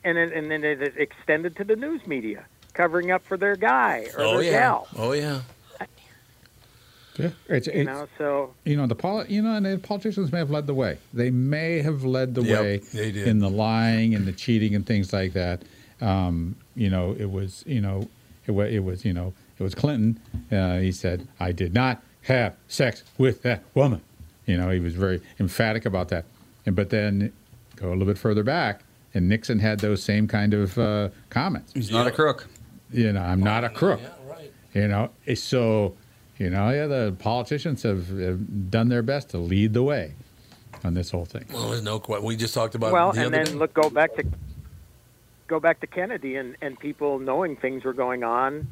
and 0.05 0.17
then, 0.17 0.33
and 0.33 0.51
then 0.51 0.63
it 0.65 0.95
extended 0.97 1.57
to 1.57 1.65
the 1.65 1.75
news 1.77 2.07
media, 2.07 2.45
covering 2.75 3.11
up 3.11 3.25
for 3.27 3.37
their 3.37 3.57
guy 3.57 4.07
or 4.17 4.21
Oh 4.23 4.35
their 4.35 4.45
yeah. 4.45 4.51
gal. 4.53 4.89
Oh 4.97 5.13
yeah. 5.13 5.41
Yeah, 7.19 7.31
it's, 7.49 7.67
You 7.67 7.85
know, 7.85 8.07
so 8.17 8.55
you 8.65 8.77
know 8.77 8.87
the 8.87 8.95
poli- 8.95 9.27
you 9.29 9.43
know 9.43 9.55
and 9.57 9.67
the 9.67 9.79
politicians 9.79 10.31
may 10.33 10.39
have 10.39 10.51
led 10.51 10.67
the 10.67 10.75
way. 10.75 10.99
They 11.13 11.31
may 11.31 11.83
have 11.83 12.05
led 12.05 12.35
the 12.35 12.43
Yep, 12.43 12.61
way 12.61 12.79
they 12.95 13.11
did. 13.11 13.27
in 13.27 13.39
the 13.41 13.51
lying 13.51 14.15
and 14.15 14.25
the 14.27 14.33
cheating 14.33 14.75
and 14.75 14.87
things 14.87 15.13
like 15.13 15.33
that. 15.33 15.63
Um, 16.01 16.57
you 16.77 16.89
know, 16.91 17.17
it 17.19 17.31
was 17.31 17.65
you 17.67 17.81
know 17.81 18.09
it 18.47 18.53
was 18.53 18.73
it 18.73 18.79
was 18.81 19.05
you 19.05 19.13
know 19.13 19.35
it 19.59 19.63
was 19.63 19.75
Clinton. 19.75 20.21
Uh, 20.53 20.79
he 20.79 20.93
said, 20.93 21.27
"I 21.41 21.51
did 21.53 21.75
not 21.75 22.01
have 22.23 22.55
sex 22.69 23.03
with 23.19 23.43
that 23.43 23.63
woman." 23.75 24.01
You 24.47 24.57
know, 24.57 24.71
he 24.71 24.79
was 24.81 24.95
very 24.95 25.21
emphatic 25.41 25.85
about 25.85 26.09
that. 26.11 26.25
And 26.67 26.77
but 26.77 26.91
then 26.91 27.33
go 27.77 27.89
a 27.89 27.91
little 27.91 28.07
bit 28.07 28.19
further 28.19 28.43
back, 28.45 28.83
and 29.13 29.29
Nixon 29.29 29.59
had 29.59 29.81
those 29.81 30.03
same 30.03 30.29
kind 30.29 30.55
of 30.55 30.79
uh, 30.79 31.09
comments. 31.31 31.73
He's 31.75 31.91
not 31.91 32.07
a 32.07 32.11
crook. 32.13 32.47
You 32.93 33.13
know, 33.13 33.21
I'm 33.23 33.41
not 33.41 33.65
a 33.65 33.69
crook. 33.69 34.01
Yeah, 34.03 34.31
right. 34.31 34.53
You 34.75 34.87
know, 34.89 35.11
it's 35.27 35.43
so 35.43 35.97
you 36.39 36.51
know, 36.51 36.71
yeah, 36.71 36.87
the 36.87 37.15
politicians 37.19 37.83
have, 37.83 38.09
have 38.19 38.71
done 38.71 38.89
their 38.89 39.03
best 39.03 39.31
to 39.31 39.39
lead 39.39 39.73
the 39.75 39.83
way 39.83 40.15
on 40.85 40.95
this 40.95 41.11
whole 41.11 41.25
thing. 41.25 41.45
Well, 41.53 41.71
there's 41.71 41.83
no 41.83 41.99
question. 41.99 42.25
We 42.27 42.37
just 42.37 42.55
talked 42.55 42.75
about 42.75 42.93
well, 42.93 43.13
the 43.13 43.25
and 43.25 43.35
other 43.35 43.45
then 43.45 43.53
day. 43.55 43.59
look, 43.59 43.75
go 43.75 43.91
back 43.91 44.15
to 44.17 44.25
go 45.47 45.59
back 45.61 45.81
to 45.81 45.87
Kennedy 45.87 46.37
and 46.37 46.57
and 46.61 46.79
people 46.79 47.19
knowing 47.19 47.57
things 47.57 47.85
were 47.85 47.93
going 47.93 48.23
on, 48.25 48.69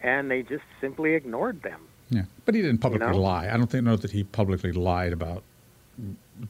and 0.00 0.30
they 0.30 0.42
just 0.42 0.64
simply 0.80 1.14
ignored 1.14 1.62
them. 1.62 1.80
Yeah, 2.10 2.22
but 2.44 2.54
he 2.54 2.62
didn't 2.62 2.78
publicly 2.80 3.08
know? 3.10 3.18
lie. 3.18 3.48
I 3.52 3.56
don't 3.56 3.70
think 3.70 3.84
know 3.84 3.96
that 3.96 4.10
he 4.10 4.22
publicly 4.24 4.72
lied 4.72 5.12
about 5.12 5.42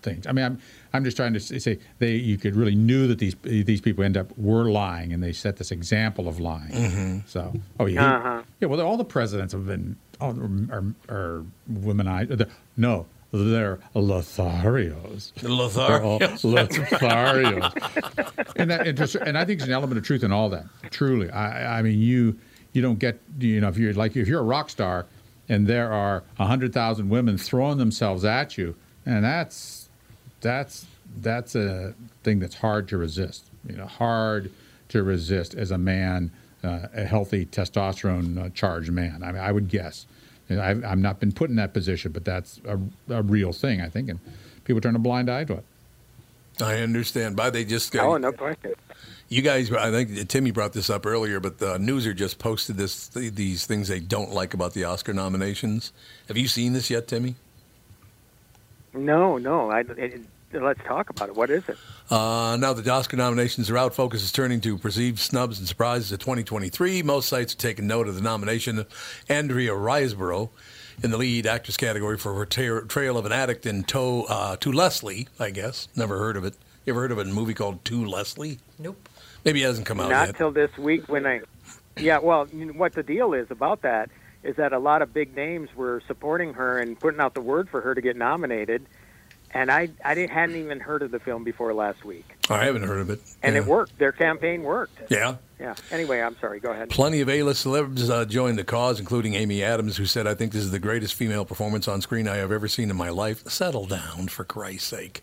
things. 0.02 0.26
I 0.26 0.32
mean, 0.32 0.44
I'm 0.44 0.58
I'm 0.92 1.04
just 1.04 1.16
trying 1.16 1.34
to 1.34 1.40
say 1.40 1.78
they 1.98 2.14
you 2.16 2.36
could 2.36 2.56
really 2.56 2.74
knew 2.74 3.06
that 3.06 3.18
these 3.18 3.36
these 3.42 3.80
people 3.80 4.02
end 4.04 4.16
up 4.16 4.36
were 4.36 4.70
lying, 4.70 5.12
and 5.12 5.22
they 5.22 5.32
set 5.32 5.56
this 5.56 5.70
example 5.70 6.26
of 6.28 6.40
lying. 6.40 6.72
Mm-hmm. 6.72 7.18
So, 7.26 7.52
oh 7.78 7.86
yeah, 7.86 8.00
he- 8.00 8.06
Uh-huh. 8.16 8.42
yeah. 8.60 8.68
Well, 8.68 8.80
all 8.80 8.96
the 8.96 9.04
presidents 9.04 9.52
have 9.52 9.66
been 9.66 9.96
all 10.22 10.38
are, 10.70 10.84
are 11.08 11.44
womanized. 11.70 12.48
No, 12.76 13.06
they're 13.32 13.78
Lotharios. 13.94 15.32
The 15.34 15.48
Lotharios. 15.48 16.42
Lotharios. 16.42 18.52
and 18.56 18.70
that, 18.70 18.86
and, 18.86 18.96
just, 18.96 19.14
and 19.16 19.38
I 19.38 19.44
think 19.44 19.58
there's 19.58 19.68
an 19.68 19.74
element 19.74 19.98
of 19.98 20.04
truth 20.04 20.22
in 20.22 20.32
all 20.32 20.48
that. 20.50 20.66
Truly, 20.90 21.30
I, 21.30 21.78
I 21.78 21.82
mean, 21.82 21.98
you 21.98 22.38
you 22.72 22.82
don't 22.82 22.98
get 22.98 23.18
you 23.38 23.60
know 23.60 23.68
if 23.68 23.78
you're 23.78 23.94
like 23.94 24.16
if 24.16 24.28
you're 24.28 24.40
a 24.40 24.44
rock 24.44 24.70
star 24.70 25.06
and 25.48 25.66
there 25.66 25.92
are 25.92 26.22
hundred 26.38 26.72
thousand 26.72 27.08
women 27.08 27.38
throwing 27.38 27.78
themselves 27.78 28.24
at 28.24 28.58
you, 28.58 28.74
and 29.06 29.24
that's 29.24 29.88
that's 30.40 30.86
that's 31.20 31.54
a 31.54 31.94
thing 32.22 32.38
that's 32.38 32.56
hard 32.56 32.88
to 32.88 32.98
resist. 32.98 33.46
You 33.68 33.76
know, 33.76 33.86
hard 33.86 34.50
to 34.88 35.02
resist 35.02 35.54
as 35.54 35.70
a 35.70 35.78
man, 35.78 36.30
uh, 36.62 36.88
a 36.94 37.04
healthy 37.04 37.46
testosterone 37.46 38.38
uh, 38.38 38.48
charged 38.50 38.92
man. 38.92 39.22
I 39.22 39.32
mean, 39.32 39.42
I 39.42 39.52
would 39.52 39.68
guess. 39.68 40.06
And 40.48 40.60
I've, 40.60 40.84
I've 40.84 40.98
not 40.98 41.20
been 41.20 41.32
put 41.32 41.50
in 41.50 41.56
that 41.56 41.72
position, 41.72 42.12
but 42.12 42.24
that's 42.24 42.60
a, 42.66 42.78
a 43.08 43.22
real 43.22 43.52
thing, 43.52 43.80
I 43.80 43.88
think, 43.88 44.08
and 44.08 44.20
people 44.64 44.80
turn 44.80 44.96
a 44.96 44.98
blind 44.98 45.30
eye 45.30 45.44
to 45.44 45.54
it. 45.54 45.64
I 46.60 46.80
understand. 46.80 47.36
But 47.36 47.52
they 47.52 47.64
just 47.64 47.92
got. 47.92 48.06
Oh, 48.06 48.16
no 48.18 48.32
question. 48.32 48.74
You 49.28 49.40
guys, 49.40 49.72
I 49.72 49.90
think 49.90 50.28
Timmy 50.28 50.50
brought 50.50 50.74
this 50.74 50.90
up 50.90 51.06
earlier, 51.06 51.40
but 51.40 51.58
the 51.58 51.78
Newser 51.78 52.14
just 52.14 52.38
posted 52.38 52.76
this 52.76 53.08
these 53.08 53.64
things 53.64 53.88
they 53.88 54.00
don't 54.00 54.30
like 54.30 54.52
about 54.52 54.74
the 54.74 54.84
Oscar 54.84 55.14
nominations. 55.14 55.92
Have 56.28 56.36
you 56.36 56.48
seen 56.48 56.74
this 56.74 56.90
yet, 56.90 57.08
Timmy? 57.08 57.36
No, 58.92 59.38
no. 59.38 59.70
I, 59.70 59.80
it, 59.80 60.20
let's 60.54 60.82
talk 60.84 61.10
about 61.10 61.28
it. 61.28 61.34
What 61.34 61.50
is 61.50 61.68
it? 61.68 61.76
Uh, 62.10 62.56
now 62.60 62.72
that 62.72 62.82
the 62.82 62.90
Oscar 62.90 63.16
nominations 63.16 63.70
are 63.70 63.78
out, 63.78 63.94
focus 63.94 64.22
is 64.22 64.32
turning 64.32 64.60
to 64.62 64.76
perceived 64.78 65.18
snubs 65.18 65.58
and 65.58 65.66
surprises 65.66 66.12
of 66.12 66.18
2023. 66.20 67.02
Most 67.02 67.28
sites 67.28 67.54
are 67.54 67.58
taking 67.58 67.86
note 67.86 68.08
of 68.08 68.14
the 68.14 68.20
nomination 68.20 68.78
of 68.80 69.22
Andrea 69.28 69.72
Riseborough 69.72 70.50
in 71.02 71.10
the 71.10 71.16
lead 71.16 71.46
actress 71.46 71.76
category 71.76 72.18
for 72.18 72.34
her 72.34 72.44
tra- 72.46 72.86
trail 72.86 73.16
of 73.16 73.24
an 73.26 73.32
addict 73.32 73.66
in 73.66 73.82
To, 73.84 74.24
uh, 74.28 74.56
to 74.56 74.72
Leslie, 74.72 75.28
I 75.40 75.50
guess. 75.50 75.88
Never 75.96 76.18
heard 76.18 76.36
of 76.36 76.44
it. 76.44 76.54
You 76.84 76.92
ever 76.92 77.00
heard 77.00 77.12
of 77.12 77.18
a 77.18 77.24
movie 77.24 77.54
called 77.54 77.84
To 77.86 78.04
Leslie? 78.04 78.58
Nope. 78.78 79.08
Maybe 79.44 79.62
it 79.62 79.66
hasn't 79.66 79.86
come 79.86 80.00
out 80.00 80.10
Not 80.10 80.28
yet. 80.28 80.36
till 80.36 80.50
this 80.50 80.76
week 80.76 81.08
when 81.08 81.26
I. 81.26 81.40
Yeah, 81.96 82.18
well, 82.18 82.48
you 82.52 82.66
know, 82.66 82.72
what 82.72 82.94
the 82.94 83.02
deal 83.02 83.34
is 83.34 83.50
about 83.50 83.82
that 83.82 84.10
is 84.42 84.56
that 84.56 84.72
a 84.72 84.78
lot 84.78 85.02
of 85.02 85.12
big 85.12 85.36
names 85.36 85.68
were 85.76 86.02
supporting 86.06 86.54
her 86.54 86.78
and 86.78 86.98
putting 86.98 87.20
out 87.20 87.34
the 87.34 87.40
word 87.40 87.68
for 87.68 87.80
her 87.80 87.94
to 87.94 88.00
get 88.00 88.16
nominated, 88.16 88.86
and 89.54 89.70
I 89.70 89.90
I 90.04 90.14
didn't, 90.14 90.30
hadn't 90.30 90.56
even 90.56 90.80
heard 90.80 91.02
of 91.02 91.10
the 91.10 91.18
film 91.20 91.44
before 91.44 91.72
last 91.74 92.04
week. 92.04 92.36
I 92.50 92.64
haven't 92.64 92.82
heard 92.84 93.00
of 93.00 93.10
it. 93.10 93.20
and 93.42 93.54
Yeah. 93.54 93.62
it 93.62 93.66
worked. 93.66 93.98
Their 93.98 94.12
campaign 94.12 94.62
worked. 94.62 94.98
Yeah. 95.10 95.36
Yeah. 95.60 95.74
Anyway, 95.92 96.20
I'm 96.20 96.36
sorry. 96.40 96.58
Go 96.58 96.72
ahead. 96.72 96.90
Plenty 96.90 97.20
of 97.20 97.28
A-list 97.28 97.64
celebs 97.64 98.10
uh, 98.10 98.24
joined 98.24 98.58
the 98.58 98.64
cause, 98.64 98.98
including 98.98 99.34
Amy 99.34 99.62
Adams, 99.62 99.96
who 99.96 100.06
said, 100.06 100.26
"I 100.26 100.34
think 100.34 100.52
this 100.52 100.62
is 100.64 100.72
the 100.72 100.78
greatest 100.80 101.14
female 101.14 101.44
performance 101.44 101.86
on 101.86 102.00
screen 102.00 102.26
I 102.26 102.36
have 102.36 102.50
ever 102.50 102.66
seen 102.66 102.90
in 102.90 102.96
my 102.96 103.10
life." 103.10 103.46
Settle 103.48 103.86
down, 103.86 104.26
for 104.28 104.44
Christ's 104.44 104.88
sake. 104.88 105.22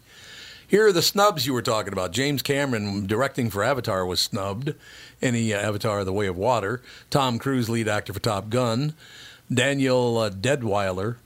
Here 0.65 0.85
are 0.87 0.91
the 0.93 1.01
snubs 1.01 1.47
you 1.47 1.53
were 1.53 1.63
talking 1.63 1.91
about. 1.91 2.11
James 2.11 2.41
Cameron, 2.43 3.07
directing 3.07 3.49
for 3.49 3.63
Avatar, 3.63 4.05
was 4.05 4.21
snubbed. 4.21 4.75
Any 5.21 5.53
uh, 5.53 5.59
Avatar: 5.59 6.05
The 6.05 6.13
Way 6.13 6.27
of 6.27 6.37
Water. 6.37 6.81
Tom 7.09 7.37
Cruise, 7.39 7.69
lead 7.69 7.87
actor 7.89 8.13
for 8.13 8.19
Top 8.19 8.49
Gun. 8.49 8.93
Danielle 9.53 10.17
uh, 10.19 10.29
Deadwyler, 10.29 11.17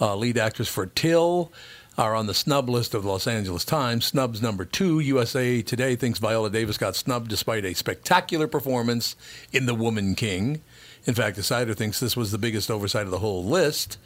uh, 0.00 0.16
lead 0.16 0.36
actress 0.36 0.68
for 0.68 0.84
Till, 0.84 1.52
are 1.98 2.14
on 2.14 2.26
the 2.26 2.34
snub 2.34 2.68
list 2.68 2.94
of 2.94 3.02
the 3.02 3.08
Los 3.08 3.26
Angeles 3.26 3.64
Times. 3.64 4.06
Snubs 4.06 4.40
number 4.40 4.64
two, 4.64 4.98
USA 5.00 5.60
Today 5.60 5.94
thinks 5.94 6.18
Viola 6.18 6.48
Davis 6.48 6.78
got 6.78 6.96
snubbed 6.96 7.28
despite 7.28 7.64
a 7.64 7.74
spectacular 7.74 8.46
performance 8.46 9.14
in 9.52 9.66
The 9.66 9.74
Woman 9.74 10.14
King. 10.14 10.62
In 11.04 11.14
fact, 11.14 11.36
the 11.36 11.42
Decider 11.42 11.74
thinks 11.74 12.00
this 12.00 12.16
was 12.16 12.30
the 12.30 12.38
biggest 12.38 12.70
oversight 12.70 13.04
of 13.04 13.10
the 13.10 13.18
whole 13.18 13.44
list. 13.44 13.98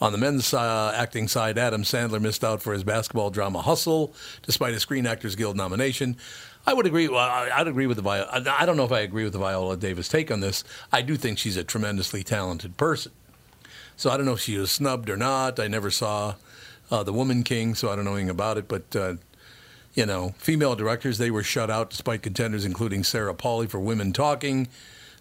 On 0.00 0.10
the 0.10 0.18
men's 0.18 0.52
uh, 0.52 0.92
acting 0.96 1.28
side, 1.28 1.58
Adam 1.58 1.84
Sandler 1.84 2.20
missed 2.20 2.42
out 2.42 2.60
for 2.60 2.72
his 2.72 2.82
basketball 2.82 3.30
drama 3.30 3.62
Hustle, 3.62 4.12
despite 4.42 4.74
a 4.74 4.80
Screen 4.80 5.06
Actors 5.06 5.36
Guild 5.36 5.56
nomination. 5.56 6.16
I 6.66 6.74
would 6.74 6.86
agree. 6.86 7.08
I'd 7.08 7.68
agree 7.68 7.86
with 7.86 7.98
the 7.98 8.02
Viola. 8.02 8.42
I 8.50 8.66
don't 8.66 8.76
know 8.76 8.84
if 8.84 8.92
I 8.92 9.00
agree 9.00 9.24
with 9.24 9.32
the 9.32 9.38
Viola 9.38 9.76
Davis 9.76 10.08
take 10.08 10.32
on 10.32 10.40
this. 10.40 10.64
I 10.92 11.02
do 11.02 11.16
think 11.16 11.38
she's 11.38 11.56
a 11.56 11.62
tremendously 11.62 12.24
talented 12.24 12.76
person. 12.76 13.12
So 13.96 14.10
I 14.10 14.16
don't 14.16 14.26
know 14.26 14.32
if 14.32 14.40
she 14.40 14.56
was 14.56 14.72
snubbed 14.72 15.08
or 15.08 15.16
not. 15.16 15.60
I 15.60 15.68
never 15.68 15.90
saw 15.90 16.34
uh, 16.92 17.02
The 17.02 17.12
Woman 17.12 17.42
King, 17.42 17.74
so 17.74 17.90
I 17.90 17.96
don't 17.96 18.04
know 18.04 18.12
anything 18.12 18.30
about 18.30 18.58
it. 18.58 18.68
But, 18.68 18.94
uh, 18.94 19.14
you 19.94 20.06
know, 20.06 20.34
female 20.38 20.76
directors, 20.76 21.18
they 21.18 21.30
were 21.30 21.42
shut 21.42 21.70
out 21.70 21.90
despite 21.90 22.22
contenders 22.22 22.64
including 22.64 23.02
Sarah 23.02 23.34
Polley 23.34 23.66
for 23.66 23.80
Women 23.80 24.12
Talking. 24.12 24.68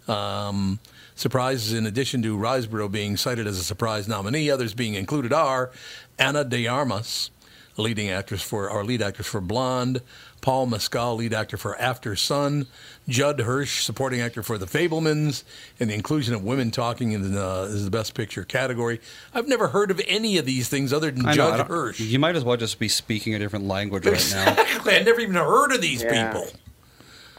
Um, 0.08 0.80
surprises, 1.16 1.74
in 1.74 1.86
addition 1.86 2.22
to 2.24 2.38
Riseborough 2.38 2.92
being 2.92 3.16
cited 3.16 3.48
as 3.48 3.58
a 3.58 3.64
surprise 3.64 4.08
nominee, 4.08 4.52
others 4.52 4.74
being 4.74 4.96
included 4.96 5.32
are 5.32 5.72
Ana 6.20 6.44
de 6.44 6.68
Armas, 6.68 7.32
leading 7.78 8.10
actress 8.10 8.42
for 8.42 8.70
our 8.70 8.84
lead 8.84 9.02
actress 9.02 9.28
for 9.28 9.40
Blonde, 9.40 10.02
Paul 10.42 10.66
Mescal, 10.66 11.16
lead 11.18 11.34
actor 11.34 11.56
for 11.56 11.76
Aftersun, 11.80 12.66
Judd 13.08 13.40
Hirsch, 13.42 13.84
supporting 13.84 14.22
actor 14.22 14.42
for 14.44 14.58
The 14.58 14.66
Fabelmans, 14.66 15.44
and 15.80 15.90
the 15.90 15.94
inclusion 15.94 16.34
of 16.34 16.44
women 16.44 16.72
talking 16.72 17.12
in 17.12 17.32
the, 17.34 17.42
uh, 17.46 17.64
is 17.66 17.86
the 17.86 17.92
Best 17.92 18.16
Picture 18.16 18.44
category. 18.44 19.00
I've 19.36 19.48
never 19.48 19.68
heard 19.70 19.92
of 19.92 20.02
any 20.08 20.38
of 20.40 20.46
these 20.46 20.68
things 20.68 20.92
other 20.92 21.12
than 21.12 21.26
I 21.26 21.30
know, 21.32 21.36
Judd 21.36 21.58
don't- 21.58 21.68
Hirsch. 21.68 22.00
You 22.00 22.18
might 22.20 22.36
as 22.36 22.44
well 22.44 22.58
just 22.58 22.80
be 22.80 22.88
speaking 22.88 23.36
a 23.36 23.40
different 23.40 23.66
language 23.68 24.06
right 24.06 24.14
now. 24.34 24.52
Exactly. 24.62 24.96
I've 24.96 25.06
never 25.06 25.22
even 25.22 25.36
heard 25.36 25.72
of 25.74 25.82
these 25.82 26.02
Yeah. 26.02 26.32
people. 26.34 26.48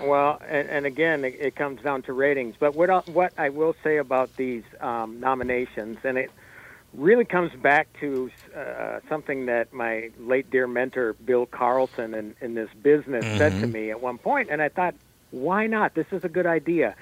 Well, 0.01 0.41
and, 0.49 0.69
and 0.69 0.87
again, 0.87 1.24
it, 1.24 1.37
it 1.41 1.57
comes 1.57 1.81
down 1.83 2.03
to 2.03 2.12
ratings. 2.12 2.55
But 2.59 2.74
what 2.74 2.89
I, 2.91 2.99
what 3.11 3.33
I 3.39 3.49
will 3.51 3.74
say 3.85 3.99
about 3.99 4.37
these 4.37 4.62
um, 4.81 5.20
nominations, 5.20 5.99
and 6.05 6.19
it 6.19 6.31
really 6.97 7.24
comes 7.24 7.52
back 7.62 7.89
to 8.01 8.31
uh, 8.56 9.01
something 9.09 9.47
that 9.47 9.73
my 9.73 10.10
late 10.19 10.51
dear 10.51 10.66
mentor 10.66 11.14
Bill 11.24 11.47
Carlson 11.47 12.14
in, 12.14 12.35
in 12.40 12.55
this 12.55 12.69
business 12.82 13.24
said 13.39 13.52
to 13.60 13.66
Mhm. 13.66 13.73
me 13.73 13.90
at 13.90 14.01
one 14.02 14.19
point, 14.19 14.51
and 14.51 14.60
I 14.60 14.69
thought, 14.69 14.94
why 15.31 15.66
not? 15.66 15.94
This 15.94 16.06
is 16.12 16.23
a 16.24 16.28
good 16.28 16.47
idea. 16.47 16.94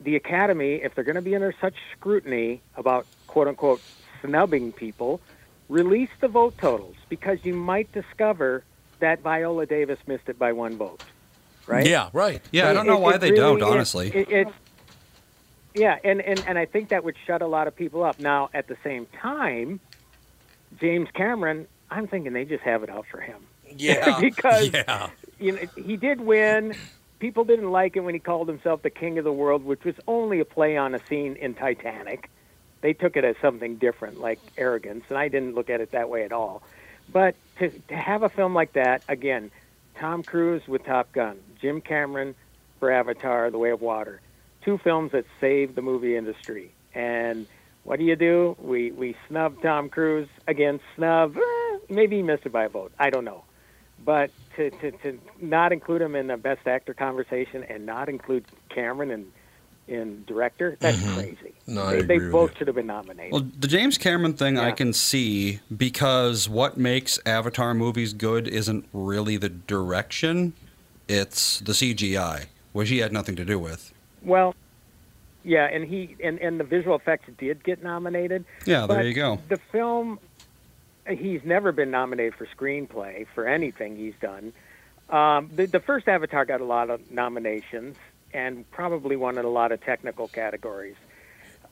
The 0.00 0.16
Academy, 0.16 0.76
if 0.82 0.94
they're 0.94 1.04
going 1.04 1.16
to 1.16 1.22
be 1.22 1.34
under 1.34 1.54
such 1.60 1.74
scrutiny 1.96 2.62
about 2.76 3.06
quote 3.26 3.48
unquote 3.48 3.80
snubbing 4.22 4.72
people, 4.72 5.20
release 5.68 6.10
the 6.20 6.28
vote 6.28 6.54
totals 6.58 6.96
because 7.08 7.38
you 7.44 7.54
might 7.54 7.92
discover 7.92 8.64
that 9.00 9.20
Viola 9.22 9.66
Davis 9.66 9.98
missed 10.06 10.28
it 10.28 10.38
by 10.38 10.52
one 10.52 10.76
vote. 10.76 11.00
Right? 11.66 11.86
Yeah, 11.86 12.08
right. 12.12 12.40
Yeah, 12.50 12.70
I 12.70 12.72
don't 12.72 12.86
know 12.86 12.98
why 12.98 13.18
they 13.18 13.30
really 13.30 13.60
don't, 13.60 13.62
honestly. 13.62 14.10
It, 14.14 14.28
it, 14.30 14.48
yeah, 15.74 15.98
and, 16.04 16.20
and, 16.20 16.42
and 16.46 16.58
I 16.58 16.66
think 16.66 16.90
that 16.90 17.04
would 17.04 17.16
shut 17.26 17.42
a 17.42 17.46
lot 17.46 17.66
of 17.66 17.76
people 17.76 18.04
up. 18.04 18.20
Now, 18.20 18.50
at 18.52 18.68
the 18.68 18.76
same 18.84 19.06
time, 19.20 19.80
James 20.80 21.08
Cameron, 21.14 21.66
I'm 21.90 22.06
thinking 22.06 22.32
they 22.32 22.44
just 22.44 22.62
have 22.64 22.82
it 22.82 22.90
out 22.90 23.06
for 23.10 23.20
him. 23.20 23.46
Yeah. 23.76 24.18
because 24.20 24.72
yeah. 24.72 25.10
you 25.38 25.52
know, 25.52 25.62
he 25.76 25.96
did 25.96 26.20
win. 26.20 26.74
People 27.18 27.44
didn't 27.44 27.70
like 27.70 27.96
it 27.96 28.00
when 28.00 28.14
he 28.14 28.20
called 28.20 28.48
himself 28.48 28.82
the 28.82 28.90
king 28.90 29.18
of 29.18 29.24
the 29.24 29.32
world, 29.32 29.64
which 29.64 29.84
was 29.84 29.94
only 30.08 30.40
a 30.40 30.44
play 30.44 30.76
on 30.76 30.94
a 30.94 31.04
scene 31.06 31.36
in 31.36 31.54
Titanic. 31.54 32.28
They 32.80 32.92
took 32.92 33.16
it 33.16 33.24
as 33.24 33.36
something 33.40 33.76
different, 33.76 34.20
like 34.20 34.40
arrogance, 34.58 35.04
and 35.08 35.16
I 35.16 35.28
didn't 35.28 35.54
look 35.54 35.70
at 35.70 35.80
it 35.80 35.92
that 35.92 36.08
way 36.10 36.24
at 36.24 36.32
all. 36.32 36.62
But 37.12 37.36
to, 37.58 37.70
to 37.70 37.96
have 37.96 38.24
a 38.24 38.28
film 38.28 38.54
like 38.54 38.72
that, 38.72 39.04
again, 39.08 39.52
Tom 39.98 40.24
Cruise 40.24 40.66
with 40.66 40.84
Top 40.84 41.12
Gun, 41.12 41.38
Jim 41.60 41.80
Cameron 41.80 42.34
for 42.80 42.90
Avatar, 42.90 43.50
The 43.50 43.58
Way 43.58 43.70
of 43.70 43.80
Water, 43.80 44.20
two 44.64 44.78
films 44.78 45.12
that 45.12 45.24
saved 45.40 45.74
the 45.74 45.82
movie 45.82 46.16
industry. 46.16 46.72
And 46.94 47.46
what 47.84 47.98
do 47.98 48.04
you 48.04 48.16
do? 48.16 48.56
We 48.60 48.92
we 48.92 49.16
snub 49.28 49.60
Tom 49.62 49.88
Cruise 49.88 50.28
again. 50.46 50.80
Snub. 50.96 51.36
eh, 51.36 51.78
maybe 51.88 52.16
he 52.16 52.22
missed 52.22 52.46
it 52.46 52.52
by 52.52 52.64
a 52.64 52.68
vote. 52.68 52.92
I 52.98 53.10
don't 53.10 53.24
know. 53.24 53.44
But 54.04 54.30
to, 54.56 54.70
to, 54.70 54.90
to 54.90 55.20
not 55.40 55.72
include 55.72 56.02
him 56.02 56.16
in 56.16 56.26
the 56.26 56.36
best 56.36 56.66
actor 56.66 56.92
conversation 56.92 57.62
and 57.64 57.86
not 57.86 58.08
include 58.08 58.44
Cameron 58.68 59.10
in 59.10 59.32
in 59.88 60.24
director, 60.26 60.76
that's 60.78 61.02
crazy. 61.14 61.36
Mm-hmm. 61.66 61.74
No, 61.74 61.82
I 61.82 61.92
they 61.92 61.98
agree 61.98 62.06
they 62.06 62.24
with 62.24 62.32
both 62.32 62.56
should 62.56 62.68
have 62.68 62.76
been 62.76 62.86
nominated. 62.86 63.32
Well, 63.32 63.46
the 63.58 63.66
James 63.66 63.98
Cameron 63.98 64.34
thing 64.34 64.56
I 64.58 64.70
can 64.70 64.92
see 64.92 65.60
because 65.76 66.48
what 66.48 66.76
makes 66.76 67.18
Avatar 67.26 67.74
movies 67.74 68.12
good 68.12 68.46
isn't 68.46 68.86
really 68.92 69.36
the 69.36 69.48
direction, 69.48 70.52
it's 71.08 71.58
the 71.58 71.72
CGI, 71.72 72.46
which 72.72 72.90
he 72.90 72.98
had 72.98 73.12
nothing 73.12 73.34
to 73.36 73.44
do 73.44 73.58
with. 73.58 73.92
Well, 74.24 74.54
yeah, 75.44 75.64
and 75.64 75.84
he 75.84 76.16
and, 76.22 76.38
and 76.38 76.60
the 76.60 76.64
visual 76.64 76.96
effects 76.96 77.28
did 77.38 77.64
get 77.64 77.82
nominated. 77.82 78.44
Yeah, 78.64 78.86
there 78.86 79.02
you 79.02 79.14
go. 79.14 79.38
The 79.48 79.58
film, 79.70 80.18
he's 81.08 81.42
never 81.44 81.72
been 81.72 81.90
nominated 81.90 82.34
for 82.34 82.46
screenplay 82.46 83.26
for 83.34 83.46
anything 83.46 83.96
he's 83.96 84.14
done. 84.20 84.52
Um, 85.10 85.50
the, 85.54 85.66
the 85.66 85.80
first 85.80 86.08
Avatar 86.08 86.44
got 86.44 86.60
a 86.60 86.64
lot 86.64 86.90
of 86.90 87.10
nominations 87.10 87.96
and 88.32 88.68
probably 88.70 89.16
won 89.16 89.36
in 89.36 89.44
a 89.44 89.50
lot 89.50 89.72
of 89.72 89.82
technical 89.82 90.28
categories. 90.28 90.96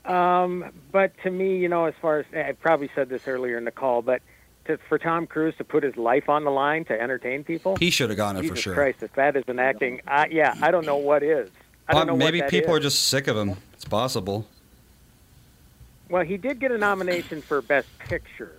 Um, 0.05 0.67
but 0.93 1.13
to 1.23 1.31
me, 1.31 1.59
you 1.59 1.69
know, 1.69 1.87
as 1.87 1.95
far 2.01 2.19
as 2.21 2.27
I 2.35 2.53
probably 2.53 2.91
said 2.95 3.09
this 3.09 3.27
earlier 3.29 3.57
in 3.57 3.65
the 3.65 3.71
call, 3.71 4.03
but 4.03 4.21
to, 4.67 4.79
for 4.89 4.99
Tom 4.99 5.27
Cruise 5.27 5.55
to 5.59 5.65
put 5.65 5.83
his 5.83 5.97
life 5.97 6.29
on 6.29 6.45
the 6.45 6.51
line 6.51 6.85
to 6.87 7.01
entertain 7.01 7.45
people, 7.45 7.77
He 7.77 7.91
should 7.91 8.11
have 8.11 8.17
gotten 8.17 8.45
it 8.45 8.49
for 8.49 8.57
sure. 8.57 8.75
Christ, 8.75 9.03
if 9.03 9.13
that 9.15 9.37
isn't 9.37 9.59
acting, 9.59 10.01
I, 10.07 10.27
yeah, 10.27 10.55
I 10.61 10.71
don't 10.71 10.87
know 10.87 10.97
what 10.97 11.23
is. 11.23 11.51
I 11.91 11.95
don't 11.95 12.03
Uh, 12.03 12.05
know 12.13 12.17
maybe 12.17 12.39
what 12.39 12.45
that 12.47 12.51
people 12.51 12.75
is. 12.75 12.79
are 12.79 12.83
just 12.83 13.09
sick 13.09 13.27
of 13.27 13.37
him. 13.37 13.57
It's 13.75 13.85
possible. 13.85 14.47
Well, 16.09 16.25
he 16.25 16.37
did 16.37 16.61
get 16.61 16.71
a 16.73 16.79
nomination 16.79 17.43
for 17.43 17.61
Best 17.63 17.89
Picture 17.99 18.55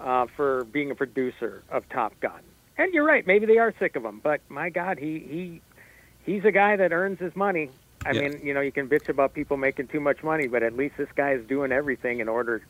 uh, 0.00 0.26
for 0.36 0.64
being 0.64 0.90
a 0.90 0.94
producer 0.94 1.62
of 1.70 1.88
Top 1.88 2.18
Gun. 2.20 2.40
And 2.78 2.92
you're 2.94 3.04
right, 3.04 3.26
maybe 3.26 3.46
they 3.46 3.58
are 3.58 3.74
sick 3.78 3.96
of 3.96 4.04
him, 4.04 4.20
but 4.22 4.40
my 4.48 4.70
God, 4.70 4.98
he 4.98 5.18
he 5.18 5.60
he's 6.24 6.44
a 6.44 6.50
guy 6.52 6.76
that 6.76 6.92
earns 6.92 7.18
his 7.18 7.34
money. 7.36 7.70
I 8.06 8.12
Yeah. 8.12 8.22
mean, 8.22 8.40
you 8.42 8.54
know, 8.54 8.60
you 8.62 8.72
can 8.72 8.88
bitch 8.88 9.08
about 9.08 9.34
people 9.34 9.56
making 9.56 9.88
too 9.88 10.00
much 10.00 10.22
money, 10.22 10.46
but 10.46 10.62
at 10.62 10.74
least 10.76 10.96
this 10.96 11.08
guy 11.14 11.32
is 11.32 11.46
doing 11.46 11.70
everything 11.72 12.20
in 12.20 12.28
order. 12.28 12.62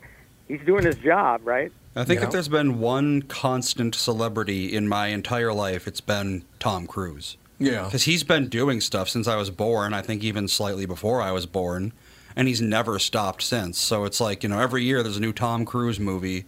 He's 0.48 0.61
doing 0.62 0.85
his 0.85 0.97
job, 0.97 1.43
right? 1.44 1.70
I 1.94 2.05
think 2.05 2.19
You 2.20 2.24
if 2.24 2.28
know? 2.28 2.32
there's 2.32 2.48
been 2.48 2.81
one 2.81 3.23
constant 3.23 3.94
celebrity 3.94 4.74
in 4.74 4.89
my 4.89 5.09
entire 5.09 5.52
life, 5.52 5.86
it's 5.86 6.01
been 6.01 6.43
Tom 6.59 6.86
Cruise. 6.89 7.36
Yeah. 7.61 7.85
Because 7.85 8.05
he's 8.05 8.24
been 8.24 8.49
doing 8.49 8.81
stuff 8.81 9.09
since 9.09 9.28
I 9.28 9.37
was 9.37 9.51
born, 9.51 9.93
I 9.95 10.01
think 10.03 10.24
even 10.24 10.49
slightly 10.49 10.87
before 10.87 11.20
I 11.20 11.31
was 11.31 11.45
born, 11.47 11.93
and 12.35 12.49
he's 12.49 12.61
never 12.61 12.99
stopped 12.99 13.43
since. 13.43 13.78
So 13.78 14.05
it's 14.05 14.20
like, 14.20 14.43
you 14.43 14.49
know, 14.49 14.59
every 14.59 14.82
year 14.82 15.03
there's 15.03 15.19
a 15.19 15.20
new 15.20 15.32
Tom 15.32 15.65
Cruise 15.66 16.01
movie, 16.01 16.47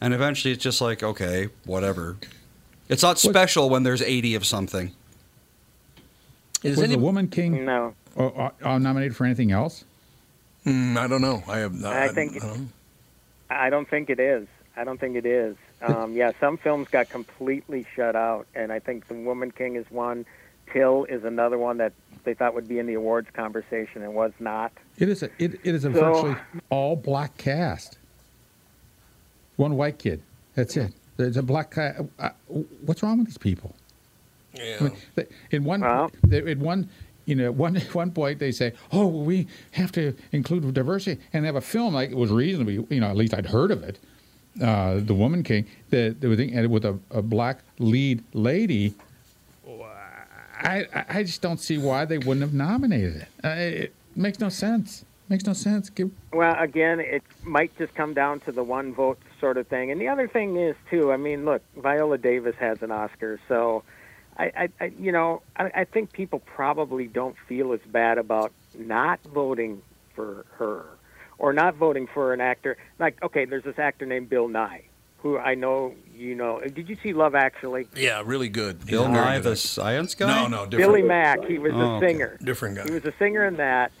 and 0.00 0.14
eventually 0.14 0.52
it's 0.54 0.62
just 0.62 0.80
like, 0.80 1.02
okay, 1.02 1.50
whatever. 1.66 2.16
It's 2.88 3.02
not 3.02 3.18
special 3.18 3.68
when 3.68 3.82
there's 3.82 4.00
80 4.00 4.34
of 4.34 4.46
something. 4.46 4.92
Is 6.62 6.76
was 6.76 6.84
any- 6.84 6.94
the 6.94 7.00
Woman 7.00 7.28
King 7.28 7.64
no. 7.66 7.94
uh, 8.16 8.50
uh, 8.62 8.78
nominated 8.78 9.14
for 9.14 9.24
anything 9.24 9.52
else? 9.52 9.84
Mm, 10.64 10.96
I 10.96 11.06
don't 11.06 11.20
know. 11.20 11.44
I 11.46 11.58
have. 11.58 11.74
Not, 11.74 11.92
I 11.92 12.08
think- 12.08 12.40
don't 12.40 12.58
know. 12.58 12.68
I 13.50 13.70
don't 13.70 13.88
think 13.88 14.10
it 14.10 14.18
is. 14.18 14.48
I 14.76 14.84
don't 14.84 14.98
think 14.98 15.16
it 15.16 15.24
is. 15.24 15.56
Um, 15.80 16.14
yeah, 16.14 16.32
some 16.40 16.56
films 16.56 16.88
got 16.88 17.08
completely 17.10 17.86
shut 17.94 18.16
out, 18.16 18.46
and 18.54 18.72
I 18.72 18.78
think 18.80 19.06
The 19.08 19.14
Woman 19.14 19.50
King 19.50 19.76
is 19.76 19.86
one. 19.90 20.26
Till 20.72 21.04
is 21.04 21.24
another 21.24 21.58
one 21.58 21.78
that 21.78 21.92
they 22.24 22.34
thought 22.34 22.54
would 22.54 22.68
be 22.68 22.78
in 22.78 22.86
the 22.86 22.94
awards 22.94 23.28
conversation 23.32 24.02
and 24.02 24.14
was 24.14 24.32
not. 24.40 24.72
It 24.98 25.08
is 25.08 25.22
a 25.22 25.26
it, 25.38 25.54
it 25.62 25.74
is 25.74 25.84
a 25.84 25.92
So- 25.92 26.00
virtually 26.00 26.36
all 26.70 26.96
black 26.96 27.36
cast. 27.38 27.98
One 29.56 29.76
white 29.76 29.98
kid. 29.98 30.22
That's 30.54 30.76
it. 30.76 30.92
There's 31.16 31.36
a 31.36 31.42
black 31.42 31.74
guy. 31.74 31.94
Uh, 32.18 32.30
what's 32.84 33.02
wrong 33.02 33.18
with 33.18 33.26
these 33.28 33.38
people? 33.38 33.74
Yeah. 34.54 34.76
I 34.80 34.84
mean, 34.84 34.92
they- 35.14 35.26
in 35.50 35.64
one, 35.64 36.10
they- 36.26 36.50
in 36.50 36.60
one, 36.60 36.88
you 37.24 37.34
know, 37.34 37.50
one 37.64 37.76
one 37.92 38.10
point 38.10 38.38
they 38.38 38.52
say, 38.52 38.72
"Oh, 38.92 39.06
we 39.06 39.46
have 39.72 39.92
to 39.92 40.14
include 40.32 40.72
diversity," 40.74 41.20
and 41.32 41.44
they 41.44 41.46
have 41.46 41.56
a 41.56 41.60
film 41.60 41.94
like 41.94 42.10
it 42.10 42.16
was 42.16 42.30
reasonably, 42.30 42.84
you 42.90 43.00
know, 43.00 43.08
at 43.08 43.16
least 43.16 43.34
I'd 43.34 43.46
heard 43.46 43.70
of 43.70 43.82
it, 43.82 43.98
uh, 44.62 45.00
the 45.00 45.14
Woman 45.14 45.42
King, 45.42 45.66
that 45.90 46.20
they 46.20 46.28
were 46.28 46.36
thinking, 46.36 46.68
with 46.70 46.84
a, 46.84 46.98
a 47.10 47.22
black 47.22 47.60
lead 47.78 48.22
lady, 48.34 48.94
I, 50.66 51.04
I 51.08 51.22
just 51.22 51.42
don't 51.42 51.60
see 51.60 51.78
why 51.78 52.04
they 52.04 52.18
wouldn't 52.18 52.40
have 52.40 52.52
nominated 52.52 53.16
it. 53.16 53.28
Uh, 53.44 53.48
it 53.48 53.94
makes 54.16 54.40
no 54.40 54.48
sense. 54.48 55.04
Makes 55.28 55.46
no 55.46 55.52
sense. 55.52 55.90
Give, 55.90 56.10
Well, 56.32 56.54
again, 56.58 57.00
it 57.00 57.22
might 57.44 57.76
just 57.78 57.94
come 57.94 58.14
down 58.14 58.40
to 58.40 58.52
the 58.52 58.62
one 58.62 58.94
vote 58.94 59.18
sort 59.40 59.56
of 59.56 59.66
thing. 59.66 59.90
And 59.90 60.00
the 60.00 60.08
other 60.08 60.28
thing 60.28 60.56
is 60.56 60.76
too. 60.90 61.12
I 61.12 61.16
mean, 61.16 61.44
look, 61.44 61.62
Viola 61.76 62.18
Davis 62.18 62.54
has 62.60 62.82
an 62.82 62.90
Oscar, 62.92 63.40
so 63.48 63.82
I, 64.36 64.44
I, 64.44 64.68
I 64.80 64.92
you 64.98 65.12
know, 65.12 65.42
I, 65.56 65.70
I 65.74 65.84
think 65.84 66.12
people 66.12 66.40
probably 66.40 67.06
don't 67.06 67.36
feel 67.48 67.72
as 67.72 67.80
bad 67.86 68.18
about 68.18 68.52
not 68.74 69.20
voting 69.24 69.82
for 70.14 70.46
her 70.58 70.84
or 71.38 71.52
not 71.52 71.74
voting 71.74 72.06
for 72.06 72.32
an 72.32 72.40
actor. 72.40 72.76
Like, 72.98 73.22
okay, 73.22 73.44
there's 73.44 73.64
this 73.64 73.78
actor 73.78 74.06
named 74.06 74.28
Bill 74.28 74.48
Nighy, 74.48 74.84
who 75.26 75.38
I 75.38 75.54
know 75.54 75.94
you 76.14 76.34
know. 76.34 76.60
Did 76.60 76.88
you 76.88 76.96
see 77.02 77.12
Love 77.12 77.34
Actually? 77.34 77.88
Yeah, 77.94 78.22
really 78.24 78.48
good. 78.48 78.86
Bill 78.86 79.02
very 79.04 79.14
Nye, 79.14 79.36
good. 79.36 79.44
the 79.44 79.56
science 79.56 80.14
guy. 80.14 80.26
No, 80.26 80.48
no, 80.48 80.66
different. 80.66 80.92
Billy 80.92 81.02
Mack. 81.02 81.44
He 81.44 81.58
was 81.58 81.72
Oh, 81.74 81.78
a 81.78 81.96
okay. 81.96 82.08
singer. 82.08 82.38
Different 82.42 82.76
guy. 82.76 82.84
He 82.84 82.92
was 82.92 83.04
a 83.04 83.12
singer 83.18 83.44
in 83.44 83.56
that. 83.56 83.92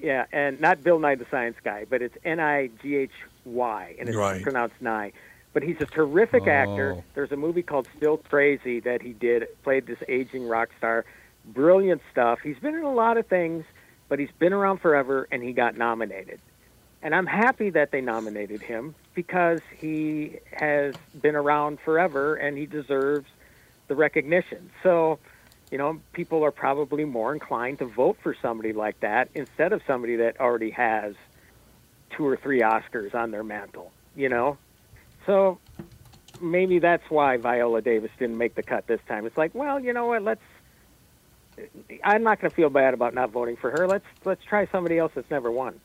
Yeah, 0.00 0.26
and 0.32 0.60
not 0.60 0.82
Bill 0.82 0.98
Nye 0.98 1.14
the 1.14 1.26
Science 1.30 1.56
Guy, 1.62 1.84
but 1.88 2.00
it's 2.00 2.16
N 2.24 2.40
I 2.40 2.70
G 2.82 2.96
H 2.96 3.10
Y, 3.44 3.96
and 3.98 4.08
it's 4.08 4.16
Right. 4.16 4.42
pronounced 4.42 4.80
Nye. 4.80 5.12
But 5.52 5.62
he's 5.62 5.80
a 5.80 5.86
terrific 5.86 6.44
oh. 6.46 6.50
actor. 6.50 6.94
Oh. 6.98 7.04
There's 7.14 7.32
a 7.32 7.36
movie 7.36 7.62
called 7.62 7.86
Still 7.96 8.16
Crazy 8.16 8.80
that 8.80 9.02
he 9.02 9.12
did, 9.12 9.46
played 9.62 9.86
this 9.86 9.98
aging 10.08 10.48
rock 10.48 10.70
star. 10.78 11.04
Brilliant 11.44 12.00
stuff. 12.10 12.38
He's 12.42 12.58
been 12.58 12.74
in 12.74 12.84
a 12.84 12.92
lot 12.92 13.18
of 13.18 13.26
things, 13.26 13.64
but 14.08 14.18
he's 14.18 14.30
been 14.38 14.52
around 14.52 14.80
forever, 14.80 15.28
and 15.30 15.42
he 15.42 15.52
got 15.52 15.76
nominated. 15.76 16.40
And 17.02 17.14
I'm 17.14 17.26
happy 17.26 17.70
that 17.70 17.92
they 17.92 18.00
nominated 18.00 18.62
him 18.62 18.94
because 19.14 19.60
he 19.78 20.38
has 20.52 20.94
been 21.20 21.34
around 21.34 21.78
forever 21.84 22.36
and 22.36 22.56
he 22.56 22.66
deserves 22.66 23.26
the 23.88 23.94
recognition. 23.94 24.70
So, 24.82 25.18
you 25.70 25.78
know, 25.78 26.00
people 26.12 26.44
are 26.44 26.52
probably 26.52 27.04
more 27.04 27.32
inclined 27.32 27.78
to 27.80 27.86
vote 27.86 28.18
for 28.22 28.36
somebody 28.40 28.72
like 28.72 29.00
that 29.00 29.28
instead 29.34 29.72
of 29.72 29.82
somebody 29.86 30.16
that 30.16 30.40
already 30.40 30.70
has 30.70 31.14
two 32.16 32.26
or 32.26 32.36
three 32.36 32.60
Oscars 32.60 33.14
on 33.14 33.30
their 33.30 33.44
mantle, 33.44 33.90
you 34.14 34.28
know? 34.28 34.58
So 35.26 35.58
maybe 36.40 36.78
that's 36.78 37.04
why 37.08 37.36
Viola 37.36 37.82
Davis 37.82 38.10
didn't 38.18 38.38
make 38.38 38.54
the 38.54 38.62
cut 38.62 38.86
this 38.86 39.00
time. 39.08 39.26
It's 39.26 39.36
like, 39.36 39.54
well, 39.54 39.80
you 39.80 39.92
know 39.92 40.06
what, 40.06 40.22
let's 40.22 40.42
I'm 42.04 42.22
not 42.22 42.40
going 42.40 42.50
to 42.50 42.56
feel 42.56 42.70
bad 42.70 42.94
about 42.94 43.14
not 43.14 43.30
voting 43.30 43.56
for 43.56 43.70
her. 43.70 43.86
Let's 43.86 44.04
let's 44.24 44.42
try 44.44 44.66
somebody 44.70 44.98
else 44.98 45.12
that's 45.14 45.30
never 45.30 45.50
won. 45.50 45.80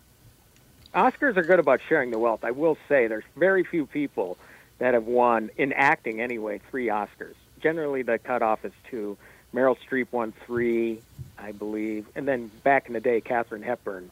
Oscars 0.95 1.35
are 1.35 1.43
good 1.43 1.59
about 1.59 1.81
sharing 1.89 2.09
the 2.09 2.17
wealth. 2.17 2.43
I 2.43 2.51
will 2.51 2.77
say 2.87 3.07
there's 3.07 3.25
very 3.35 3.63
few 3.63 3.85
people 3.85 4.37
that 4.79 4.93
have 4.93 5.05
won 5.05 5.49
in 5.57 5.73
acting 5.73 6.21
anyway 6.21 6.61
three 6.71 6.87
Oscars. 6.87 7.35
Generally, 7.61 8.03
the 8.03 8.17
cutoff 8.17 8.63
is 8.63 8.71
two. 8.89 9.17
Meryl 9.53 9.77
Streep 9.87 10.07
won 10.11 10.33
three, 10.45 11.01
I 11.37 11.51
believe, 11.51 12.05
and 12.15 12.27
then 12.27 12.49
back 12.63 12.87
in 12.87 12.93
the 12.93 12.99
day, 12.99 13.21
Katharine 13.21 13.61
Hepburn, 13.61 14.11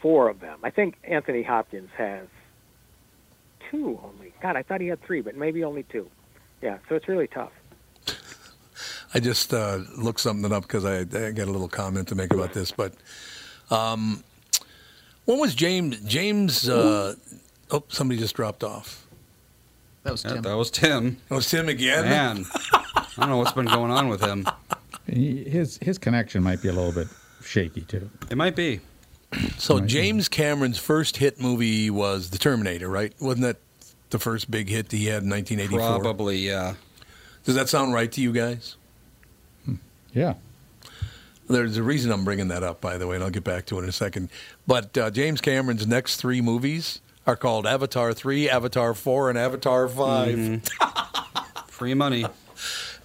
four 0.00 0.28
of 0.28 0.40
them. 0.40 0.58
I 0.62 0.70
think 0.70 0.96
Anthony 1.04 1.42
Hopkins 1.42 1.90
has 1.96 2.26
two 3.70 3.98
only. 4.02 4.32
God, 4.40 4.56
I 4.56 4.62
thought 4.62 4.80
he 4.80 4.88
had 4.88 5.02
three, 5.02 5.20
but 5.20 5.36
maybe 5.36 5.64
only 5.64 5.82
two. 5.84 6.08
Yeah, 6.60 6.78
so 6.88 6.94
it's 6.94 7.08
really 7.08 7.26
tough. 7.26 7.52
I 9.14 9.20
just 9.20 9.52
uh, 9.52 9.80
looked 9.96 10.20
something 10.20 10.50
up 10.52 10.62
because 10.62 10.84
I, 10.84 11.00
I 11.00 11.32
got 11.32 11.48
a 11.48 11.52
little 11.52 11.68
comment 11.68 12.08
to 12.08 12.14
make 12.14 12.32
about 12.32 12.52
this. 12.52 12.70
But 12.70 12.94
um, 13.70 14.22
when 15.24 15.38
was 15.38 15.54
James? 15.54 16.00
James? 16.00 16.68
Uh, 16.68 17.14
oh, 17.70 17.84
somebody 17.88 18.18
just 18.20 18.34
dropped 18.34 18.64
off. 18.64 19.06
That 20.04 20.12
was 20.12 20.24
Yeah, 20.24 20.34
Tim. 20.34 20.42
that 20.42 20.56
was 20.56 20.70
Tim. 20.70 21.16
It 21.30 21.34
was 21.34 21.48
Tim 21.48 21.68
again. 21.68 22.04
Man, 22.04 22.44
I 22.52 23.06
don't 23.16 23.28
know 23.28 23.38
what's 23.38 23.52
been 23.52 23.66
going 23.66 23.90
on 23.90 24.08
with 24.08 24.20
him. 24.20 24.46
his 25.06 25.78
his 25.80 25.98
connection 25.98 26.42
might 26.42 26.60
be 26.62 26.68
a 26.68 26.72
little 26.72 26.92
bit 26.92 27.08
shaky 27.44 27.82
too. 27.82 28.10
It 28.30 28.36
might 28.36 28.56
be. 28.56 28.80
So 29.58 29.80
James 29.80 30.28
Cameron's 30.28 30.78
first 30.78 31.16
hit 31.16 31.40
movie 31.40 31.88
was 31.88 32.30
The 32.30 32.38
Terminator, 32.38 32.88
right? 32.88 33.14
Wasn't 33.20 33.42
that 33.42 33.56
the 34.10 34.18
first 34.18 34.50
big 34.50 34.68
hit 34.68 34.90
that 34.90 34.96
he 34.96 35.06
had 35.06 35.22
in 35.22 35.30
1984? 35.30 36.00
Probably, 36.00 36.36
yeah. 36.38 36.74
Does 37.44 37.54
that 37.54 37.68
sound 37.70 37.94
right 37.94 38.12
to 38.12 38.20
you 38.20 38.30
guys? 38.32 38.76
Yeah. 40.12 40.34
There's 41.52 41.76
a 41.76 41.82
reason 41.82 42.10
I'm 42.10 42.24
bringing 42.24 42.48
that 42.48 42.62
up, 42.62 42.80
by 42.80 42.98
the 42.98 43.06
way, 43.06 43.16
and 43.16 43.24
I'll 43.24 43.30
get 43.30 43.44
back 43.44 43.66
to 43.66 43.78
it 43.78 43.82
in 43.82 43.88
a 43.88 43.92
second. 43.92 44.30
But 44.66 44.96
uh, 44.96 45.10
James 45.10 45.40
Cameron's 45.40 45.86
next 45.86 46.16
three 46.16 46.40
movies 46.40 47.00
are 47.26 47.36
called 47.36 47.66
Avatar 47.66 48.12
3, 48.12 48.48
Avatar 48.48 48.94
4, 48.94 49.30
and 49.30 49.38
Avatar 49.38 49.88
5. 49.88 50.62
Free 51.68 51.94
money. 51.94 52.26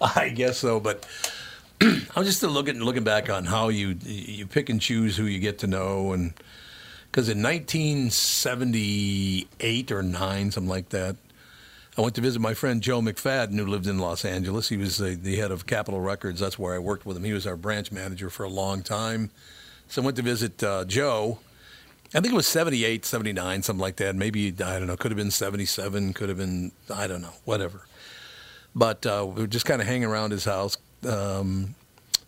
I 0.00 0.28
guess 0.30 0.58
so, 0.58 0.80
but 0.80 1.06
I'm 1.80 2.24
just 2.24 2.38
still 2.38 2.50
looking 2.50 2.80
looking 2.80 3.04
back 3.04 3.30
on 3.30 3.44
how 3.44 3.68
you 3.68 3.96
you 4.04 4.46
pick 4.46 4.68
and 4.68 4.80
choose 4.80 5.16
who 5.16 5.24
you 5.24 5.38
get 5.38 5.58
to 5.60 5.66
know, 5.66 6.12
and 6.12 6.32
because 7.10 7.28
in 7.28 7.42
1978 7.42 9.92
or 9.92 10.02
nine, 10.02 10.50
something 10.50 10.68
like 10.68 10.88
that, 10.90 11.16
I 11.98 12.00
went 12.00 12.14
to 12.14 12.20
visit 12.20 12.38
my 12.38 12.54
friend 12.54 12.80
Joe 12.80 13.00
McFadden, 13.00 13.58
who 13.58 13.66
lived 13.66 13.88
in 13.88 13.98
Los 13.98 14.24
Angeles. 14.24 14.68
He 14.68 14.76
was 14.76 14.98
the, 14.98 15.16
the 15.16 15.34
head 15.34 15.50
of 15.50 15.66
Capitol 15.66 16.00
Records. 16.00 16.38
That's 16.38 16.56
where 16.56 16.72
I 16.72 16.78
worked 16.78 17.04
with 17.04 17.16
him. 17.16 17.24
He 17.24 17.32
was 17.32 17.44
our 17.44 17.56
branch 17.56 17.90
manager 17.90 18.30
for 18.30 18.44
a 18.44 18.48
long 18.48 18.84
time. 18.84 19.32
So 19.88 20.00
I 20.00 20.04
went 20.04 20.16
to 20.18 20.22
visit 20.22 20.62
uh, 20.62 20.84
Joe. 20.84 21.40
I 22.14 22.20
think 22.20 22.32
it 22.32 22.36
was 22.36 22.46
78, 22.46 23.04
79, 23.04 23.64
something 23.64 23.80
like 23.80 23.96
that. 23.96 24.14
Maybe, 24.14 24.54
I 24.64 24.78
don't 24.78 24.86
know, 24.86 24.96
could 24.96 25.10
have 25.10 25.16
been 25.16 25.32
77, 25.32 26.12
could 26.12 26.28
have 26.28 26.38
been, 26.38 26.70
I 26.88 27.08
don't 27.08 27.20
know, 27.20 27.34
whatever. 27.44 27.80
But 28.76 29.04
uh, 29.04 29.26
we 29.26 29.42
were 29.42 29.48
just 29.48 29.66
kind 29.66 29.82
of 29.82 29.88
hanging 29.88 30.04
around 30.04 30.30
his 30.30 30.44
house, 30.44 30.78
um, 31.04 31.74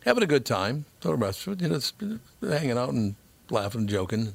having 0.05 0.25
a 0.25 0.27
good 0.27 0.45
time. 0.45 0.85
Told 1.01 1.15
him 1.15 1.23
about, 1.23 1.47
you 1.47 1.69
know, 1.69 2.49
hanging 2.51 2.77
out 2.77 2.89
and 2.89 3.15
laughing 3.51 3.83
and 3.83 3.89
joking. 3.89 4.35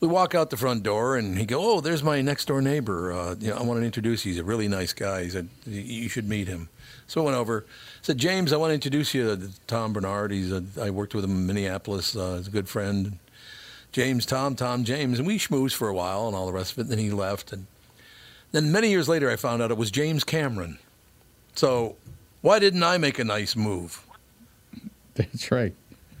We 0.00 0.08
walk 0.08 0.34
out 0.34 0.50
the 0.50 0.56
front 0.58 0.82
door, 0.82 1.16
and 1.16 1.38
he 1.38 1.46
go, 1.46 1.76
"Oh, 1.76 1.80
there's 1.80 2.02
my 2.02 2.20
next 2.20 2.46
door 2.46 2.60
neighbor. 2.60 3.12
Uh, 3.12 3.34
you 3.38 3.48
know, 3.50 3.56
I 3.56 3.62
want 3.62 3.80
to 3.80 3.86
introduce 3.86 4.24
you. 4.26 4.32
He's 4.32 4.40
a 4.40 4.44
really 4.44 4.68
nice 4.68 4.92
guy. 4.92 5.24
He 5.24 5.30
said 5.30 5.48
"You- 5.66 6.08
should 6.08 6.28
meet 6.28 6.48
him." 6.48 6.68
So 7.06 7.22
I 7.22 7.24
went 7.24 7.36
over. 7.36 7.64
Said, 8.02 8.18
"James, 8.18 8.52
I 8.52 8.56
want 8.56 8.70
to 8.70 8.74
introduce 8.74 9.14
you 9.14 9.24
to 9.36 9.50
Tom 9.66 9.92
Barnard. 9.94 10.32
He's 10.32 10.52
a, 10.52 10.62
I 10.80 10.90
worked 10.90 11.14
with 11.14 11.24
him 11.24 11.30
in 11.30 11.46
Minneapolis. 11.46 12.14
Uh, 12.14 12.36
he's 12.36 12.48
a 12.48 12.50
good 12.50 12.68
friend. 12.68 13.18
James, 13.92 14.26
Tom, 14.26 14.54
Tom, 14.54 14.84
James, 14.84 15.18
and 15.18 15.26
we 15.26 15.38
schmoozed 15.38 15.74
for 15.74 15.88
a 15.88 15.94
while 15.94 16.26
and 16.26 16.36
all 16.36 16.44
the 16.46 16.52
rest 16.52 16.72
of 16.72 16.78
it. 16.78 16.82
And 16.82 16.90
then 16.90 16.98
he 16.98 17.10
left, 17.10 17.50
and 17.52 17.66
then 18.52 18.70
many 18.70 18.90
years 18.90 19.08
later, 19.08 19.30
I 19.30 19.36
found 19.36 19.62
out 19.62 19.70
it 19.70 19.78
was 19.78 19.90
James 19.90 20.22
Cameron. 20.24 20.78
So 21.54 21.96
why 22.42 22.58
didn't 22.58 22.82
I 22.82 22.98
make 22.98 23.18
a 23.18 23.24
nice 23.24 23.56
move? 23.56 24.04
That's 25.14 25.50
right. 25.50 25.72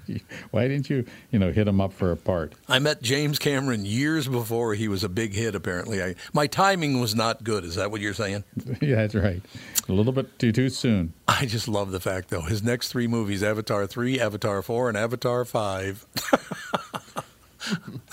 Why 0.50 0.68
didn't 0.68 0.90
you, 0.90 1.04
you 1.30 1.38
know, 1.38 1.52
hit 1.52 1.68
him 1.68 1.80
up 1.80 1.92
for 1.92 2.12
a 2.12 2.16
part? 2.16 2.52
I 2.68 2.78
met 2.78 3.02
James 3.02 3.38
Cameron 3.38 3.84
years 3.84 4.28
before 4.28 4.74
he 4.74 4.88
was 4.88 5.04
a 5.04 5.08
big 5.08 5.34
hit. 5.34 5.54
Apparently, 5.54 6.02
I, 6.02 6.14
my 6.32 6.46
timing 6.46 7.00
was 7.00 7.14
not 7.14 7.44
good. 7.44 7.64
Is 7.64 7.74
that 7.76 7.90
what 7.90 8.00
you're 8.00 8.14
saying? 8.14 8.44
yeah, 8.80 8.96
that's 8.96 9.14
right. 9.14 9.42
A 9.88 9.92
little 9.92 10.12
bit 10.12 10.38
too 10.38 10.52
too 10.52 10.68
soon. 10.68 11.12
I 11.28 11.46
just 11.46 11.68
love 11.68 11.90
the 11.90 12.00
fact, 12.00 12.30
though, 12.30 12.42
his 12.42 12.62
next 12.62 12.88
three 12.88 13.06
movies: 13.06 13.42
Avatar 13.42 13.86
three, 13.86 14.20
Avatar 14.20 14.62
four, 14.62 14.88
and 14.88 14.96
Avatar 14.96 15.44
five. 15.44 16.06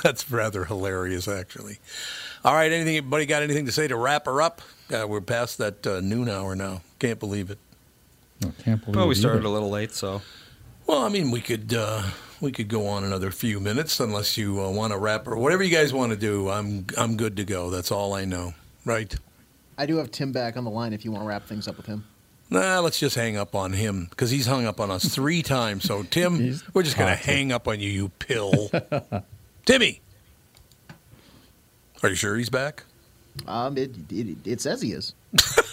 That's 0.04 0.30
rather 0.32 0.66
hilarious, 0.66 1.28
actually. 1.28 1.78
All 2.44 2.54
right, 2.54 2.72
anything? 2.72 2.98
Anybody 2.98 3.26
got 3.26 3.44
anything 3.44 3.66
to 3.68 3.72
say 3.72 3.88
to 3.88 3.96
wrap 3.96 4.26
her 4.26 4.42
up? 4.42 4.62
Uh, 4.92 5.06
we're 5.08 5.22
past 5.22 5.58
that 5.60 5.86
uh, 5.86 6.02
noon 6.02 6.28
hour 6.28 6.56
now. 6.56 6.82
Can't 7.00 7.20
believe 7.20 7.50
it. 7.52 7.60
I 8.44 8.50
can't 8.64 8.82
believe. 8.82 8.96
Well, 8.96 9.08
we 9.08 9.14
it 9.14 9.18
started 9.18 9.40
either. 9.40 9.48
a 9.48 9.52
little 9.52 9.70
late, 9.70 9.94
so 9.94 10.22
Well, 10.94 11.02
I 11.06 11.10
mean, 11.10 11.32
we 11.32 11.42
could 11.42 11.74
uh, 11.74 12.04
we 12.40 12.52
could 12.52 12.68
go 12.68 12.86
on 12.86 13.04
another 13.04 13.32
few 13.32 13.60
minutes 13.60 14.00
unless 14.00 14.38
you 14.38 14.62
uh, 14.62 14.70
want 14.70 14.94
to 14.94 15.00
wrap 15.00 15.28
or 15.28 15.36
whatever 15.38 15.64
you 15.64 15.72
guys 15.76 15.92
want 15.92 16.12
to 16.12 16.16
do. 16.16 16.52
I'm 16.52 16.86
I'm 16.96 17.18
good 17.18 17.36
to 17.38 17.44
go. 17.44 17.72
That's 17.72 17.92
all 17.92 18.14
I 18.14 18.26
know. 18.26 18.54
Right. 18.86 19.12
I 19.76 19.88
do 19.88 19.98
have 19.98 20.12
Tim 20.12 20.32
back 20.32 20.56
on 20.56 20.66
the 20.66 20.70
line 20.70 20.94
if 20.94 21.04
you 21.04 21.12
want 21.12 21.24
to 21.24 21.28
wrap 21.28 21.48
things 21.48 21.68
up 21.68 21.78
with 21.78 21.88
him. 21.88 22.06
Nah, 22.52 22.80
let's 22.82 23.00
just 23.00 23.16
hang 23.16 23.38
up 23.38 23.56
on 23.56 23.74
him 23.74 24.06
because 24.12 24.30
he's 24.30 24.46
hung 24.46 24.68
up 24.68 24.80
on 24.80 24.92
us 24.92 25.06
three 25.06 25.42
times. 25.42 25.84
So, 25.84 26.04
Tim, 26.04 26.36
He's 26.38 26.64
we're 26.76 26.84
just 26.84 26.96
going 26.96 27.10
to 27.10 27.16
hang 27.16 27.52
up 27.52 27.68
on 27.68 27.80
you, 27.80 27.90
you 27.90 28.10
pill. 28.20 28.70
Timmy, 29.66 30.00
are 32.04 32.10
you 32.10 32.16
sure 32.16 32.38
he's 32.38 32.52
back? 32.52 32.84
Um, 33.48 33.80
it, 33.80 33.96
it, 34.12 34.38
it 34.46 34.62
says 34.62 34.80
he 34.84 34.92
is. 34.92 35.16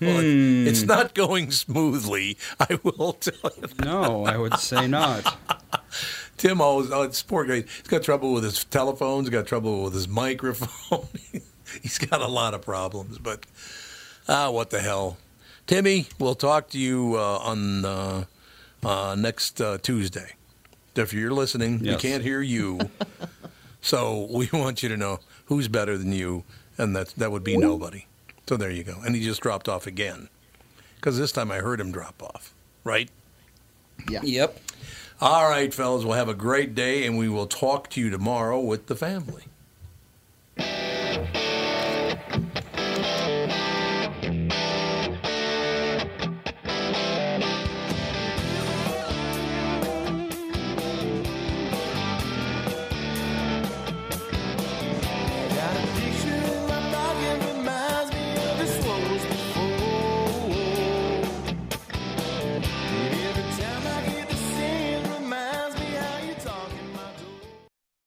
Well, 0.00 0.18
it- 0.20 0.68
it's 0.68 0.82
not 0.82 1.14
going 1.14 1.50
smoothly. 1.50 2.36
I 2.60 2.78
will 2.82 3.14
tell 3.14 3.50
you. 3.56 3.66
that. 3.68 3.84
no, 3.84 4.24
I 4.24 4.36
would 4.36 4.58
say 4.58 4.86
not. 4.86 5.36
Tim 6.36 6.60
always, 6.60 6.90
oh, 6.92 7.06
this 7.06 7.22
poor 7.22 7.44
guy, 7.44 7.62
he's 7.62 7.88
got 7.88 8.02
trouble 8.02 8.32
with 8.34 8.44
his 8.44 8.62
telephones, 8.64 9.26
he's 9.28 9.32
got 9.32 9.46
trouble 9.46 9.84
with 9.84 9.94
his 9.94 10.06
microphone. 10.06 11.08
he's 11.82 11.98
got 11.98 12.20
a 12.20 12.26
lot 12.28 12.52
of 12.52 12.60
problems, 12.62 13.18
but 13.18 13.46
ah, 14.28 14.50
what 14.50 14.68
the 14.70 14.80
hell. 14.80 15.16
Timmy, 15.66 16.08
we'll 16.18 16.34
talk 16.34 16.68
to 16.70 16.78
you 16.78 17.14
uh, 17.16 17.38
on 17.38 17.84
uh, 17.84 18.24
uh, 18.84 19.16
next 19.18 19.60
uh, 19.60 19.78
Tuesday. 19.78 20.34
If 20.94 21.12
you're 21.12 21.32
listening, 21.32 21.80
we 21.80 21.96
can't 21.96 22.22
hear 22.22 22.40
you. 22.42 22.78
so 23.80 24.28
we 24.30 24.48
want 24.52 24.82
you 24.82 24.88
to 24.90 24.96
know 24.96 25.20
who's 25.46 25.68
better 25.68 25.96
than 25.98 26.12
you, 26.12 26.44
and 26.78 26.94
that, 26.96 27.08
that 27.16 27.32
would 27.32 27.44
be 27.44 27.56
nobody. 27.56 28.04
So 28.48 28.56
there 28.56 28.70
you 28.70 28.84
go. 28.84 29.00
And 29.04 29.14
he 29.14 29.22
just 29.22 29.40
dropped 29.40 29.68
off 29.68 29.86
again. 29.86 30.28
Because 30.96 31.18
this 31.18 31.32
time 31.32 31.50
I 31.50 31.58
heard 31.58 31.80
him 31.80 31.92
drop 31.92 32.22
off, 32.22 32.54
right? 32.84 33.10
Yeah. 34.08 34.20
Yep. 34.22 34.60
All 35.20 35.48
right, 35.48 35.72
fellas, 35.72 36.04
we'll 36.04 36.14
have 36.14 36.28
a 36.28 36.34
great 36.34 36.74
day, 36.74 37.06
and 37.06 37.16
we 37.16 37.28
will 37.28 37.46
talk 37.46 37.88
to 37.90 38.00
you 38.00 38.10
tomorrow 38.10 38.60
with 38.60 38.86
the 38.86 38.96
family. 38.96 39.44